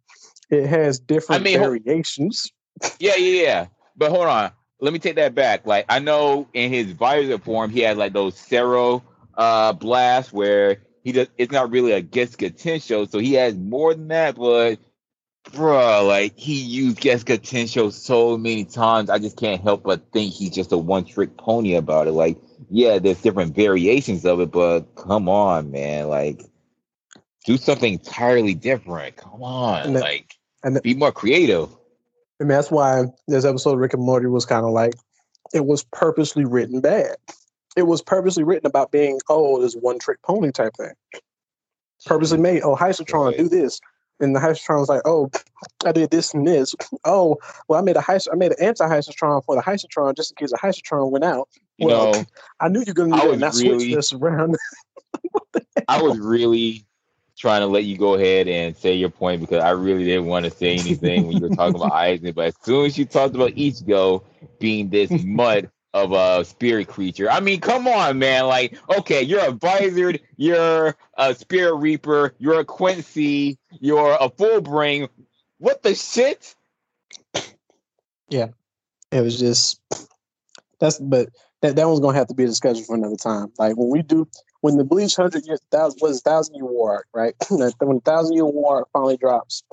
It 0.49 0.67
has 0.67 0.99
different 0.99 1.41
I 1.41 1.43
mean, 1.43 1.59
variations. 1.59 2.51
Yeah, 2.99 3.15
yeah, 3.15 3.41
yeah. 3.41 3.67
But 3.95 4.11
hold 4.11 4.25
on. 4.25 4.51
Let 4.81 4.91
me 4.91 4.99
take 4.99 5.15
that 5.15 5.33
back. 5.33 5.65
Like 5.65 5.85
I 5.87 5.99
know 5.99 6.47
in 6.53 6.71
his 6.71 6.91
visor 6.91 7.37
form, 7.37 7.71
he 7.71 7.79
had 7.79 7.97
like 7.97 8.13
those 8.13 8.35
Cero 8.35 9.01
uh 9.37 9.73
blasts 9.73 10.33
where 10.33 10.81
he 11.03 11.13
does 11.13 11.27
it's 11.37 11.53
not 11.53 11.71
really 11.71 11.93
a 11.93 12.03
Getsuga 12.03 12.51
Tensho, 12.51 13.09
so 13.09 13.19
he 13.19 13.33
has 13.33 13.55
more 13.55 13.93
than 13.93 14.09
that, 14.09 14.35
but 14.35 14.79
bro, 15.53 16.05
like 16.05 16.37
he 16.37 16.55
used 16.55 16.99
Getsuga 16.99 17.37
Tensho 17.37 17.91
so 17.91 18.37
many 18.37 18.65
times. 18.65 19.09
I 19.09 19.19
just 19.19 19.37
can't 19.37 19.61
help 19.61 19.83
but 19.83 20.11
think 20.11 20.33
he's 20.33 20.51
just 20.51 20.71
a 20.71 20.77
one 20.77 21.05
trick 21.05 21.37
pony 21.37 21.75
about 21.75 22.07
it. 22.07 22.11
Like, 22.11 22.37
yeah, 22.69 22.99
there's 22.99 23.21
different 23.21 23.55
variations 23.55 24.25
of 24.25 24.39
it, 24.39 24.51
but 24.51 24.81
come 24.95 25.29
on, 25.29 25.71
man, 25.71 26.07
like 26.07 26.43
do 27.45 27.57
something 27.57 27.93
entirely 27.93 28.53
different. 28.53 29.15
Come 29.17 29.43
on, 29.43 29.83
and 29.83 29.95
the, 29.95 29.99
like 29.99 30.35
and 30.63 30.75
the, 30.75 30.81
be 30.81 30.93
more 30.93 31.11
creative. 31.11 31.69
And 32.39 32.49
that's 32.49 32.71
why 32.71 33.05
this 33.27 33.45
episode 33.45 33.73
of 33.73 33.79
Rick 33.79 33.93
and 33.93 34.03
Morty 34.03 34.27
was 34.27 34.45
kind 34.45 34.65
of 34.65 34.71
like 34.71 34.93
it 35.53 35.65
was 35.65 35.83
purposely 35.83 36.45
written 36.45 36.81
bad. 36.81 37.15
It 37.77 37.83
was 37.83 38.01
purposely 38.01 38.43
written 38.43 38.67
about 38.67 38.91
being 38.91 39.19
oh, 39.29 39.61
this 39.61 39.75
one 39.75 39.99
trick 39.99 40.21
pony 40.21 40.51
type 40.51 40.73
thing. 40.77 40.93
Purposely 42.05 42.37
made. 42.37 42.61
Oh, 42.61 42.75
Heisatron, 42.75 43.27
right. 43.27 43.37
do 43.37 43.49
this 43.49 43.79
and 44.19 44.35
the 44.35 44.39
Heisatron 44.39 44.79
was 44.79 44.89
like, 44.89 45.01
"Oh, 45.05 45.29
I 45.85 45.91
did 45.91 46.11
this 46.11 46.33
and 46.33 46.47
this. 46.47 46.75
Oh, 47.03 47.37
well, 47.67 47.79
I 47.79 47.83
made 47.83 47.97
a 47.97 48.01
Heist- 48.01 48.27
I 48.31 48.35
made 48.35 48.51
an 48.51 48.63
anti-Heisatron 48.63 49.43
for 49.45 49.55
the 49.55 49.61
Heisatron 49.61 50.15
just 50.15 50.31
in 50.31 50.35
case 50.35 50.51
the 50.51 50.57
Heisatron 50.57 51.11
went 51.11 51.25
out. 51.25 51.49
You 51.77 51.87
well, 51.87 52.13
know, 52.13 52.25
I 52.59 52.69
knew 52.69 52.79
you 52.79 52.85
were 52.87 52.93
gonna 52.93 53.21
do 53.21 53.35
not 53.37 53.53
really, 53.55 53.79
switch 53.79 53.95
this 53.95 54.13
around. 54.13 54.55
I 55.87 56.01
was 56.01 56.17
really 56.17 56.85
trying 57.37 57.61
to 57.61 57.67
let 57.67 57.83
you 57.83 57.97
go 57.97 58.13
ahead 58.13 58.47
and 58.47 58.75
say 58.75 58.93
your 58.93 59.09
point 59.09 59.41
because 59.41 59.61
I 59.61 59.71
really 59.71 60.05
didn't 60.05 60.25
want 60.25 60.45
to 60.45 60.51
say 60.51 60.77
anything 60.77 61.27
when 61.27 61.37
you 61.37 61.49
were 61.49 61.55
talking 61.55 61.75
about 61.75 61.91
Aizen. 61.93 62.33
But 62.33 62.47
as 62.47 62.55
soon 62.61 62.85
as 62.85 62.97
you 62.97 63.05
talked 63.05 63.35
about 63.35 63.51
Ichigo 63.51 64.23
being 64.59 64.89
this 64.89 65.11
mud 65.11 65.69
of 65.95 66.11
a 66.11 66.43
spirit 66.43 66.89
creature. 66.89 67.31
I 67.31 67.39
mean, 67.39 67.61
come 67.61 67.87
on, 67.87 68.19
man. 68.19 68.47
Like, 68.47 68.77
okay, 68.97 69.21
you're 69.21 69.45
a 69.45 69.51
Visored, 69.53 70.19
you're 70.35 70.93
a 71.17 71.33
Spirit 71.33 71.75
Reaper, 71.75 72.35
you're 72.37 72.59
a 72.59 72.65
Quincy, 72.65 73.57
you're 73.79 74.11
a 74.19 74.29
Fullbring. 74.29 75.07
What 75.57 75.83
the 75.83 75.95
shit? 75.95 76.53
Yeah, 78.27 78.47
it 79.09 79.21
was 79.21 79.39
just 79.39 79.79
that's, 80.79 80.99
but 80.99 81.29
that 81.61 81.75
that 81.75 81.87
one's 81.87 81.99
gonna 81.99 82.17
have 82.17 82.27
to 82.27 82.33
be 82.33 82.43
a 82.43 82.47
discussion 82.47 82.83
for 82.83 82.95
another 82.95 83.15
time. 83.15 83.51
Like 83.57 83.75
when 83.77 83.89
we 83.89 84.01
do 84.01 84.27
when 84.61 84.77
the 84.77 84.83
Bleach 84.83 85.15
hundred 85.15 85.45
years 85.45 85.61
thousand 85.71 85.99
was 86.01 86.21
thousand 86.21 86.55
year 86.55 86.65
war 86.65 86.93
arc, 86.93 87.07
right? 87.13 87.35
when 87.79 88.01
thousand 88.01 88.35
year 88.35 88.45
war 88.45 88.87
finally 88.93 89.17
drops, 89.17 89.63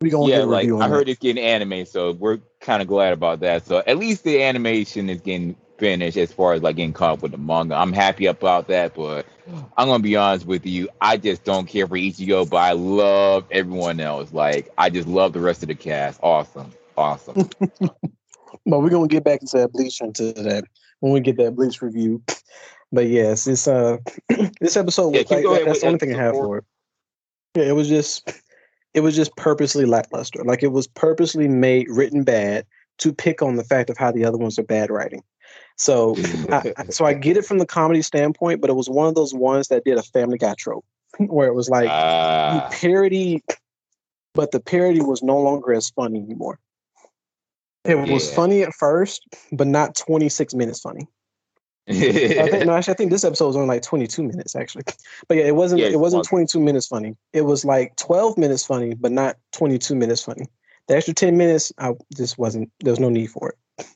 we 0.00 0.10
gonna 0.10 0.30
yeah, 0.30 0.44
like 0.44 0.70
I 0.70 0.88
heard 0.88 1.06
that. 1.06 1.12
it's 1.12 1.20
getting 1.20 1.42
anime, 1.42 1.86
so 1.86 2.12
we're 2.12 2.38
kind 2.60 2.82
of 2.82 2.88
glad 2.88 3.12
about 3.12 3.40
that. 3.40 3.66
So 3.66 3.82
at 3.86 3.98
least 3.98 4.24
the 4.24 4.42
animation 4.42 5.10
is 5.10 5.20
getting 5.20 5.56
finished 5.78 6.16
as 6.16 6.32
far 6.32 6.54
as 6.54 6.62
like 6.62 6.76
getting 6.76 6.92
caught 6.92 7.14
up 7.14 7.22
with 7.22 7.32
the 7.32 7.38
manga. 7.38 7.74
I'm 7.74 7.92
happy 7.92 8.26
about 8.26 8.68
that, 8.68 8.94
but 8.94 9.26
I'm 9.76 9.88
gonna 9.88 10.02
be 10.02 10.16
honest 10.16 10.46
with 10.46 10.66
you, 10.66 10.88
I 11.00 11.16
just 11.16 11.44
don't 11.44 11.66
care 11.66 11.86
for 11.86 11.96
Ichigo, 11.96 12.48
but 12.48 12.58
I 12.58 12.72
love 12.72 13.46
everyone 13.50 14.00
else. 14.00 14.32
Like 14.32 14.70
I 14.78 14.90
just 14.90 15.08
love 15.08 15.32
the 15.32 15.40
rest 15.40 15.62
of 15.62 15.68
the 15.68 15.74
cast. 15.74 16.20
Awesome, 16.22 16.72
awesome. 16.96 17.48
but 18.68 18.80
we're 18.80 18.90
gonna 18.90 19.08
get 19.08 19.24
back 19.24 19.40
into 19.40 19.56
that 19.56 19.72
Bleach 19.72 20.00
into 20.00 20.32
that 20.34 20.64
when 21.00 21.12
we 21.12 21.20
get 21.20 21.36
that 21.38 21.56
Bleach 21.56 21.82
review. 21.82 22.22
But 22.92 23.08
yes, 23.08 23.46
it's 23.46 23.66
uh 23.66 23.96
this 24.60 24.76
episode 24.76 25.08
was 25.08 25.24
yeah, 25.30 25.36
like, 25.36 25.64
that's 25.64 25.80
the 25.80 25.86
only 25.86 25.98
thing 25.98 26.14
I 26.14 26.18
have 26.18 26.34
for 26.34 26.58
it. 26.58 26.64
Yeah, 27.56 27.64
it 27.64 27.74
was 27.74 27.88
just 27.88 28.30
it 28.94 29.00
was 29.00 29.16
just 29.16 29.34
purposely 29.36 29.86
lackluster. 29.86 30.44
Like 30.44 30.62
it 30.62 30.72
was 30.72 30.86
purposely 30.86 31.48
made 31.48 31.88
written 31.88 32.22
bad 32.22 32.66
to 32.98 33.12
pick 33.12 33.42
on 33.42 33.56
the 33.56 33.64
fact 33.64 33.90
of 33.90 33.96
how 33.96 34.12
the 34.12 34.24
other 34.24 34.38
ones 34.38 34.58
are 34.58 34.64
bad 34.64 34.90
writing. 34.90 35.22
So, 35.76 36.16
I, 36.50 36.72
so 36.90 37.04
I 37.04 37.14
get 37.14 37.36
it 37.36 37.44
from 37.44 37.58
the 37.58 37.66
comedy 37.66 38.02
standpoint, 38.02 38.60
but 38.60 38.70
it 38.70 38.74
was 38.74 38.90
one 38.90 39.06
of 39.06 39.14
those 39.14 39.32
ones 39.32 39.68
that 39.68 39.84
did 39.84 39.96
a 39.96 40.02
Family 40.02 40.36
Guy 40.36 40.54
trope, 40.58 40.84
where 41.18 41.48
it 41.48 41.54
was 41.54 41.68
like 41.68 41.88
uh, 41.88 42.54
you 42.70 42.76
parody, 42.76 43.42
but 44.34 44.50
the 44.50 44.60
parody 44.60 45.00
was 45.00 45.22
no 45.22 45.38
longer 45.38 45.72
as 45.72 45.90
funny 45.90 46.20
anymore. 46.20 46.58
It 47.88 47.96
yeah. 47.96 48.12
was 48.12 48.32
funny 48.32 48.62
at 48.62 48.74
first, 48.74 49.26
but 49.50 49.66
not 49.66 49.96
26 49.96 50.54
minutes 50.54 50.80
funny. 50.80 51.08
I 51.88 51.92
think 51.94 52.66
no, 52.66 52.76
actually, 52.76 52.92
I 52.92 52.96
think 52.98 53.10
this 53.10 53.24
episode 53.24 53.46
was 53.46 53.56
only 53.56 53.68
like 53.68 53.82
22 53.82 54.22
minutes 54.22 54.54
actually. 54.54 54.84
But 55.28 55.38
yeah, 55.38 55.44
it 55.44 55.56
wasn't. 55.56 55.80
Yeah, 55.80 55.88
it 55.88 55.98
wasn't 55.98 56.24
22 56.24 56.60
minutes 56.60 56.86
funny. 56.86 57.16
It 57.32 57.42
was 57.42 57.64
like 57.64 57.96
12 57.96 58.36
minutes 58.36 58.66
funny, 58.66 58.94
but 58.94 59.10
not 59.10 59.36
22 59.52 59.94
minutes 59.94 60.22
funny. 60.22 60.46
The 60.86 60.96
extra 60.96 61.14
10 61.14 61.38
minutes, 61.38 61.72
I 61.78 61.94
just 62.14 62.36
wasn't. 62.36 62.70
There 62.80 62.92
was 62.92 63.00
no 63.00 63.08
need 63.08 63.30
for 63.30 63.50
it. 63.50 63.86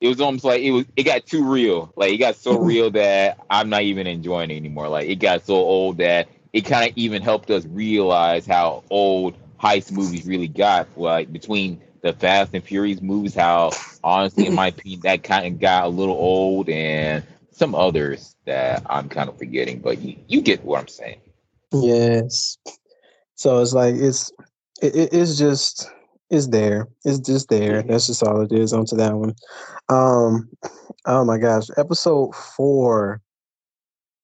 It 0.00 0.08
was 0.08 0.20
almost 0.20 0.44
like 0.44 0.62
it 0.62 0.72
was. 0.72 0.84
It 0.96 1.04
got 1.04 1.26
too 1.26 1.44
real. 1.44 1.92
Like 1.94 2.12
it 2.12 2.16
got 2.16 2.34
so 2.34 2.58
real 2.70 2.90
that 2.90 3.38
I'm 3.50 3.68
not 3.68 3.82
even 3.82 4.08
enjoying 4.08 4.50
it 4.50 4.56
anymore. 4.56 4.88
Like 4.88 5.08
it 5.08 5.16
got 5.16 5.46
so 5.46 5.54
old 5.54 5.98
that 5.98 6.26
it 6.52 6.62
kind 6.62 6.90
of 6.90 6.96
even 6.96 7.22
helped 7.22 7.52
us 7.52 7.64
realize 7.66 8.46
how 8.46 8.82
old 8.90 9.36
heist 9.62 9.92
movies 9.92 10.26
really 10.26 10.48
got. 10.48 10.88
Like 10.96 11.32
between 11.32 11.80
the 12.02 12.12
Fast 12.12 12.52
and 12.54 12.64
Furious 12.64 13.00
movies, 13.00 13.34
how 13.34 13.70
honestly, 14.02 14.46
in 14.46 14.54
my 14.54 14.68
opinion, 14.68 15.00
that 15.04 15.22
kind 15.22 15.46
of 15.46 15.60
got 15.60 15.84
a 15.84 15.88
little 15.88 16.14
old, 16.14 16.68
and 16.68 17.24
some 17.50 17.74
others 17.74 18.36
that 18.44 18.82
I'm 18.86 19.08
kind 19.08 19.28
of 19.28 19.38
forgetting. 19.38 19.80
But 19.80 20.00
you, 20.00 20.16
you 20.28 20.40
get 20.40 20.64
what 20.64 20.80
I'm 20.80 20.88
saying. 20.88 21.20
Yes. 21.72 22.58
So 23.34 23.60
it's 23.60 23.72
like 23.72 23.94
it's 23.94 24.32
it, 24.82 24.94
it, 24.94 25.12
it's 25.12 25.38
just 25.38 25.90
it's 26.30 26.48
there. 26.48 26.88
It's 27.04 27.18
just 27.18 27.48
there. 27.48 27.82
That's 27.82 28.06
just 28.06 28.22
all 28.22 28.40
it 28.42 28.52
is 28.52 28.72
onto 28.72 28.96
that 28.96 29.14
one. 29.14 29.34
Um, 29.88 30.48
oh 31.06 31.24
my 31.24 31.38
gosh, 31.38 31.66
episode 31.76 32.34
four. 32.34 33.20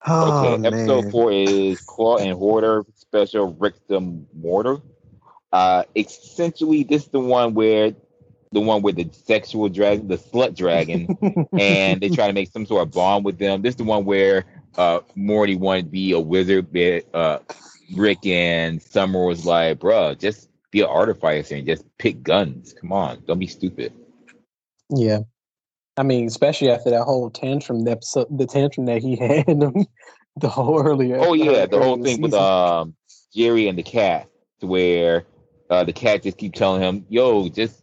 Oh, 0.05 0.55
okay, 0.55 0.67
episode 0.67 1.03
man. 1.03 1.11
four 1.13 1.33
is 1.33 1.81
Claw 1.81 2.19
and 2.19 2.37
Hoarder 2.37 2.85
Special 2.97 3.55
Rick 3.55 3.75
the 3.87 4.01
Mortar. 4.35 4.79
Uh, 5.53 5.85
essentially, 5.95 6.83
this 6.83 7.03
is 7.03 7.09
the 7.09 7.21
one 7.21 7.55
where 7.55 7.95
the 8.53 8.61
one 8.61 8.83
with 8.83 8.97
the 8.97 9.09
sexual 9.13 9.69
dragon, 9.69 10.09
the 10.09 10.19
slut 10.19 10.57
dragon, 10.57 11.17
and 11.59 12.01
they 12.01 12.09
try 12.09 12.27
to 12.27 12.33
make 12.33 12.51
some 12.51 12.67
sort 12.67 12.83
of 12.83 12.93
bond 12.93 13.25
with 13.25 13.39
them. 13.39 13.63
This 13.63 13.73
is 13.73 13.77
the 13.77 13.85
one 13.85 14.05
where 14.05 14.45
uh, 14.77 15.01
Morty 15.15 15.57
wanted 15.57 15.87
to 15.87 15.91
be 15.91 16.13
a 16.13 16.21
wizard, 16.21 16.73
but 16.73 17.05
uh, 17.15 17.39
Rick 17.95 18.27
and 18.27 18.81
Summer 18.81 19.25
was 19.25 19.45
like, 19.45 19.79
"Bruh, 19.79 20.19
just 20.19 20.49
be 20.71 20.81
an 20.81 20.87
artificer 20.87 21.57
and 21.57 21.67
just 21.67 21.85
pick 21.99 22.23
guns. 22.23 22.73
Come 22.73 22.93
on, 22.93 23.23
don't 23.27 23.39
be 23.39 23.47
stupid." 23.47 23.93
Yeah, 24.91 25.21
I 25.97 26.03
mean, 26.03 26.27
especially 26.27 26.71
after 26.71 26.91
that 26.91 27.05
whole 27.05 27.31
tantrum, 27.31 27.85
the 27.85 27.93
episode, 27.93 28.27
the 28.31 28.47
tantrum 28.47 28.87
that 28.87 29.03
he 29.03 29.17
had, 29.21 29.47
the 30.37 30.49
whole 30.49 30.81
earlier. 30.81 31.19
Oh 31.19 31.35
yeah, 31.35 31.67
the 31.67 31.79
whole 31.79 32.03
thing 32.03 32.21
with 32.21 32.35
um 32.35 32.95
Jerry 33.35 33.69
and 33.69 33.79
the 33.79 33.83
cat, 33.83 34.29
where 34.61 35.25
uh, 35.73 35.85
the 35.85 35.93
cat 35.93 36.23
just 36.23 36.37
keep 36.37 36.53
telling 36.53 36.83
him, 36.83 37.07
"Yo, 37.09 37.49
just 37.49 37.83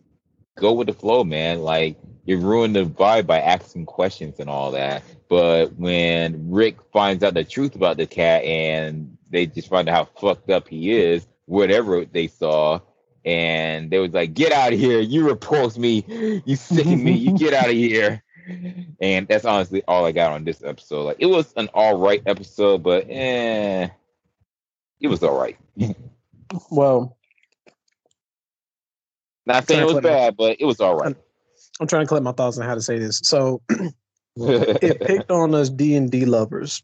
go 0.56 0.74
with 0.74 0.88
the 0.88 0.94
flow, 0.94 1.24
man. 1.24 1.64
Like 1.64 1.98
you 2.24 2.38
ruin 2.38 2.74
the 2.74 2.86
vibe 2.86 3.26
by 3.26 3.40
asking 3.40 3.88
questions 3.88 4.40
and 4.40 4.48
all 4.48 4.72
that." 4.72 5.02
But 5.28 5.74
when 5.74 6.52
Rick 6.52 6.78
finds 6.94 7.24
out 7.24 7.34
the 7.34 7.44
truth 7.44 7.76
about 7.76 7.98
the 7.98 8.06
cat 8.06 8.44
and 8.44 9.18
they 9.32 9.48
just 9.48 9.70
find 9.70 9.90
out 9.90 9.96
how 9.96 10.22
fucked 10.22 10.52
up 10.52 10.68
he 10.68 10.92
is, 10.92 11.28
whatever 11.46 12.06
they 12.06 12.28
saw, 12.28 12.80
and 13.26 13.90
they 13.90 13.98
was 13.98 14.14
like, 14.14 14.36
"Get 14.36 14.52
out 14.52 14.72
of 14.72 14.80
here! 14.80 15.00
You 15.00 15.28
repulse 15.28 15.76
me! 15.76 16.06
You 16.46 16.56
sicken 16.56 17.04
me! 17.04 17.14
You 17.14 17.38
get 17.40 17.54
out 17.54 17.70
of 17.70 17.76
here!" 17.76 18.24
And 19.00 19.28
that's 19.28 19.46
honestly 19.46 19.84
all 19.88 20.06
I 20.06 20.12
got 20.12 20.32
on 20.32 20.44
this 20.44 20.64
episode. 20.64 21.04
Like, 21.04 21.18
it 21.20 21.28
was 21.28 21.54
an 21.56 21.70
all 21.72 22.00
right 22.00 22.24
episode, 22.26 22.82
but 22.82 23.06
eh, 23.08 23.88
it 25.00 25.08
was 25.08 25.22
all 25.22 25.40
right. 25.40 25.56
well, 26.72 27.19
not 29.46 29.68
saying 29.68 29.82
it 29.82 29.94
was 29.94 30.02
bad, 30.02 30.38
but 30.38 30.58
it 30.60 30.66
was 30.66 30.80
all 30.80 30.96
right. 30.96 31.08
I'm, 31.08 31.16
I'm 31.80 31.88
trying 31.88 32.04
to 32.04 32.08
collect 32.08 32.24
my 32.24 32.32
thoughts 32.32 32.58
on 32.58 32.66
how 32.66 32.76
to 32.76 32.82
say 32.82 33.00
this. 33.00 33.20
So, 33.24 33.62
it 34.36 35.02
picked 35.02 35.32
on 35.32 35.56
us 35.56 35.70
D 35.70 35.96
and 35.96 36.12
D 36.12 36.26
lovers. 36.26 36.84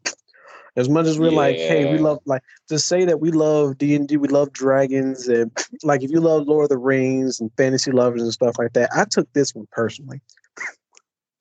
As 0.76 0.90
much 0.90 1.06
as 1.06 1.18
we're 1.18 1.30
yeah. 1.30 1.36
like, 1.36 1.56
hey, 1.56 1.90
we 1.90 1.98
love 1.98 2.18
like 2.26 2.42
to 2.68 2.78
say 2.78 3.06
that 3.06 3.18
we 3.20 3.30
love 3.30 3.78
D 3.78 3.94
and 3.94 4.06
D, 4.06 4.18
we 4.18 4.28
love 4.28 4.52
dragons, 4.52 5.26
and 5.26 5.50
like 5.82 6.02
if 6.02 6.10
you 6.10 6.20
love 6.20 6.46
Lord 6.46 6.64
of 6.64 6.68
the 6.68 6.78
Rings 6.78 7.40
and 7.40 7.50
fantasy 7.56 7.92
lovers 7.92 8.22
and 8.22 8.32
stuff 8.32 8.56
like 8.58 8.74
that, 8.74 8.90
I 8.94 9.06
took 9.10 9.32
this 9.32 9.54
one 9.54 9.66
personally, 9.72 10.20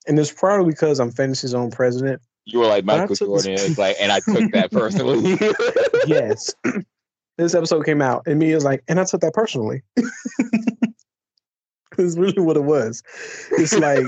and 0.08 0.18
it's 0.18 0.32
probably 0.32 0.72
because 0.72 1.00
I'm 1.00 1.12
fantasy 1.12 1.48
zone 1.48 1.70
president. 1.70 2.22
You 2.46 2.60
were 2.60 2.68
like 2.68 2.86
Michael 2.86 3.16
Jordan, 3.16 3.54
it's 3.54 3.78
like, 3.78 3.98
and 4.00 4.12
I 4.12 4.22
took 4.22 4.52
that 4.54 4.72
personally. 4.72 5.38
yes, 6.08 6.54
this 7.38 7.56
episode 7.56 7.86
came 7.86 8.02
out, 8.02 8.24
and 8.28 8.40
me 8.40 8.54
is 8.54 8.64
like, 8.64 8.84
and 8.88 9.02
I 9.02 9.04
took 9.04 9.20
that 9.20 9.34
personally. 9.34 9.84
It's 12.06 12.18
really 12.18 12.42
what 12.42 12.58
it 12.58 12.64
was. 12.64 13.02
It's 13.52 13.78
like 13.78 14.06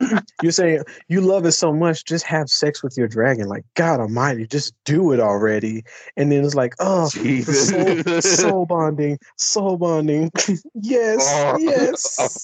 you're 0.42 0.52
saying 0.52 0.82
you 1.08 1.20
love 1.20 1.44
it 1.46 1.52
so 1.52 1.72
much, 1.72 2.04
just 2.04 2.24
have 2.24 2.48
sex 2.48 2.82
with 2.82 2.96
your 2.96 3.08
dragon. 3.08 3.48
Like 3.48 3.64
God 3.74 4.00
Almighty, 4.00 4.46
just 4.46 4.74
do 4.84 5.12
it 5.12 5.20
already. 5.20 5.84
And 6.16 6.30
then 6.30 6.44
it's 6.44 6.54
like, 6.54 6.74
oh, 6.80 7.08
soul, 7.08 8.20
soul, 8.20 8.66
bonding, 8.68 9.18
soul 9.36 9.76
bonding. 9.76 10.30
yes, 10.74 11.18
oh. 11.28 11.58
yes. 11.58 12.42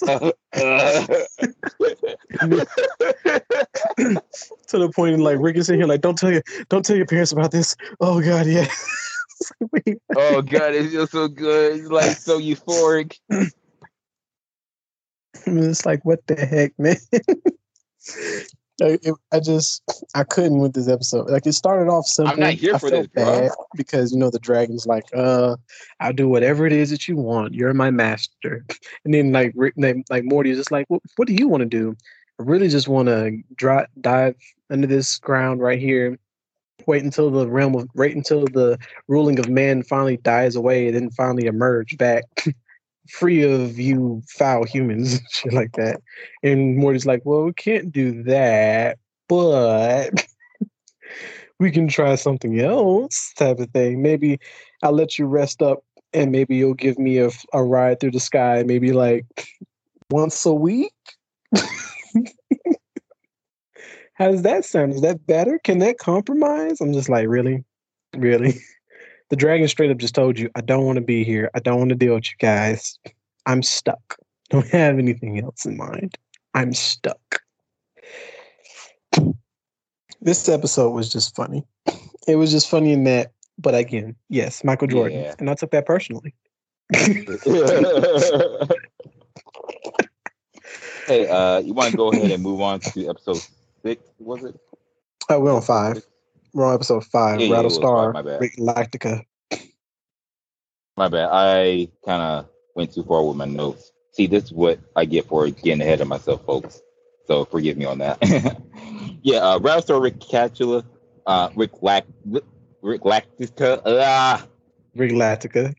to 4.68 4.78
the 4.78 4.90
point, 4.94 5.18
like 5.20 5.38
Rick 5.40 5.56
is 5.56 5.70
in 5.70 5.76
here, 5.76 5.86
like, 5.86 6.00
don't 6.00 6.18
tell 6.18 6.32
you, 6.32 6.42
don't 6.68 6.84
tell 6.84 6.96
your 6.96 7.06
parents 7.06 7.32
about 7.32 7.50
this. 7.50 7.76
Oh 8.00 8.20
God, 8.20 8.46
yeah. 8.46 8.68
oh 10.16 10.42
God, 10.42 10.74
it 10.74 10.90
feels 10.90 11.10
so 11.10 11.28
good. 11.28 11.80
It's 11.80 11.88
like 11.88 12.16
so 12.16 12.38
euphoric. 12.38 13.18
it's 15.46 15.86
like, 15.86 16.04
what 16.04 16.26
the 16.26 16.34
heck, 16.36 16.78
man? 16.78 16.96
I, 18.80 18.98
it, 19.02 19.14
I, 19.32 19.40
just 19.40 19.82
I 20.14 20.24
couldn't 20.24 20.58
with 20.58 20.72
this 20.72 20.88
episode. 20.88 21.30
Like 21.30 21.46
it 21.46 21.52
started 21.52 21.90
off 21.90 22.06
simple. 22.06 22.32
I'm 22.32 22.40
not 22.40 22.54
here 22.54 22.74
I 22.74 22.78
for 22.78 22.90
this, 22.90 23.06
bro. 23.08 23.48
Because 23.76 24.12
you 24.12 24.18
know 24.18 24.30
the 24.30 24.38
dragon's 24.38 24.86
like, 24.86 25.04
uh, 25.14 25.56
I'll 26.00 26.12
do 26.12 26.28
whatever 26.28 26.66
it 26.66 26.72
is 26.72 26.90
that 26.90 27.06
you 27.06 27.16
want. 27.16 27.54
You're 27.54 27.74
my 27.74 27.90
master. 27.90 28.64
And 29.04 29.12
then 29.12 29.32
like 29.32 29.54
like 30.10 30.24
Morty 30.24 30.50
is 30.50 30.58
just 30.58 30.70
like, 30.70 30.86
what, 30.88 31.02
what 31.16 31.28
do 31.28 31.34
you 31.34 31.48
want 31.48 31.62
to 31.62 31.68
do? 31.68 31.96
I 32.40 32.44
really 32.44 32.68
just 32.68 32.88
want 32.88 33.08
to 33.08 33.36
dry, 33.56 33.86
dive 34.00 34.36
under 34.70 34.86
this 34.86 35.18
ground 35.18 35.60
right 35.60 35.78
here. 35.78 36.18
Wait 36.86 37.02
until 37.02 37.30
the 37.30 37.48
realm 37.48 37.74
of 37.74 37.88
wait 37.94 38.16
until 38.16 38.44
the 38.46 38.78
ruling 39.08 39.38
of 39.38 39.48
man 39.48 39.82
finally 39.82 40.16
dies 40.18 40.56
away, 40.56 40.86
and 40.86 40.96
then 40.96 41.10
finally 41.10 41.46
emerge 41.46 41.96
back 41.98 42.24
free 43.08 43.42
of 43.42 43.78
you 43.78 44.22
foul 44.28 44.64
humans, 44.64 45.20
shit 45.30 45.52
like 45.52 45.72
that. 45.72 46.00
And 46.42 46.76
Morty's 46.76 47.06
like, 47.06 47.22
well, 47.24 47.44
we 47.44 47.52
can't 47.52 47.92
do 47.92 48.22
that, 48.24 48.98
but 49.28 50.10
we 51.58 51.70
can 51.70 51.88
try 51.88 52.14
something 52.14 52.60
else, 52.60 53.32
type 53.36 53.58
of 53.58 53.70
thing. 53.70 54.02
Maybe 54.02 54.38
I'll 54.82 54.92
let 54.92 55.18
you 55.18 55.26
rest 55.26 55.62
up 55.62 55.84
and 56.12 56.30
maybe 56.30 56.56
you'll 56.56 56.74
give 56.74 56.98
me 56.98 57.18
a, 57.18 57.30
a 57.52 57.64
ride 57.64 58.00
through 58.00 58.10
the 58.12 58.20
sky, 58.20 58.62
maybe 58.66 58.92
like 58.92 59.48
once 60.10 60.44
a 60.44 60.52
week. 60.52 60.92
How 64.14 64.30
does 64.30 64.42
that 64.42 64.64
sound? 64.64 64.92
Is 64.92 65.00
that 65.00 65.26
better? 65.26 65.58
Can 65.64 65.78
that 65.78 65.98
compromise? 65.98 66.80
I'm 66.80 66.92
just 66.92 67.08
like, 67.08 67.26
really? 67.28 67.64
Really? 68.14 68.60
The 69.32 69.36
dragon 69.36 69.66
straight 69.66 69.90
up 69.90 69.96
just 69.96 70.14
told 70.14 70.38
you, 70.38 70.50
I 70.56 70.60
don't 70.60 70.84
want 70.84 70.96
to 70.96 71.00
be 71.02 71.24
here. 71.24 71.50
I 71.54 71.60
don't 71.60 71.78
want 71.78 71.88
to 71.88 71.94
deal 71.94 72.12
with 72.12 72.26
you 72.26 72.36
guys. 72.38 72.98
I'm 73.46 73.62
stuck. 73.62 74.18
Don't 74.50 74.68
have 74.68 74.98
anything 74.98 75.40
else 75.42 75.64
in 75.64 75.78
mind. 75.78 76.18
I'm 76.52 76.74
stuck. 76.74 77.40
This 80.20 80.50
episode 80.50 80.90
was 80.90 81.10
just 81.10 81.34
funny. 81.34 81.64
It 82.28 82.36
was 82.36 82.50
just 82.50 82.68
funny 82.68 82.92
in 82.92 83.04
that, 83.04 83.32
but 83.56 83.74
again, 83.74 84.16
yes, 84.28 84.62
Michael 84.64 84.88
Jordan. 84.88 85.20
Yeah. 85.20 85.34
And 85.38 85.48
I 85.48 85.54
took 85.54 85.70
that 85.70 85.86
personally. 85.86 86.34
hey, 91.06 91.26
uh, 91.26 91.60
you 91.60 91.72
want 91.72 91.90
to 91.92 91.96
go 91.96 92.12
ahead 92.12 92.30
and 92.30 92.42
move 92.42 92.60
on 92.60 92.80
to 92.80 93.08
episode 93.08 93.40
six, 93.82 94.02
was 94.18 94.44
it? 94.44 94.60
Oh, 95.30 95.40
we're 95.40 95.54
on 95.54 95.62
five. 95.62 96.02
We're 96.54 96.66
on 96.66 96.74
episode 96.74 97.04
five. 97.06 97.40
Yeah, 97.40 97.48
Rattlestar, 97.48 98.14
yeah, 98.14 98.38
Ricklactica. 98.38 99.24
My 100.96 101.08
bad. 101.08 101.30
I 101.32 101.88
kind 102.04 102.22
of 102.22 102.48
went 102.74 102.92
too 102.92 103.04
far 103.04 103.24
with 103.24 103.36
my 103.36 103.46
notes. 103.46 103.90
See, 104.12 104.26
this 104.26 104.44
is 104.44 104.52
what 104.52 104.78
I 104.94 105.06
get 105.06 105.26
for 105.26 105.48
getting 105.48 105.80
ahead 105.80 106.02
of 106.02 106.08
myself, 106.08 106.44
folks. 106.44 106.82
So 107.26 107.46
forgive 107.46 107.78
me 107.78 107.86
on 107.86 107.98
that. 107.98 108.18
yeah, 109.22 109.38
uh, 109.38 109.58
Rattlestar 109.60 110.02
Rick 110.02 110.20
Catula, 110.20 110.84
uh, 111.26 111.48
Rick 111.56 111.82
Lac, 111.82 112.04
Ricklactica, 112.82 113.80
ah. 113.86 114.46
Ricklactica. 114.94 115.74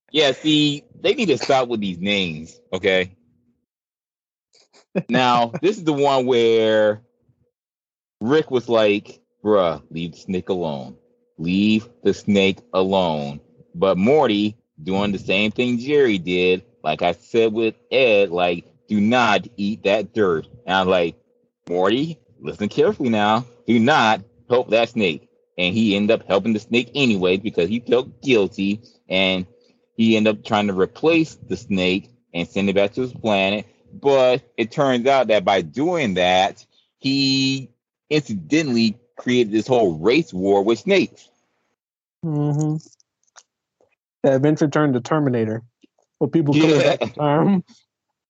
yeah, 0.10 0.32
see, 0.32 0.84
they 0.98 1.12
need 1.12 1.28
to 1.28 1.36
stop 1.36 1.68
with 1.68 1.80
these 1.80 1.98
names, 1.98 2.58
okay? 2.72 3.14
Now, 5.10 5.52
this 5.60 5.76
is 5.76 5.84
the 5.84 5.92
one 5.92 6.24
where 6.24 7.02
Rick 8.22 8.50
was 8.50 8.68
like, 8.70 9.20
bruh, 9.44 9.82
leave 9.90 10.12
the 10.12 10.18
snake 10.18 10.48
alone. 10.48 10.96
Leave 11.38 11.88
the 12.02 12.14
snake 12.14 12.58
alone. 12.72 13.40
But 13.74 13.98
Morty 13.98 14.56
doing 14.82 15.12
the 15.12 15.18
same 15.18 15.50
thing 15.50 15.78
Jerry 15.78 16.18
did, 16.18 16.64
like 16.82 17.02
I 17.02 17.12
said 17.12 17.52
with 17.52 17.74
Ed, 17.90 18.30
like, 18.30 18.64
do 18.88 19.00
not 19.00 19.46
eat 19.56 19.84
that 19.84 20.14
dirt. 20.14 20.46
And 20.66 20.76
I'm 20.76 20.88
like, 20.88 21.16
Morty, 21.68 22.18
listen 22.40 22.68
carefully 22.68 23.10
now. 23.10 23.44
Do 23.66 23.78
not 23.78 24.22
help 24.48 24.70
that 24.70 24.90
snake. 24.90 25.28
And 25.58 25.74
he 25.74 25.94
ended 25.94 26.20
up 26.20 26.26
helping 26.26 26.52
the 26.52 26.60
snake 26.60 26.90
anyway 26.94 27.36
because 27.36 27.68
he 27.68 27.80
felt 27.80 28.22
guilty 28.22 28.80
and 29.08 29.46
he 29.96 30.16
ended 30.16 30.38
up 30.38 30.44
trying 30.44 30.66
to 30.66 30.78
replace 30.78 31.34
the 31.34 31.56
snake 31.56 32.10
and 32.32 32.48
send 32.48 32.68
it 32.68 32.74
back 32.74 32.92
to 32.94 33.02
his 33.02 33.12
planet. 33.12 33.66
But 33.92 34.42
it 34.56 34.72
turns 34.72 35.06
out 35.06 35.28
that 35.28 35.44
by 35.44 35.60
doing 35.62 36.14
that, 36.14 36.64
he 36.98 37.70
incidentally 38.10 38.98
created 39.16 39.52
this 39.52 39.66
whole 39.66 39.98
race 39.98 40.32
war 40.32 40.62
with 40.62 40.80
snakes. 40.80 41.28
Mm-hmm. 42.24 42.76
That 44.22 44.34
eventually 44.34 44.70
turned 44.70 44.94
to 44.94 45.00
Terminator. 45.00 45.62
What 46.18 46.32
people 46.32 46.56
yeah. 46.56 46.96
it 47.00 47.14
term. 47.14 47.64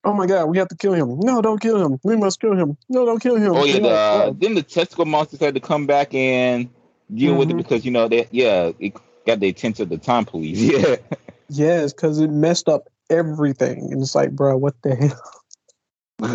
Oh 0.05 0.12
my 0.12 0.26
god, 0.26 0.47
we 0.47 0.59
have 0.59 0.68
to 0.68 0.76
kill 0.76 0.93
him. 0.93 1.18
No, 1.20 1.41
don't 1.41 1.61
kill 1.61 1.82
him. 1.82 1.99
We 2.03 2.16
must 2.16 2.41
kill 2.41 2.55
him. 2.55 2.76
No, 2.89 3.07
don't 3.07 3.20
kill 3.20 3.37
him. 3.37 3.55
Oh 3.55 3.64
yeah, 3.64 3.78
the, 3.78 3.89
uh, 3.89 4.32
then 4.37 4.55
the 4.55 4.62
testicle 4.62 5.07
monsters 5.07 5.41
had 5.41 5.55
to 5.55 5.61
come 5.61 5.87
back 5.87 6.12
and 6.12 6.68
deal 7.12 7.30
mm-hmm. 7.30 7.39
with 7.39 7.49
it 7.49 7.53
mm-hmm. 7.53 7.59
because 7.59 7.85
you 7.85 7.91
know 7.91 8.09
they 8.09 8.28
yeah 8.30 8.72
it 8.78 8.95
got 9.26 9.41
the 9.41 9.49
attention 9.49 9.85
of 9.85 9.89
the 9.89 9.99
time 9.99 10.24
police. 10.24 10.59
Yeah. 10.61 10.97
Yes, 11.51 11.93
because 11.93 12.20
it 12.20 12.30
messed 12.30 12.68
up 12.68 12.89
everything, 13.11 13.93
and 13.93 14.01
it's 14.03 14.14
like, 14.14 14.32
bro, 14.32 14.57
what 14.57 14.74
the 14.82 14.97
hell? 14.97 15.20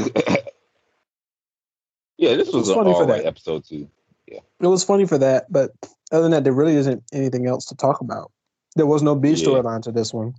yeah, 2.17 2.35
this 2.35 2.53
was, 2.53 2.69
It's 2.69 2.77
an 2.77 2.87
all 2.87 3.05
right 3.05 3.25
episode 3.25 3.65
too. 3.65 3.89
It 4.31 4.67
was 4.67 4.83
funny 4.83 5.05
for 5.05 5.17
that, 5.17 5.51
but 5.51 5.71
other 6.11 6.23
than 6.23 6.31
that, 6.31 6.43
there 6.43 6.53
really 6.53 6.75
isn't 6.75 7.03
anything 7.13 7.47
else 7.47 7.65
to 7.65 7.75
talk 7.75 8.01
about. 8.01 8.31
There 8.75 8.85
was 8.85 9.01
no 9.01 9.15
B 9.15 9.29
Yeah. 9.29 9.35
storyline 9.47 9.81
to 9.83 9.91
this 9.91 10.13
one. 10.13 10.33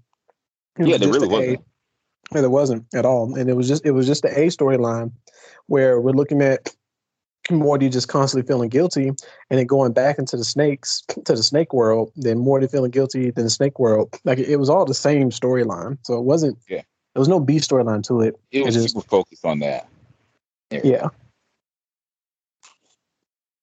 It 0.79 0.87
Yeah, 0.87 0.97
there 0.99 1.09
just 1.09 1.21
really 1.21 1.29
the 1.29 1.35
A- 1.35 1.39
wasn't. 1.39 1.65
Yeah, 2.35 2.41
there 2.43 2.51
wasn't 2.51 2.85
at 2.95 3.05
all, 3.07 3.35
and 3.37 3.51
it 3.51 3.55
was 3.55 3.67
just 3.69 3.85
it 3.85 3.91
was 3.93 4.07
just 4.07 4.23
the 4.23 4.29
A 4.39 4.47
storyline 4.49 5.11
where 5.67 6.01
we're 6.01 6.13
looking 6.13 6.43
at 6.43 6.75
Morty 7.51 7.89
just 7.89 8.07
constantly 8.07 8.47
feeling 8.47 8.69
guilty, 8.69 9.09
and 9.09 9.59
then 9.59 9.67
going 9.67 9.93
back 9.93 10.19
into 10.19 10.37
the 10.37 10.45
snakes 10.45 11.03
to 11.25 11.35
the 11.35 11.43
snake 11.43 11.73
world. 11.73 12.13
Then 12.15 12.39
Morty 12.39 12.69
feeling 12.69 12.93
guilty, 12.93 13.31
then 13.33 13.45
the 13.45 13.51
snake 13.51 13.81
world. 13.81 14.17
Like 14.25 14.39
it, 14.39 14.57
was 14.59 14.71
all 14.71 14.85
the 14.85 14.95
same 14.95 15.31
storyline, 15.31 15.99
so 16.03 16.15
it 16.17 16.23
wasn't. 16.25 16.57
Yeah. 16.69 16.83
there 17.15 17.21
was 17.21 17.29
no 17.29 17.41
B 17.41 17.57
storyline 17.57 18.05
to 18.05 18.21
it. 18.21 18.39
It 18.53 18.65
was 18.65 18.77
It 18.77 18.85
is- 18.85 18.93
super 18.93 19.05
focused 19.09 19.45
on 19.45 19.59
that. 19.61 19.89
Yeah, 20.71 21.09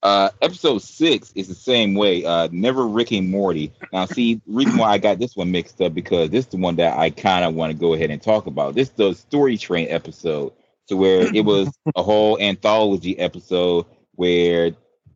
Uh, 0.07 0.29
episode 0.41 0.81
six 0.81 1.33
is 1.35 1.49
the 1.49 1.53
same 1.53 1.93
way. 1.93 2.23
Uh, 2.23 2.47
Never 2.53 2.87
Ricking 2.87 3.29
Morty. 3.29 3.73
Now, 3.91 4.05
see, 4.05 4.39
reason 4.47 4.77
why 4.77 4.91
I 4.91 4.99
got 4.99 5.19
this 5.19 5.35
one 5.35 5.51
mixed 5.51 5.81
up 5.81 5.93
because 5.93 6.29
this 6.29 6.45
is 6.45 6.51
the 6.51 6.55
one 6.55 6.77
that 6.77 6.97
I 6.97 7.09
kind 7.09 7.43
of 7.43 7.55
want 7.55 7.73
to 7.73 7.77
go 7.77 7.93
ahead 7.93 8.09
and 8.09 8.21
talk 8.21 8.47
about. 8.47 8.73
This 8.73 8.87
is 8.87 8.93
the 8.93 9.13
story 9.15 9.57
train 9.57 9.89
episode, 9.89 10.53
to 10.87 10.95
where 10.95 11.35
it 11.35 11.43
was 11.43 11.69
a 11.93 12.01
whole 12.01 12.39
anthology 12.39 13.19
episode 13.19 13.85
where 14.15 14.71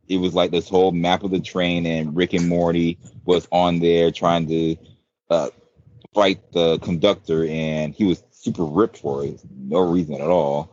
it 0.08 0.16
was 0.18 0.34
like 0.34 0.50
this 0.50 0.68
whole 0.68 0.92
map 0.92 1.22
of 1.22 1.30
the 1.30 1.40
train, 1.40 1.86
and 1.86 2.14
Rick 2.14 2.34
and 2.34 2.46
Morty 2.46 2.98
was 3.24 3.48
on 3.50 3.78
there 3.78 4.10
trying 4.10 4.46
to 4.48 4.76
uh, 5.30 5.48
fight 6.12 6.52
the 6.52 6.78
conductor, 6.80 7.46
and 7.46 7.94
he 7.94 8.04
was 8.04 8.22
super 8.30 8.66
ripped 8.66 8.98
for 8.98 9.24
it, 9.24 9.40
no 9.56 9.78
reason 9.78 10.16
at 10.16 10.28
all. 10.28 10.68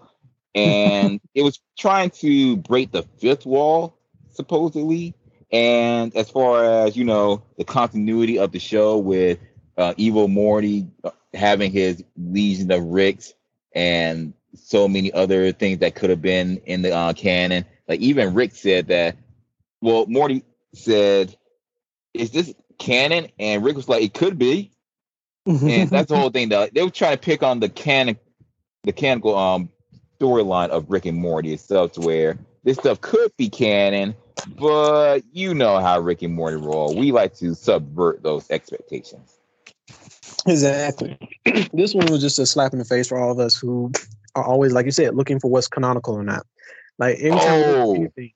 And 0.56 1.22
it 1.34 1.44
was 1.44 1.62
trying 1.78 2.10
to 2.10 2.58
break 2.58 2.92
the 2.92 3.04
fifth 3.04 3.46
wall, 3.46 3.96
supposedly. 4.32 5.16
And 5.52 6.16
as 6.16 6.30
far 6.30 6.64
as 6.86 6.96
you 6.96 7.04
know, 7.04 7.44
the 7.58 7.64
continuity 7.64 8.38
of 8.38 8.52
the 8.52 8.60
show 8.60 8.98
with 8.98 9.40
uh, 9.78 9.94
Evil 9.98 10.28
Morty 10.28 10.88
uh, 11.04 11.12
having 11.34 11.72
his 11.72 12.04
Legion 12.18 12.72
of 12.72 12.84
Ricks 12.84 13.34
and 13.74 14.34
so 14.56 14.88
many 14.88 15.12
other 15.12 15.52
things 15.52 15.80
that 15.80 15.96
could 15.96 16.10
have 16.10 16.22
been 16.22 16.58
in 16.66 16.82
the 16.82 16.94
uh, 16.94 17.14
canon. 17.14 17.66
Like 17.88 18.00
even 18.02 18.34
Rick 18.34 18.56
said 18.56 18.88
that. 18.88 19.18
Well, 19.82 20.06
Morty 20.08 20.44
said, 20.74 21.36
"Is 22.14 22.32
this 22.32 22.54
canon?" 22.78 23.30
And 23.40 23.64
Rick 23.64 23.76
was 23.76 23.90
like, 23.90 24.04
"It 24.04 24.14
could 24.14 24.38
be." 24.38 24.72
And 25.46 25.90
that's 25.90 26.10
the 26.10 26.18
whole 26.18 26.30
thing. 26.30 26.50
That 26.50 26.74
they 26.74 26.84
were 26.84 26.90
trying 26.90 27.18
to 27.18 27.22
pick 27.22 27.42
on 27.42 27.60
the 27.60 27.70
canon, 27.70 28.18
the 28.84 28.92
canonical 28.92 29.36
um 29.36 29.70
storyline 30.20 30.70
of 30.70 30.90
Rick 30.90 31.06
and 31.06 31.18
Morty 31.18 31.54
itself, 31.54 31.94
to 31.94 32.02
where 32.02 32.38
this 32.64 32.78
stuff 32.78 33.00
could 33.02 33.32
be 33.38 33.50
canon, 33.50 34.16
but 34.48 35.22
you 35.34 35.54
know 35.54 35.80
how 35.80 36.00
Rick 36.00 36.22
and 36.22 36.34
Morty 36.34 36.58
roll. 36.58 36.96
We 36.96 37.12
like 37.12 37.36
to 37.36 37.56
subvert 37.56 38.24
those 38.24 38.50
expectations. 38.50 39.38
exactly. 40.48 41.18
this 41.74 41.94
one 41.94 42.12
was 42.12 42.22
just 42.22 42.40
a 42.40 42.46
slap 42.46 42.74
in 42.74 42.80
the 42.80 42.86
face 42.86 43.08
for 43.08 43.18
all 43.20 43.32
of 43.32 43.40
us 43.40 43.56
who 43.56 43.92
are 44.36 44.44
always, 44.44 44.74
like 44.74 44.86
you 44.86 44.92
said, 44.92 45.16
looking 45.16 45.40
for 45.40 45.50
what's 45.50 45.68
canonical 45.68 46.16
or 46.16 46.24
not. 46.24 46.46
Like 46.98 47.18
anytime 47.20 47.60
we 47.60 47.66
look 47.66 47.78
at 47.78 47.82
Oh. 47.82 47.96
anything, 47.96 48.34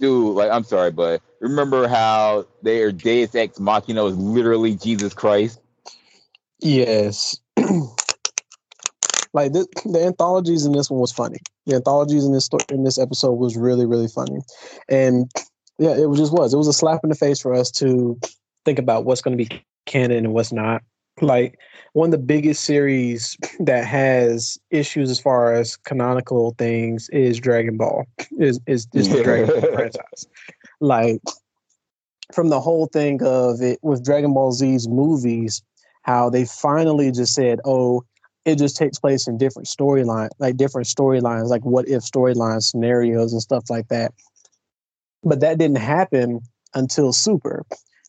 Dude, 0.00 0.34
like 0.34 0.50
I'm 0.50 0.64
sorry, 0.64 0.90
but 0.90 1.22
remember 1.40 1.86
how 1.86 2.46
their 2.62 2.90
Deus 2.90 3.34
Ex 3.34 3.60
Machina 3.60 4.02
was 4.02 4.16
literally 4.16 4.74
Jesus 4.74 5.14
Christ? 5.14 5.60
Yes. 6.60 7.38
like 9.34 9.52
this, 9.52 9.66
the 9.84 10.02
anthologies 10.02 10.64
in 10.64 10.72
this 10.72 10.88
one 10.88 11.00
was 11.00 11.12
funny. 11.12 11.38
The 11.66 11.74
anthologies 11.74 12.24
in 12.24 12.32
this 12.32 12.46
sto- 12.46 12.58
in 12.70 12.84
this 12.84 12.98
episode 12.98 13.32
was 13.32 13.56
really 13.56 13.84
really 13.84 14.08
funny, 14.08 14.40
and 14.88 15.30
yeah, 15.78 15.96
it 15.96 16.08
was 16.08 16.20
just 16.20 16.32
was. 16.32 16.54
It 16.54 16.56
was 16.56 16.68
a 16.68 16.72
slap 16.72 17.00
in 17.02 17.10
the 17.10 17.16
face 17.16 17.40
for 17.40 17.52
us 17.52 17.70
to 17.72 18.18
think 18.64 18.78
about 18.78 19.04
what's 19.04 19.20
going 19.20 19.36
to 19.36 19.44
be 19.44 19.62
canon 19.86 20.24
and 20.24 20.32
what's 20.32 20.52
not. 20.52 20.82
Like 21.20 21.58
one 21.92 22.08
of 22.08 22.12
the 22.12 22.18
biggest 22.18 22.64
series 22.64 23.36
that 23.60 23.84
has 23.84 24.56
issues 24.70 25.10
as 25.10 25.20
far 25.20 25.52
as 25.52 25.76
canonical 25.76 26.54
things 26.56 27.08
is 27.10 27.40
Dragon 27.40 27.76
Ball. 27.76 28.04
Is 28.38 28.60
is, 28.66 28.86
is 28.94 29.08
the 29.08 29.22
Dragon 29.22 29.48
Ball 29.48 29.72
franchise. 29.74 30.28
Like 30.80 31.20
from 32.32 32.50
the 32.50 32.60
whole 32.60 32.86
thing 32.86 33.20
of 33.22 33.60
it 33.62 33.80
with 33.82 34.04
Dragon 34.04 34.32
Ball 34.32 34.52
Z's 34.52 34.88
movies, 34.88 35.60
how 36.02 36.30
they 36.30 36.44
finally 36.44 37.10
just 37.10 37.34
said, 37.34 37.60
"Oh, 37.64 38.04
it 38.44 38.58
just 38.58 38.76
takes 38.76 38.98
place 38.98 39.26
in 39.26 39.38
different 39.38 39.68
storyline, 39.68 40.28
like 40.38 40.56
different 40.56 40.86
storylines, 40.86 41.48
like 41.48 41.64
what 41.64 41.88
if 41.88 42.02
storyline 42.02 42.62
scenarios 42.62 43.32
and 43.32 43.42
stuff 43.42 43.64
like 43.70 43.88
that." 43.88 44.12
But 45.22 45.40
that 45.40 45.58
didn't 45.58 45.78
happen 45.78 46.40
until 46.74 47.12
Super. 47.12 47.64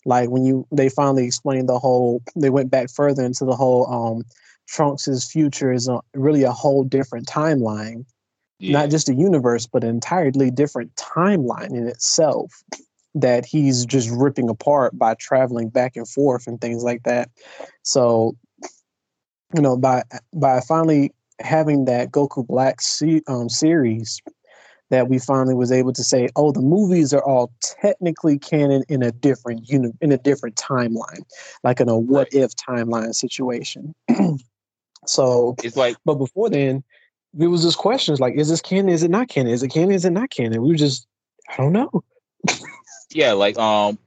Like 0.05 0.29
when 0.29 0.43
you 0.43 0.67
they 0.71 0.89
finally 0.89 1.25
explained 1.25 1.69
the 1.69 1.79
whole, 1.79 2.21
they 2.35 2.49
went 2.49 2.69
back 2.69 2.89
further 2.89 3.23
into 3.23 3.45
the 3.45 3.55
whole 3.55 3.87
um 3.91 4.23
Trunks's 4.67 5.25
future 5.25 5.71
is 5.71 5.87
a, 5.87 5.99
really 6.13 6.43
a 6.43 6.51
whole 6.51 6.83
different 6.83 7.27
timeline, 7.27 8.05
not 8.59 8.89
just 8.89 9.09
a 9.09 9.13
universe, 9.13 9.67
but 9.67 9.83
an 9.83 9.89
entirely 9.89 10.51
different 10.51 10.95
timeline 10.95 11.69
in 11.69 11.87
itself 11.87 12.63
that 13.13 13.45
he's 13.45 13.85
just 13.85 14.09
ripping 14.09 14.49
apart 14.49 14.97
by 14.97 15.13
traveling 15.15 15.69
back 15.69 15.95
and 15.95 16.07
forth 16.07 16.47
and 16.47 16.59
things 16.59 16.83
like 16.83 17.03
that. 17.03 17.29
So, 17.83 18.35
you 19.55 19.61
know, 19.61 19.77
by 19.77 20.03
by 20.33 20.59
finally 20.61 21.11
having 21.39 21.85
that 21.85 22.11
Goku 22.11 22.45
Black 22.45 22.81
se- 22.81 23.21
um, 23.27 23.49
series, 23.49 24.21
that 24.89 25.09
we 25.09 25.17
finally 25.17 25.55
was 25.55 25.71
able 25.71 25.93
to 25.93 26.03
say, 26.03 26.29
oh, 26.35 26.51
the 26.51 26.61
movies 26.61 27.13
are 27.13 27.23
all 27.23 27.51
technically 27.81 28.37
canon 28.37 28.83
in 28.87 29.01
a 29.01 29.11
different 29.11 29.67
uni- 29.67 29.93
in 30.01 30.11
a 30.11 30.17
different 30.17 30.55
timeline, 30.55 31.23
like 31.63 31.79
in 31.79 31.89
a 31.89 31.97
what 31.97 32.27
if 32.33 32.51
timeline 32.55 33.13
situation. 33.13 33.95
so, 35.05 35.55
It's 35.63 35.77
like 35.77 35.97
but 36.05 36.15
before 36.15 36.49
then, 36.49 36.83
it 37.39 37.47
was 37.47 37.63
just 37.63 37.77
questions 37.77 38.19
like, 38.19 38.35
is 38.35 38.49
this 38.49 38.61
canon? 38.61 38.89
Is 38.89 39.03
it 39.03 39.11
not 39.11 39.27
canon? 39.27 39.53
Is 39.53 39.63
it 39.63 39.69
canon? 39.69 39.91
Is 39.91 40.05
it 40.05 40.11
not 40.11 40.29
canon? 40.29 40.61
We 40.61 40.69
were 40.69 40.75
just, 40.75 41.07
I 41.49 41.57
don't 41.57 41.73
know. 41.73 42.03
yeah, 43.11 43.31
like 43.33 43.57
um 43.57 43.97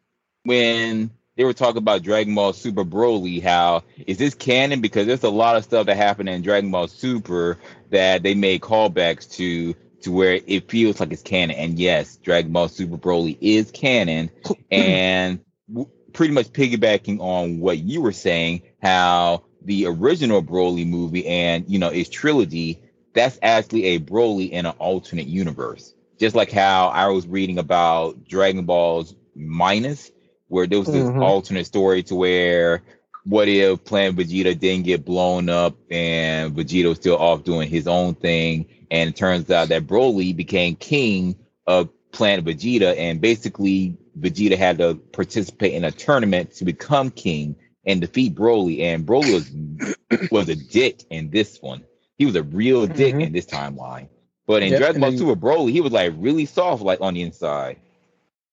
when 0.44 1.10
they 1.38 1.44
were 1.44 1.54
talking 1.54 1.78
about 1.78 2.02
Dragon 2.02 2.34
Ball 2.34 2.52
Super 2.52 2.84
Broly, 2.84 3.40
how 3.40 3.84
is 4.08 4.18
this 4.18 4.34
canon? 4.34 4.80
Because 4.80 5.06
there's 5.06 5.22
a 5.22 5.30
lot 5.30 5.54
of 5.54 5.62
stuff 5.62 5.86
that 5.86 5.96
happened 5.96 6.28
in 6.28 6.42
Dragon 6.42 6.72
Ball 6.72 6.88
Super 6.88 7.58
that 7.90 8.24
they 8.24 8.34
made 8.34 8.60
callbacks 8.60 9.30
to 9.36 9.74
to 10.02 10.10
where 10.12 10.40
it 10.46 10.68
feels 10.68 10.98
like 10.98 11.12
it's 11.12 11.22
canon. 11.22 11.54
And 11.54 11.78
yes, 11.78 12.16
Dragon 12.16 12.52
Ball 12.52 12.66
Super 12.66 12.98
Broly 12.98 13.38
is 13.40 13.70
canon, 13.70 14.30
and 14.72 15.38
w- 15.68 15.88
pretty 16.12 16.34
much 16.34 16.52
piggybacking 16.52 17.20
on 17.20 17.60
what 17.60 17.78
you 17.78 18.00
were 18.00 18.12
saying, 18.12 18.62
how 18.82 19.44
the 19.62 19.86
original 19.86 20.42
Broly 20.42 20.88
movie 20.88 21.24
and 21.24 21.64
you 21.68 21.78
know 21.78 21.90
its 21.90 22.10
trilogy, 22.10 22.80
that's 23.14 23.38
actually 23.42 23.84
a 23.84 24.00
Broly 24.00 24.50
in 24.50 24.66
an 24.66 24.74
alternate 24.80 25.28
universe. 25.28 25.94
Just 26.18 26.34
like 26.34 26.50
how 26.50 26.88
I 26.88 27.06
was 27.06 27.28
reading 27.28 27.58
about 27.58 28.24
Dragon 28.24 28.64
Ball's 28.64 29.14
Minus, 29.36 30.10
where 30.48 30.66
there 30.66 30.78
was 30.80 30.88
this 30.88 31.08
Mhm. 31.08 31.22
alternate 31.22 31.66
story 31.66 32.02
to 32.04 32.14
where 32.14 32.82
what 33.24 33.48
if 33.48 33.84
Planet 33.84 34.16
Vegeta 34.16 34.58
didn't 34.58 34.84
get 34.86 35.04
blown 35.04 35.48
up 35.48 35.76
and 35.90 36.54
Vegeta 36.56 36.88
was 36.88 36.98
still 36.98 37.16
off 37.18 37.44
doing 37.44 37.68
his 37.68 37.86
own 37.86 38.14
thing, 38.14 38.66
and 38.90 39.10
it 39.10 39.16
turns 39.16 39.50
out 39.50 39.68
that 39.68 39.86
Broly 39.86 40.34
became 40.34 40.74
king 40.76 41.36
of 41.66 41.90
Planet 42.12 42.44
Vegeta, 42.46 42.96
and 42.96 43.20
basically 43.20 43.96
Vegeta 44.18 44.56
had 44.56 44.78
to 44.78 44.94
participate 45.12 45.74
in 45.74 45.84
a 45.84 45.90
tournament 45.90 46.52
to 46.54 46.64
become 46.64 47.10
king 47.10 47.54
and 47.84 48.00
defeat 48.00 48.34
Broly, 48.34 48.80
and 48.80 49.06
Broly 49.06 49.32
was 49.32 50.30
was 50.30 50.48
a 50.48 50.56
dick 50.56 51.02
in 51.10 51.30
this 51.30 51.60
one. 51.60 51.84
He 52.16 52.24
was 52.26 52.34
a 52.34 52.42
real 52.42 52.86
dick 52.86 53.14
Mhm. 53.14 53.26
in 53.26 53.32
this 53.32 53.46
timeline. 53.46 54.08
But 54.46 54.62
in 54.62 54.70
Yep, 54.70 54.80
Dragon 54.80 55.00
Ball 55.02 55.12
Super 55.12 55.36
Broly, 55.36 55.70
he 55.72 55.82
was 55.82 55.92
like 55.92 56.14
really 56.16 56.46
soft, 56.46 56.82
like 56.82 57.00
on 57.02 57.12
the 57.14 57.22
inside. 57.22 57.76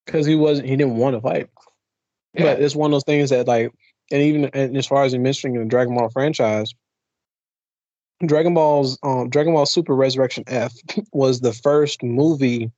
because 0.06 0.26
he 0.26 0.36
wasn't 0.36 0.68
he 0.68 0.76
didn't 0.76 0.98
want 0.98 1.16
to 1.16 1.22
fight 1.22 1.50
but 2.38 2.62
it's 2.62 2.76
one 2.76 2.90
of 2.90 2.96
those 2.96 3.04
things 3.04 3.30
that 3.30 3.48
like 3.48 3.72
and 4.12 4.22
even 4.22 4.46
and 4.54 4.78
as 4.78 4.88
far 4.88 5.04
as 5.04 5.14
in 5.14 5.24
the 5.24 5.66
dragon 5.68 5.96
ball 5.96 6.10
franchise 6.10 6.74
dragon 8.26 8.54
ball's 8.54 8.98
um 9.04 9.30
dragon 9.30 9.54
ball 9.54 9.66
super 9.66 9.96
resurrection 9.96 10.44
f 10.48 10.74
was 11.14 11.42
the 11.42 11.54
first 11.54 12.04
movie 12.04 12.72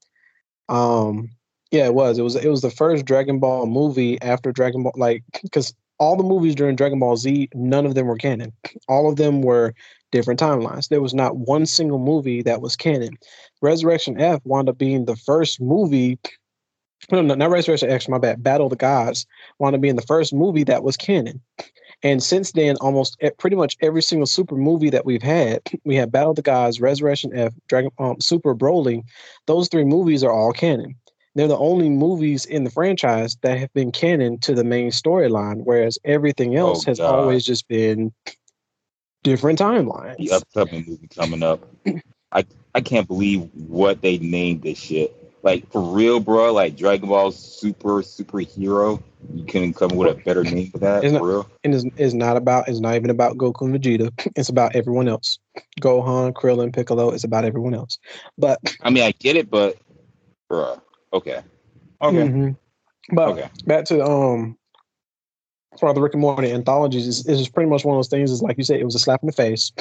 um 0.69 1.29
yeah 1.71 1.85
it 1.85 1.93
was. 1.93 2.17
It 2.17 2.23
was 2.23 2.35
it 2.35 2.49
was 2.49 2.61
the 2.61 2.71
first 2.71 3.05
dragon 3.05 3.39
ball 3.39 3.65
movie 3.65 4.21
after 4.21 4.51
dragon 4.51 4.83
ball 4.83 4.93
like 4.95 5.23
because 5.43 5.73
all 5.99 6.15
the 6.15 6.23
movies 6.23 6.55
during 6.55 6.75
dragon 6.75 6.99
ball 6.99 7.17
z 7.17 7.49
none 7.53 7.85
of 7.85 7.95
them 7.95 8.07
were 8.07 8.17
canon. 8.17 8.53
All 8.87 9.09
of 9.09 9.17
them 9.17 9.41
were 9.41 9.73
different 10.11 10.39
timelines. 10.39 10.87
There 10.87 11.01
was 11.01 11.13
not 11.13 11.37
one 11.37 11.65
single 11.65 11.99
movie 11.99 12.41
that 12.43 12.61
was 12.61 12.75
canon. 12.75 13.17
Resurrection 13.61 14.19
f 14.19 14.41
wound 14.45 14.69
up 14.69 14.77
being 14.77 15.05
the 15.05 15.15
first 15.15 15.59
movie 15.59 16.19
no, 17.11 17.21
no, 17.21 17.35
not 17.35 17.49
Resurrection 17.49 17.89
X, 17.89 18.07
my 18.07 18.17
bad. 18.17 18.43
Battle 18.43 18.67
of 18.67 18.71
the 18.71 18.75
Gods 18.75 19.25
wound 19.59 19.75
up 19.75 19.81
being 19.81 19.95
the 19.95 20.01
first 20.01 20.33
movie 20.33 20.63
that 20.65 20.83
was 20.83 20.97
canon. 20.97 21.41
And 22.03 22.21
since 22.21 22.51
then, 22.51 22.75
almost 22.77 23.17
pretty 23.39 23.55
much 23.55 23.75
every 23.81 24.03
single 24.03 24.27
super 24.27 24.55
movie 24.55 24.89
that 24.91 25.05
we've 25.05 25.23
had, 25.23 25.61
we 25.83 25.95
have 25.95 26.11
Battle 26.11 26.31
of 26.31 26.35
the 26.35 26.41
Gods, 26.41 26.79
Resurrection 26.79 27.31
F, 27.35 27.53
Dragon, 27.67 27.91
um, 27.97 28.19
Super 28.21 28.55
Broly. 28.55 29.03
Those 29.45 29.67
three 29.67 29.85
movies 29.85 30.23
are 30.23 30.31
all 30.31 30.53
canon. 30.53 30.95
They're 31.35 31.47
the 31.47 31.57
only 31.57 31.89
movies 31.89 32.45
in 32.45 32.63
the 32.63 32.71
franchise 32.71 33.37
that 33.43 33.59
have 33.59 33.71
been 33.73 33.91
canon 33.91 34.39
to 34.39 34.55
the 34.55 34.63
main 34.63 34.89
storyline, 34.89 35.61
whereas 35.63 35.99
everything 36.03 36.57
oh, 36.57 36.69
else 36.69 36.87
oh, 36.87 36.91
has 36.91 36.97
God. 36.97 37.13
always 37.13 37.45
just 37.45 37.67
been 37.67 38.11
different 39.23 39.59
timelines. 39.59 40.17
The 40.17 40.31
upcoming 40.31 40.85
movie 40.87 41.07
coming 41.07 41.43
up. 41.43 41.67
I 42.31 42.45
I 42.73 42.81
can't 42.81 43.07
believe 43.07 43.49
what 43.53 44.01
they 44.01 44.17
named 44.17 44.63
this 44.63 44.79
shit. 44.79 45.15
Like 45.43 45.71
for 45.71 45.81
real, 45.81 46.19
bro. 46.19 46.51
Like 46.53 46.75
Dragon 46.75 47.09
Ball 47.09 47.31
Super 47.31 48.01
Superhero. 48.01 49.01
You 49.33 49.45
couldn't 49.45 49.73
come 49.73 49.89
with 49.89 50.11
a 50.11 50.23
better 50.23 50.43
name 50.43 50.71
for 50.71 50.79
that. 50.79 51.03
It's 51.03 51.13
for 51.13 51.19
not, 51.19 51.25
real. 51.25 51.49
And 51.63 51.75
it's, 51.75 51.85
it's 51.95 52.13
not 52.13 52.37
about. 52.37 52.67
It's 52.67 52.79
not 52.79 52.95
even 52.95 53.09
about 53.09 53.37
Goku 53.37 53.61
and 53.61 53.75
Vegeta. 53.75 54.11
It's 54.35 54.49
about 54.49 54.75
everyone 54.75 55.07
else. 55.07 55.39
Gohan, 55.81 56.33
Krillin, 56.33 56.73
Piccolo. 56.73 57.11
It's 57.11 57.23
about 57.23 57.45
everyone 57.45 57.73
else. 57.73 57.97
But 58.37 58.59
I 58.81 58.89
mean, 58.89 59.03
I 59.03 59.11
get 59.11 59.35
it, 59.35 59.49
but, 59.49 59.77
bro. 60.49 60.81
Okay. 61.13 61.41
Okay. 62.01 62.17
Mm-hmm. 62.17 63.15
But 63.15 63.29
okay. 63.29 63.49
back 63.65 63.85
to 63.85 64.03
um, 64.03 64.57
for 65.73 65.87
far 65.87 65.93
the 65.93 66.01
Rick 66.01 66.13
and 66.13 66.21
Morty 66.21 66.51
anthologies, 66.51 67.07
is 67.07 67.25
is 67.27 67.49
pretty 67.49 67.69
much 67.69 67.85
one 67.85 67.95
of 67.95 67.99
those 67.99 68.09
things. 68.09 68.31
Is 68.31 68.41
like 68.41 68.57
you 68.57 68.63
said, 68.63 68.79
it 68.79 68.85
was 68.85 68.95
a 68.95 68.99
slap 68.99 69.21
in 69.23 69.27
the 69.27 69.33
face 69.33 69.71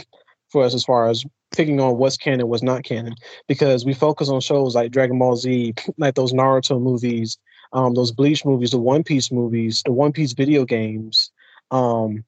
for 0.50 0.64
us 0.64 0.74
as 0.74 0.84
far 0.84 1.08
as 1.08 1.24
picking 1.54 1.80
on 1.80 1.96
what's 1.96 2.16
canon, 2.16 2.48
what's 2.48 2.62
not 2.62 2.84
canon, 2.84 3.14
because 3.48 3.84
we 3.84 3.94
focus 3.94 4.28
on 4.28 4.40
shows 4.40 4.74
like 4.74 4.92
Dragon 4.92 5.18
Ball 5.18 5.36
Z, 5.36 5.74
like 5.98 6.14
those 6.14 6.32
Naruto 6.32 6.80
movies, 6.80 7.38
um, 7.72 7.94
those 7.94 8.12
Bleach 8.12 8.44
movies, 8.44 8.70
the 8.70 8.78
One 8.78 9.02
Piece 9.02 9.32
movies, 9.32 9.82
the 9.84 9.92
One 9.92 10.12
Piece 10.12 10.32
video 10.32 10.64
games. 10.64 11.30
Um, 11.70 12.24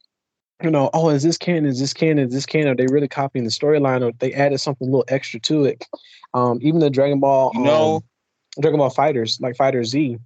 you 0.63 0.71
know, 0.71 0.91
oh, 0.93 1.11
is 1.11 1.23
this 1.23 1.39
canon? 1.39 1.67
Is 1.67 1.79
this 1.79 1.95
canon? 1.95 2.27
Is 2.27 2.35
this 2.35 2.47
canon? 2.47 2.69
Are 2.69 2.75
they 2.75 2.93
really 2.93 3.07
copying 3.07 3.45
the 3.45 3.51
storyline, 3.51 4.03
or 4.03 4.13
they 4.19 4.33
added 4.33 4.59
something 4.59 4.89
a 4.89 4.91
little 4.91 5.05
extra 5.09 5.39
to 5.41 5.65
it? 5.65 5.85
Um, 6.35 6.59
even 6.63 6.81
the 6.81 6.91
Dragon 6.91 7.21
Ball, 7.21 7.53
you 7.55 7.61
know, 7.61 7.97
um, 7.97 8.03
Dragon 8.61 8.79
Ball 8.79 8.91
Fighters, 8.91 9.39
like 9.41 9.57
Fighter 9.57 9.85
Z, 9.85 10.19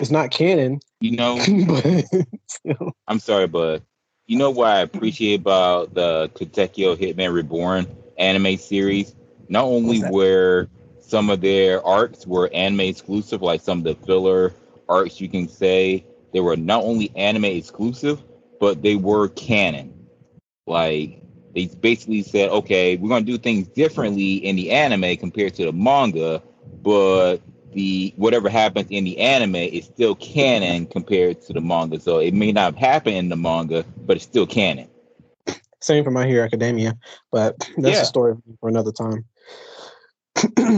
it's 0.00 0.10
not 0.10 0.30
canon. 0.30 0.80
You 1.00 1.16
know, 1.16 1.38
but, 2.64 2.92
I'm 3.06 3.20
sorry, 3.20 3.46
but 3.46 3.82
you 4.28 4.36
know 4.36 4.50
what 4.50 4.68
I 4.68 4.80
appreciate 4.80 5.40
about 5.40 5.94
the 5.94 6.30
Katekyo 6.34 6.96
Hitman 6.96 7.32
Reborn 7.32 7.86
anime 8.18 8.58
series? 8.58 9.16
Not 9.48 9.64
only 9.64 10.02
were 10.10 10.68
some 11.00 11.30
of 11.30 11.40
their 11.40 11.84
arcs 11.84 12.26
were 12.26 12.50
anime 12.52 12.80
exclusive, 12.80 13.40
like 13.40 13.62
some 13.62 13.78
of 13.78 13.84
the 13.84 13.94
filler 13.94 14.52
arcs, 14.86 15.18
you 15.18 15.30
can 15.30 15.48
say 15.48 16.04
they 16.34 16.40
were 16.40 16.56
not 16.58 16.84
only 16.84 17.10
anime 17.16 17.46
exclusive, 17.46 18.22
but 18.60 18.82
they 18.82 18.96
were 18.96 19.28
canon. 19.28 20.06
Like 20.66 21.22
they 21.54 21.64
basically 21.64 22.22
said, 22.22 22.50
okay, 22.50 22.96
we're 22.98 23.08
gonna 23.08 23.24
do 23.24 23.38
things 23.38 23.66
differently 23.68 24.34
in 24.34 24.56
the 24.56 24.72
anime 24.72 25.16
compared 25.16 25.54
to 25.54 25.64
the 25.64 25.72
manga, 25.72 26.42
but 26.82 27.38
the 27.78 28.12
whatever 28.16 28.48
happens 28.48 28.88
in 28.90 29.04
the 29.04 29.16
anime 29.18 29.54
is 29.54 29.84
still 29.84 30.16
canon 30.16 30.84
compared 30.84 31.40
to 31.42 31.52
the 31.52 31.60
manga. 31.60 32.00
So 32.00 32.18
it 32.18 32.34
may 32.34 32.50
not 32.50 32.74
happen 32.74 33.14
in 33.14 33.28
the 33.28 33.36
manga, 33.36 33.84
but 33.98 34.16
it's 34.16 34.24
still 34.24 34.48
canon. 34.48 34.88
Same 35.80 36.02
for 36.02 36.10
My 36.10 36.26
Hero 36.26 36.44
Academia, 36.44 36.98
but 37.30 37.56
that's 37.76 37.96
yeah. 37.96 38.02
a 38.02 38.04
story 38.04 38.34
for 38.58 38.68
another 38.68 38.90
time. 38.90 39.24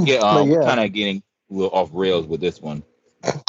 yeah, 0.05 0.18
um, 0.22 0.51
yeah. 0.51 0.61
kind 0.61 0.80
of 0.80 0.92
getting 0.92 1.22
a 1.51 1.55
little 1.55 1.70
off 1.70 1.88
rails 1.94 2.26
with 2.26 2.42
this 2.42 2.61
one. 2.61 2.82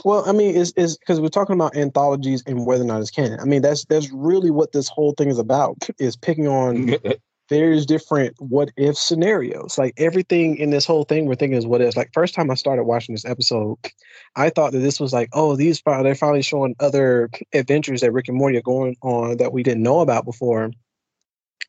Well, 0.06 0.24
I 0.26 0.32
mean, 0.32 0.56
is 0.56 0.72
is 0.78 0.98
because 0.98 1.20
we're 1.20 1.28
talking 1.28 1.56
about 1.56 1.76
anthologies 1.76 2.44
and 2.48 2.66
whether 2.66 2.86
or 2.86 2.88
not 2.88 3.02
it's 3.02 3.12
canon. 3.12 3.42
I 3.42 3.44
mean, 3.44 3.62
that's 3.62 3.84
that's 3.86 4.10
really 4.12 4.50
what 4.50 4.72
this 4.72 4.88
whole 4.88 5.12
thing 5.12 5.28
is 5.28 5.40
about. 5.40 5.76
Is 6.00 6.16
picking 6.16 6.48
on 6.48 6.96
there's 7.52 7.86
different 7.86 8.34
what 8.40 8.72
if 8.78 8.98
scenarios. 8.98 9.78
Like 9.78 9.94
everything 9.98 10.56
in 10.56 10.70
this 10.70 10.86
whole 10.86 11.04
thing 11.04 11.26
we're 11.26 11.36
thinking 11.36 11.58
is 11.58 11.68
what 11.68 11.82
if. 11.82 11.98
Like 11.98 12.14
first 12.14 12.34
time 12.34 12.50
I 12.50 12.54
started 12.54 12.86
watching 12.86 13.14
this 13.14 13.26
episode, 13.26 13.78
I 14.38 14.50
thought 14.50 14.72
that 14.72 14.80
this 14.80 15.02
was 15.02 15.12
like, 15.12 15.28
oh, 15.34 15.58
these 15.58 15.82
they're 15.86 16.16
finally 16.16 16.44
showing 16.44 16.78
other 16.80 17.30
adventures 17.54 18.00
that 18.02 18.14
Rick 18.14 18.30
and 18.30 18.38
Morty 18.38 18.58
are 18.58 18.62
going 18.62 18.96
on 19.02 19.36
that 19.38 19.52
we 19.52 19.64
didn't 19.64 19.84
know 19.84 20.00
about 20.00 20.24
before. 20.24 20.72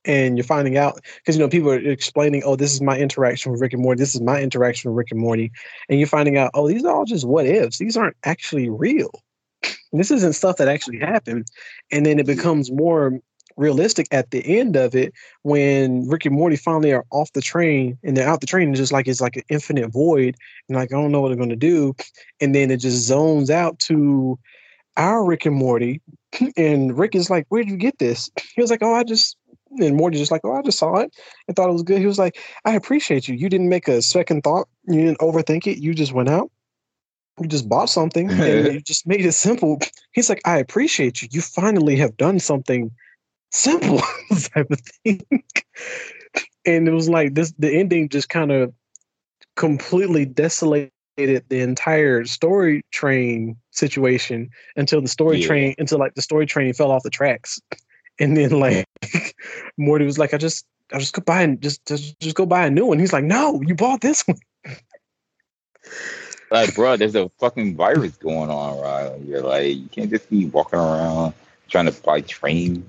And 0.05 0.37
you're 0.37 0.45
finding 0.45 0.77
out 0.79 1.01
because 1.17 1.37
you 1.37 1.43
know 1.43 1.49
people 1.49 1.71
are 1.71 1.79
explaining, 1.79 2.45
oh, 2.45 2.55
this 2.55 2.73
is 2.73 2.81
my 2.81 2.97
interaction 2.97 3.51
with 3.51 3.61
Rick 3.61 3.73
and 3.73 3.83
Morty. 3.83 3.99
This 3.99 4.15
is 4.15 4.21
my 4.21 4.41
interaction 4.41 4.89
with 4.89 4.99
Rick 4.99 5.11
and 5.11 5.21
Morty, 5.21 5.51
and 5.89 5.99
you're 5.99 6.09
finding 6.09 6.39
out, 6.39 6.53
oh, 6.55 6.69
these 6.69 6.85
are 6.85 6.95
all 6.95 7.05
just 7.05 7.27
what 7.27 7.47
ifs. 7.47 7.79
These 7.79 7.97
aren't 7.97 8.17
actually 8.25 8.71
real. 8.71 9.11
This 9.93 10.11
isn't 10.11 10.33
stuff 10.33 10.57
that 10.57 10.69
actually 10.69 10.99
happened. 10.99 11.47
And 11.91 12.07
then 12.07 12.19
it 12.19 12.27
becomes 12.27 12.71
more 12.73 13.21
realistic 13.57 14.07
at 14.11 14.31
the 14.31 14.59
end 14.59 14.77
of 14.77 14.95
it 14.95 15.13
when 15.43 16.09
Rick 16.09 16.27
and 16.27 16.35
Morty 16.35 16.57
finally 16.57 16.93
are 16.93 17.05
off 17.11 17.33
the 17.33 17.41
train 17.41 17.99
and 18.03 18.17
they're 18.17 18.29
out 18.29 18.41
the 18.41 18.47
train 18.47 18.69
and 18.69 18.77
just 18.77 18.93
like 18.93 19.09
it's 19.09 19.21
like 19.21 19.37
an 19.37 19.43
infinite 19.49 19.89
void 19.89 20.37
and 20.69 20.77
like 20.77 20.93
I 20.93 20.97
don't 20.97 21.13
know 21.13 21.21
what 21.21 21.29
they're 21.29 21.37
gonna 21.37 21.57
do. 21.57 21.95
And 22.41 22.55
then 22.55 22.71
it 22.71 22.79
just 22.79 22.99
zones 22.99 23.51
out 23.51 23.79
to 23.81 24.39
our 24.97 25.25
Rick 25.25 25.47
and 25.47 25.57
Morty. 25.57 26.01
And 26.57 26.99
Rick 26.99 27.15
is 27.15 27.29
like, 27.29 27.47
Where'd 27.49 27.69
you 27.69 27.77
get 27.77 27.99
this? 27.99 28.31
He 28.55 28.61
was 28.61 28.71
like, 28.71 28.83
Oh, 28.83 28.95
I 28.95 29.05
just 29.05 29.37
and 29.79 29.97
Morty's 29.97 30.21
just 30.21 30.33
like, 30.33 30.43
Oh, 30.45 30.55
I 30.55 30.63
just 30.63 30.79
saw 30.79 30.97
it 30.97 31.15
and 31.47 31.57
thought 31.57 31.69
it 31.69 31.75
was 31.75 31.83
good. 31.83 31.99
He 31.99 32.07
was 32.07 32.19
like, 32.19 32.39
I 32.65 32.75
appreciate 32.75 33.29
you. 33.29 33.35
You 33.35 33.49
didn't 33.49 33.69
make 33.69 33.89
a 33.89 34.03
second 34.03 34.43
thought, 34.43 34.69
you 34.85 35.01
didn't 35.01 35.19
overthink 35.19 35.67
it, 35.67 35.79
you 35.79 35.95
just 35.95 36.13
went 36.13 36.29
out 36.29 36.51
you 37.41 37.49
just 37.49 37.69
bought 37.69 37.89
something 37.89 38.31
and 38.31 38.73
you 38.73 38.81
just 38.81 39.07
made 39.07 39.25
it 39.25 39.33
simple. 39.33 39.81
He's 40.13 40.29
like, 40.29 40.41
I 40.45 40.59
appreciate 40.59 41.23
you. 41.23 41.29
You 41.31 41.41
finally 41.41 41.97
have 41.97 42.17
done 42.17 42.39
something 42.39 42.91
simple 43.53 44.01
type 44.55 44.71
of 44.71 44.81
thing. 44.81 45.21
and 46.67 46.89
it 46.89 46.93
was 46.93 47.09
like 47.09 47.35
this 47.35 47.53
the 47.59 47.71
ending 47.71 48.09
just 48.09 48.29
kind 48.29 48.51
of 48.51 48.73
completely 49.57 50.25
desolated 50.25 50.91
the 51.17 51.61
entire 51.61 52.25
story 52.25 52.83
train 52.91 53.57
situation 53.71 54.49
until 54.77 55.01
the 55.01 55.09
story 55.09 55.41
yeah. 55.41 55.47
train 55.47 55.75
until 55.79 55.99
like 55.99 56.15
the 56.15 56.23
story 56.23 56.47
train 56.47 56.73
fell 56.73 56.91
off 56.91 57.03
the 57.03 57.11
tracks. 57.11 57.61
And 58.19 58.37
then 58.37 58.51
like 58.61 58.87
Morty 59.77 60.05
was 60.05 60.19
like, 60.19 60.35
I 60.35 60.39
just 60.39 60.65
I 60.93 60.99
just 60.99 61.15
go 61.15 61.23
buy 61.23 61.43
and 61.43 61.61
just, 61.61 61.85
just 61.87 62.19
just 62.21 62.37
go 62.37 62.47
buy 62.47 62.67
a 62.67 62.71
new 62.71 62.87
one. 62.87 62.99
He's 62.99 63.13
like, 63.13 63.25
No, 63.25 63.61
you 63.63 63.75
bought 63.75 64.01
this 64.01 64.23
one. 64.23 64.39
like, 66.51 66.75
bro, 66.75 66.97
there's 66.97 67.15
a 67.15 67.29
fucking 67.41 67.77
virus 67.77 68.17
going 68.17 68.51
on, 68.51 68.81
right? 68.81 69.21
You're 69.21 69.43
like, 69.43 69.77
you 69.77 69.89
can't 69.89 70.11
just 70.11 70.29
be 70.31 70.47
walking 70.47 70.79
around 70.79 71.35
trying 71.69 71.87
to 71.87 72.03
buy 72.03 72.21
trains 72.21 72.85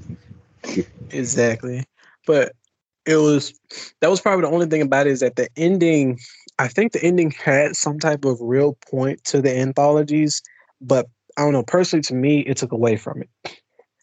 exactly. 1.09 1.83
But 2.25 2.53
it 3.05 3.17
was 3.17 3.53
that 4.01 4.09
was 4.09 4.21
probably 4.21 4.43
the 4.43 4.53
only 4.53 4.67
thing 4.67 4.81
about 4.81 5.07
it 5.07 5.11
is 5.11 5.19
that 5.19 5.35
the 5.35 5.49
ending 5.57 6.19
I 6.59 6.67
think 6.67 6.91
the 6.91 7.03
ending 7.03 7.31
had 7.31 7.75
some 7.75 7.99
type 7.99 8.25
of 8.25 8.37
real 8.39 8.77
point 8.89 9.23
to 9.25 9.41
the 9.41 9.57
anthologies, 9.57 10.41
but 10.79 11.07
I 11.37 11.41
don't 11.41 11.53
know, 11.53 11.63
personally 11.63 12.03
to 12.03 12.13
me 12.13 12.41
it 12.41 12.57
took 12.57 12.71
away 12.71 12.95
from 12.95 13.21
it. 13.21 13.29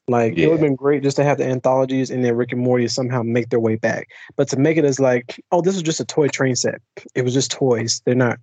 Like 0.08 0.36
yeah. 0.36 0.44
it 0.44 0.48
would 0.48 0.54
have 0.54 0.61
been 0.61 0.76
great 0.76 1.02
just 1.02 1.16
to 1.16 1.24
have 1.24 1.38
the 1.38 1.46
anthologies 1.46 2.11
and 2.11 2.24
then 2.24 2.34
Rick 2.34 2.52
and 2.52 2.61
Morty 2.61 2.88
somehow 2.88 3.22
make 3.22 3.50
their 3.50 3.61
way 3.61 3.76
back. 3.76 4.08
But 4.36 4.48
to 4.48 4.56
make 4.56 4.76
it 4.76 4.84
as 4.84 4.98
like, 4.98 5.40
oh, 5.52 5.62
this 5.62 5.76
is 5.76 5.82
just 5.82 6.00
a 6.00 6.04
toy 6.04 6.26
train 6.28 6.56
set. 6.56 6.80
It 7.14 7.22
was 7.22 7.32
just 7.32 7.52
toys. 7.52 8.02
They're 8.04 8.14
not 8.14 8.38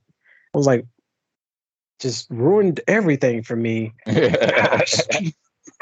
I 0.53 0.57
was 0.57 0.68
like 0.68 0.86
just 1.99 2.30
ruined 2.30 2.80
everything 2.88 3.43
for 3.43 3.55
me. 3.55 3.93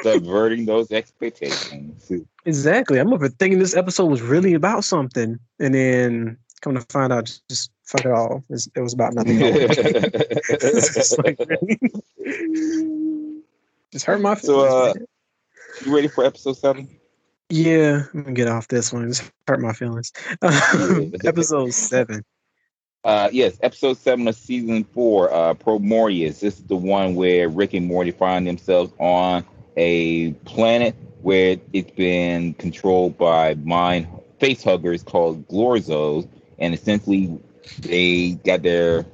subverting 0.01 0.65
those 0.65 0.91
expectations. 0.91 2.11
Exactly. 2.45 2.99
I'm 2.99 3.13
over 3.13 3.29
thinking 3.29 3.59
this 3.59 3.75
episode 3.75 4.05
was 4.05 4.21
really 4.21 4.53
about 4.53 4.83
something, 4.83 5.39
and 5.59 5.73
then 5.73 6.37
come 6.61 6.75
to 6.75 6.81
find 6.81 7.13
out, 7.13 7.25
just, 7.25 7.47
just 7.47 7.71
fuck 7.83 8.05
it 8.05 8.11
all. 8.11 8.43
It 8.49 8.79
was 8.81 8.93
about 8.93 9.13
nothing. 9.13 9.39
just, 9.39 11.17
like, 11.23 11.39
really? 11.39 11.79
just 13.91 14.05
hurt 14.05 14.21
my 14.21 14.35
feelings. 14.35 14.71
So, 14.71 14.89
uh, 14.89 14.93
you 15.85 15.95
ready 15.95 16.07
for 16.07 16.25
episode 16.25 16.57
seven? 16.57 16.89
Yeah, 17.49 18.03
I'm 18.13 18.23
gonna 18.23 18.33
get 18.33 18.47
off 18.47 18.67
this 18.67 18.91
one. 18.91 19.07
Just 19.07 19.31
hurt 19.47 19.61
my 19.61 19.73
feelings. 19.73 20.11
episode 20.41 21.73
seven. 21.73 22.25
Uh, 23.03 23.29
yes, 23.31 23.59
episode 23.61 23.97
seven 23.97 24.27
of 24.27 24.35
season 24.35 24.83
four, 24.83 25.31
uh, 25.31 25.53
Promortyus. 25.53 26.39
This 26.39 26.57
is 26.57 26.63
the 26.63 26.75
one 26.75 27.13
where 27.13 27.47
Rick 27.47 27.75
and 27.75 27.85
Morty 27.85 28.09
find 28.09 28.47
themselves 28.47 28.91
on 28.97 29.45
a 29.77 30.31
planet 30.45 30.95
where 31.21 31.57
it's 31.73 31.91
been 31.91 32.53
controlled 32.55 33.17
by 33.17 33.55
mind 33.55 34.07
face 34.39 34.63
huggers 34.63 35.03
called 35.03 35.47
Glorzos, 35.47 36.27
and 36.59 36.73
essentially 36.73 37.39
they 37.79 38.31
got 38.45 38.61
their 38.61 39.05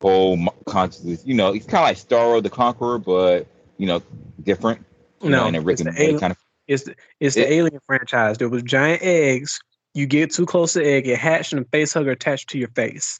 whole 0.00 0.38
consciousness. 0.66 1.22
You 1.24 1.34
know, 1.34 1.52
it's 1.54 1.66
kind 1.66 1.82
of 1.82 1.88
like 1.88 1.96
Starro 1.96 2.42
the 2.42 2.50
Conqueror, 2.50 2.98
but 2.98 3.46
you 3.78 3.86
know, 3.86 4.02
different. 4.42 4.84
You 5.22 5.30
no, 5.30 5.40
know, 5.40 5.46
and 5.46 5.70
it's, 5.70 5.82
the 5.82 5.92
alien, 5.96 6.20
kind 6.20 6.30
of, 6.30 6.38
it's 6.66 6.84
the, 6.84 6.94
it's 7.20 7.34
the 7.34 7.46
it, 7.46 7.52
Alien 7.52 7.80
franchise. 7.86 8.38
There 8.38 8.48
was 8.48 8.62
giant 8.62 9.02
eggs. 9.02 9.60
You 9.92 10.06
get 10.06 10.32
too 10.32 10.46
close 10.46 10.72
to 10.74 10.84
egg, 10.84 11.08
it 11.08 11.18
hatched, 11.18 11.52
and 11.52 11.62
a 11.62 11.68
face 11.68 11.92
hugger 11.92 12.12
attached 12.12 12.48
to 12.50 12.58
your 12.58 12.68
face. 12.68 13.18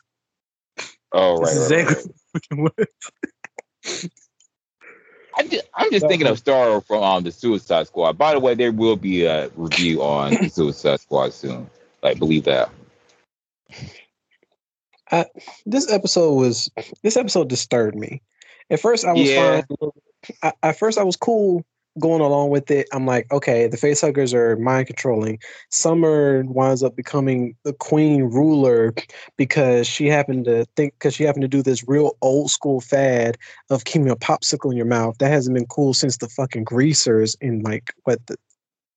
Oh 1.12 1.38
right, 1.38 1.56
right, 1.56 1.70
right. 1.70 2.06
exactly 2.50 2.86
I'm 5.36 5.48
just, 5.48 5.64
I'm 5.74 5.90
just 5.90 6.06
thinking 6.08 6.26
of 6.26 6.42
Starro 6.42 6.84
from 6.84 7.02
um, 7.02 7.24
the 7.24 7.32
Suicide 7.32 7.86
Squad. 7.86 8.18
By 8.18 8.32
the 8.32 8.40
way, 8.40 8.54
there 8.54 8.72
will 8.72 8.96
be 8.96 9.24
a 9.24 9.48
review 9.56 10.02
on 10.02 10.34
the 10.34 10.48
Suicide 10.52 11.00
Squad 11.00 11.32
soon. 11.32 11.68
Like, 12.02 12.18
believe 12.18 12.44
that. 12.44 12.70
I, 15.10 15.26
this 15.66 15.90
episode 15.90 16.34
was 16.34 16.70
this 17.02 17.16
episode 17.16 17.48
disturbed 17.48 17.96
me. 17.96 18.22
At 18.70 18.80
first, 18.80 19.04
I 19.04 19.12
was 19.12 19.28
Yeah. 19.28 19.62
fine. 19.62 19.92
I, 20.42 20.52
at 20.62 20.78
first, 20.78 20.98
I 20.98 21.02
was 21.02 21.16
cool 21.16 21.64
going 21.98 22.20
along 22.20 22.50
with 22.50 22.70
it. 22.70 22.88
I'm 22.92 23.06
like, 23.06 23.30
okay, 23.32 23.66
the 23.66 23.76
facehuggers 23.76 24.32
are 24.32 24.56
mind 24.56 24.86
controlling. 24.86 25.38
Summer 25.70 26.44
winds 26.46 26.82
up 26.82 26.96
becoming 26.96 27.56
the 27.64 27.72
queen 27.72 28.24
ruler 28.24 28.94
because 29.36 29.86
she 29.86 30.06
happened 30.06 30.44
to 30.44 30.66
think 30.76 30.94
because 30.94 31.14
she 31.14 31.24
happened 31.24 31.42
to 31.42 31.48
do 31.48 31.62
this 31.62 31.86
real 31.88 32.16
old 32.22 32.50
school 32.50 32.80
fad 32.80 33.36
of 33.70 33.84
keeping 33.84 34.10
a 34.10 34.16
popsicle 34.16 34.70
in 34.70 34.76
your 34.76 34.86
mouth. 34.86 35.18
That 35.18 35.30
hasn't 35.30 35.54
been 35.54 35.66
cool 35.66 35.94
since 35.94 36.18
the 36.18 36.28
fucking 36.28 36.64
greasers 36.64 37.36
in 37.40 37.62
like 37.62 37.92
what 38.04 38.24
the 38.26 38.36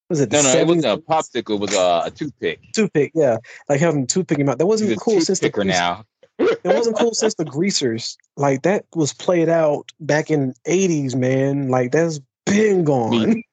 was 0.09 0.19
it? 0.19 0.31
No, 0.31 0.41
no, 0.41 0.49
it 0.49 0.67
wasn't 0.67 0.85
a 0.85 0.97
popsicle. 0.97 1.55
It 1.55 1.61
was 1.61 1.73
a, 1.73 2.03
a 2.05 2.11
toothpick. 2.11 2.59
toothpick. 2.73 3.11
Yeah, 3.15 3.37
like 3.69 3.79
having 3.79 4.03
a 4.03 4.05
toothpick 4.05 4.37
in 4.37 4.41
your 4.41 4.47
mouth. 4.47 4.59
That 4.59 4.67
wasn't 4.67 4.99
cool 4.99 5.21
since 5.21 5.39
the 5.39 5.49
greasers 5.49 5.73
now. 5.73 6.05
it 6.39 6.59
wasn't 6.65 6.97
cool 6.97 7.13
since 7.13 7.35
the 7.35 7.45
greasers. 7.45 8.17
Like 8.37 8.63
that 8.63 8.85
was 8.95 9.13
played 9.13 9.49
out 9.49 9.91
back 9.99 10.29
in 10.29 10.53
eighties, 10.65 11.15
man. 11.15 11.69
Like 11.69 11.91
that's 11.91 12.19
been 12.45 12.83
gone. 12.83 13.43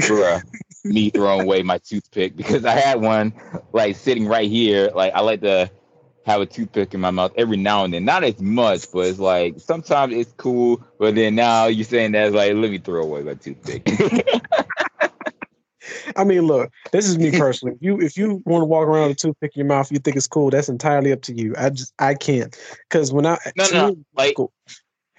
Bruh. 0.00 0.42
Me 0.84 1.10
throwing 1.10 1.42
away 1.42 1.62
my 1.62 1.78
toothpick 1.78 2.36
because 2.36 2.64
I 2.64 2.72
had 2.72 3.00
one 3.00 3.32
like 3.72 3.94
sitting 3.94 4.26
right 4.26 4.50
here. 4.50 4.90
Like 4.92 5.14
I 5.14 5.20
like 5.20 5.40
to 5.42 5.70
have 6.26 6.40
a 6.40 6.46
toothpick 6.46 6.92
in 6.92 7.00
my 7.00 7.12
mouth 7.12 7.32
every 7.36 7.56
now 7.56 7.84
and 7.84 7.94
then. 7.94 8.04
Not 8.04 8.24
as 8.24 8.40
much, 8.40 8.90
but 8.92 9.06
it's 9.06 9.20
like 9.20 9.60
sometimes 9.60 10.12
it's 10.12 10.32
cool. 10.32 10.82
But 10.98 11.14
then 11.14 11.36
now 11.36 11.66
you're 11.66 11.84
saying 11.84 12.12
that's 12.12 12.34
like 12.34 12.54
let 12.54 12.70
me 12.72 12.78
throw 12.78 13.02
away 13.02 13.22
my 13.22 13.34
toothpick. 13.34 13.88
I 16.16 16.24
mean, 16.24 16.42
look, 16.42 16.70
this 16.90 17.08
is 17.08 17.18
me 17.18 17.30
personally. 17.30 17.76
If 17.76 17.82
You 17.82 18.00
if 18.00 18.16
you 18.16 18.42
want 18.44 18.62
to 18.62 18.66
walk 18.66 18.86
around 18.86 19.08
with 19.08 19.18
a 19.18 19.20
toothpick 19.20 19.52
in 19.54 19.60
your 19.60 19.68
mouth, 19.68 19.90
you 19.90 19.98
think 19.98 20.16
it's 20.16 20.26
cool, 20.26 20.50
that's 20.50 20.68
entirely 20.68 21.12
up 21.12 21.22
to 21.22 21.34
you. 21.34 21.54
I 21.56 21.70
just 21.70 21.92
I 21.98 22.14
can't. 22.14 22.56
Cause 22.90 23.12
when 23.12 23.26
I 23.26 23.38
No, 23.56 23.66
no, 23.72 23.88
me, 23.88 24.04
like 24.14 24.36
cool. 24.36 24.52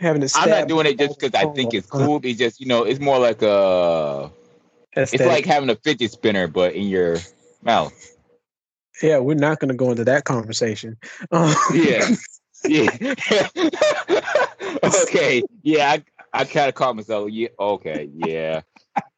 Having 0.04 0.22
it 0.22 0.32
I'm 0.36 0.49
not 0.49 0.68
doing 0.68 0.86
it 0.86 0.99
just 0.99 1.20
because 1.20 1.34
I 1.34 1.51
think 1.54 1.74
it's 1.74 1.89
cool. 1.89 2.20
It's 2.24 2.38
just 2.38 2.60
you 2.60 2.68
know 2.68 2.84
it's 2.84 2.99
more 2.99 3.18
like 3.20 3.41
a 3.41 4.32
it's 4.95 5.20
like 5.20 5.45
having 5.45 5.70
a 5.70 5.76
fidget 5.76 6.12
spinner 6.12 6.47
but 6.47 6.74
in 6.74 6.88
your 6.88 7.18
mouth. 7.64 7.93
yeah, 9.01 9.18
we're 9.18 9.36
not 9.36 9.60
gonna 9.60 9.74
go 9.74 9.89
into 9.91 10.04
that 10.06 10.26
conversation. 10.26 10.97
Um, 11.32 11.56
Yeah. 11.74 12.08
Yeah. 12.66 12.95
okay. 14.84 15.43
Yeah, 15.64 15.91
I, 15.91 16.04
I 16.32 16.45
kind 16.45 16.70
of 16.70 16.76
caught 16.76 16.95
myself. 16.95 17.30
Yeah. 17.30 17.49
Okay. 17.60 18.10
Yeah. 18.14 18.62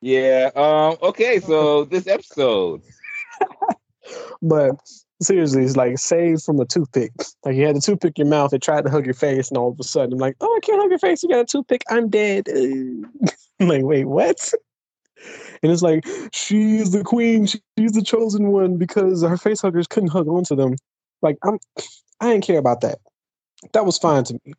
Yeah. 0.01 0.49
Um. 0.55 0.97
Okay. 1.03 1.39
So 1.39 1.83
this 1.85 2.07
episode. 2.07 2.81
But 4.41 4.79
seriously, 5.21 5.63
it's 5.63 5.75
like 5.75 5.97
saved 5.97 6.43
from 6.43 6.59
a 6.59 6.65
toothpick. 6.65 7.11
Like 7.43 7.55
you 7.55 7.65
had 7.65 7.75
the 7.75 7.81
toothpick 7.81 8.19
in 8.19 8.27
your 8.27 8.29
mouth, 8.31 8.53
it 8.53 8.61
tried 8.61 8.85
to 8.85 8.91
hug 8.91 9.05
your 9.05 9.13
face, 9.13 9.49
and 9.49 9.57
all 9.57 9.71
of 9.71 9.79
a 9.79 9.83
sudden, 9.83 10.13
I'm 10.13 10.19
like, 10.19 10.35
oh, 10.41 10.53
I 10.57 10.65
can't 10.65 10.81
hug 10.81 10.89
your 10.89 10.99
face. 10.99 11.23
You 11.23 11.29
got 11.29 11.39
a 11.39 11.45
toothpick. 11.45 11.83
I'm 11.89 12.09
dead. 12.09 12.47
I'm 13.59 13.67
like, 13.67 13.83
wait, 13.83 14.05
what? 14.05 14.51
And 15.63 15.71
it's 15.71 15.81
like, 15.81 16.05
she's 16.33 16.91
the 16.91 17.03
queen. 17.03 17.47
She's 17.47 17.91
the 17.93 18.03
chosen 18.03 18.51
one 18.51 18.77
because 18.77 19.23
her 19.23 19.37
face 19.37 19.61
huggers 19.61 19.87
couldn't 19.87 20.09
hug 20.11 20.27
onto 20.27 20.55
them. 20.55 20.75
Like, 21.21 21.37
I'm, 21.43 21.57
I 22.19 22.31
didn't 22.31 22.45
care 22.45 22.59
about 22.59 22.81
that. 22.81 22.99
That 23.73 23.85
was 23.85 23.97
fine 23.97 24.25
to 24.25 24.33
me. 24.45 24.53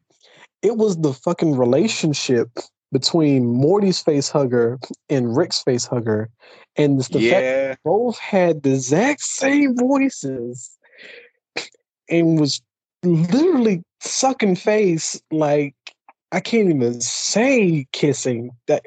It 0.62 0.76
was 0.76 0.96
the 0.96 1.12
fucking 1.12 1.56
relationship 1.56 2.48
between 2.92 3.46
Morty's 3.46 4.00
face 4.00 4.28
hugger 4.28 4.78
and 5.08 5.36
Rick's 5.36 5.62
face 5.62 5.84
hugger, 5.84 6.30
and 6.76 7.00
the 7.00 7.30
fact 7.30 7.80
both 7.84 8.18
had 8.18 8.62
the 8.62 8.74
exact 8.74 9.22
same 9.22 9.76
voices 9.76 10.76
and 12.08 12.38
was 12.38 12.60
literally 13.02 13.82
sucking 14.00 14.56
face 14.56 15.20
like 15.30 15.74
I 16.32 16.40
can't 16.40 16.70
even 16.70 17.00
say 17.00 17.86
kissing. 17.92 18.50
That 18.66 18.86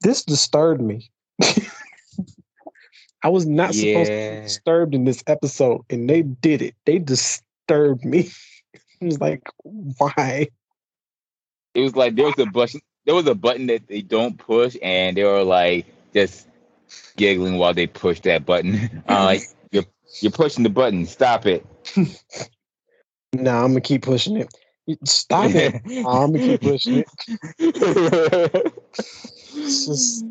this 0.00 0.24
disturbed 0.24 0.80
me. 0.80 1.10
I 3.22 3.28
was 3.28 3.46
not 3.46 3.74
supposed 3.74 4.10
to 4.10 4.36
be 4.36 4.42
disturbed 4.42 4.94
in 4.94 5.04
this 5.04 5.24
episode, 5.26 5.80
and 5.88 6.08
they 6.08 6.22
did 6.22 6.60
it. 6.60 6.74
They 6.84 6.98
disturbed 6.98 8.04
me. 8.04 8.30
I 9.02 9.04
was 9.06 9.20
like, 9.20 9.42
why? 9.62 10.48
It 11.74 11.80
was 11.80 11.96
like 11.96 12.14
there 12.14 12.26
was 12.26 12.38
a 12.38 12.46
button. 12.46 12.80
There 13.04 13.14
was 13.14 13.26
a 13.26 13.34
button 13.34 13.66
that 13.66 13.86
they 13.88 14.00
don't 14.00 14.38
push, 14.38 14.76
and 14.82 15.16
they 15.16 15.24
were 15.24 15.42
like 15.42 15.86
just 16.14 16.48
giggling 17.16 17.58
while 17.58 17.74
they 17.74 17.86
push 17.86 18.20
that 18.20 18.46
button. 18.46 19.02
Uh, 19.08 19.24
like 19.24 19.42
you're 19.72 19.84
you're 20.20 20.32
pushing 20.32 20.62
the 20.62 20.70
button. 20.70 21.06
Stop 21.06 21.46
it. 21.46 21.66
Nah, 23.34 23.64
I'm 23.64 23.72
gonna 23.72 23.80
keep 23.80 24.02
pushing 24.02 24.36
it. 24.36 24.48
Stop 25.04 25.50
it. 25.50 25.74
I'm 26.06 26.32
gonna 26.32 26.38
keep 26.38 26.60
pushing 26.60 26.98
it. 26.98 27.06
It's 29.56 29.86
just 29.86 30.24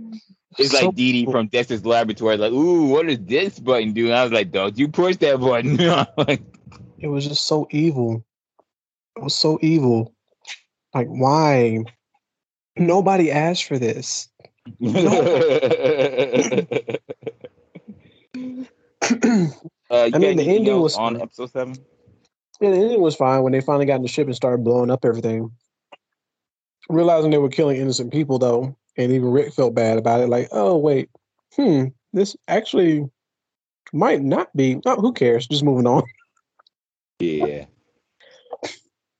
It's 0.57 0.71
so 0.71 0.87
like 0.87 0.95
Dee 0.95 1.11
Dee 1.11 1.31
from 1.31 1.47
Dexter's 1.47 1.85
Laboratory, 1.85 2.37
like, 2.37 2.51
ooh, 2.51 2.87
what 2.87 3.07
does 3.07 3.19
this 3.19 3.59
button 3.59 3.93
do? 3.93 4.05
And 4.05 4.15
I 4.15 4.23
was 4.23 4.31
like, 4.31 4.51
don't 4.51 4.77
you 4.77 4.87
push 4.87 5.17
that 5.17 5.39
button. 5.39 5.77
like, 6.17 6.41
it 6.97 7.07
was 7.07 7.27
just 7.27 7.45
so 7.45 7.67
evil. 7.71 8.23
It 9.17 9.23
was 9.23 9.35
so 9.35 9.59
evil. 9.61 10.12
Like, 10.93 11.07
why? 11.07 11.83
Nobody 12.77 13.31
asked 13.31 13.65
for 13.65 13.77
this. 13.77 14.29
uh, 14.83 14.89
I 19.91 20.17
mean, 20.17 20.37
the 20.37 20.45
ending 20.47 20.79
was 20.79 20.95
on 20.95 21.21
episode 21.21 21.51
seven. 21.51 21.75
Yeah, 22.61 22.71
the 22.71 22.77
ending 22.77 23.01
was 23.01 23.15
fine 23.15 23.43
when 23.43 23.51
they 23.51 23.61
finally 23.61 23.85
got 23.85 23.95
in 23.95 24.03
the 24.03 24.07
ship 24.07 24.27
and 24.27 24.35
started 24.35 24.63
blowing 24.63 24.89
up 24.89 25.03
everything. 25.03 25.51
Realizing 26.89 27.31
they 27.31 27.37
were 27.37 27.49
killing 27.49 27.77
innocent 27.77 28.11
people, 28.11 28.39
though, 28.39 28.75
and 28.97 29.11
even 29.11 29.31
Rick 29.31 29.53
felt 29.53 29.75
bad 29.75 29.97
about 29.97 30.21
it. 30.21 30.29
Like, 30.29 30.47
oh 30.51 30.77
wait, 30.77 31.09
hmm, 31.55 31.85
this 32.13 32.35
actually 32.47 33.09
might 33.91 34.21
not 34.21 34.55
be. 34.55 34.79
Oh, 34.85 34.95
who 34.95 35.13
cares? 35.13 35.47
Just 35.47 35.63
moving 35.63 35.87
on. 35.87 36.03
Yeah. 37.19 37.65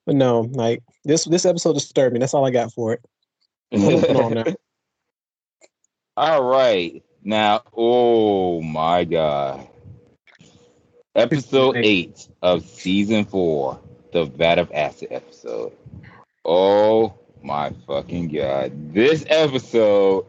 But 0.06 0.16
no, 0.16 0.40
like 0.40 0.82
this 1.04 1.24
this 1.24 1.46
episode 1.46 1.74
disturbed 1.74 2.12
me. 2.12 2.20
That's 2.20 2.34
all 2.34 2.44
I 2.44 2.50
got 2.50 2.72
for 2.72 2.92
it. 2.92 3.00
Moving 3.72 4.16
on 4.16 4.34
now. 4.34 4.44
All 6.16 6.44
right. 6.44 7.02
Now, 7.22 7.62
oh 7.74 8.60
my 8.60 9.04
God. 9.04 9.66
Episode 11.14 11.76
eight 11.76 12.28
of 12.42 12.64
season 12.64 13.24
four, 13.24 13.80
the 14.12 14.24
Vat 14.24 14.58
of 14.58 14.70
Acid 14.72 15.08
episode. 15.10 15.72
Oh 16.44 17.14
my 17.42 17.72
fucking 17.86 18.28
God. 18.28 18.92
This 18.92 19.24
episode, 19.28 20.26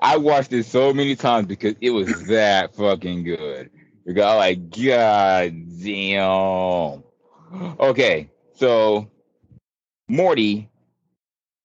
I 0.00 0.16
watched 0.16 0.52
it 0.52 0.64
so 0.64 0.94
many 0.94 1.16
times 1.16 1.46
because 1.46 1.74
it 1.80 1.90
was 1.90 2.26
that 2.28 2.74
fucking 2.74 3.24
good. 3.24 3.70
You 4.04 4.14
got 4.14 4.36
like, 4.36 4.70
God 4.70 5.52
damn. 5.82 7.02
Okay, 7.78 8.29
so 8.60 9.10
Morty 10.06 10.68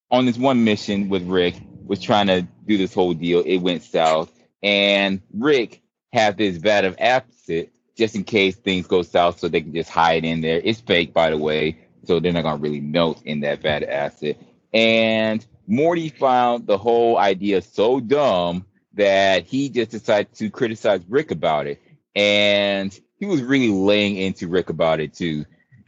on 0.10 0.26
this 0.26 0.38
one 0.38 0.64
mission 0.64 1.10
with 1.10 1.28
Rick 1.28 1.56
was 1.86 2.02
trying 2.02 2.28
to 2.28 2.48
do 2.66 2.78
this 2.78 2.93
whole 2.93 3.14
deal. 3.14 3.43
It 3.46 3.58
went 3.58 3.84
south, 3.84 4.32
and 4.64 5.22
Rick 5.34 5.82
had 6.14 6.38
this 6.38 6.56
vat 6.58 6.86
of 6.86 6.96
acid 6.98 7.70
just 7.98 8.16
in 8.16 8.24
case 8.24 8.56
things 8.56 8.88
go 8.88 9.02
south, 9.02 9.39
so 9.39 9.50
they 9.50 9.62
can 9.62 9.74
just 9.74 9.89
hide 9.89 10.24
in 10.24 10.41
there. 10.41 10.62
It's 10.64 10.80
fake, 10.80 11.14
by 11.14 11.30
the 11.30 11.38
way, 11.38 11.80
so 12.06 12.20
they're 12.20 12.34
not 12.34 12.43
gonna 12.43 12.62
really 12.62 12.82
melt 12.82 13.22
in 13.24 13.41
that 13.41 13.62
vat 13.62 13.84
of 13.84 13.89
acid. 13.89 14.38
And 14.74 15.46
Morty 15.68 16.10
found 16.10 16.66
the 16.66 16.78
whole 16.78 17.18
idea 17.18 17.62
so 17.62 18.00
dumb 18.00 18.66
that 18.93 19.46
he 19.46 19.70
just 19.70 19.91
decided 19.91 20.34
to 20.36 20.50
criticize 20.50 21.02
Rick 21.10 21.32
about 21.32 21.68
it, 21.68 21.82
and 22.16 22.98
he 23.18 23.26
was 23.26 23.41
really 23.41 23.70
laying 23.70 24.16
into 24.16 24.48
Rick 24.48 24.70
about 24.70 25.02
it 25.02 25.14
too. 25.14 25.46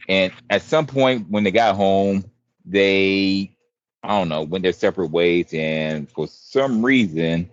And 0.08 0.32
at 0.48 0.62
some 0.62 0.86
point, 0.86 1.28
when 1.28 1.44
they 1.44 1.50
got 1.50 1.76
home, 1.76 2.24
they 2.64 3.56
I 4.02 4.18
don't 4.18 4.28
know, 4.28 4.42
went 4.42 4.62
their 4.62 4.72
separate 4.72 5.10
ways, 5.10 5.52
and 5.52 6.10
for 6.10 6.28
some 6.28 6.84
reason, 6.84 7.50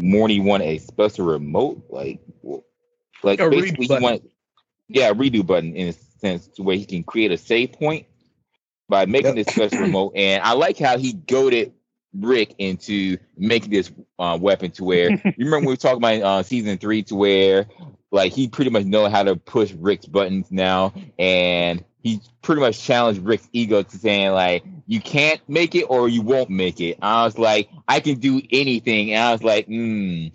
Morty 0.00 0.40
wanted 0.40 0.68
a 0.68 0.78
special 0.78 1.26
remote, 1.26 1.84
like, 1.90 2.20
like 3.22 3.40
A 3.40 3.48
basically 3.50 3.86
he 3.86 3.98
wanted, 3.98 4.28
yeah, 4.88 5.10
a 5.10 5.14
redo 5.14 5.46
button 5.46 5.76
in 5.76 5.88
a 5.88 5.92
sense 5.92 6.48
to 6.48 6.62
where 6.62 6.76
he 6.76 6.86
can 6.86 7.04
create 7.04 7.30
a 7.30 7.38
save 7.38 7.72
point 7.72 8.06
by 8.88 9.06
making 9.06 9.36
Yep. 9.36 9.46
this 9.46 9.54
special 9.54 9.80
remote. 9.80 10.12
And 10.16 10.42
I 10.42 10.54
like 10.54 10.78
how 10.78 10.98
he 10.98 11.12
goaded 11.12 11.72
Rick 12.14 12.54
into 12.58 13.18
making 13.36 13.70
this 13.70 13.92
uh, 14.18 14.38
weapon 14.40 14.70
to 14.72 14.84
where 14.84 15.10
you 15.24 15.44
remember 15.44 15.68
we 15.68 15.72
were 15.74 15.76
talking 15.76 15.98
about 15.98 16.22
uh, 16.22 16.42
season 16.42 16.78
three 16.78 17.02
to 17.04 17.14
where 17.14 17.66
like 18.10 18.32
he 18.32 18.48
pretty 18.48 18.70
much 18.70 18.84
know 18.84 19.08
how 19.08 19.22
to 19.22 19.36
push 19.36 19.72
Rick's 19.72 20.06
buttons 20.06 20.50
now, 20.50 20.92
and 21.18 21.84
he 22.02 22.20
pretty 22.42 22.60
much 22.60 22.82
challenged 22.82 23.22
Rick's 23.22 23.48
ego 23.52 23.82
to 23.82 23.98
saying 23.98 24.32
like, 24.32 24.64
you 24.86 25.00
can't 25.00 25.40
make 25.48 25.74
it 25.74 25.84
or 25.84 26.08
you 26.08 26.22
won't 26.22 26.50
make 26.50 26.80
it. 26.80 26.98
I 27.00 27.24
was 27.24 27.38
like, 27.38 27.68
I 27.88 28.00
can 28.00 28.18
do 28.18 28.42
anything. 28.50 29.12
And 29.12 29.22
I 29.22 29.32
was 29.32 29.42
like, 29.42 29.66
hmm, 29.66 30.28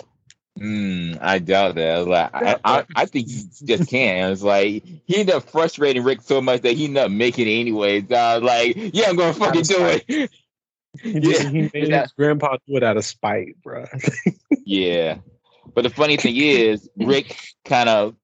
hmm, 0.57 1.13
I 1.21 1.39
doubt 1.39 1.75
that. 1.75 1.95
I 1.95 1.97
was 1.99 2.07
like, 2.07 2.29
I, 2.33 2.57
I, 2.63 2.85
I 2.95 3.05
think 3.05 3.27
he 3.27 3.43
just 3.65 3.89
can't. 3.89 4.25
I 4.25 4.29
was 4.29 4.43
like, 4.43 4.83
he 4.83 5.17
ended 5.17 5.35
up 5.35 5.49
frustrating 5.49 6.03
Rick 6.03 6.21
so 6.21 6.41
much 6.41 6.61
that 6.61 6.73
he 6.73 6.85
ended 6.85 7.03
up 7.03 7.11
making 7.11 7.47
it 7.47 7.59
anyways. 7.59 8.11
I 8.11 8.37
was 8.37 8.43
like, 8.43 8.75
yeah, 8.93 9.09
I'm 9.09 9.15
gonna 9.15 9.33
fucking 9.33 9.63
do 9.63 9.77
it. 9.79 10.31
He, 11.01 11.19
did, 11.19 11.23
yeah. 11.25 11.49
he 11.49 11.69
made 11.73 11.93
his 11.93 12.11
grandpa 12.13 12.57
do 12.67 12.77
it 12.77 12.83
out 12.83 12.97
of 12.97 13.05
spite, 13.05 13.61
bro. 13.61 13.85
yeah. 14.65 15.17
But 15.75 15.83
the 15.83 15.89
funny 15.89 16.17
thing 16.17 16.35
is, 16.37 16.89
Rick 16.97 17.37
kind 17.65 17.89
of 17.89 18.15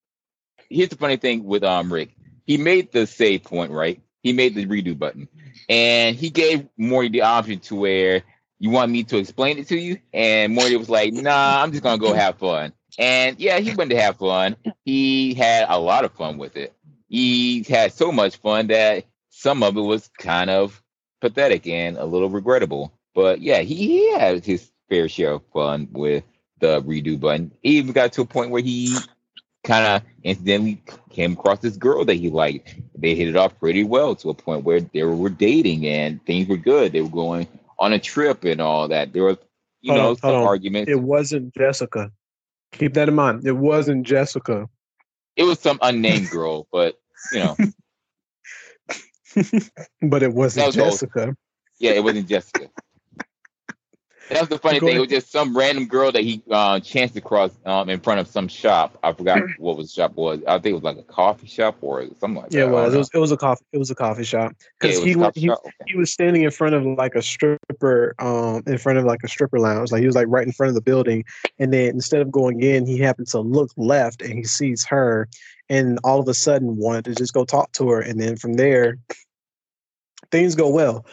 here's 0.69 0.89
the 0.89 0.95
funny 0.95 1.17
thing 1.17 1.43
with 1.43 1.63
um 1.63 1.91
Rick. 1.91 2.15
He 2.45 2.57
made 2.57 2.91
the 2.91 3.07
save 3.07 3.43
point, 3.43 3.71
right? 3.71 4.01
He 4.21 4.33
made 4.33 4.55
the 4.55 4.65
redo 4.65 4.97
button. 4.97 5.27
And 5.69 6.15
he 6.15 6.29
gave 6.29 6.67
Morty 6.77 7.09
the 7.09 7.21
option 7.21 7.59
to 7.61 7.75
where 7.75 8.23
you 8.59 8.69
want 8.69 8.91
me 8.91 9.03
to 9.03 9.17
explain 9.17 9.57
it 9.57 9.67
to 9.67 9.77
you? 9.77 9.99
And 10.13 10.53
Morty 10.53 10.77
was 10.77 10.89
like, 10.89 11.13
nah, 11.13 11.61
I'm 11.61 11.71
just 11.71 11.83
gonna 11.83 11.97
go 11.97 12.13
have 12.13 12.37
fun. 12.37 12.71
And 12.97 13.37
yeah, 13.39 13.59
he 13.59 13.75
went 13.75 13.91
to 13.91 14.01
have 14.01 14.17
fun. 14.17 14.55
He 14.85 15.33
had 15.33 15.65
a 15.67 15.79
lot 15.79 16.05
of 16.05 16.13
fun 16.13 16.37
with 16.37 16.55
it. 16.55 16.73
He 17.09 17.63
had 17.63 17.91
so 17.91 18.11
much 18.11 18.37
fun 18.37 18.67
that 18.67 19.05
some 19.29 19.63
of 19.63 19.75
it 19.75 19.81
was 19.81 20.09
kind 20.17 20.49
of 20.49 20.81
pathetic 21.19 21.67
and 21.67 21.97
a 21.97 22.05
little 22.05 22.29
regrettable. 22.29 22.93
But 23.13 23.41
yeah, 23.41 23.59
he, 23.59 23.75
he 23.75 24.13
had 24.13 24.45
his 24.45 24.71
fair 24.89 25.09
share 25.09 25.33
of 25.33 25.43
fun 25.53 25.89
with 25.91 26.23
the 26.59 26.81
redo 26.83 27.19
button. 27.19 27.51
He 27.61 27.77
even 27.77 27.91
got 27.91 28.13
to 28.13 28.21
a 28.21 28.25
point 28.25 28.51
where 28.51 28.61
he 28.61 28.97
kind 29.63 29.85
of 29.85 30.01
incidentally 30.23 30.81
came 31.09 31.33
across 31.33 31.59
this 31.59 31.77
girl 31.77 32.05
that 32.05 32.15
he 32.15 32.29
liked. 32.29 32.75
They 32.95 33.15
hit 33.15 33.27
it 33.27 33.35
off 33.35 33.57
pretty 33.59 33.83
well 33.83 34.15
to 34.15 34.29
a 34.29 34.33
point 34.33 34.63
where 34.63 34.81
they 34.81 35.03
were 35.03 35.29
dating 35.29 35.87
and 35.87 36.23
things 36.25 36.47
were 36.47 36.57
good. 36.57 36.91
They 36.91 37.01
were 37.01 37.09
going 37.09 37.47
on 37.79 37.93
a 37.93 37.99
trip 37.99 38.43
and 38.43 38.61
all 38.61 38.87
that. 38.89 39.13
There 39.13 39.23
was, 39.23 39.37
you 39.81 39.91
hold 39.91 40.03
know, 40.03 40.09
on, 40.09 40.17
some 40.17 40.47
arguments. 40.47 40.91
It 40.91 41.01
wasn't 41.01 41.53
Jessica. 41.53 42.11
Keep 42.73 42.95
that 42.95 43.07
in 43.09 43.15
mind. 43.15 43.45
It 43.45 43.57
wasn't 43.57 44.05
Jessica. 44.05 44.67
It 45.35 45.43
was 45.43 45.59
some 45.59 45.79
unnamed 45.81 46.29
girl, 46.29 46.67
but 46.71 46.99
you 47.31 47.39
know. 47.39 47.55
but 50.01 50.23
it 50.23 50.33
wasn't 50.33 50.67
was 50.67 50.75
Jessica. 50.75 51.27
Old. 51.27 51.35
Yeah, 51.79 51.91
it 51.91 52.03
wasn't 52.03 52.27
Jessica. 52.27 52.69
That 54.29 54.39
was 54.39 54.49
the 54.49 54.57
funny 54.57 54.79
thing. 54.79 54.95
It 54.95 54.99
was 54.99 55.09
just 55.09 55.31
some 55.31 55.55
random 55.55 55.85
girl 55.85 56.11
that 56.11 56.23
he 56.23 56.41
uh, 56.49 56.79
chanced 56.79 57.17
across 57.17 57.51
um, 57.65 57.89
in 57.89 57.99
front 57.99 58.21
of 58.21 58.27
some 58.27 58.47
shop. 58.47 58.97
I 59.03 59.11
forgot 59.11 59.41
what 59.57 59.75
was 59.75 59.87
the 59.87 60.01
shop 60.01 60.15
was. 60.15 60.39
I 60.47 60.59
think 60.59 60.71
it 60.71 60.73
was 60.73 60.83
like 60.83 60.97
a 60.97 61.03
coffee 61.03 61.47
shop 61.47 61.77
or 61.81 62.05
something 62.19 62.41
like 62.41 62.53
yeah, 62.53 62.65
that. 62.65 62.71
Yeah, 62.71 62.79
it 62.79 62.85
was. 62.85 62.93
It 62.93 62.97
was. 62.97 63.09
It 63.15 63.17
was 63.19 63.31
a 63.31 63.37
coffee. 63.37 63.65
It 63.73 63.77
was 63.77 63.91
a 63.91 63.95
coffee 63.95 64.23
shop 64.23 64.53
because 64.79 64.99
yeah, 64.99 65.05
he 65.05 65.15
was, 65.15 65.31
he, 65.35 65.49
okay. 65.49 65.71
he 65.87 65.97
was 65.97 66.11
standing 66.11 66.43
in 66.43 66.51
front 66.51 66.73
of 66.73 66.85
like 66.85 67.15
a 67.15 67.21
stripper, 67.21 68.15
um, 68.19 68.63
in 68.65 68.77
front 68.77 68.97
of 68.97 69.05
like 69.05 69.19
a 69.23 69.27
stripper 69.27 69.59
lounge. 69.59 69.91
Like 69.91 69.99
he 69.99 70.07
was 70.07 70.15
like 70.15 70.27
right 70.29 70.45
in 70.45 70.53
front 70.53 70.69
of 70.69 70.75
the 70.75 70.81
building, 70.81 71.25
and 71.59 71.73
then 71.73 71.89
instead 71.89 72.21
of 72.21 72.31
going 72.31 72.61
in, 72.61 72.85
he 72.85 72.99
happened 72.99 73.27
to 73.27 73.41
look 73.41 73.71
left 73.75 74.21
and 74.21 74.33
he 74.33 74.45
sees 74.45 74.85
her, 74.85 75.27
and 75.69 75.99
all 76.05 76.21
of 76.21 76.27
a 76.29 76.33
sudden 76.33 76.77
wanted 76.77 77.05
to 77.05 77.15
just 77.15 77.33
go 77.33 77.43
talk 77.43 77.73
to 77.73 77.89
her, 77.89 77.99
and 77.99 78.21
then 78.21 78.37
from 78.37 78.53
there, 78.53 78.97
things 80.31 80.55
go 80.55 80.69
well 80.69 81.05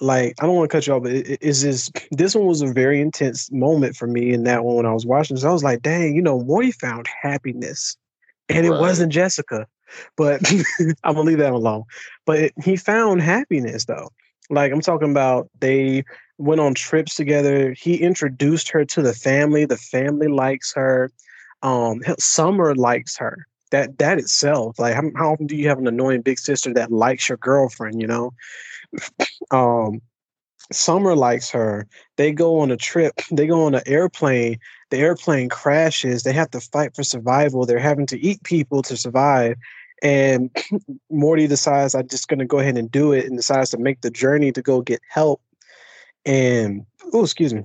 like 0.00 0.34
I 0.40 0.46
don't 0.46 0.54
want 0.54 0.70
to 0.70 0.76
cut 0.76 0.86
you 0.86 0.94
off, 0.94 1.02
but 1.02 1.12
it, 1.12 1.38
it's 1.40 1.62
just 1.62 1.98
this 2.10 2.34
one 2.34 2.46
was 2.46 2.62
a 2.62 2.72
very 2.72 3.00
intense 3.00 3.50
moment 3.50 3.96
for 3.96 4.06
me 4.06 4.32
in 4.32 4.44
that 4.44 4.64
one 4.64 4.76
when 4.76 4.86
I 4.86 4.92
was 4.92 5.06
watching. 5.06 5.36
So 5.36 5.48
I 5.48 5.52
was 5.52 5.64
like, 5.64 5.82
dang, 5.82 6.14
you 6.14 6.22
know, 6.22 6.40
Morty 6.40 6.72
found 6.72 7.06
happiness, 7.22 7.96
and 8.48 8.68
right. 8.68 8.76
it 8.76 8.80
wasn't 8.80 9.12
Jessica. 9.12 9.66
But 10.16 10.42
I'm 11.04 11.14
gonna 11.14 11.22
leave 11.22 11.38
that 11.38 11.52
alone. 11.52 11.84
But 12.24 12.38
it, 12.38 12.52
he 12.62 12.76
found 12.76 13.22
happiness 13.22 13.84
though. 13.86 14.10
Like 14.50 14.72
I'm 14.72 14.80
talking 14.80 15.10
about, 15.10 15.48
they 15.60 16.04
went 16.38 16.60
on 16.60 16.74
trips 16.74 17.14
together. 17.14 17.72
He 17.72 17.96
introduced 17.96 18.70
her 18.70 18.84
to 18.84 19.02
the 19.02 19.14
family. 19.14 19.64
The 19.64 19.76
family 19.76 20.28
likes 20.28 20.72
her. 20.74 21.10
Um, 21.62 22.02
Summer 22.18 22.74
likes 22.74 23.16
her. 23.16 23.46
That 23.72 23.98
that 23.98 24.18
itself, 24.18 24.78
like, 24.78 24.94
how, 24.94 25.02
how 25.16 25.32
often 25.32 25.48
do 25.48 25.56
you 25.56 25.68
have 25.68 25.78
an 25.78 25.88
annoying 25.88 26.20
big 26.22 26.38
sister 26.38 26.72
that 26.74 26.92
likes 26.92 27.28
your 27.28 27.38
girlfriend? 27.38 28.00
You 28.00 28.06
know, 28.06 28.32
um, 29.50 30.00
Summer 30.72 31.14
likes 31.14 31.50
her. 31.50 31.86
They 32.16 32.32
go 32.32 32.60
on 32.60 32.70
a 32.70 32.76
trip. 32.76 33.14
They 33.30 33.46
go 33.46 33.64
on 33.64 33.74
an 33.74 33.82
airplane. 33.86 34.58
The 34.90 34.98
airplane 34.98 35.48
crashes. 35.48 36.22
They 36.22 36.32
have 36.32 36.50
to 36.52 36.60
fight 36.60 36.94
for 36.94 37.02
survival. 37.02 37.66
They're 37.66 37.78
having 37.78 38.06
to 38.06 38.20
eat 38.20 38.42
people 38.42 38.82
to 38.82 38.96
survive. 38.96 39.56
And 40.02 40.50
Morty 41.10 41.46
decides, 41.46 41.94
I'm 41.94 42.08
just 42.08 42.28
going 42.28 42.38
to 42.38 42.44
go 42.44 42.58
ahead 42.58 42.76
and 42.76 42.90
do 42.90 43.12
it 43.12 43.26
and 43.26 43.36
decides 43.36 43.70
to 43.70 43.78
make 43.78 44.00
the 44.00 44.10
journey 44.10 44.52
to 44.52 44.62
go 44.62 44.80
get 44.80 45.00
help. 45.08 45.40
And, 46.24 46.84
oh, 47.12 47.22
excuse 47.22 47.54
me. 47.54 47.64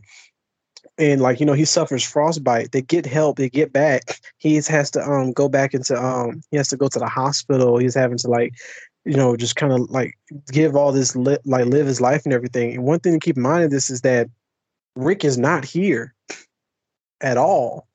And 0.98 1.22
like, 1.22 1.40
you 1.40 1.46
know, 1.46 1.54
he 1.54 1.66
suffers 1.66 2.04
frostbite. 2.04 2.72
They 2.72 2.82
get 2.82 3.06
help. 3.06 3.38
They 3.38 3.50
get 3.50 3.74
back. 3.74 4.20
He 4.38 4.56
has 4.56 4.92
to 4.92 5.02
um 5.02 5.32
go 5.32 5.50
back 5.50 5.74
into 5.74 5.98
um 5.98 6.42
he 6.52 6.58
has 6.58 6.68
to 6.68 6.78
go 6.78 6.88
to 6.90 7.00
the 7.00 7.08
hospital. 7.08 7.78
He's 7.78 7.96
having 7.96 8.18
to 8.20 8.28
like 8.28 8.54
you 9.06 9.16
know, 9.16 9.36
just 9.36 9.56
kind 9.56 9.74
of 9.74 9.90
like 9.90 10.18
give 10.52 10.76
all 10.76 10.92
this 10.92 11.16
li- 11.16 11.38
like 11.46 11.66
live 11.66 11.88
his 11.88 12.02
life 12.02 12.24
and 12.26 12.34
everything. 12.34 12.74
And 12.74 12.84
one 12.84 13.00
thing 13.00 13.14
to 13.14 13.20
keep 13.20 13.38
in 13.38 13.44
mind 13.44 13.64
of 13.64 13.72
this 13.72 13.90
is 13.90 14.02
that 14.02 14.30
Rick 14.96 15.26
is 15.26 15.38
not 15.38 15.66
here 15.66 16.14
at 17.22 17.38
all. 17.38 17.88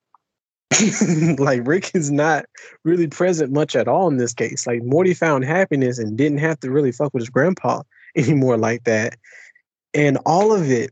like 1.38 1.66
Rick 1.66 1.92
is 1.94 2.10
not 2.10 2.46
really 2.84 3.06
present 3.06 3.52
much 3.52 3.76
at 3.76 3.88
all 3.88 4.08
in 4.08 4.16
this 4.16 4.34
case. 4.34 4.66
Like 4.66 4.82
Morty 4.82 5.14
found 5.14 5.44
happiness 5.44 5.98
and 5.98 6.16
didn't 6.16 6.38
have 6.38 6.58
to 6.60 6.70
really 6.70 6.92
fuck 6.92 7.14
with 7.14 7.22
his 7.22 7.30
grandpa 7.30 7.82
anymore 8.16 8.56
like 8.56 8.84
that. 8.84 9.16
And 9.94 10.18
all 10.26 10.52
of 10.52 10.70
it 10.70 10.90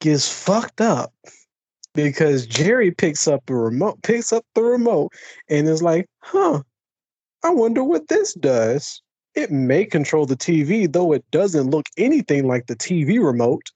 gets 0.00 0.28
fucked 0.28 0.80
up 0.80 1.12
because 1.94 2.46
Jerry 2.46 2.90
picks 2.90 3.26
up 3.26 3.44
the 3.46 3.54
remote, 3.54 4.02
picks 4.02 4.32
up 4.32 4.44
the 4.54 4.62
remote, 4.62 5.12
and 5.48 5.68
is 5.68 5.82
like, 5.82 6.08
huh, 6.20 6.62
I 7.42 7.50
wonder 7.50 7.84
what 7.84 8.08
this 8.08 8.34
does. 8.34 9.02
It 9.34 9.50
may 9.50 9.84
control 9.84 10.26
the 10.26 10.36
TV, 10.36 10.90
though 10.90 11.12
it 11.12 11.24
doesn't 11.30 11.70
look 11.70 11.86
anything 11.96 12.46
like 12.46 12.66
the 12.66 12.76
TV 12.76 13.24
remote. 13.24 13.70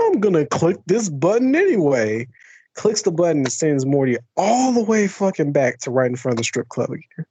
I'm 0.00 0.20
gonna 0.20 0.46
click 0.46 0.76
this 0.86 1.08
button 1.08 1.54
anyway. 1.54 2.26
Clicks 2.74 3.02
the 3.02 3.10
button 3.10 3.38
and 3.38 3.52
sends 3.52 3.84
Morty 3.84 4.16
all 4.36 4.72
the 4.72 4.82
way 4.82 5.08
fucking 5.08 5.52
back 5.52 5.78
to 5.80 5.90
right 5.90 6.10
in 6.10 6.16
front 6.16 6.34
of 6.34 6.38
the 6.38 6.44
strip 6.44 6.68
club 6.68 6.90
again. 6.90 7.26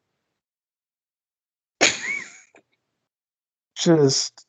Just 3.76 4.46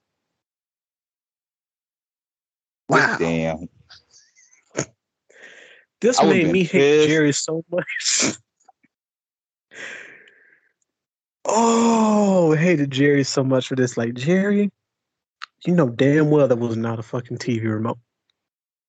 wow. 2.88 3.16
Damn. 3.18 3.68
This 6.00 6.22
made 6.22 6.50
me 6.50 6.64
hate 6.64 7.08
Jerry 7.08 7.32
so 7.32 7.62
much. 7.70 8.36
Oh, 11.53 12.53
hated 12.53 12.92
Jerry 12.92 13.24
so 13.24 13.42
much 13.42 13.66
for 13.66 13.74
this. 13.74 13.96
Like, 13.96 14.14
Jerry, 14.14 14.70
you 15.66 15.74
know 15.74 15.88
damn 15.88 16.30
well 16.30 16.46
that 16.46 16.57
was 16.57 16.76
not 16.76 17.01
a 17.01 17.03
fucking 17.03 17.38
TV 17.38 17.64
remote. 17.64 17.98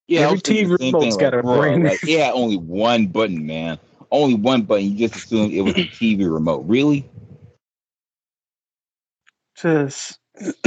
Yeah, 0.08 0.22
every 0.22 0.38
TV 0.38 0.78
remote's 0.80 1.18
got 1.18 1.34
like, 1.34 1.44
a 1.44 1.48
brain. 1.48 1.84
Like, 1.84 2.04
yeah, 2.04 2.32
only 2.34 2.58
one 2.58 3.08
button, 3.08 3.48
man. 3.48 3.80
Only 4.12 4.36
one 4.36 4.62
button. 4.62 4.92
You 4.92 5.08
just 5.08 5.26
assumed 5.26 5.54
it 5.54 5.62
was 5.62 5.74
a 5.74 5.86
TV 5.88 6.32
remote. 6.32 6.64
Really? 6.68 7.10
Just, 9.56 10.20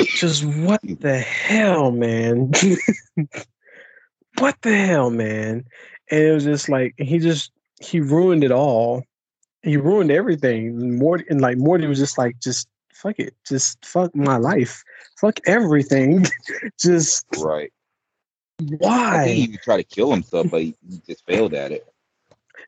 just 0.00 0.44
what 0.44 0.80
the 0.82 1.18
hell, 1.18 1.90
man? 1.90 2.52
what 4.38 4.56
the 4.60 4.76
hell, 4.76 5.08
man? 5.10 5.64
And 6.10 6.22
it 6.22 6.32
was 6.32 6.44
just 6.44 6.68
like 6.68 6.94
he 6.98 7.18
just 7.18 7.50
he 7.80 8.00
ruined 8.00 8.44
it 8.44 8.52
all 8.52 9.02
he 9.66 9.76
ruined 9.76 10.10
everything. 10.10 10.98
Morty 10.98 11.24
and 11.28 11.40
like 11.40 11.58
Morty 11.58 11.86
was 11.86 11.98
just 11.98 12.16
like, 12.16 12.38
just 12.40 12.68
fuck 12.94 13.18
it, 13.18 13.34
just 13.46 13.84
fuck 13.84 14.14
my 14.14 14.36
life, 14.36 14.82
fuck 15.20 15.38
everything, 15.46 16.24
just 16.80 17.26
right. 17.38 17.72
Why? 18.78 19.26
he 19.28 19.42
even 19.42 19.58
tried 19.62 19.78
to 19.78 19.84
kill 19.84 20.10
himself, 20.10 20.50
but 20.50 20.62
he, 20.62 20.74
he 20.88 21.02
just 21.06 21.26
failed 21.26 21.52
at 21.52 21.72
it. 21.72 21.86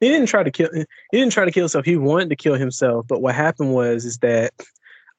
He 0.01 0.09
didn't 0.09 0.27
try 0.27 0.43
to 0.43 0.51
kill. 0.51 0.69
He 0.73 0.85
didn't 1.13 1.33
try 1.33 1.45
to 1.45 1.51
kill 1.51 1.63
himself. 1.63 1.85
He 1.85 1.97
wanted 1.97 2.31
to 2.31 2.37
kill 2.37 2.55
himself, 2.55 3.07
but 3.09 3.23
what 3.23 3.35
happened 3.35 3.73
was 3.73 4.05
is 4.05 4.19
that 4.19 4.53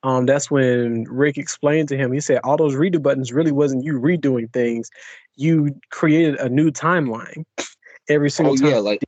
um, 0.04 0.26
that's 0.26 0.52
when 0.52 1.06
Rick 1.06 1.38
explained 1.38 1.90
to 1.90 1.98
him. 1.98 2.12
He 2.12 2.20
said 2.20 2.40
all 2.44 2.58
those 2.58 2.76
redo 2.76 3.02
buttons 3.02 3.34
really 3.34 3.52
wasn't 3.52 3.84
you 3.84 4.00
redoing 4.00 4.52
things. 4.54 4.90
You 5.38 5.80
created 5.90 6.36
a 6.36 6.50
new 6.50 6.72
timeline 6.72 7.46
every 8.10 8.30
single 8.30 8.54
oh, 8.54 8.58
time. 8.58 8.70
yeah, 8.70 8.78
like 8.78 9.02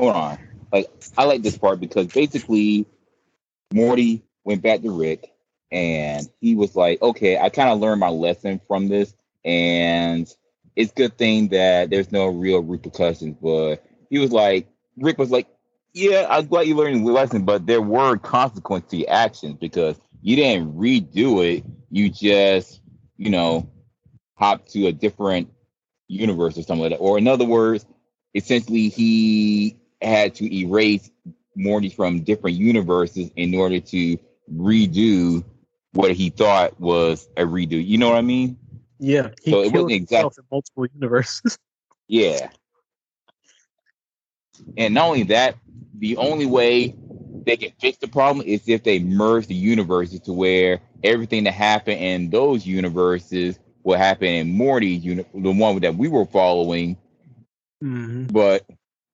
hold 0.00 0.16
on. 0.16 0.38
Like 0.72 0.90
I 1.16 1.24
like 1.24 1.42
this 1.42 1.58
part 1.58 1.80
because 1.80 2.06
basically 2.08 2.86
Morty 3.72 4.22
went 4.44 4.62
back 4.62 4.82
to 4.82 4.90
Rick 4.90 5.30
and 5.70 6.26
he 6.40 6.54
was 6.54 6.74
like, 6.74 7.02
okay, 7.02 7.38
I 7.38 7.50
kind 7.50 7.70
of 7.70 7.80
learned 7.80 8.00
my 8.00 8.08
lesson 8.08 8.60
from 8.66 8.88
this, 8.88 9.14
and 9.44 10.26
it's 10.76 10.92
good 10.92 11.18
thing 11.18 11.48
that 11.48 11.90
there's 11.90 12.12
no 12.12 12.26
real 12.26 12.62
repercussions. 12.62 13.36
But 13.40 13.84
he 14.08 14.18
was 14.18 14.32
like, 14.32 14.68
Rick 14.96 15.18
was 15.18 15.30
like, 15.30 15.46
yeah, 15.92 16.26
I'm 16.30 16.46
glad 16.46 16.66
you 16.66 16.76
learned 16.76 17.06
the 17.06 17.12
lesson, 17.12 17.44
but 17.44 17.66
there 17.66 17.82
were 17.82 18.16
consequences 18.16 18.90
to 18.90 18.96
your 18.98 19.10
actions 19.10 19.56
because 19.60 19.98
you 20.22 20.36
didn't 20.36 20.74
redo 20.76 21.44
it. 21.44 21.64
You 21.90 22.08
just, 22.08 22.80
you 23.16 23.30
know, 23.30 23.68
hop 24.34 24.66
to 24.68 24.86
a 24.86 24.92
different 24.92 25.50
universe 26.06 26.56
or 26.56 26.62
something 26.62 26.82
like 26.82 26.92
that. 26.92 26.98
Or 26.98 27.18
in 27.18 27.28
other 27.28 27.44
words, 27.44 27.84
essentially 28.34 28.88
he 28.88 29.78
had 30.00 30.34
to 30.36 30.56
erase 30.56 31.10
Morty 31.56 31.88
from 31.88 32.20
different 32.20 32.56
universes 32.56 33.30
in 33.36 33.54
order 33.54 33.80
to 33.80 34.18
redo 34.52 35.44
what 35.92 36.12
he 36.12 36.30
thought 36.30 36.78
was 36.80 37.28
a 37.36 37.42
redo. 37.42 37.84
You 37.84 37.98
know 37.98 38.08
what 38.08 38.18
I 38.18 38.22
mean? 38.22 38.56
Yeah. 38.98 39.30
So 39.48 39.62
it 39.62 39.72
wasn't 39.72 39.92
exactly 39.92 40.30
in 40.38 40.44
multiple 40.50 40.86
universes. 40.94 41.58
yeah. 42.08 42.50
And 44.76 44.94
not 44.94 45.08
only 45.08 45.24
that, 45.24 45.56
the 45.98 46.16
only 46.16 46.46
way 46.46 46.94
they 47.44 47.56
can 47.56 47.72
fix 47.80 47.98
the 47.98 48.08
problem 48.08 48.46
is 48.46 48.68
if 48.68 48.82
they 48.82 48.98
merge 48.98 49.46
the 49.46 49.54
universes 49.54 50.20
to 50.20 50.32
where 50.32 50.80
everything 51.02 51.44
that 51.44 51.52
happened 51.52 52.00
in 52.00 52.30
those 52.30 52.66
universes 52.66 53.58
will 53.82 53.96
happen 53.98 54.28
in 54.28 54.56
Morty's 54.56 55.04
uni- 55.04 55.24
the 55.34 55.50
one 55.50 55.80
that 55.80 55.96
we 55.96 56.08
were 56.08 56.26
following. 56.26 56.96
Mm-hmm. 57.82 58.26
But 58.26 58.66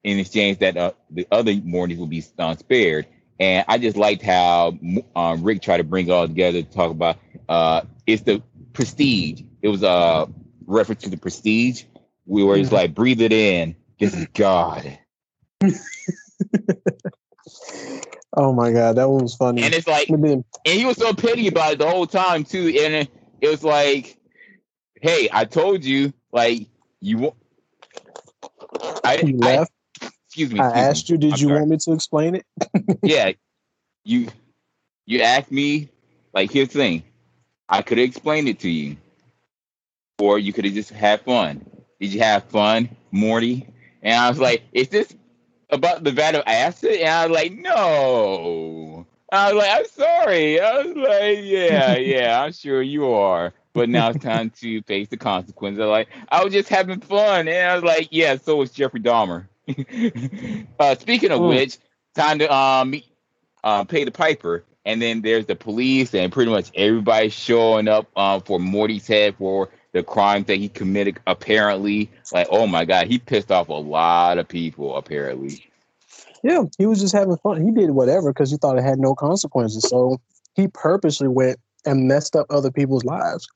in 0.05 0.19
exchange, 0.19 0.59
that 0.59 0.77
uh, 0.77 0.93
the 1.11 1.27
other 1.33 1.53
Mortys 1.53 1.99
will 1.99 2.07
be 2.07 2.23
uh, 2.39 2.55
spared. 2.55 3.07
And 3.41 3.65
I 3.67 3.79
just 3.79 3.97
liked 3.97 4.23
how 4.23 4.79
um, 5.17 5.43
Rick 5.43 5.63
tried 5.63 5.79
to 5.79 5.85
bring 5.85 6.07
it 6.07 6.13
all 6.13 6.29
together 6.29 6.63
to 6.63 6.71
talk 6.71 6.91
about 6.91 7.19
uh, 7.49 7.83
it's 8.07 8.23
the 8.23 8.43
prestige. 8.73 9.43
It 9.63 9.69
was 9.69 9.83
a 9.83 10.29
reference 10.67 11.03
to 11.03 11.11
the 11.11 11.17
prestige, 11.17 11.85
We 12.27 12.45
were 12.45 12.57
mm-hmm. 12.57 12.75
like 12.75 12.95
breathe 12.95 13.21
it 13.21 13.33
in. 13.33 13.77
This 13.99 14.15
is 14.15 14.27
God. 14.35 14.99
oh 18.37 18.53
my 18.53 18.73
god, 18.73 18.97
that 18.97 19.09
one 19.09 19.23
was 19.23 19.35
funny. 19.35 19.63
And 19.63 19.73
it's 19.75 19.87
like, 19.87 20.09
and, 20.09 20.45
he 20.65 20.85
was 20.85 20.97
so 20.97 21.15
petty 21.15 21.49
about 21.49 21.73
it 21.75 21.79
the 21.79 21.89
whole 21.89 22.07
time 22.07 22.45
too. 22.45 22.67
And 22.81 23.09
it, 23.41 23.49
was 23.49 23.65
like, 23.65 24.19
hey, 25.01 25.29
I 25.33 25.45
told 25.45 25.85
you, 25.85 26.13
like 26.33 26.69
you. 27.01 27.35
I, 29.05 29.19
you 29.19 29.39
I, 29.43 29.67
excuse 30.35 30.53
me. 30.53 30.59
Excuse 30.59 30.75
I 30.77 30.89
asked 30.89 31.11
me. 31.11 31.15
you, 31.15 31.19
did 31.19 31.33
I'm 31.35 31.39
you 31.39 31.47
sorry. 31.49 31.59
want 31.61 31.71
me 31.71 31.77
to 31.77 31.93
explain 31.93 32.35
it? 32.35 32.47
yeah, 33.03 33.33
you 34.05 34.29
you 35.07 35.21
asked 35.21 35.53
me. 35.53 35.89
Like, 36.33 36.51
here's 36.51 36.69
the 36.69 36.79
thing, 36.81 37.05
I 37.69 37.83
could 37.83 37.99
have 37.99 38.09
explained 38.09 38.49
it 38.49 38.59
to 38.61 38.69
you, 38.69 38.97
or 40.19 40.39
you 40.41 40.53
could 40.53 40.65
have 40.65 40.75
just 40.75 40.91
had 40.91 41.21
fun. 41.21 41.65
Did 42.01 42.13
you 42.13 42.21
have 42.21 42.45
fun, 42.45 42.89
Morty? 43.13 43.69
And 44.03 44.15
I 44.15 44.29
was 44.29 44.41
like, 44.41 44.65
is 44.73 44.89
this 44.89 45.15
about 45.71 46.03
the 46.03 46.11
vat 46.11 46.35
of 46.35 46.43
acid? 46.47 46.99
And 46.99 47.09
I 47.09 47.27
was 47.27 47.35
like, 47.35 47.53
no. 47.53 49.07
I 49.31 49.53
was 49.53 49.63
like, 49.63 49.71
I'm 49.71 49.87
sorry. 49.87 50.61
I 50.61 50.79
was 50.83 50.97
like, 50.97 51.39
yeah, 51.43 51.97
yeah, 51.97 52.43
I'm 52.43 52.53
sure 52.53 52.83
you 52.83 53.13
are. 53.13 53.53
But 53.73 53.89
now 53.89 54.11
it's 54.11 54.23
time 54.23 54.51
to 54.61 54.83
face 54.83 55.09
the 55.09 55.17
consequences. 55.17 55.85
Like, 55.85 56.09
I 56.31 56.43
was 56.43 56.53
just 56.53 56.69
having 56.69 57.01
fun. 57.01 57.47
And 57.47 57.71
I 57.71 57.75
was 57.75 57.85
like, 57.85 58.09
yeah, 58.11 58.37
so 58.37 58.57
was 58.57 58.73
Jeffrey 58.73 59.01
Dahmer. 59.01 59.47
uh, 60.79 60.95
speaking 60.97 61.31
of 61.31 61.41
oh. 61.41 61.49
which, 61.49 61.79
time 62.15 62.39
to 62.39 62.53
um 62.53 62.95
uh, 63.65 63.85
pay 63.85 64.05
the 64.05 64.11
piper. 64.13 64.65
And 64.87 65.01
then 65.01 65.23
there's 65.23 65.47
the 65.47 65.57
police 65.57 66.15
and 66.15 66.31
pretty 66.31 66.51
much 66.51 66.71
everybody 66.75 67.31
showing 67.31 67.89
up 67.89 68.07
um, 68.19 68.43
for 68.43 68.61
Morty's 68.61 69.07
head 69.07 69.35
for 69.37 69.71
the 69.93 70.03
crimes 70.03 70.47
that 70.47 70.57
he 70.57 70.69
committed. 70.69 71.19
Apparently, 71.27 72.11
like 72.33 72.47
oh 72.51 72.67
my 72.67 72.85
god, 72.85 73.07
he 73.07 73.19
pissed 73.19 73.51
off 73.51 73.69
a 73.71 73.73
lot 73.73 74.37
of 74.37 74.47
people. 74.47 74.97
Apparently, 74.97 75.67
yeah, 76.43 76.65
he 76.77 76.85
was 76.85 77.01
just 77.01 77.15
having 77.15 77.39
fun. 77.39 77.65
He 77.65 77.71
did 77.71 77.93
whatever 77.93 78.31
because 78.31 78.51
he 78.51 78.59
thought 78.59 78.77
it 78.77 78.85
had 78.85 78.99
no 78.99 79.15
consequences. 79.15 79.89
So 79.89 80.21
he 80.55 80.69
purposely 80.69 81.29
went 81.29 81.59
and 81.87 82.07
messed 82.07 82.37
up 82.37 82.47
other 82.51 82.71
people's 82.71 83.05
lives. 83.05 83.49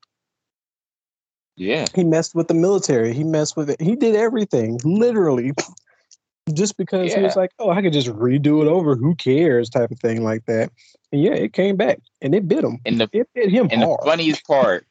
Yeah, 1.56 1.84
he 1.94 2.04
messed 2.04 2.34
with 2.34 2.48
the 2.48 2.54
military. 2.54 3.12
He 3.12 3.24
messed 3.24 3.54
with 3.54 3.68
it. 3.68 3.82
He 3.82 3.96
did 3.96 4.16
everything 4.16 4.80
literally. 4.82 5.52
Just 6.54 6.76
because 6.76 7.10
yeah. 7.10 7.18
he 7.18 7.22
was 7.22 7.36
like, 7.36 7.50
"Oh, 7.58 7.70
I 7.70 7.82
could 7.82 7.92
just 7.92 8.08
redo 8.08 8.62
it 8.62 8.68
over. 8.68 8.96
Who 8.96 9.14
cares?" 9.14 9.70
type 9.70 9.90
of 9.90 9.98
thing 9.98 10.24
like 10.24 10.46
that. 10.46 10.70
And 11.12 11.22
yeah, 11.22 11.32
it 11.32 11.52
came 11.52 11.76
back 11.76 12.00
and 12.20 12.34
it 12.34 12.48
bit 12.48 12.64
him. 12.64 12.78
And 12.84 13.00
the 13.00 13.08
it 13.12 13.28
bit 13.34 13.50
him 13.50 13.68
and 13.70 13.82
hard. 13.82 14.00
the 14.00 14.04
funniest 14.04 14.46
part 14.46 14.86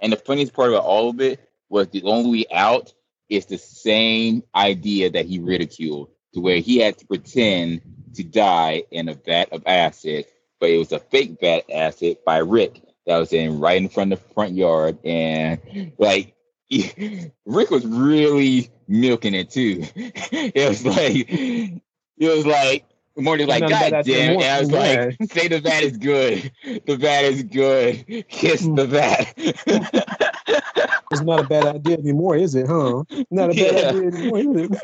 and 0.00 0.12
the 0.12 0.16
funniest 0.16 0.52
part 0.52 0.70
about 0.70 0.84
all 0.84 1.10
of 1.10 1.20
it 1.20 1.40
was 1.68 1.88
the 1.88 2.02
only 2.04 2.40
way 2.40 2.44
out 2.52 2.92
is 3.28 3.46
the 3.46 3.58
same 3.58 4.42
idea 4.54 5.10
that 5.10 5.26
he 5.26 5.38
ridiculed, 5.38 6.08
to 6.34 6.40
where 6.40 6.58
he 6.58 6.78
had 6.78 6.98
to 6.98 7.06
pretend 7.06 7.80
to 8.14 8.24
die 8.24 8.82
in 8.90 9.08
a 9.08 9.14
vat 9.14 9.52
of 9.52 9.62
acid, 9.66 10.26
but 10.58 10.70
it 10.70 10.78
was 10.78 10.92
a 10.92 10.98
fake 10.98 11.38
vat 11.40 11.62
acid 11.72 12.18
by 12.26 12.38
Rick 12.38 12.82
that 13.06 13.18
was 13.18 13.32
in 13.32 13.60
right 13.60 13.80
in 13.80 13.88
front 13.88 14.12
of 14.12 14.20
the 14.20 14.34
front 14.34 14.54
yard, 14.54 14.98
and 15.04 15.92
like 15.98 16.34
Rick 17.46 17.70
was 17.70 17.86
really 17.86 18.70
milking 18.90 19.34
it 19.34 19.50
too. 19.50 19.84
it 19.94 20.68
was 20.68 20.84
like 20.84 21.26
it 21.30 21.82
was 22.18 22.44
like 22.44 22.84
Morty's 23.16 23.46
like, 23.46 23.68
God 23.68 24.04
damn 24.04 24.38
it. 24.38 24.44
I 24.44 24.60
was 24.60 24.70
like, 24.70 25.16
say 25.32 25.48
the 25.48 25.60
vat 25.60 25.82
is 25.82 25.96
good. 25.96 26.52
The 26.86 26.96
vat 26.96 27.24
is 27.24 27.42
good. 27.42 28.04
Kiss 28.28 28.62
the 28.62 28.86
vat. 28.86 29.34
it's 29.36 31.20
not 31.22 31.40
a 31.40 31.48
bad 31.48 31.66
idea 31.76 31.98
anymore, 31.98 32.36
is 32.36 32.54
it, 32.54 32.66
huh? 32.66 33.04
Not 33.30 33.50
a 33.50 33.54
bad 33.54 33.74
yeah. 33.74 33.88
idea 33.90 34.08
anymore, 34.08 34.38
is 34.38 34.70
it? 34.70 34.82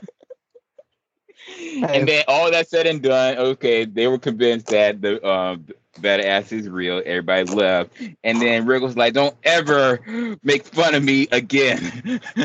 And 1.88 2.08
then 2.08 2.24
all 2.28 2.50
that 2.50 2.68
said 2.68 2.86
and 2.86 3.02
done, 3.02 3.38
okay, 3.38 3.84
they 3.84 4.08
were 4.08 4.18
convinced 4.18 4.66
that 4.68 5.00
the 5.00 5.24
um 5.26 5.66
that 6.02 6.20
ass 6.20 6.52
is 6.52 6.68
real. 6.68 7.02
Everybody 7.04 7.44
left, 7.44 7.92
and 8.24 8.40
then 8.40 8.66
Rick 8.66 8.82
was 8.82 8.96
like, 8.96 9.14
"Don't 9.14 9.36
ever 9.44 10.00
make 10.42 10.64
fun 10.64 10.94
of 10.94 11.02
me 11.02 11.28
again." 11.32 12.20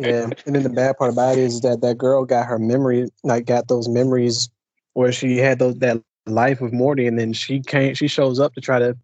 yeah, 0.00 0.28
and 0.46 0.54
then 0.54 0.62
the 0.62 0.70
bad 0.70 0.96
part 0.98 1.12
about 1.12 1.38
it 1.38 1.44
is 1.44 1.60
that 1.62 1.80
that 1.82 1.98
girl 1.98 2.24
got 2.24 2.46
her 2.46 2.58
memory, 2.58 3.08
like 3.24 3.46
got 3.46 3.68
those 3.68 3.88
memories 3.88 4.48
where 4.94 5.12
she 5.12 5.38
had 5.38 5.58
those 5.58 5.76
that 5.76 6.02
life 6.26 6.60
with 6.60 6.72
Morty, 6.72 7.06
and 7.06 7.18
then 7.18 7.32
she 7.32 7.60
can't. 7.60 7.96
She 7.96 8.08
shows 8.08 8.38
up 8.40 8.54
to 8.54 8.60
try 8.60 8.78
to 8.78 8.96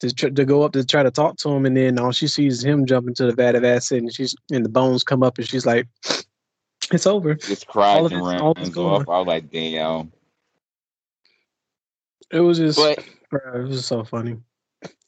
to 0.00 0.10
to 0.30 0.44
go 0.44 0.62
up 0.62 0.72
to 0.72 0.84
try 0.84 1.02
to 1.02 1.10
talk 1.10 1.36
to 1.38 1.50
him, 1.50 1.66
and 1.66 1.76
then 1.76 1.98
all 1.98 2.12
she 2.12 2.26
sees 2.26 2.64
him 2.64 2.86
jump 2.86 3.08
into 3.08 3.26
the 3.26 3.34
vat 3.34 3.54
of 3.54 3.64
acid, 3.64 3.98
and 3.98 4.12
she's 4.12 4.34
and 4.52 4.64
the 4.64 4.68
bones 4.70 5.04
come 5.04 5.22
up, 5.22 5.38
and 5.38 5.48
she's 5.48 5.66
like, 5.66 5.86
"It's 6.92 7.06
over." 7.06 7.34
Just 7.34 7.66
cries 7.66 8.12
and 8.12 8.24
runs 8.24 8.76
off. 8.76 9.08
I 9.08 9.18
was 9.18 9.26
like, 9.26 9.50
"Damn." 9.50 10.12
It 12.32 12.40
was 12.40 12.58
just, 12.58 12.76
but, 12.76 13.04
bro, 13.38 13.62
it 13.62 13.68
was 13.68 13.86
so 13.86 14.04
funny. 14.04 14.38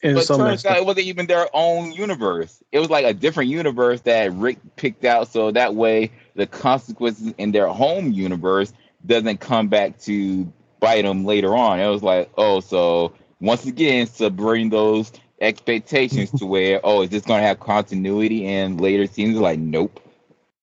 It 0.03 0.15
but 0.15 0.25
so 0.25 0.37
turns 0.37 0.65
out 0.65 0.77
it 0.77 0.85
wasn't 0.85 1.07
even 1.07 1.27
their 1.27 1.49
own 1.53 1.93
universe. 1.93 2.63
It 2.73 2.79
was 2.79 2.89
like 2.89 3.05
a 3.05 3.13
different 3.13 3.51
universe 3.51 4.01
that 4.03 4.33
Rick 4.33 4.59
picked 4.77 5.05
out, 5.05 5.29
so 5.29 5.51
that 5.51 5.75
way 5.75 6.11
the 6.35 6.47
consequences 6.47 7.35
in 7.39 7.53
their 7.53 7.67
home 7.67 8.13
universe 8.13 8.73
doesn't 9.05 9.41
come 9.41 9.69
back 9.69 9.99
to 10.01 10.51
bite 10.81 11.03
them 11.03 11.25
later 11.25 11.57
on. 11.57 11.81
It 11.81 11.89
was 11.89 12.03
like, 12.03 12.31
oh, 12.37 12.61
so 12.61 13.13
once 13.41 13.67
again, 13.67 14.07
subverting 14.07 14.71
those 14.71 15.13
expectations 15.41 16.31
to 16.39 16.47
where, 16.47 16.81
oh, 16.85 17.03
is 17.03 17.11
this 17.11 17.25
going 17.25 17.41
to 17.41 17.47
have 17.47 17.61
continuity 17.61 18.47
in 18.47 18.79
later 18.79 19.07
scenes? 19.07 19.37
Like, 19.37 19.59
nope. 19.59 20.01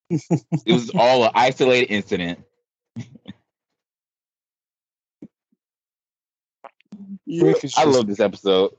it 0.10 0.22
was 0.68 0.92
all 0.96 1.26
an 1.26 1.32
isolated 1.36 1.94
incident. 1.94 2.40
just, 7.40 7.78
I 7.78 7.84
love 7.86 8.08
this 8.08 8.20
episode. 8.20 8.72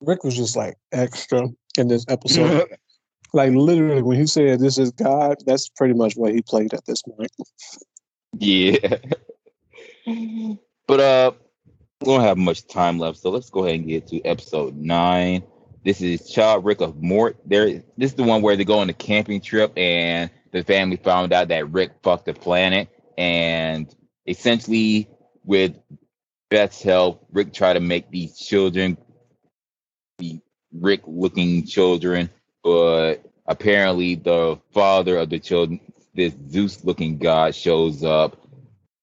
Rick 0.00 0.24
was 0.24 0.36
just 0.36 0.56
like 0.56 0.76
extra 0.92 1.48
in 1.78 1.88
this 1.88 2.04
episode. 2.08 2.66
like 3.32 3.52
literally, 3.52 4.02
when 4.02 4.18
he 4.18 4.26
said 4.26 4.60
this 4.60 4.78
is 4.78 4.90
God, 4.92 5.36
that's 5.46 5.68
pretty 5.68 5.94
much 5.94 6.14
what 6.14 6.34
he 6.34 6.42
played 6.42 6.74
at 6.74 6.84
this 6.86 7.02
point. 7.02 7.30
Yeah. 8.38 8.96
but 10.86 11.00
uh 11.00 11.32
we 12.00 12.06
don't 12.06 12.22
have 12.22 12.38
much 12.38 12.66
time 12.66 12.98
left, 12.98 13.18
so 13.18 13.28
let's 13.28 13.50
go 13.50 13.64
ahead 13.64 13.80
and 13.80 13.88
get 13.88 14.06
to 14.08 14.22
episode 14.22 14.74
nine. 14.74 15.42
This 15.84 16.00
is 16.00 16.22
Childrick 16.22 16.80
of 16.80 17.02
Mort. 17.02 17.36
There 17.44 17.66
this 17.96 18.10
is 18.10 18.14
the 18.14 18.22
one 18.22 18.40
where 18.42 18.56
they 18.56 18.64
go 18.64 18.78
on 18.78 18.88
a 18.88 18.94
camping 18.94 19.40
trip 19.40 19.72
and 19.76 20.30
the 20.52 20.64
family 20.64 20.96
found 20.96 21.32
out 21.32 21.48
that 21.48 21.70
Rick 21.70 21.92
fucked 22.02 22.26
the 22.26 22.34
planet 22.34 22.88
and 23.18 23.94
essentially 24.26 25.08
with 25.44 25.76
Beth's 26.50 26.82
help, 26.82 27.26
Rick 27.32 27.52
tried 27.52 27.74
to 27.74 27.80
make 27.80 28.10
these 28.10 28.38
children 28.38 28.96
be 30.18 30.42
Rick 30.72 31.02
looking 31.06 31.66
children, 31.66 32.28
but 32.62 33.16
apparently 33.46 34.16
the 34.16 34.60
father 34.72 35.16
of 35.16 35.30
the 35.30 35.38
children 35.38 35.80
this 36.14 36.34
Zeus 36.50 36.84
looking 36.84 37.18
god 37.18 37.54
shows 37.54 38.02
up, 38.04 38.36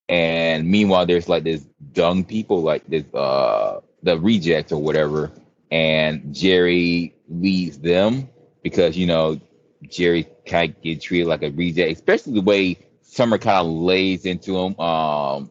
and 0.08 0.68
meanwhile 0.68 1.06
there's 1.06 1.28
like 1.28 1.44
this 1.44 1.64
dung 1.92 2.24
people, 2.24 2.62
like 2.62 2.86
this 2.86 3.04
uh 3.14 3.80
the 4.02 4.18
rejects 4.18 4.72
or 4.72 4.80
whatever, 4.82 5.32
and 5.70 6.34
Jerry 6.34 7.14
leads 7.28 7.78
them 7.78 8.28
because 8.62 8.96
you 8.96 9.06
know 9.06 9.40
Jerry 9.88 10.28
kind 10.46 10.74
of 10.74 10.82
get 10.82 11.00
treated 11.00 11.26
like 11.26 11.42
a 11.42 11.50
reject, 11.50 11.92
especially 11.92 12.34
the 12.34 12.42
way 12.42 12.78
Summer 13.02 13.38
kind 13.38 13.66
of 13.66 13.72
lays 13.72 14.26
into 14.26 14.56
him. 14.58 14.78
Um, 14.78 15.50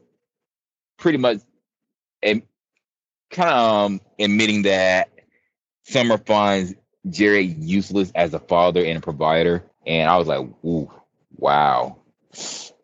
pretty 0.98 1.18
much, 1.18 1.40
kind 2.22 3.50
of 3.50 3.86
um, 3.86 4.02
admitting 4.20 4.64
that 4.64 5.10
Summer 5.84 6.18
finds 6.18 6.74
Jerry 7.10 7.46
useless 7.46 8.12
as 8.16 8.34
a 8.34 8.40
father 8.40 8.84
and 8.84 8.98
a 8.98 9.02
provider, 9.02 9.64
and 9.86 10.10
I 10.10 10.18
was 10.18 10.28
like, 10.28 10.40
ooh, 10.66 10.92
wow, 11.38 11.98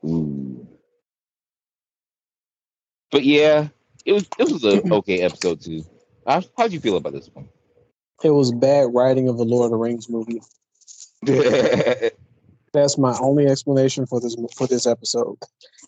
ooh. 0.05 0.68
But 3.11 3.23
yeah, 3.23 3.68
it 4.05 4.14
was 4.14 4.27
it 4.39 4.51
was 4.51 4.64
an 4.64 4.91
okay 4.91 5.22
episode 5.22 5.61
too. 5.61 5.84
How 6.26 6.41
how'd 6.57 6.72
you 6.72 6.80
feel 6.80 6.97
about 6.97 7.14
this 7.14 7.30
one? 7.34 7.49
It 8.23 8.31
was 8.31 8.51
bad 8.51 8.93
writing 8.93 9.27
of 9.27 9.38
the 9.38 9.43
Lord 9.43 9.65
of 9.65 9.72
the 9.72 9.77
Rings 9.77 10.10
movie. 10.10 10.41
That's 12.73 12.97
my 12.97 13.15
only 13.19 13.45
explanation 13.45 14.05
for 14.05 14.19
this 14.19 14.35
for 14.55 14.68
this 14.68 14.88
episode. 14.88 15.38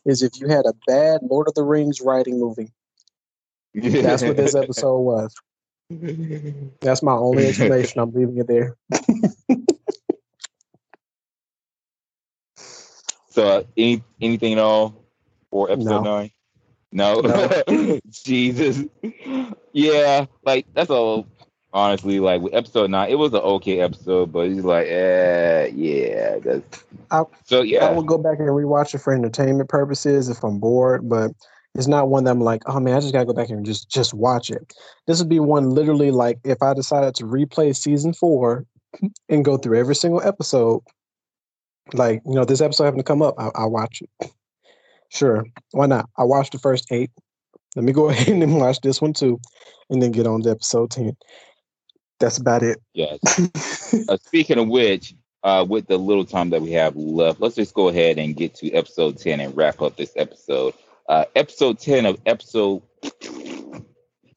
Is 0.06 0.22
if 0.22 0.40
you 0.40 0.48
had 0.48 0.66
a 0.66 0.74
bad 0.86 1.22
Lord 1.24 1.48
of 1.48 1.56
the 1.56 1.64
Rings 1.64 2.02
writing 2.02 2.40
movie. 2.40 2.72
That's 3.76 4.24
what 4.24 4.38
this 4.38 4.56
episode 4.56 5.00
was. 5.00 5.36
That's 6.82 7.04
my 7.04 7.14
only 7.14 7.48
explanation. 7.48 8.00
I'm 8.00 8.12
leaving 8.14 8.38
it 8.38 8.48
there. 8.48 8.76
so, 13.30 13.48
uh, 13.48 13.64
any 13.78 14.04
anything 14.22 14.54
at 14.54 14.60
all 14.60 14.96
for 15.52 15.70
episode 15.72 16.04
No. 16.04 16.18
nine? 16.18 16.32
No, 16.92 17.20
no. 17.20 18.00
Jesus. 18.10 18.84
Yeah, 19.74 20.26
like 20.44 20.66
that's 20.74 20.90
all. 20.90 21.28
Honestly, 21.74 22.22
like 22.22 22.42
with 22.42 22.54
episode 22.54 22.90
nine, 22.90 23.10
it 23.12 23.16
was 23.16 23.34
an 23.34 23.42
okay 23.42 23.82
episode, 23.82 24.32
but 24.32 24.48
he's 24.48 24.64
like, 24.64 24.88
eh, 24.88 25.70
yeah. 25.76 26.38
That's, 26.40 26.86
I- 27.12 27.24
so 27.44 27.64
yeah, 27.64 27.86
I 27.88 27.92
will 27.92 28.02
go 28.04 28.18
back 28.18 28.40
and 28.40 28.48
rewatch 28.48 28.96
it 28.96 29.00
for 29.00 29.14
entertainment 29.14 29.68
purposes 29.68 30.30
if 30.30 30.42
I'm 30.42 30.58
bored, 30.60 31.10
but 31.10 31.32
it's 31.76 31.88
not 31.88 32.10
one 32.10 32.24
that 32.24 32.32
I'm 32.32 32.42
like, 32.42 32.64
oh 32.68 32.80
man, 32.80 32.96
I 32.96 33.00
just 33.02 33.14
gotta 33.14 33.26
go 33.26 33.34
back 33.34 33.48
here 33.48 33.58
and 33.58 33.66
just 33.66 33.90
just 33.90 34.14
watch 34.14 34.50
it. 34.50 34.74
This 35.08 35.20
would 35.20 35.30
be 35.30 35.40
one 35.40 35.70
literally 35.70 36.10
like 36.10 36.40
if 36.44 36.64
I 36.64 36.74
decided 36.74 37.16
to 37.16 37.26
replay 37.26 37.76
season 37.76 38.14
four 38.14 38.66
and 39.30 39.44
go 39.44 39.58
through 39.58 39.78
every 39.78 39.96
single 39.96 40.22
episode, 40.22 40.82
like 41.94 42.22
you 42.26 42.34
know, 42.34 42.46
this 42.46 42.62
episode 42.62 42.86
having 42.86 43.00
to 43.00 43.04
come 43.04 43.22
up, 43.22 43.36
I, 43.38 43.50
I'll 43.56 43.72
watch 43.72 44.02
it. 44.02 44.32
Sure, 45.10 45.46
why 45.72 45.86
not? 45.86 46.10
I 46.18 46.24
watched 46.24 46.54
the 46.54 46.60
first 46.60 46.88
eight. 46.92 47.12
Let 47.76 47.84
me 47.84 47.92
go 47.92 48.10
ahead 48.10 48.30
and 48.30 48.58
watch 48.58 48.80
this 48.82 49.02
one 49.02 49.14
too, 49.14 49.40
and 49.90 50.02
then 50.02 50.12
get 50.12 50.28
on 50.28 50.42
to 50.44 50.52
episode 50.52 50.92
ten. 50.92 51.16
That's 52.20 52.38
about 52.38 52.64
it. 52.64 52.80
yes. 52.94 53.20
Uh, 54.10 54.18
speaking 54.18 54.58
of 54.58 54.68
which, 54.68 55.16
uh, 55.44 55.66
with 55.68 55.88
the 55.88 55.98
little 55.98 56.26
time 56.26 56.50
that 56.50 56.62
we 56.62 56.72
have 56.72 56.96
left, 56.98 57.40
let's 57.40 57.56
just 57.56 57.74
go 57.74 57.88
ahead 57.88 58.18
and 58.18 58.36
get 58.36 58.54
to 58.56 58.70
episode 58.74 59.18
10 59.18 59.40
and 59.40 59.56
wrap 59.56 59.82
up 59.82 59.96
this 59.96 60.12
episode. 60.18 60.74
Uh, 61.08 61.26
episode 61.36 61.80
10 61.80 62.06
of 62.06 62.20
episode, 62.26 62.82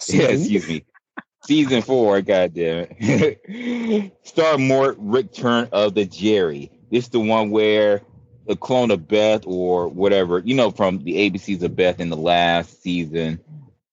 yeah, 0.08 0.26
excuse 0.28 0.68
me, 0.68 0.84
season 1.44 1.80
four, 1.82 2.20
God 2.20 2.54
damn 2.54 2.86
it. 2.90 4.12
Star 4.22 4.58
Mort 4.58 4.96
Return 4.98 5.68
of 5.72 5.94
the 5.94 6.04
Jerry. 6.04 6.70
This 6.90 7.04
is 7.04 7.10
the 7.10 7.20
one 7.20 7.50
where 7.50 8.02
the 8.46 8.56
clone 8.56 8.90
of 8.90 9.08
Beth 9.08 9.42
or 9.46 9.88
whatever, 9.88 10.40
you 10.40 10.54
know, 10.54 10.70
from 10.70 10.98
the 11.04 11.30
ABCs 11.30 11.62
of 11.62 11.76
Beth 11.76 12.00
in 12.00 12.10
the 12.10 12.16
last 12.16 12.82
season, 12.82 13.40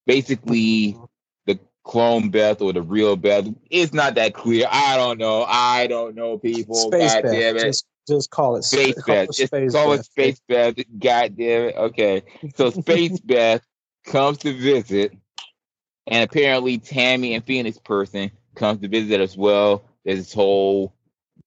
basically 0.06 0.98
the 1.46 1.60
clone 1.84 2.30
Beth 2.30 2.62
or 2.62 2.74
the 2.74 2.82
real 2.82 3.16
Beth. 3.16 3.48
It's 3.70 3.94
not 3.94 4.16
that 4.16 4.34
clear. 4.34 4.68
I 4.72 4.98
don't 4.98 5.18
know. 5.18 5.44
I 5.48 5.88
don't 5.88 6.16
know, 6.16 6.38
people. 6.38 6.76
Space 6.76 7.14
God 7.14 7.24
Beth. 7.24 7.32
damn 7.32 7.58
it. 7.58 7.64
Just 7.64 7.86
just 8.07 8.30
call 8.30 8.56
it 8.57 8.64
Space 8.64 9.02
call 9.02 9.15
Beth. 9.15 9.30
it 9.30 9.34
Just 9.34 9.48
Space 9.48 9.72
call 9.72 9.94
it. 9.94 10.06
Space 10.06 10.41
Beth. 10.48 10.76
God 10.99 11.36
damn 11.38 11.69
it. 11.69 11.76
Okay. 11.76 12.23
So 12.56 12.69
Space 12.72 13.19
Beth 13.26 13.61
comes 14.06 14.40
to 14.40 14.53
visit, 14.53 15.14
and 16.07 16.23
apparently 16.30 16.77
Tammy 16.77 17.34
and 17.34 17.44
Phoenix 17.44 17.77
person 17.77 18.32
comes 18.56 18.82
to 18.82 18.88
visit 18.88 19.22
as 19.22 19.36
well. 19.38 19.84
There's 20.03 20.19
this 20.19 20.34
whole 20.34 20.94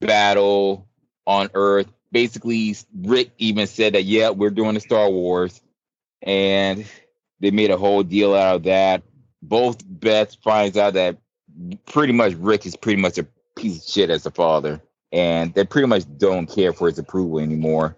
battle 0.01 0.89
on 1.27 1.51
Earth. 1.55 1.89
Basically, 2.11 2.75
Rick 3.03 3.33
even 3.39 3.67
said 3.67 3.95
that, 3.95 4.05
yeah, 4.05 4.31
we're 4.31 4.51
doing 4.51 4.75
the 4.75 4.81
Star 4.81 5.11
Wars. 5.11 5.61
And 6.23 6.87
they 7.41 7.51
made 7.51 7.71
a 7.71 7.77
whole 7.77 8.03
deal 8.03 8.35
out 8.35 8.57
of 8.57 8.63
that. 8.65 9.03
Both 9.43 9.79
Beth 9.87 10.35
finds 10.43 10.77
out 10.77 10.95
that 10.95 11.19
pretty 11.87 12.13
much 12.13 12.35
Rick 12.35 12.67
is 12.67 12.77
pretty 12.77 13.01
much 13.01 13.19
a 13.19 13.27
piece 13.57 13.85
of 13.85 13.91
shit 13.93 14.11
as 14.11 14.27
a 14.27 14.31
father 14.31 14.83
and 15.13 15.55
they 15.55 15.65
pretty 15.65 15.89
much 15.89 16.05
don't 16.19 16.47
care 16.47 16.73
for 16.73 16.89
his 16.89 16.99
approval 16.99 17.41
anymore. 17.41 17.97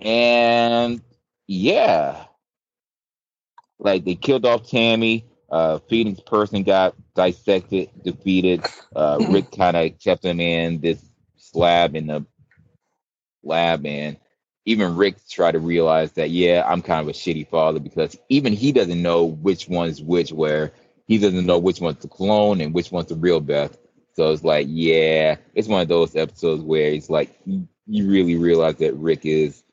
And 0.00 1.02
yeah, 1.46 2.24
like 3.78 4.04
they 4.04 4.14
killed 4.14 4.46
off 4.46 4.68
Tammy. 4.68 5.26
Uh, 5.50 5.78
Phoenix 5.88 6.20
person 6.20 6.64
got 6.64 6.94
dissected, 7.14 7.90
defeated. 8.02 8.64
Uh, 8.94 9.24
Rick 9.30 9.52
kind 9.56 9.76
of 9.76 9.98
kept 10.00 10.24
him 10.24 10.40
in 10.40 10.80
this 10.80 11.00
slab 11.36 11.94
in 11.94 12.08
the 12.08 12.26
lab, 13.44 13.86
and 13.86 14.16
even 14.64 14.96
Rick 14.96 15.16
tried 15.28 15.52
to 15.52 15.60
realize 15.60 16.12
that 16.12 16.30
yeah, 16.30 16.64
I'm 16.66 16.82
kind 16.82 17.02
of 17.02 17.08
a 17.08 17.12
shitty 17.12 17.48
father 17.48 17.78
because 17.78 18.16
even 18.28 18.52
he 18.52 18.72
doesn't 18.72 19.00
know 19.00 19.24
which 19.24 19.68
one's 19.68 20.02
which. 20.02 20.32
Where 20.32 20.72
he 21.06 21.18
doesn't 21.18 21.46
know 21.46 21.58
which 21.58 21.80
one's 21.80 21.98
the 21.98 22.08
clone 22.08 22.60
and 22.60 22.74
which 22.74 22.90
one's 22.90 23.08
the 23.08 23.14
real 23.16 23.40
Beth. 23.40 23.76
So 24.14 24.30
it's 24.30 24.44
like, 24.44 24.66
yeah, 24.70 25.36
it's 25.54 25.68
one 25.68 25.82
of 25.82 25.88
those 25.88 26.14
episodes 26.14 26.62
where 26.62 26.88
it's 26.92 27.10
like 27.10 27.36
you, 27.46 27.66
you 27.86 28.08
really 28.08 28.36
realize 28.36 28.76
that 28.76 28.94
Rick 28.94 29.26
is 29.26 29.64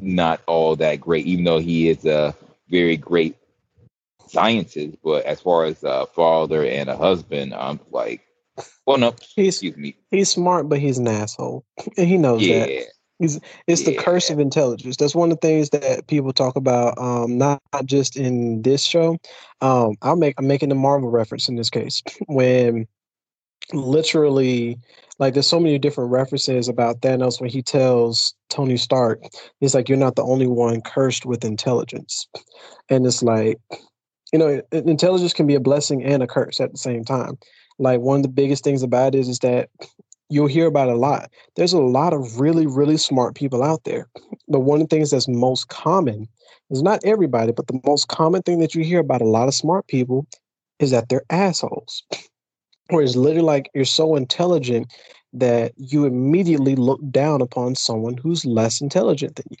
not 0.00 0.40
all 0.46 0.76
that 0.76 1.00
great, 1.00 1.26
even 1.26 1.44
though 1.44 1.58
he 1.58 1.88
is 1.88 2.04
a 2.04 2.34
very 2.70 2.96
great 2.96 3.36
scientist. 4.28 4.96
But 5.02 5.24
as 5.24 5.40
far 5.40 5.64
as 5.64 5.82
a 5.82 6.06
father 6.06 6.64
and 6.64 6.88
a 6.88 6.96
husband, 6.96 7.52
I'm 7.54 7.80
like, 7.90 8.22
well, 8.86 8.98
no, 8.98 9.14
He's 9.34 9.56
excuse 9.56 9.76
me, 9.76 9.96
he's 10.10 10.30
smart, 10.30 10.68
but 10.68 10.78
he's 10.78 10.98
an 10.98 11.08
asshole, 11.08 11.64
and 11.96 12.08
he 12.08 12.18
knows 12.18 12.40
that. 12.40 12.70
yeah, 12.70 12.82
It's 13.66 13.82
the 13.82 13.96
curse 13.96 14.30
of 14.30 14.38
intelligence. 14.38 14.96
That's 14.96 15.14
one 15.14 15.32
of 15.32 15.40
the 15.40 15.46
things 15.46 15.70
that 15.70 16.06
people 16.06 16.32
talk 16.32 16.54
about, 16.56 16.96
um, 16.98 17.36
not, 17.36 17.60
not 17.72 17.86
just 17.86 18.16
in 18.16 18.62
this 18.62 18.84
show. 18.84 19.18
Um, 19.60 19.96
I'll 20.02 20.16
make 20.16 20.36
I'm 20.38 20.46
making 20.46 20.70
a 20.70 20.76
Marvel 20.76 21.10
reference 21.10 21.48
in 21.48 21.56
this 21.56 21.70
case 21.70 22.02
when 22.26 22.86
literally 23.72 24.78
like 25.18 25.34
there's 25.34 25.46
so 25.46 25.60
many 25.60 25.78
different 25.78 26.10
references 26.10 26.68
about 26.68 27.00
Thanos 27.00 27.40
when 27.40 27.50
he 27.50 27.62
tells 27.62 28.34
Tony 28.48 28.76
Stark, 28.76 29.22
he's 29.60 29.74
like, 29.74 29.88
You're 29.88 29.98
not 29.98 30.16
the 30.16 30.22
only 30.22 30.46
one 30.46 30.80
cursed 30.80 31.26
with 31.26 31.44
intelligence. 31.44 32.28
And 32.88 33.04
it's 33.04 33.22
like, 33.22 33.58
you 34.32 34.38
know, 34.38 34.62
intelligence 34.72 35.32
can 35.32 35.46
be 35.46 35.54
a 35.54 35.60
blessing 35.60 36.04
and 36.04 36.22
a 36.22 36.26
curse 36.26 36.60
at 36.60 36.72
the 36.72 36.78
same 36.78 37.04
time. 37.04 37.38
Like 37.78 38.00
one 38.00 38.16
of 38.16 38.22
the 38.22 38.28
biggest 38.28 38.64
things 38.64 38.82
about 38.82 39.14
it 39.14 39.18
is, 39.18 39.28
is 39.28 39.38
that 39.40 39.70
you'll 40.30 40.46
hear 40.46 40.66
about 40.66 40.88
a 40.88 40.94
lot. 40.94 41.30
There's 41.56 41.72
a 41.72 41.80
lot 41.80 42.12
of 42.12 42.40
really, 42.40 42.66
really 42.66 42.96
smart 42.96 43.34
people 43.34 43.62
out 43.62 43.84
there. 43.84 44.08
But 44.48 44.60
one 44.60 44.80
of 44.80 44.88
the 44.88 44.94
things 44.94 45.10
that's 45.10 45.28
most 45.28 45.68
common 45.68 46.28
is 46.70 46.82
not 46.82 47.00
everybody, 47.04 47.52
but 47.52 47.66
the 47.66 47.80
most 47.84 48.08
common 48.08 48.42
thing 48.42 48.58
that 48.60 48.74
you 48.74 48.84
hear 48.84 49.00
about 49.00 49.22
a 49.22 49.28
lot 49.28 49.48
of 49.48 49.54
smart 49.54 49.86
people 49.86 50.26
is 50.78 50.90
that 50.90 51.08
they're 51.08 51.24
assholes. 51.30 52.04
Where 52.90 53.02
it's 53.02 53.16
literally 53.16 53.44
like 53.46 53.70
you're 53.74 53.84
so 53.84 54.16
intelligent 54.16 54.92
that 55.34 55.72
you 55.76 56.06
immediately 56.06 56.74
look 56.74 57.00
down 57.10 57.42
upon 57.42 57.74
someone 57.74 58.16
who's 58.16 58.46
less 58.46 58.80
intelligent 58.80 59.36
than 59.36 59.46
you. 59.50 59.58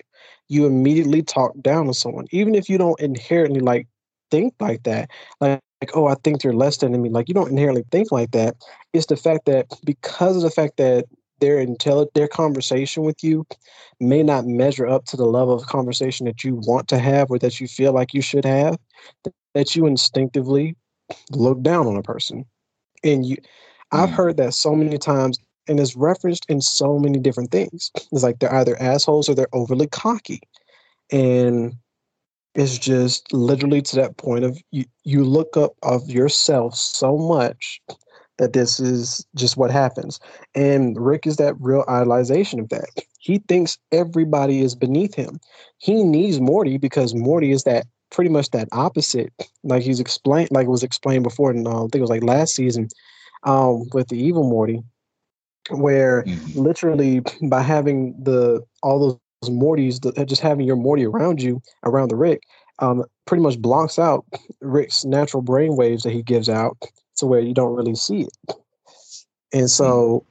You 0.48 0.66
immediately 0.66 1.22
talk 1.22 1.52
down 1.60 1.88
on 1.88 1.94
someone, 1.94 2.26
even 2.30 2.54
if 2.54 2.70
you 2.70 2.78
don't 2.78 2.98
inherently 3.00 3.60
like 3.60 3.86
think 4.30 4.54
like 4.60 4.82
that. 4.84 5.10
Like, 5.40 5.60
like, 5.80 5.96
oh, 5.96 6.06
I 6.06 6.14
think 6.24 6.40
they're 6.40 6.52
less 6.52 6.78
than 6.78 7.00
me. 7.00 7.08
Like 7.08 7.28
you 7.28 7.34
don't 7.34 7.50
inherently 7.50 7.84
think 7.92 8.10
like 8.10 8.32
that. 8.32 8.56
It's 8.92 9.06
the 9.06 9.16
fact 9.16 9.44
that 9.46 9.66
because 9.84 10.36
of 10.36 10.42
the 10.42 10.50
fact 10.50 10.76
that 10.78 11.04
their 11.40 11.64
intelli- 11.64 12.12
their 12.14 12.26
conversation 12.28 13.04
with 13.04 13.22
you 13.22 13.46
may 14.00 14.22
not 14.22 14.46
measure 14.46 14.86
up 14.88 15.04
to 15.06 15.16
the 15.16 15.26
level 15.26 15.54
of 15.54 15.66
conversation 15.66 16.26
that 16.26 16.42
you 16.42 16.56
want 16.56 16.88
to 16.88 16.98
have 16.98 17.30
or 17.30 17.38
that 17.38 17.60
you 17.60 17.68
feel 17.68 17.92
like 17.92 18.12
you 18.12 18.22
should 18.22 18.44
have, 18.44 18.76
that 19.54 19.76
you 19.76 19.86
instinctively 19.86 20.74
look 21.32 21.62
down 21.62 21.86
on 21.86 21.96
a 21.96 22.02
person. 22.02 22.44
And 23.04 23.24
you 23.26 23.36
I've 23.92 24.10
Mm. 24.10 24.14
heard 24.14 24.36
that 24.38 24.54
so 24.54 24.74
many 24.74 24.98
times 24.98 25.38
and 25.68 25.78
it's 25.78 25.96
referenced 25.96 26.46
in 26.48 26.60
so 26.60 26.98
many 26.98 27.18
different 27.18 27.50
things. 27.50 27.90
It's 28.12 28.22
like 28.22 28.38
they're 28.38 28.54
either 28.54 28.80
assholes 28.80 29.28
or 29.28 29.34
they're 29.34 29.54
overly 29.54 29.86
cocky. 29.86 30.40
And 31.12 31.74
it's 32.54 32.78
just 32.78 33.32
literally 33.32 33.82
to 33.82 33.96
that 33.96 34.16
point 34.16 34.44
of 34.44 34.58
you, 34.70 34.84
you 35.04 35.24
look 35.24 35.56
up 35.56 35.74
of 35.82 36.08
yourself 36.10 36.74
so 36.74 37.16
much 37.16 37.80
that 38.38 38.52
this 38.52 38.80
is 38.80 39.24
just 39.34 39.56
what 39.56 39.70
happens. 39.70 40.18
And 40.54 40.98
Rick 40.98 41.26
is 41.26 41.36
that 41.36 41.54
real 41.60 41.84
idolization 41.84 42.60
of 42.60 42.68
that. 42.70 42.88
He 43.18 43.38
thinks 43.48 43.78
everybody 43.92 44.60
is 44.60 44.74
beneath 44.74 45.14
him. 45.14 45.38
He 45.78 46.02
needs 46.02 46.40
Morty 46.40 46.78
because 46.78 47.14
Morty 47.14 47.50
is 47.52 47.64
that 47.64 47.86
pretty 48.10 48.30
much 48.30 48.50
that 48.50 48.68
opposite. 48.72 49.32
Like 49.62 49.82
he's 49.82 50.00
explained, 50.00 50.50
like 50.50 50.66
it 50.66 50.70
was 50.70 50.82
explained 50.82 51.24
before, 51.24 51.50
and 51.50 51.66
uh, 51.66 51.78
I 51.78 51.82
think 51.82 51.96
it 51.96 52.00
was 52.00 52.10
like 52.10 52.22
last 52.22 52.54
season, 52.54 52.88
um, 53.44 53.88
with 53.92 54.08
the 54.08 54.18
evil 54.18 54.48
Morty, 54.48 54.82
where 55.70 56.24
Mhm. 56.24 56.54
literally 56.54 57.20
by 57.48 57.62
having 57.62 58.14
the 58.22 58.62
all 58.82 58.98
those 59.42 59.50
Mortys, 59.50 60.00
the, 60.00 60.24
just 60.24 60.42
having 60.42 60.66
your 60.66 60.76
Morty 60.76 61.06
around 61.06 61.40
you, 61.42 61.60
around 61.84 62.08
the 62.08 62.16
Rick, 62.16 62.42
um, 62.80 63.04
pretty 63.26 63.42
much 63.42 63.60
blocks 63.60 63.98
out 63.98 64.24
Rick's 64.60 65.04
natural 65.04 65.42
brain 65.42 65.76
waves 65.76 66.02
that 66.02 66.12
he 66.12 66.22
gives 66.22 66.48
out 66.48 66.76
to 67.16 67.26
where 67.26 67.40
you 67.40 67.54
don't 67.54 67.74
really 67.74 67.94
see 67.94 68.22
it. 68.22 68.56
And 69.52 69.70
so 69.70 70.24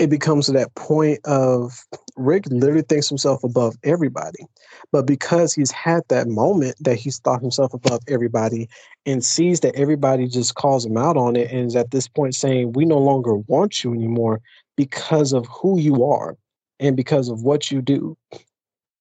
it 0.00 0.10
becomes 0.10 0.48
that 0.48 0.74
point 0.74 1.20
of 1.24 1.84
Rick 2.16 2.44
literally 2.50 2.82
thinks 2.82 3.08
himself 3.08 3.44
above 3.44 3.76
everybody. 3.84 4.44
But 4.90 5.06
because 5.06 5.54
he's 5.54 5.70
had 5.70 6.02
that 6.08 6.26
moment 6.26 6.76
that 6.80 6.96
he's 6.96 7.18
thought 7.18 7.40
himself 7.40 7.72
above 7.74 8.00
everybody 8.08 8.68
and 9.06 9.24
sees 9.24 9.60
that 9.60 9.74
everybody 9.76 10.26
just 10.26 10.56
calls 10.56 10.84
him 10.84 10.96
out 10.96 11.16
on 11.16 11.36
it 11.36 11.50
and 11.50 11.66
is 11.66 11.76
at 11.76 11.92
this 11.92 12.08
point 12.08 12.34
saying, 12.34 12.72
We 12.72 12.84
no 12.84 12.98
longer 12.98 13.36
want 13.36 13.84
you 13.84 13.92
anymore 13.92 14.40
because 14.76 15.32
of 15.32 15.46
who 15.46 15.78
you 15.78 16.04
are 16.04 16.36
and 16.80 16.96
because 16.96 17.28
of 17.28 17.42
what 17.42 17.70
you 17.70 17.80
do. 17.80 18.16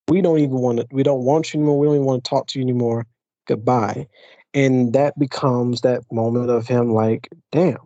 We 0.10 0.22
don't 0.22 0.40
even 0.40 0.57
want 0.57 0.80
to, 0.80 0.88
we 0.91 1.02
don't 1.02 1.24
want 1.24 1.53
you 1.53 1.60
anymore. 1.60 1.80
We 1.80 1.88
don't 1.88 1.95
even 1.95 2.06
want 2.06 2.24
to 2.24 2.30
talk 2.30 2.48
to 2.48 2.60
you 2.60 2.64
anymore. 2.64 3.07
Goodbye. 3.48 4.07
And 4.53 4.94
that 4.94 5.18
becomes 5.18 5.82
that 5.82 6.03
moment 6.11 6.52
of 6.52 6.68
him 6.68 6.94
like, 6.94 7.30
damn. 7.52 7.78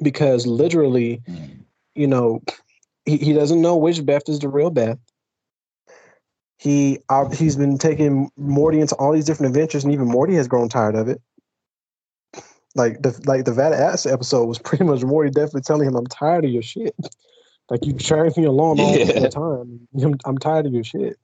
Because 0.00 0.46
literally, 0.46 1.20
mm. 1.28 1.61
You 1.94 2.06
know, 2.06 2.42
he, 3.04 3.16
he 3.16 3.32
doesn't 3.32 3.60
know 3.60 3.76
which 3.76 4.04
Beth 4.04 4.28
is 4.28 4.38
the 4.38 4.48
real 4.48 4.70
Beth. 4.70 4.98
He 6.58 7.00
uh, 7.08 7.28
he's 7.30 7.56
been 7.56 7.76
taking 7.76 8.30
Morty 8.36 8.80
into 8.80 8.94
all 8.94 9.12
these 9.12 9.24
different 9.24 9.54
adventures, 9.54 9.82
and 9.82 9.92
even 9.92 10.06
Morty 10.06 10.34
has 10.34 10.46
grown 10.46 10.68
tired 10.68 10.94
of 10.94 11.08
it. 11.08 11.20
Like 12.76 13.02
the 13.02 13.20
like 13.26 13.44
the 13.44 13.52
Vat 13.52 13.72
Ass 13.72 14.06
episode 14.06 14.46
was 14.46 14.58
pretty 14.64 14.84
much 14.84 15.02
Morty 15.02 15.30
definitely 15.30 15.62
telling 15.62 15.88
him, 15.88 15.96
"I'm 15.96 16.06
tired 16.06 16.44
of 16.44 16.50
your 16.52 16.62
shit. 16.62 16.94
Like 17.68 17.84
you 17.84 17.94
carrying 17.94 18.32
me 18.36 18.44
along 18.44 18.80
all 18.80 18.96
yeah. 18.96 19.20
the 19.20 19.28
time. 19.28 19.88
I'm, 20.02 20.14
I'm 20.24 20.38
tired 20.38 20.66
of 20.66 20.72
your 20.72 20.84
shit." 20.84 21.16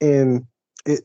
And 0.00 0.44
it 0.84 1.04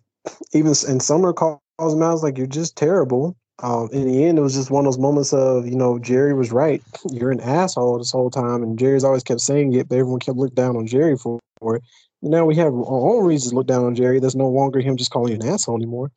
even 0.54 0.74
and 0.88 1.02
Summer 1.02 1.32
calls 1.32 1.62
him 1.80 2.02
out 2.02 2.24
like, 2.24 2.40
"You're 2.40 2.48
just 2.48 2.76
terrible." 2.76 3.38
Um, 3.60 3.90
in 3.94 4.08
the 4.08 4.26
end, 4.26 4.38
it 4.38 4.42
was 4.42 4.56
just 4.56 4.72
one 4.72 4.86
of 4.86 4.94
those 4.94 5.00
moments 5.00 5.32
of, 5.32 5.68
you 5.68 5.76
know, 5.76 6.00
Jerry 6.00 6.34
was 6.34 6.52
right. 6.52 6.82
You're 7.12 7.32
an 7.32 7.40
asshole 7.40 7.98
this 7.98 8.12
whole 8.12 8.30
time. 8.30 8.64
And 8.64 8.80
Jerry's 8.80 9.04
always 9.04 9.24
kept 9.24 9.42
saying 9.42 9.74
it, 9.74 9.90
but 9.90 9.98
everyone 9.98 10.20
kept 10.20 10.38
looking 10.38 10.56
down 10.56 10.76
on 10.76 10.88
Jerry 10.88 11.18
for, 11.18 11.40
for 11.60 11.78
it. 11.78 11.84
Now 12.22 12.46
we 12.46 12.56
have 12.56 12.74
our 12.74 13.16
own 13.16 13.26
reasons 13.26 13.52
to 13.52 13.56
look 13.56 13.68
down 13.68 13.86
on 13.86 13.96
Jerry. 13.96 14.20
There's 14.20 14.36
no 14.36 14.50
longer 14.50 14.80
him 14.80 14.98
just 14.98 15.12
calling 15.12 15.34
you 15.34 15.40
an 15.40 15.48
asshole 15.48 15.76
anymore. 15.76 16.12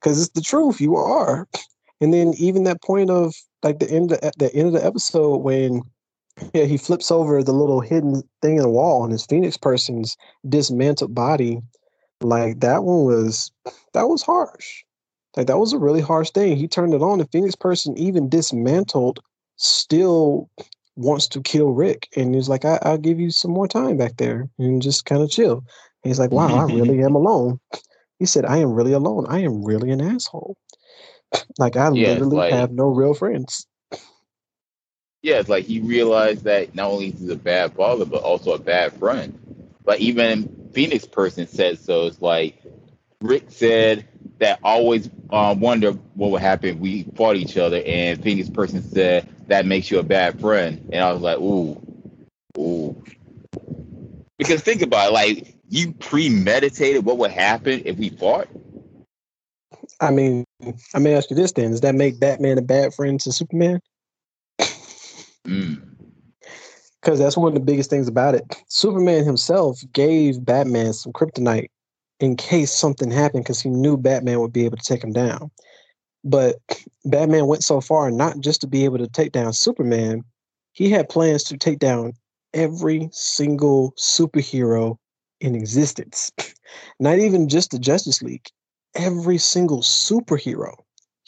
Because 0.00 0.22
it's 0.22 0.32
the 0.32 0.40
truth. 0.40 0.80
You 0.80 0.96
are. 0.96 1.46
And 2.00 2.14
then 2.14 2.32
even 2.38 2.62
that 2.62 2.80
point 2.80 3.10
of 3.10 3.34
like 3.64 3.80
the 3.80 3.90
end 3.90 4.12
of, 4.12 4.20
the 4.38 4.54
end 4.54 4.68
of 4.68 4.72
the 4.72 4.86
episode 4.86 5.38
when 5.38 5.82
yeah, 6.54 6.64
he 6.64 6.76
flips 6.76 7.10
over 7.10 7.42
the 7.42 7.52
little 7.52 7.80
hidden 7.80 8.22
thing 8.42 8.56
in 8.56 8.62
the 8.62 8.68
wall 8.68 9.02
on 9.02 9.10
his 9.10 9.26
Phoenix 9.26 9.56
person's 9.56 10.16
dismantled 10.48 11.14
body. 11.14 11.60
Like 12.20 12.60
that 12.60 12.84
one 12.84 13.04
was 13.04 13.50
that 13.94 14.08
was 14.08 14.22
harsh. 14.22 14.84
Like 15.36 15.46
that 15.46 15.58
was 15.58 15.72
a 15.72 15.78
really 15.78 16.00
harsh 16.00 16.30
thing. 16.30 16.56
He 16.56 16.68
turned 16.68 16.94
it 16.94 17.02
on. 17.02 17.18
The 17.18 17.26
Phoenix 17.26 17.54
person, 17.54 17.96
even 17.96 18.28
dismantled, 18.28 19.20
still 19.56 20.48
wants 20.96 21.28
to 21.28 21.42
kill 21.42 21.70
Rick. 21.70 22.08
And 22.16 22.34
he's 22.34 22.48
like, 22.48 22.64
I- 22.64 22.78
will 22.84 22.98
give 22.98 23.20
you 23.20 23.30
some 23.30 23.52
more 23.52 23.68
time 23.68 23.96
back 23.96 24.16
there 24.16 24.48
and 24.58 24.82
just 24.82 25.04
kind 25.04 25.22
of 25.22 25.30
chill. 25.30 25.58
And 26.02 26.10
he's 26.10 26.18
like, 26.18 26.30
Wow, 26.30 26.56
I 26.56 26.64
really 26.64 26.96
mm-hmm. 26.96 27.04
am 27.04 27.14
alone. 27.14 27.60
He 28.18 28.26
said, 28.26 28.44
I 28.44 28.58
am 28.58 28.72
really 28.72 28.92
alone. 28.92 29.26
I 29.28 29.40
am 29.40 29.64
really 29.64 29.90
an 29.90 30.00
asshole. 30.00 30.56
Like 31.58 31.76
I 31.76 31.90
yeah, 31.90 32.10
literally 32.10 32.36
like, 32.36 32.52
have 32.52 32.70
no 32.70 32.88
real 32.88 33.12
friends. 33.12 33.66
Yeah, 35.22 35.40
it's 35.40 35.48
like 35.48 35.64
he 35.64 35.80
realized 35.80 36.44
that 36.44 36.74
not 36.74 36.90
only 36.90 37.10
he's 37.10 37.28
a 37.28 37.36
bad 37.36 37.74
father, 37.74 38.04
but 38.04 38.22
also 38.22 38.52
a 38.52 38.58
bad 38.58 38.92
friend. 38.94 39.38
But 39.84 40.00
even 40.00 40.70
Phoenix 40.72 41.04
person 41.04 41.46
said 41.46 41.78
so. 41.78 42.06
It's 42.06 42.22
like 42.22 42.62
Rick 43.20 43.46
said 43.48 44.06
that 44.38 44.58
always 44.62 45.10
uh, 45.30 45.54
wonder 45.58 45.92
what 46.14 46.30
would 46.30 46.40
happen 46.40 46.70
if 46.70 46.76
we 46.76 47.04
fought 47.16 47.36
each 47.36 47.56
other, 47.56 47.82
and 47.84 48.22
Phoenix 48.22 48.48
person 48.48 48.82
said 48.82 49.28
that 49.48 49.66
makes 49.66 49.90
you 49.90 49.98
a 49.98 50.02
bad 50.02 50.40
friend, 50.40 50.88
and 50.92 51.02
I 51.02 51.12
was 51.12 51.22
like, 51.22 51.38
ooh, 51.38 51.80
ooh. 52.58 53.02
Because 54.38 54.62
think 54.62 54.82
about 54.82 55.10
it, 55.10 55.14
like 55.14 55.54
you 55.68 55.92
premeditated 55.92 57.04
what 57.04 57.18
would 57.18 57.30
happen 57.30 57.82
if 57.84 57.96
we 57.96 58.10
fought. 58.10 58.48
I 60.00 60.10
mean, 60.10 60.44
I 60.94 60.98
may 60.98 61.14
ask 61.14 61.30
you 61.30 61.36
this 61.36 61.52
then: 61.52 61.72
Does 61.72 61.80
that 61.80 61.94
make 61.94 62.20
Batman 62.20 62.58
a 62.58 62.62
bad 62.62 62.94
friend 62.94 63.20
to 63.20 63.32
Superman? 63.32 63.80
Mm. 65.44 65.82
Because 67.00 67.18
that's 67.18 67.36
one 67.36 67.48
of 67.48 67.54
the 67.54 67.60
biggest 67.60 67.90
things 67.90 68.08
about 68.08 68.34
it. 68.34 68.44
Superman 68.68 69.24
himself 69.24 69.80
gave 69.92 70.44
Batman 70.44 70.92
some 70.92 71.12
kryptonite 71.12 71.68
in 72.20 72.36
case 72.36 72.72
something 72.72 73.10
happened 73.10 73.44
because 73.44 73.60
he 73.60 73.68
knew 73.68 73.96
Batman 73.96 74.40
would 74.40 74.52
be 74.52 74.64
able 74.64 74.76
to 74.76 74.84
take 74.84 75.02
him 75.02 75.12
down. 75.12 75.50
But 76.24 76.56
Batman 77.04 77.46
went 77.46 77.64
so 77.64 77.80
far 77.80 78.10
not 78.10 78.40
just 78.40 78.60
to 78.62 78.66
be 78.66 78.84
able 78.84 78.98
to 78.98 79.08
take 79.08 79.32
down 79.32 79.52
Superman, 79.52 80.24
he 80.72 80.90
had 80.90 81.08
plans 81.08 81.44
to 81.44 81.56
take 81.56 81.78
down 81.78 82.12
every 82.54 83.08
single 83.12 83.92
superhero 83.98 84.96
in 85.40 85.54
existence. 85.54 86.30
not 87.00 87.18
even 87.18 87.48
just 87.48 87.70
the 87.70 87.78
Justice 87.78 88.22
League, 88.22 88.46
every 88.94 89.38
single 89.38 89.80
superhero. 89.80 90.74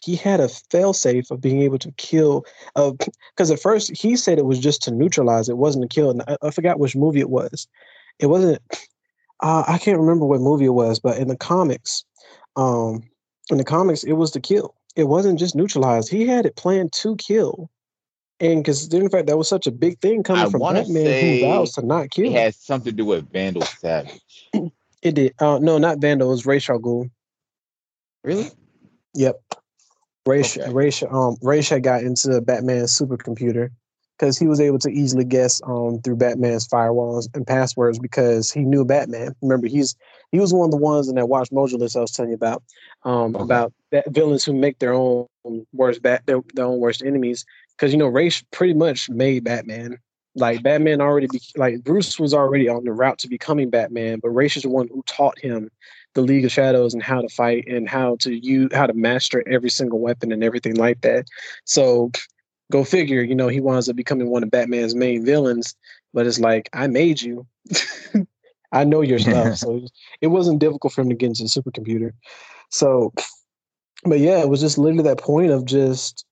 He 0.03 0.15
had 0.15 0.39
a 0.39 0.47
failsafe 0.47 1.29
of 1.29 1.41
being 1.41 1.61
able 1.61 1.77
to 1.79 1.91
kill. 1.93 2.43
Because 2.75 3.51
uh, 3.51 3.53
at 3.53 3.61
first 3.61 3.95
he 3.95 4.15
said 4.15 4.37
it 4.37 4.45
was 4.45 4.59
just 4.59 4.81
to 4.83 4.91
neutralize, 4.91 5.47
it 5.47 5.57
wasn't 5.57 5.83
to 5.83 5.93
kill. 5.93 6.19
I, 6.27 6.37
I 6.41 6.51
forgot 6.51 6.79
which 6.79 6.95
movie 6.95 7.19
it 7.19 7.29
was. 7.29 7.67
It 8.19 8.27
wasn't 8.27 8.61
uh, 9.41 9.63
I 9.67 9.77
can't 9.77 9.99
remember 9.99 10.25
what 10.25 10.41
movie 10.41 10.65
it 10.65 10.69
was, 10.69 10.99
but 10.99 11.17
in 11.17 11.27
the 11.27 11.37
comics, 11.37 12.03
um, 12.55 13.03
in 13.49 13.57
the 13.57 13.63
comics, 13.63 14.03
it 14.03 14.13
was 14.13 14.31
to 14.31 14.39
kill. 14.39 14.75
It 14.95 15.05
wasn't 15.05 15.39
just 15.39 15.55
neutralized. 15.55 16.09
He 16.09 16.27
had 16.27 16.45
it 16.45 16.55
planned 16.55 16.93
to 16.93 17.15
kill. 17.15 17.69
And 18.39 18.63
because 18.63 18.91
in 18.91 19.09
fact 19.09 19.27
that 19.27 19.37
was 19.37 19.47
such 19.47 19.67
a 19.67 19.71
big 19.71 19.99
thing 19.99 20.23
coming 20.23 20.45
I 20.45 20.49
from 20.49 20.61
Batman 20.61 21.23
who 21.23 21.41
vows 21.41 21.73
to 21.73 21.85
not 21.85 22.09
kill. 22.09 22.25
It 22.25 22.31
has 22.33 22.57
something 22.57 22.91
to 22.91 22.97
do 22.97 23.05
with 23.05 23.31
Vandal 23.31 23.61
Savage. 23.61 24.19
it 24.53 25.15
did. 25.15 25.33
Uh, 25.39 25.59
no, 25.59 25.77
not 25.77 25.99
Vandal. 25.99 26.27
It 26.27 26.31
was 26.31 26.45
Ra's 26.45 26.67
al 26.69 26.79
Ghul. 26.79 27.11
Really? 28.23 28.49
Yep. 29.13 29.39
Ra's, 30.25 30.57
okay. 30.57 30.71
Ra's, 30.71 31.03
um, 31.03 31.35
Ra's 31.41 31.69
got 31.81 32.03
into 32.03 32.41
Batman's 32.41 32.97
supercomputer 32.97 33.69
because 34.21 34.37
he 34.37 34.45
was 34.45 34.61
able 34.61 34.77
to 34.77 34.89
easily 34.89 35.25
guess 35.25 35.61
um, 35.65 35.99
through 36.03 36.15
Batman's 36.15 36.67
firewalls 36.67 37.27
and 37.35 37.45
passwords 37.45 37.97
because 37.97 38.51
he 38.51 38.59
knew 38.59 38.85
Batman. 38.85 39.35
Remember, 39.41 39.65
he's 39.67 39.95
he 40.31 40.39
was 40.39 40.53
one 40.53 40.65
of 40.65 40.71
the 40.71 40.77
ones 40.77 41.09
in 41.09 41.15
that 41.15 41.25
WatchMojo 41.25 41.79
list 41.79 41.97
I 41.97 42.01
was 42.01 42.11
telling 42.11 42.29
you 42.29 42.35
about 42.35 42.61
um, 43.03 43.35
okay. 43.35 43.43
about 43.43 43.73
villains 44.09 44.45
who 44.45 44.53
make 44.53 44.77
their 44.77 44.93
own 44.93 45.25
worst 45.73 46.03
bat 46.03 46.21
their, 46.27 46.41
their 46.53 46.65
own 46.65 46.79
worst 46.79 47.03
enemies. 47.03 47.45
Because 47.71 47.91
you 47.91 47.97
know, 47.97 48.07
Ra's 48.07 48.43
pretty 48.51 48.75
much 48.75 49.09
made 49.09 49.43
Batman. 49.43 49.97
Like 50.35 50.63
Batman 50.63 51.01
already, 51.01 51.27
be, 51.27 51.41
like 51.57 51.83
Bruce 51.83 52.17
was 52.17 52.33
already 52.33 52.69
on 52.69 52.85
the 52.85 52.93
route 52.93 53.17
to 53.19 53.27
becoming 53.27 53.69
Batman, 53.69 54.19
but 54.19 54.29
Ra's 54.29 54.55
is 54.55 54.63
the 54.63 54.69
one 54.69 54.87
who 54.87 55.03
taught 55.07 55.37
him 55.39 55.69
the 56.13 56.21
League 56.21 56.45
of 56.45 56.51
Shadows 56.51 56.93
and 56.93 57.03
how 57.03 57.21
to 57.21 57.27
fight 57.27 57.67
and 57.67 57.89
how 57.89 58.17
to 58.17 58.33
use 58.33 58.69
how 58.71 58.85
to 58.85 58.93
master 58.93 59.43
every 59.47 59.69
single 59.69 59.99
weapon 59.99 60.31
and 60.31 60.43
everything 60.43 60.75
like 60.75 61.01
that. 61.01 61.25
So 61.65 62.11
go 62.71 62.83
figure, 62.83 63.21
you 63.21 63.35
know, 63.35 63.47
he 63.47 63.59
winds 63.59 63.87
up 63.89 63.95
becoming 63.95 64.29
one 64.29 64.43
of 64.43 64.49
Batman's 64.49 64.95
main 64.95 65.23
villains. 65.23 65.75
But 66.13 66.25
it's 66.25 66.39
like, 66.39 66.69
I 66.73 66.87
made 66.87 67.21
you. 67.21 67.45
I 68.71 68.83
know 68.83 69.01
your 69.01 69.19
stuff. 69.19 69.57
so 69.57 69.85
it 70.21 70.27
wasn't 70.27 70.59
difficult 70.59 70.93
for 70.93 71.01
him 71.01 71.09
to 71.09 71.15
get 71.15 71.27
into 71.27 71.43
the 71.43 71.49
supercomputer. 71.49 72.11
So, 72.69 73.13
but 74.05 74.19
yeah, 74.19 74.39
it 74.39 74.49
was 74.49 74.61
just 74.61 74.77
literally 74.77 75.03
that 75.03 75.19
point 75.19 75.51
of 75.51 75.65
just, 75.65 76.25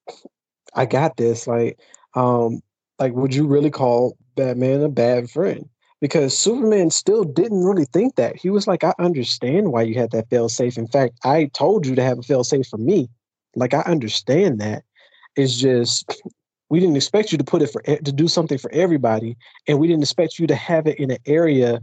I 0.74 0.86
got 0.86 1.18
this. 1.18 1.48
Like, 1.48 1.78
um, 2.16 2.62
like, 2.98 3.14
would 3.14 3.36
you 3.36 3.46
really 3.46 3.70
call 3.70 4.18
Batman 4.36 4.82
a 4.82 4.90
bad 4.90 5.30
friend? 5.30 5.70
Because 6.02 6.38
Superman 6.38 6.92
still 6.92 7.26
didn't 7.26 7.66
really 7.66 7.86
think 7.86 8.16
that. 8.16 8.38
He 8.38 8.50
was 8.50 8.68
like, 8.68 8.86
I 8.86 8.94
understand 9.00 9.74
why 9.74 9.82
you 9.82 9.96
had 9.96 10.12
that 10.12 10.30
fail 10.30 10.48
safe. 10.48 10.78
In 10.78 10.88
fact, 10.88 11.20
I 11.26 11.46
told 11.54 11.86
you 11.86 11.94
to 11.96 12.04
have 12.04 12.20
a 12.20 12.24
fail 12.24 12.46
safe 12.46 12.68
for 12.68 12.78
me. 12.78 13.10
Like, 13.56 13.74
I 13.74 13.82
understand 13.82 14.60
that. 14.62 14.84
It's 15.40 15.56
just 15.56 16.22
we 16.70 16.82
didn't 16.82 16.98
expect 16.98 17.32
you 17.32 17.38
to 17.38 17.44
put 17.44 17.62
it 17.62 17.72
for 17.72 17.82
to 17.82 18.12
do 18.12 18.28
something 18.28 18.58
for 18.58 18.70
everybody, 18.74 19.38
and 19.68 19.80
we 19.80 19.88
didn't 19.88 20.04
expect 20.04 20.38
you 20.38 20.48
to 20.48 20.56
have 20.56 20.86
it 20.86 21.00
in 21.00 21.12
an 21.12 21.18
area 21.26 21.82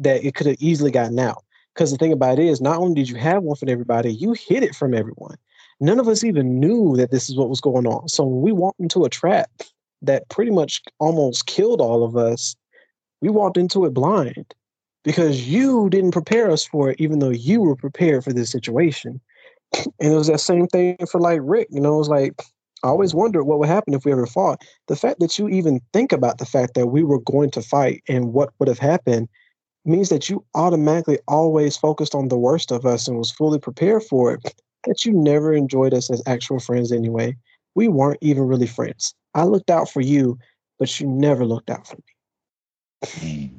that 0.00 0.24
it 0.24 0.34
could 0.34 0.48
have 0.48 0.56
easily 0.58 0.90
gotten 0.90 1.18
out. 1.18 1.44
Because 1.74 1.92
the 1.92 1.96
thing 1.96 2.12
about 2.12 2.40
it 2.40 2.46
is, 2.46 2.60
not 2.60 2.78
only 2.78 2.94
did 2.94 3.08
you 3.08 3.14
have 3.16 3.44
one 3.44 3.56
for 3.56 3.70
everybody, 3.70 4.12
you 4.12 4.32
hid 4.32 4.64
it 4.64 4.74
from 4.74 4.94
everyone. 4.94 5.36
None 5.78 6.00
of 6.00 6.08
us 6.08 6.24
even 6.24 6.58
knew 6.58 6.96
that 6.96 7.12
this 7.12 7.30
is 7.30 7.36
what 7.36 7.48
was 7.48 7.60
going 7.60 7.86
on. 7.86 8.08
So 8.08 8.24
when 8.24 8.42
we 8.42 8.50
walked 8.50 8.80
into 8.80 9.04
a 9.04 9.08
trap 9.08 9.48
that 10.02 10.28
pretty 10.28 10.50
much 10.50 10.82
almost 10.98 11.46
killed 11.46 11.80
all 11.80 12.02
of 12.02 12.16
us, 12.16 12.56
we 13.20 13.28
walked 13.28 13.56
into 13.56 13.84
it 13.84 13.94
blind 13.94 14.54
because 15.04 15.46
you 15.46 15.88
didn't 15.88 16.10
prepare 16.10 16.50
us 16.50 16.64
for 16.64 16.90
it, 16.90 17.00
even 17.00 17.20
though 17.20 17.30
you 17.30 17.60
were 17.60 17.76
prepared 17.76 18.24
for 18.24 18.32
this 18.32 18.50
situation. 18.50 19.20
And 20.00 20.12
it 20.12 20.16
was 20.16 20.26
that 20.26 20.40
same 20.40 20.66
thing 20.66 20.96
for 21.08 21.20
like 21.20 21.38
Rick. 21.44 21.68
You 21.70 21.80
know, 21.80 21.94
it 21.94 21.98
was 21.98 22.08
like 22.08 22.42
I 22.84 22.88
always 22.88 23.14
wondered 23.14 23.44
what 23.44 23.58
would 23.58 23.68
happen 23.68 23.94
if 23.94 24.04
we 24.04 24.12
ever 24.12 24.26
fought. 24.26 24.62
The 24.86 24.96
fact 24.96 25.20
that 25.20 25.38
you 25.38 25.48
even 25.48 25.80
think 25.92 26.12
about 26.12 26.38
the 26.38 26.46
fact 26.46 26.74
that 26.74 26.88
we 26.88 27.02
were 27.02 27.20
going 27.20 27.50
to 27.52 27.62
fight 27.62 28.02
and 28.08 28.32
what 28.32 28.50
would 28.58 28.68
have 28.68 28.78
happened 28.78 29.28
means 29.84 30.10
that 30.10 30.28
you 30.28 30.44
automatically 30.54 31.18
always 31.26 31.76
focused 31.76 32.14
on 32.14 32.28
the 32.28 32.38
worst 32.38 32.70
of 32.70 32.86
us 32.86 33.08
and 33.08 33.18
was 33.18 33.30
fully 33.30 33.58
prepared 33.58 34.02
for 34.04 34.34
it, 34.34 34.54
that 34.86 35.04
you 35.04 35.12
never 35.12 35.52
enjoyed 35.52 35.94
us 35.94 36.10
as 36.10 36.22
actual 36.26 36.60
friends 36.60 36.92
anyway. 36.92 37.36
We 37.74 37.88
weren't 37.88 38.18
even 38.20 38.44
really 38.44 38.66
friends. 38.66 39.14
I 39.34 39.44
looked 39.44 39.70
out 39.70 39.90
for 39.90 40.00
you, 40.00 40.38
but 40.78 41.00
you 41.00 41.06
never 41.06 41.44
looked 41.44 41.70
out 41.70 41.86
for 41.86 41.96
me. 41.96 43.52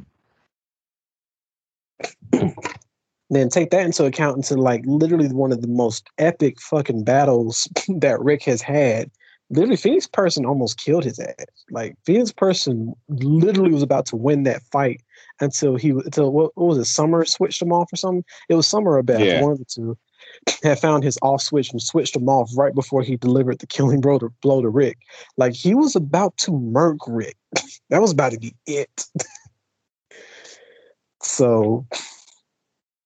Hmm. 2.32 2.48
then 3.30 3.50
take 3.50 3.70
that 3.72 3.86
into 3.86 4.06
account 4.06 4.38
into 4.38 4.56
like 4.56 4.84
literally 4.86 5.28
one 5.28 5.52
of 5.52 5.62
the 5.62 5.68
most 5.68 6.10
epic 6.18 6.60
fucking 6.60 7.04
battles 7.04 7.68
that 7.88 8.20
Rick 8.22 8.44
has 8.44 8.62
had. 8.62 9.12
Literally, 9.52 9.78
Phoenix 9.78 10.06
Person 10.06 10.46
almost 10.46 10.78
killed 10.78 11.04
his 11.04 11.20
ass. 11.20 11.46
Like 11.72 11.96
Phoenix 12.06 12.32
Person 12.32 12.94
literally 13.08 13.72
was 13.72 13.82
about 13.82 14.06
to 14.08 14.16
win 14.16 14.44
that 14.44 14.62
fight 14.72 15.02
until 15.42 15.76
he 15.76 15.90
until 15.90 16.32
what, 16.32 16.52
what 16.56 16.68
was 16.68 16.78
it? 16.78 16.86
Summer 16.86 17.26
switched 17.26 17.62
him 17.62 17.72
off 17.72 17.92
or 17.92 17.96
something. 17.96 18.24
It 18.48 18.56
was 18.56 18.68
Summer 18.68 18.94
or 18.94 19.04
Beth, 19.04 19.22
yeah. 19.22 19.42
one 19.42 19.54
of 19.54 19.58
the 19.58 19.66
two, 19.66 19.98
had 20.64 20.80
found 20.80 21.04
his 21.04 21.18
off 21.24 21.42
switch 21.42 21.72
and 21.72 21.82
switched 21.82 22.16
him 22.16 22.30
off 22.30 22.52
right 22.56 22.76
before 22.76 23.02
he 23.02 23.16
delivered 23.16 23.60
the 23.60 23.68
killing 23.68 24.02
blow 24.02 24.20
to, 24.20 24.30
blow 24.42 24.62
to 24.62 24.70
Rick. 24.70 25.00
Like 25.38 25.54
he 25.54 25.74
was 25.74 25.96
about 25.96 26.38
to 26.38 26.52
murk 26.52 27.00
Rick. 27.08 27.38
that 27.90 28.02
was 28.02 28.12
about 28.12 28.34
to 28.34 28.40
be 28.40 28.54
it. 28.68 29.06
so 31.24 31.88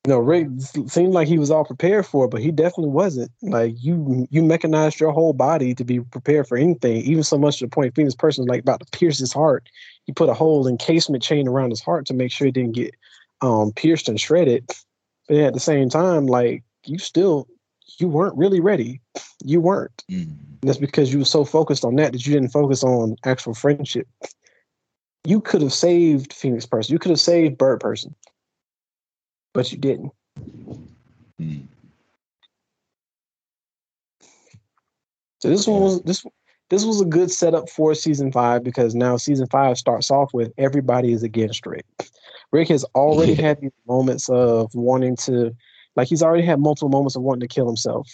you 0.05 0.11
know, 0.11 0.19
Rick 0.19 0.47
seemed 0.87 1.13
like 1.13 1.29
he 1.29 1.37
was 1.37 1.49
all 1.49 1.63
prepared 1.63 2.05
for 2.05 2.25
it, 2.25 2.31
but 2.31 2.41
he 2.41 2.51
definitely 2.51 2.89
wasn't. 2.89 3.31
Like 3.41 3.75
you, 3.77 4.27
you 4.29 4.43
mechanized 4.43 4.99
your 4.99 5.13
whole 5.13 5.31
body 5.31 5.73
to 5.75 5.85
be 5.85 6.01
prepared 6.01 6.45
for 6.45 6.57
anything, 6.57 6.97
even 7.03 7.23
so 7.23 7.37
much 7.37 7.59
to 7.59 7.65
the 7.65 7.69
point 7.69 7.95
Phoenix 7.95 8.13
person 8.13 8.45
like 8.45 8.61
about 8.61 8.81
to 8.81 8.97
pierce 8.97 9.17
his 9.17 9.31
heart. 9.31 9.69
He 10.05 10.11
put 10.11 10.27
a 10.27 10.33
whole 10.33 10.67
encasement 10.67 11.23
chain 11.23 11.47
around 11.47 11.69
his 11.69 11.81
heart 11.81 12.05
to 12.07 12.13
make 12.13 12.31
sure 12.33 12.45
he 12.45 12.51
didn't 12.51 12.75
get 12.75 12.93
um, 13.41 13.71
pierced 13.71 14.09
and 14.09 14.19
shredded. 14.19 14.69
But 15.29 15.37
at 15.37 15.53
the 15.53 15.61
same 15.61 15.87
time, 15.89 16.27
like 16.27 16.63
you 16.85 16.97
still, 16.97 17.47
you 17.97 18.09
weren't 18.09 18.37
really 18.37 18.59
ready. 18.59 18.99
You 19.41 19.61
weren't. 19.61 20.03
Mm. 20.11 20.35
That's 20.63 20.79
because 20.79 21.13
you 21.13 21.19
were 21.19 21.25
so 21.25 21.45
focused 21.45 21.85
on 21.85 21.95
that 21.95 22.11
that 22.11 22.25
you 22.27 22.33
didn't 22.33 22.51
focus 22.51 22.83
on 22.83 23.15
actual 23.25 23.53
friendship. 23.53 24.07
You 25.23 25.39
could 25.39 25.61
have 25.61 25.71
saved 25.71 26.33
Phoenix 26.33 26.65
person. 26.65 26.91
You 26.91 26.99
could 26.99 27.11
have 27.11 27.21
saved 27.21 27.57
Bird 27.57 27.79
person 27.79 28.13
but 29.53 29.71
you 29.71 29.77
didn't. 29.77 30.11
Mm. 31.39 31.67
So 35.39 35.49
this 35.49 35.67
one 35.67 35.81
was 35.81 36.01
this 36.03 36.25
this 36.69 36.85
was 36.85 37.01
a 37.01 37.05
good 37.05 37.29
setup 37.29 37.69
for 37.69 37.93
season 37.93 38.31
five 38.31 38.63
because 38.63 38.95
now 38.95 39.17
season 39.17 39.45
five 39.47 39.77
starts 39.77 40.09
off 40.09 40.33
with 40.33 40.51
everybody 40.57 41.11
is 41.11 41.21
against 41.21 41.65
Rick. 41.65 41.85
Rick 42.51 42.69
has 42.69 42.83
already 42.95 43.33
had 43.41 43.59
these 43.61 43.71
moments 43.87 44.29
of 44.29 44.73
wanting 44.73 45.15
to, 45.17 45.55
like 45.95 46.07
he's 46.07 46.23
already 46.23 46.45
had 46.45 46.59
multiple 46.59 46.89
moments 46.89 47.15
of 47.15 47.21
wanting 47.21 47.47
to 47.47 47.53
kill 47.53 47.67
himself. 47.67 48.09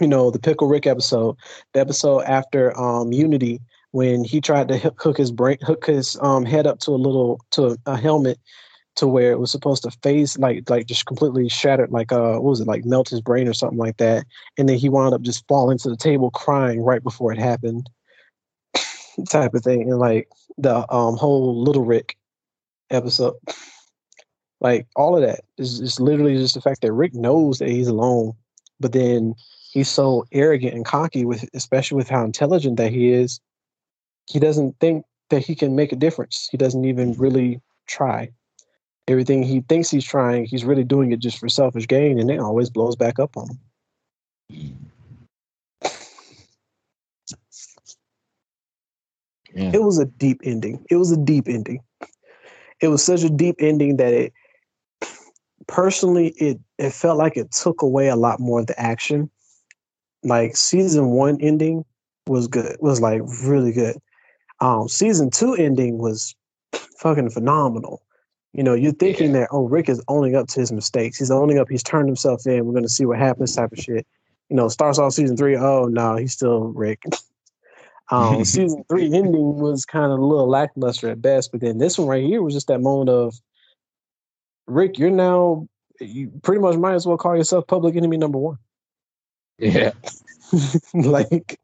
You 0.00 0.08
know, 0.08 0.30
the 0.30 0.38
Pickle 0.38 0.68
Rick 0.68 0.86
episode, 0.86 1.36
the 1.74 1.80
episode 1.80 2.22
after 2.22 2.76
um, 2.78 3.12
Unity, 3.12 3.60
when 3.92 4.24
he 4.24 4.40
tried 4.40 4.68
to 4.68 4.78
hook 4.78 5.16
his 5.16 5.30
brain, 5.30 5.58
hook 5.62 5.86
his 5.86 6.16
um, 6.22 6.44
head 6.44 6.66
up 6.66 6.78
to 6.80 6.90
a 6.90 6.96
little 6.96 7.40
to 7.52 7.66
a, 7.66 7.76
a 7.86 7.96
helmet 7.96 8.38
to 8.96 9.06
where 9.06 9.32
it 9.32 9.38
was 9.38 9.50
supposed 9.50 9.82
to 9.82 9.90
phase 10.02 10.38
like 10.38 10.68
like 10.68 10.86
just 10.86 11.06
completely 11.06 11.48
shattered 11.48 11.90
like 11.90 12.12
uh 12.12 12.34
what 12.34 12.44
was 12.44 12.60
it 12.60 12.66
like 12.66 12.84
melt 12.84 13.08
his 13.08 13.20
brain 13.20 13.48
or 13.48 13.54
something 13.54 13.78
like 13.78 13.96
that. 13.96 14.24
And 14.58 14.68
then 14.68 14.78
he 14.78 14.88
wound 14.88 15.14
up 15.14 15.22
just 15.22 15.46
falling 15.48 15.78
to 15.78 15.88
the 15.88 15.96
table 15.96 16.30
crying 16.30 16.82
right 16.82 17.02
before 17.02 17.32
it 17.32 17.38
happened 17.38 17.88
type 19.28 19.54
of 19.54 19.62
thing. 19.62 19.90
And 19.90 19.98
like 19.98 20.28
the 20.58 20.90
um 20.92 21.16
whole 21.16 21.62
little 21.62 21.84
rick 21.84 22.16
episode 22.90 23.34
like 24.60 24.86
all 24.96 25.16
of 25.16 25.22
that 25.22 25.40
is, 25.58 25.80
is 25.80 25.98
literally 25.98 26.36
just 26.36 26.54
the 26.54 26.60
fact 26.60 26.82
that 26.82 26.92
rick 26.92 27.14
knows 27.14 27.58
that 27.58 27.70
he's 27.70 27.88
alone 27.88 28.34
but 28.78 28.92
then 28.92 29.34
he's 29.72 29.88
so 29.88 30.26
arrogant 30.32 30.74
and 30.74 30.84
cocky 30.84 31.24
with 31.24 31.48
especially 31.54 31.96
with 31.96 32.10
how 32.10 32.22
intelligent 32.22 32.76
that 32.76 32.92
he 32.92 33.10
is 33.10 33.40
he 34.26 34.38
doesn't 34.38 34.78
think 34.78 35.04
that 35.32 35.44
he 35.44 35.54
can 35.54 35.74
make 35.74 35.92
a 35.92 35.96
difference. 35.96 36.48
He 36.50 36.56
doesn't 36.56 36.84
even 36.84 37.14
really 37.14 37.60
try 37.86 38.30
everything 39.08 39.42
he 39.42 39.60
thinks 39.62 39.90
he's 39.90 40.04
trying, 40.04 40.44
he's 40.44 40.64
really 40.64 40.84
doing 40.84 41.12
it 41.12 41.18
just 41.18 41.38
for 41.38 41.48
selfish 41.48 41.86
gain, 41.86 42.18
and 42.18 42.30
it 42.30 42.40
always 42.40 42.70
blows 42.70 42.96
back 42.96 43.18
up 43.18 43.36
on 43.36 43.48
him. 43.48 43.58
Yeah. 49.54 49.72
It 49.74 49.82
was 49.82 49.98
a 49.98 50.06
deep 50.06 50.40
ending. 50.44 50.84
It 50.90 50.96
was 50.96 51.12
a 51.12 51.16
deep 51.16 51.48
ending. 51.48 51.80
It 52.80 52.88
was 52.88 53.04
such 53.04 53.22
a 53.22 53.30
deep 53.30 53.56
ending 53.58 53.96
that 53.98 54.14
it 54.14 54.32
personally 55.68 56.28
it 56.38 56.58
it 56.78 56.92
felt 56.92 57.18
like 57.18 57.36
it 57.36 57.52
took 57.52 57.82
away 57.82 58.08
a 58.08 58.16
lot 58.16 58.40
more 58.40 58.60
of 58.60 58.66
the 58.66 58.80
action. 58.80 59.30
Like 60.24 60.56
season 60.56 61.10
one 61.10 61.38
ending 61.40 61.84
was 62.26 62.48
good, 62.48 62.76
was 62.80 63.00
like 63.00 63.20
really 63.44 63.72
good. 63.72 63.96
Um, 64.60 64.88
season 64.88 65.30
two 65.30 65.54
ending 65.54 65.98
was 65.98 66.34
fucking 66.98 67.30
phenomenal. 67.30 68.02
You 68.52 68.62
know, 68.62 68.74
you're 68.74 68.92
thinking 68.92 69.32
that, 69.32 69.48
oh, 69.50 69.66
Rick 69.66 69.88
is 69.88 70.02
owning 70.08 70.36
up 70.36 70.48
to 70.48 70.60
his 70.60 70.72
mistakes. 70.72 71.18
He's 71.18 71.30
owning 71.30 71.58
up. 71.58 71.68
He's 71.70 71.82
turned 71.82 72.08
himself 72.08 72.46
in. 72.46 72.66
We're 72.66 72.72
going 72.72 72.82
to 72.82 72.88
see 72.88 73.06
what 73.06 73.18
happens, 73.18 73.54
type 73.54 73.72
of 73.72 73.78
shit. 73.78 74.06
You 74.50 74.56
know, 74.56 74.68
starts 74.68 74.98
off 74.98 75.14
season 75.14 75.36
three. 75.36 75.56
Oh 75.56 75.84
no, 75.84 76.16
he's 76.16 76.34
still 76.34 76.64
Rick. 76.64 77.02
um, 78.10 78.44
season 78.44 78.84
three 78.90 79.06
ending 79.06 79.58
was 79.58 79.86
kind 79.86 80.12
of 80.12 80.18
a 80.18 80.24
little 80.24 80.48
lackluster 80.48 81.08
at 81.08 81.22
best, 81.22 81.50
but 81.50 81.62
then 81.62 81.78
this 81.78 81.98
one 81.98 82.08
right 82.08 82.24
here 82.24 82.42
was 82.42 82.52
just 82.52 82.66
that 82.66 82.80
moment 82.80 83.08
of 83.08 83.34
Rick. 84.66 84.98
You're 84.98 85.10
now 85.10 85.66
you 86.00 86.30
pretty 86.42 86.60
much 86.60 86.76
might 86.76 86.94
as 86.94 87.06
well 87.06 87.16
call 87.16 87.36
yourself 87.36 87.66
public 87.66 87.96
enemy 87.96 88.16
number 88.16 88.38
one. 88.38 88.58
Yeah, 89.58 89.92
like 90.94 91.58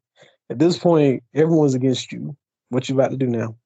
at 0.49 0.59
this 0.59 0.79
point, 0.79 1.23
everyone's 1.35 1.75
against 1.75 2.13
you. 2.13 2.37
What 2.71 2.89
you 2.89 2.95
about 2.95 3.11
to 3.11 3.17
do 3.17 3.27
now? 3.27 3.57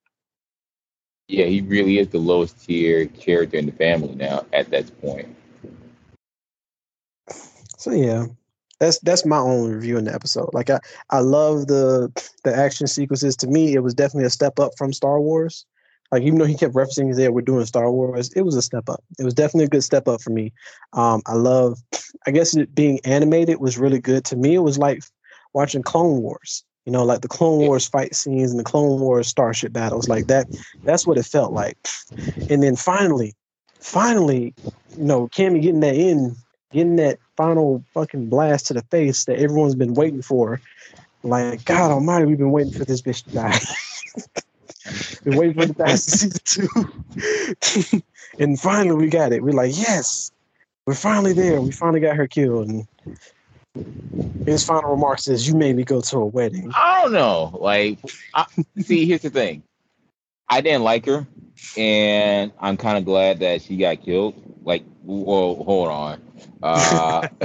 Yeah, 1.29 1.47
he 1.47 1.61
really 1.61 1.99
is 1.99 2.09
the 2.09 2.19
lowest 2.19 2.65
tier 2.65 3.07
character 3.07 3.57
in 3.57 3.67
the 3.67 3.73
family 3.73 4.15
now 4.15 4.45
at 4.53 4.71
that 4.71 5.01
point. 5.01 5.35
So 7.79 7.91
yeah, 7.93 8.27
that's 8.79 8.99
that's 9.01 9.25
my 9.25 9.39
only 9.39 9.75
review 9.75 9.97
in 9.97 10.05
the 10.05 10.15
episode. 10.15 10.51
Like 10.53 10.71
I 10.71 10.81
I 11.11 11.21
love 11.21 11.67
the 11.67 12.13
the 12.45 12.55
action 12.55 12.87
sequences. 12.87 13.37
To 13.37 13.47
me, 13.47 13.75
it 13.75 13.81
was 13.81 13.95
definitely 13.95 14.27
a 14.27 14.31
step 14.31 14.59
up 14.59 14.73
from 14.77 14.93
Star 14.93 15.21
Wars. 15.21 15.67
Like 16.11 16.23
even 16.23 16.39
though 16.39 16.45
he 16.45 16.57
kept 16.57 16.75
referencing 16.75 17.17
that 17.17 17.33
we're 17.33 17.41
doing 17.41 17.65
Star 17.65 17.91
Wars. 17.91 18.31
It 18.35 18.43
was 18.43 18.55
a 18.55 18.63
step 18.63 18.89
up. 18.89 19.03
It 19.19 19.25
was 19.25 19.35
definitely 19.35 19.65
a 19.65 19.69
good 19.69 19.83
step 19.83 20.07
up 20.09 20.21
for 20.21 20.31
me. 20.31 20.53
Um, 20.93 21.23
I 21.27 21.35
love. 21.35 21.79
I 22.27 22.31
guess 22.31 22.55
it 22.55 22.75
being 22.75 23.01
animated 23.05 23.61
was 23.61 23.79
really 23.79 23.99
good 23.99 24.25
to 24.27 24.37
me. 24.37 24.55
It 24.55 24.61
was 24.61 24.79
like 24.79 25.03
watching 25.55 25.83
Clone 25.83 26.21
Wars. 26.21 26.65
You 26.85 26.93
know, 26.93 27.05
like 27.05 27.21
the 27.21 27.29
Clone 27.29 27.61
Wars 27.61 27.87
fight 27.87 28.15
scenes 28.15 28.51
and 28.51 28.59
the 28.59 28.65
Clone 28.65 29.01
Wars 29.01 29.29
starship 29.29 29.73
battles, 29.73 30.09
like 30.09 30.27
that. 30.27 30.49
That's 30.83 31.07
what 31.07 31.17
it 31.19 31.25
felt 31.25 31.53
like. 31.53 31.77
And 32.51 32.63
then 32.63 32.75
finally, 32.75 33.35
finally, 33.79 34.55
you 34.97 35.05
know, 35.05 35.29
Tammy 35.29 35.61
getting 35.61 35.81
that 35.81 35.95
in, 35.95 36.35
getting 36.73 36.97
that 36.97 37.19
final 37.37 37.85
fucking 37.95 38.29
blast 38.29 38.67
to 38.67 38.75
the 38.75 38.83
face 38.83 39.25
that 39.27 39.39
everyone's 39.39 39.75
been 39.75 39.95
waiting 39.95 40.23
for. 40.23 40.61
Like, 41.23 41.65
God 41.65 41.93
Almighty, 41.93 42.27
we've 42.27 42.39
been 42.39 42.51
waiting 42.51 42.73
for 42.73 42.85
this 42.85 43.01
bitch 43.01 43.25
to 43.25 43.31
die. 43.31 43.61
been 45.25 45.37
waiting 45.37 45.55
for 45.55 45.67
the 45.67 45.75
die 45.75 45.95
season 45.95 46.33
two. 46.45 48.03
and 48.39 48.59
finally, 48.59 48.97
we 48.97 49.09
got 49.09 49.33
it. 49.33 49.43
We're 49.43 49.53
like, 49.53 49.77
yes, 49.77 50.33
we're 50.87 50.95
finally 50.95 51.33
there. 51.33 51.61
We 51.61 51.71
finally 51.71 52.01
got 52.01 52.17
her 52.17 52.27
killed. 52.27 52.69
And 52.69 52.89
his 54.45 54.65
final 54.65 54.91
remarks 54.91 55.29
is, 55.29 55.49
"You 55.49 55.55
made 55.55 55.77
me 55.77 55.85
go 55.85 56.01
to 56.01 56.19
a 56.19 56.27
wedding." 56.27 56.71
I 56.75 57.03
don't 57.03 57.13
know. 57.13 57.59
Like, 57.61 57.99
I, 58.35 58.47
see, 58.81 59.07
here's 59.07 59.23
the 59.23 59.31
thing. 59.31 59.63
I 60.49 60.61
didn't 60.61 60.83
like 60.83 61.07
her, 61.07 61.27
and 61.77 62.53
I'm 62.59 62.77
kind 62.77 62.99
of 62.99 63.05
glad 63.05 63.41
that 63.41 63.63
she 63.63 63.77
got 63.77 64.03
killed. 64.03 64.35
Like, 64.65 64.85
whoa, 65.03 65.63
hold 65.63 65.89
on. 65.89 66.21
Uh, 66.63 67.29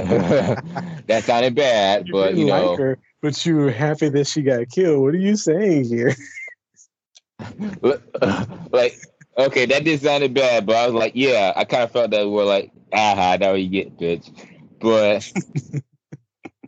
that 1.06 1.22
sounded 1.24 1.54
bad, 1.54 2.08
you 2.08 2.12
but 2.12 2.36
you 2.36 2.46
know. 2.46 2.70
Like 2.70 2.78
her, 2.78 2.98
but 3.22 3.46
you 3.46 3.56
were 3.56 3.70
happy 3.70 4.08
that 4.08 4.26
she 4.26 4.42
got 4.42 4.68
killed. 4.68 5.02
What 5.02 5.14
are 5.14 5.18
you 5.18 5.36
saying 5.36 5.84
here? 5.84 6.14
like, 8.72 8.98
okay, 9.38 9.66
that 9.66 9.84
did 9.84 10.02
sounded 10.02 10.34
bad, 10.34 10.66
but 10.66 10.76
I 10.76 10.86
was 10.86 10.94
like, 10.94 11.12
yeah, 11.14 11.52
I 11.56 11.64
kind 11.64 11.84
of 11.84 11.92
felt 11.92 12.10
that 12.10 12.24
we 12.24 12.30
we're 12.30 12.44
like, 12.44 12.72
aha, 12.92 13.36
now 13.40 13.52
you 13.52 13.68
get, 13.68 13.96
bitch. 13.96 14.30
But 14.80 15.30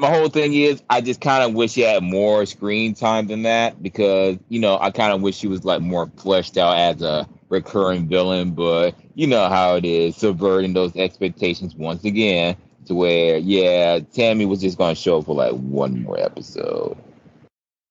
my 0.01 0.10
whole 0.10 0.28
thing 0.28 0.55
is 0.55 0.82
I 0.89 1.02
just 1.02 1.20
kind 1.20 1.44
of 1.44 1.55
wish 1.55 1.74
he 1.74 1.82
had 1.82 2.02
more 2.02 2.47
screen 2.47 2.94
time 2.94 3.27
than 3.27 3.43
that 3.43 3.82
because 3.82 4.39
you 4.48 4.59
know 4.59 4.78
I 4.81 4.90
kind 4.90 5.12
of 5.12 5.20
wish 5.20 5.40
he 5.40 5.47
was 5.47 5.64
like 5.64 5.82
more 5.82 6.10
fleshed 6.16 6.56
out 6.56 6.77
as 6.77 7.02
a 7.02 7.28
recurring 7.51 8.09
villain, 8.09 8.52
but 8.52 8.94
you 9.14 9.27
know 9.27 9.48
how 9.48 9.77
it 9.77 9.85
is 9.85 10.16
subverting 10.16 10.72
those 10.72 10.97
expectations 10.97 11.74
once 11.74 12.05
again 12.05 12.56
to 12.86 12.94
where 12.94 13.36
yeah 13.36 14.01
Tammy 14.14 14.47
was 14.47 14.62
just 14.62 14.78
to 14.78 14.94
show 14.94 15.18
up 15.18 15.27
for 15.27 15.35
like 15.35 15.52
one 15.52 16.02
more 16.02 16.18
episode. 16.18 16.97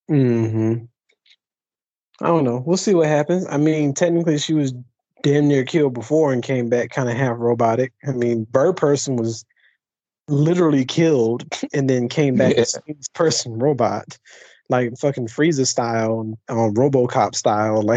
Hmm. 0.07 0.85
I 2.21 2.27
don't 2.27 2.43
know. 2.43 2.63
We'll 2.65 2.75
see 2.75 2.95
what 2.95 3.07
happens. 3.07 3.45
I 3.47 3.57
mean, 3.57 3.93
technically, 3.93 4.39
she 4.39 4.53
was 4.53 4.73
damn 5.21 5.47
near 5.47 5.63
killed 5.63 5.93
before 5.93 6.33
and 6.33 6.43
came 6.43 6.69
back 6.69 6.89
kind 6.89 7.07
of 7.07 7.15
half 7.15 7.37
robotic. 7.37 7.93
I 8.05 8.11
mean, 8.11 8.45
Bird 8.45 8.75
Person 8.75 9.15
was 9.15 9.45
literally 10.29 10.85
killed 10.85 11.45
and 11.73 11.89
then 11.89 12.07
came 12.07 12.35
back 12.35 12.55
yeah. 12.55 12.61
as 12.61 12.77
person 13.13 13.57
robot, 13.59 14.17
like 14.69 14.97
fucking 14.97 15.27
Frieza 15.27 15.65
style 15.65 16.21
and 16.21 16.37
um, 16.49 16.73
RoboCop 16.73 17.35
style. 17.35 17.83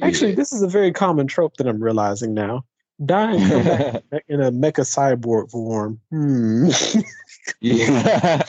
Like, 0.00 0.10
actually, 0.10 0.30
yeah. 0.30 0.36
this 0.36 0.52
is 0.52 0.62
a 0.62 0.68
very 0.68 0.92
common 0.92 1.28
trope 1.28 1.56
that 1.58 1.68
I'm 1.68 1.82
realizing 1.82 2.34
now. 2.34 2.64
Dying 3.04 3.40
in 4.28 4.40
a 4.40 4.50
mecha 4.50 4.84
cyborg 4.84 5.50
form. 5.50 6.00
Hmm. 6.10 6.70
yeah. 7.60 8.42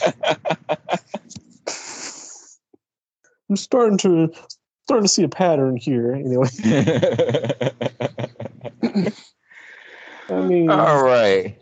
I'm 3.49 3.55
starting 3.55 3.97
to 3.99 4.33
starting 4.83 5.05
to 5.05 5.09
see 5.09 5.23
a 5.23 5.29
pattern 5.29 5.77
here. 5.77 6.13
Anyway. 6.13 6.47
I 10.29 10.41
mean, 10.41 10.69
all 10.69 11.03
right. 11.03 11.57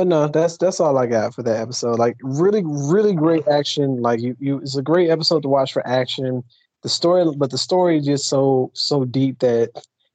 But 0.00 0.06
no, 0.06 0.28
that's 0.28 0.56
that's 0.56 0.80
all 0.80 0.96
I 0.96 1.04
got 1.04 1.34
for 1.34 1.42
that 1.42 1.60
episode. 1.60 1.98
Like 1.98 2.16
really, 2.22 2.62
really 2.64 3.12
great 3.12 3.46
action. 3.46 4.00
Like 4.00 4.18
you, 4.22 4.34
you 4.40 4.56
it's 4.56 4.74
a 4.74 4.80
great 4.80 5.10
episode 5.10 5.42
to 5.42 5.48
watch 5.50 5.74
for 5.74 5.86
action. 5.86 6.42
The 6.82 6.88
story, 6.88 7.30
but 7.36 7.50
the 7.50 7.58
story 7.58 7.98
is 7.98 8.06
just 8.06 8.26
so 8.26 8.70
so 8.72 9.04
deep 9.04 9.40
that 9.40 9.68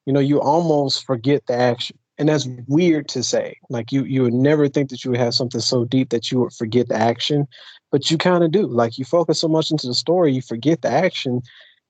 you 0.08 0.12
know 0.12 0.20
you 0.20 0.42
almost 0.42 1.06
forget 1.06 1.46
the 1.46 1.54
action, 1.54 2.00
and 2.18 2.30
that's 2.30 2.48
weird 2.68 3.08
to 3.10 3.22
say. 3.22 3.60
Like 3.70 3.92
you 3.92 4.06
you 4.06 4.24
would 4.24 4.34
never 4.34 4.68
think 4.68 4.90
that 4.90 5.06
you 5.06 5.12
would 5.12 5.20
have 5.20 5.36
something 5.36 5.62
so 5.62 5.86
deep 5.86 6.10
that 6.10 6.32
you 6.32 6.40
would 6.40 6.54
forget 6.54 6.88
the 6.88 6.96
action, 6.96 7.48
but 7.92 8.10
you 8.10 8.18
kind 8.18 8.44
of 8.44 8.50
do. 8.50 8.66
Like 8.66 8.98
you 8.98 9.06
focus 9.06 9.40
so 9.40 9.48
much 9.48 9.70
into 9.70 9.86
the 9.86 9.94
story, 9.94 10.34
you 10.34 10.42
forget 10.42 10.82
the 10.82 10.90
action, 10.90 11.44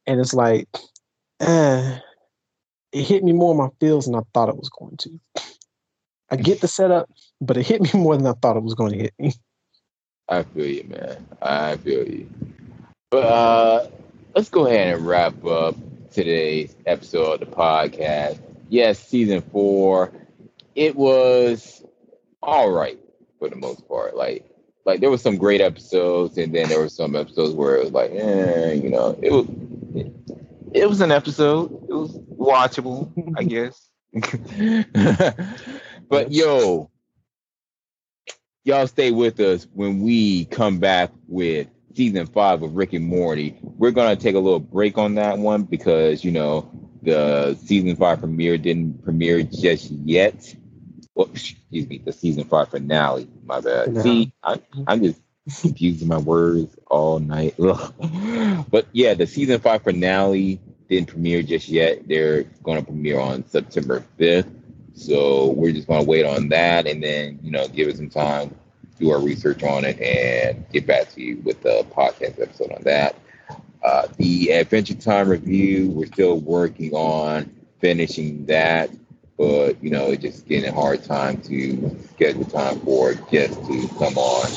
and 0.06 0.20
it's 0.20 0.34
like, 0.34 0.68
eh, 1.40 2.00
it 2.92 3.04
hit 3.04 3.24
me 3.24 3.32
more 3.32 3.54
in 3.54 3.58
my 3.58 3.70
feels 3.80 4.06
than 4.06 4.16
I 4.16 4.22
thought 4.34 4.50
it 4.50 4.58
was 4.58 4.68
going 4.68 4.98
to. 4.98 5.18
I 6.30 6.36
get 6.38 6.62
the 6.62 6.68
setup, 6.68 7.10
but 7.40 7.58
it 7.58 7.68
hit 7.68 7.82
me 7.82 7.90
more 8.00 8.18
than 8.18 8.26
I 8.28 8.34
thought 8.34 8.58
it 8.58 8.64
was 8.64 8.74
going 8.74 8.94
to 8.94 8.98
hit 8.98 9.14
me. 9.20 9.34
I 10.28 10.44
feel 10.44 10.66
you, 10.66 10.84
man. 10.86 11.28
I 11.42 11.78
feel 11.78 12.08
you. 12.08 12.30
But 13.12 13.26
uh, 13.26 13.88
let's 14.34 14.50
go 14.50 14.66
ahead 14.66 14.96
and 14.96 15.06
wrap 15.06 15.46
up 15.46 15.76
today's 16.12 16.76
episode 16.88 17.42
of 17.42 17.50
the 17.50 17.56
podcast. 17.56 18.40
Yes, 18.70 19.00
season 19.00 19.42
four. 19.42 20.12
It 20.74 20.96
was 20.96 21.84
all 22.42 22.72
right 22.72 23.00
for 23.38 23.50
the 23.50 23.56
most 23.56 23.88
part. 23.88 24.16
Like, 24.16 24.46
like 24.86 25.00
there 25.00 25.12
was 25.12 25.22
some 25.22 25.38
great 25.38 25.62
episodes, 25.62 26.38
and 26.38 26.54
then 26.54 26.70
there 26.70 26.80
were 26.80 26.90
some 26.90 27.16
episodes 27.16 27.54
where 27.54 27.76
it 27.76 27.84
was 27.84 27.92
like, 27.92 28.12
eh, 28.12 28.74
you 28.74 28.90
know, 28.90 29.18
it 29.22 29.32
was 29.32 29.46
it, 29.96 30.12
it 30.74 30.90
was 30.90 31.02
an 31.02 31.12
episode. 31.12 31.72
It 31.88 31.94
was 31.94 32.18
watchable, 32.18 33.12
I 33.38 33.44
guess. 33.44 33.90
but 36.10 36.32
yo, 36.32 36.90
y'all 38.64 38.88
stay 38.88 39.12
with 39.12 39.40
us 39.40 39.68
when 39.74 40.02
we 40.02 40.46
come 40.46 40.80
back 40.80 41.12
with 41.28 41.68
season 41.96 42.26
five 42.28 42.62
of 42.64 42.76
Rick 42.76 42.94
and 42.94 43.06
Morty. 43.06 43.58
We're 43.62 43.92
gonna 43.92 44.16
take 44.16 44.36
a 44.36 44.40
little 44.40 44.60
break 44.60 44.98
on 44.98 45.16
that 45.16 45.38
one 45.38 45.64
because 45.64 46.24
you 46.24 46.32
know 46.32 46.70
the 47.02 47.56
season 47.64 47.96
five 47.96 48.20
premiere 48.20 48.58
didn't 48.58 49.04
premiere 49.04 49.44
just 49.44 49.92
yet. 49.92 50.56
Well, 51.14 51.30
excuse 51.32 51.88
me, 51.88 52.02
the 52.04 52.12
season 52.12 52.44
five 52.46 52.70
finale. 52.70 53.30
My 53.46 53.62
bad. 53.62 53.94
No. 53.94 54.02
See, 54.02 54.34
I, 54.44 54.60
I'm 54.88 55.02
just 55.02 55.22
confusing 55.62 56.08
my 56.08 56.18
words 56.18 56.76
all 56.88 57.20
night. 57.20 57.56
but 58.70 58.88
yeah, 58.92 59.14
the 59.14 59.28
season 59.28 59.60
five 59.60 59.84
finale 59.84 60.60
didn't 60.90 61.10
premiere 61.10 61.44
just 61.44 61.70
yet. 61.70 62.08
They're 62.08 62.44
going 62.64 62.80
to 62.80 62.86
premiere 62.86 63.20
on 63.20 63.48
September 63.48 64.04
5th. 64.20 64.50
So 64.96 65.52
we're 65.52 65.74
just 65.74 65.88
going 65.88 66.04
to 66.04 66.10
wait 66.10 66.26
on 66.26 66.50
that 66.50 66.88
and 66.88 67.04
then, 67.04 67.40
you 67.44 67.52
know, 67.52 67.68
give 67.68 67.88
it 67.90 67.98
some 67.98 68.10
time, 68.10 68.56
do 68.98 69.12
our 69.12 69.20
research 69.20 69.62
on 69.64 69.84
it, 69.86 70.00
and 70.00 70.66
get 70.72 70.88
back 70.88 71.10
to 71.12 71.22
you 71.22 71.38
with 71.44 71.62
the 71.62 71.86
podcast 71.92 72.42
episode 72.42 72.72
on 72.72 72.82
that. 72.84 73.16
Uh, 73.84 74.08
the 74.18 74.52
Adventure 74.52 74.96
Time 74.96 75.30
review, 75.30 75.90
we're 75.92 76.06
still 76.08 76.40
working 76.40 76.94
on 76.94 77.54
finishing 77.80 78.46
that, 78.46 78.90
but, 79.38 79.84
you 79.84 79.90
know, 79.92 80.12
it's 80.12 80.24
just 80.24 80.48
getting 80.48 80.70
a 80.70 80.74
hard 80.74 81.04
time 81.04 81.42
to 81.42 81.76
the 82.18 82.46
time 82.52 82.80
for 82.80 83.14
guests 83.30 83.58
to 83.68 83.88
come 84.00 84.18
on. 84.18 84.50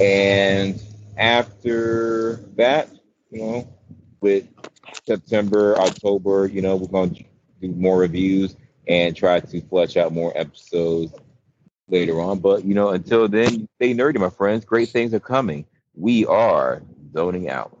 And 0.00 0.80
after 1.16 2.36
that, 2.56 2.90
you 3.30 3.40
know, 3.40 3.68
with 4.20 4.46
September, 5.04 5.76
October, 5.78 6.46
you 6.46 6.60
know, 6.62 6.76
we're 6.76 6.88
going 6.88 7.14
to 7.14 7.24
do 7.60 7.68
more 7.68 7.98
reviews 7.98 8.54
and 8.86 9.16
try 9.16 9.40
to 9.40 9.60
flesh 9.62 9.96
out 9.96 10.12
more 10.12 10.32
episodes 10.36 11.12
later 11.88 12.20
on. 12.20 12.38
But 12.40 12.64
you 12.64 12.74
know, 12.74 12.90
until 12.90 13.28
then, 13.28 13.68
stay 13.76 13.94
nerdy, 13.94 14.18
my 14.18 14.30
friends. 14.30 14.64
Great 14.64 14.88
things 14.88 15.14
are 15.14 15.20
coming. 15.20 15.64
We 15.94 16.26
are 16.26 16.82
zoning 17.12 17.48
out. 17.48 17.76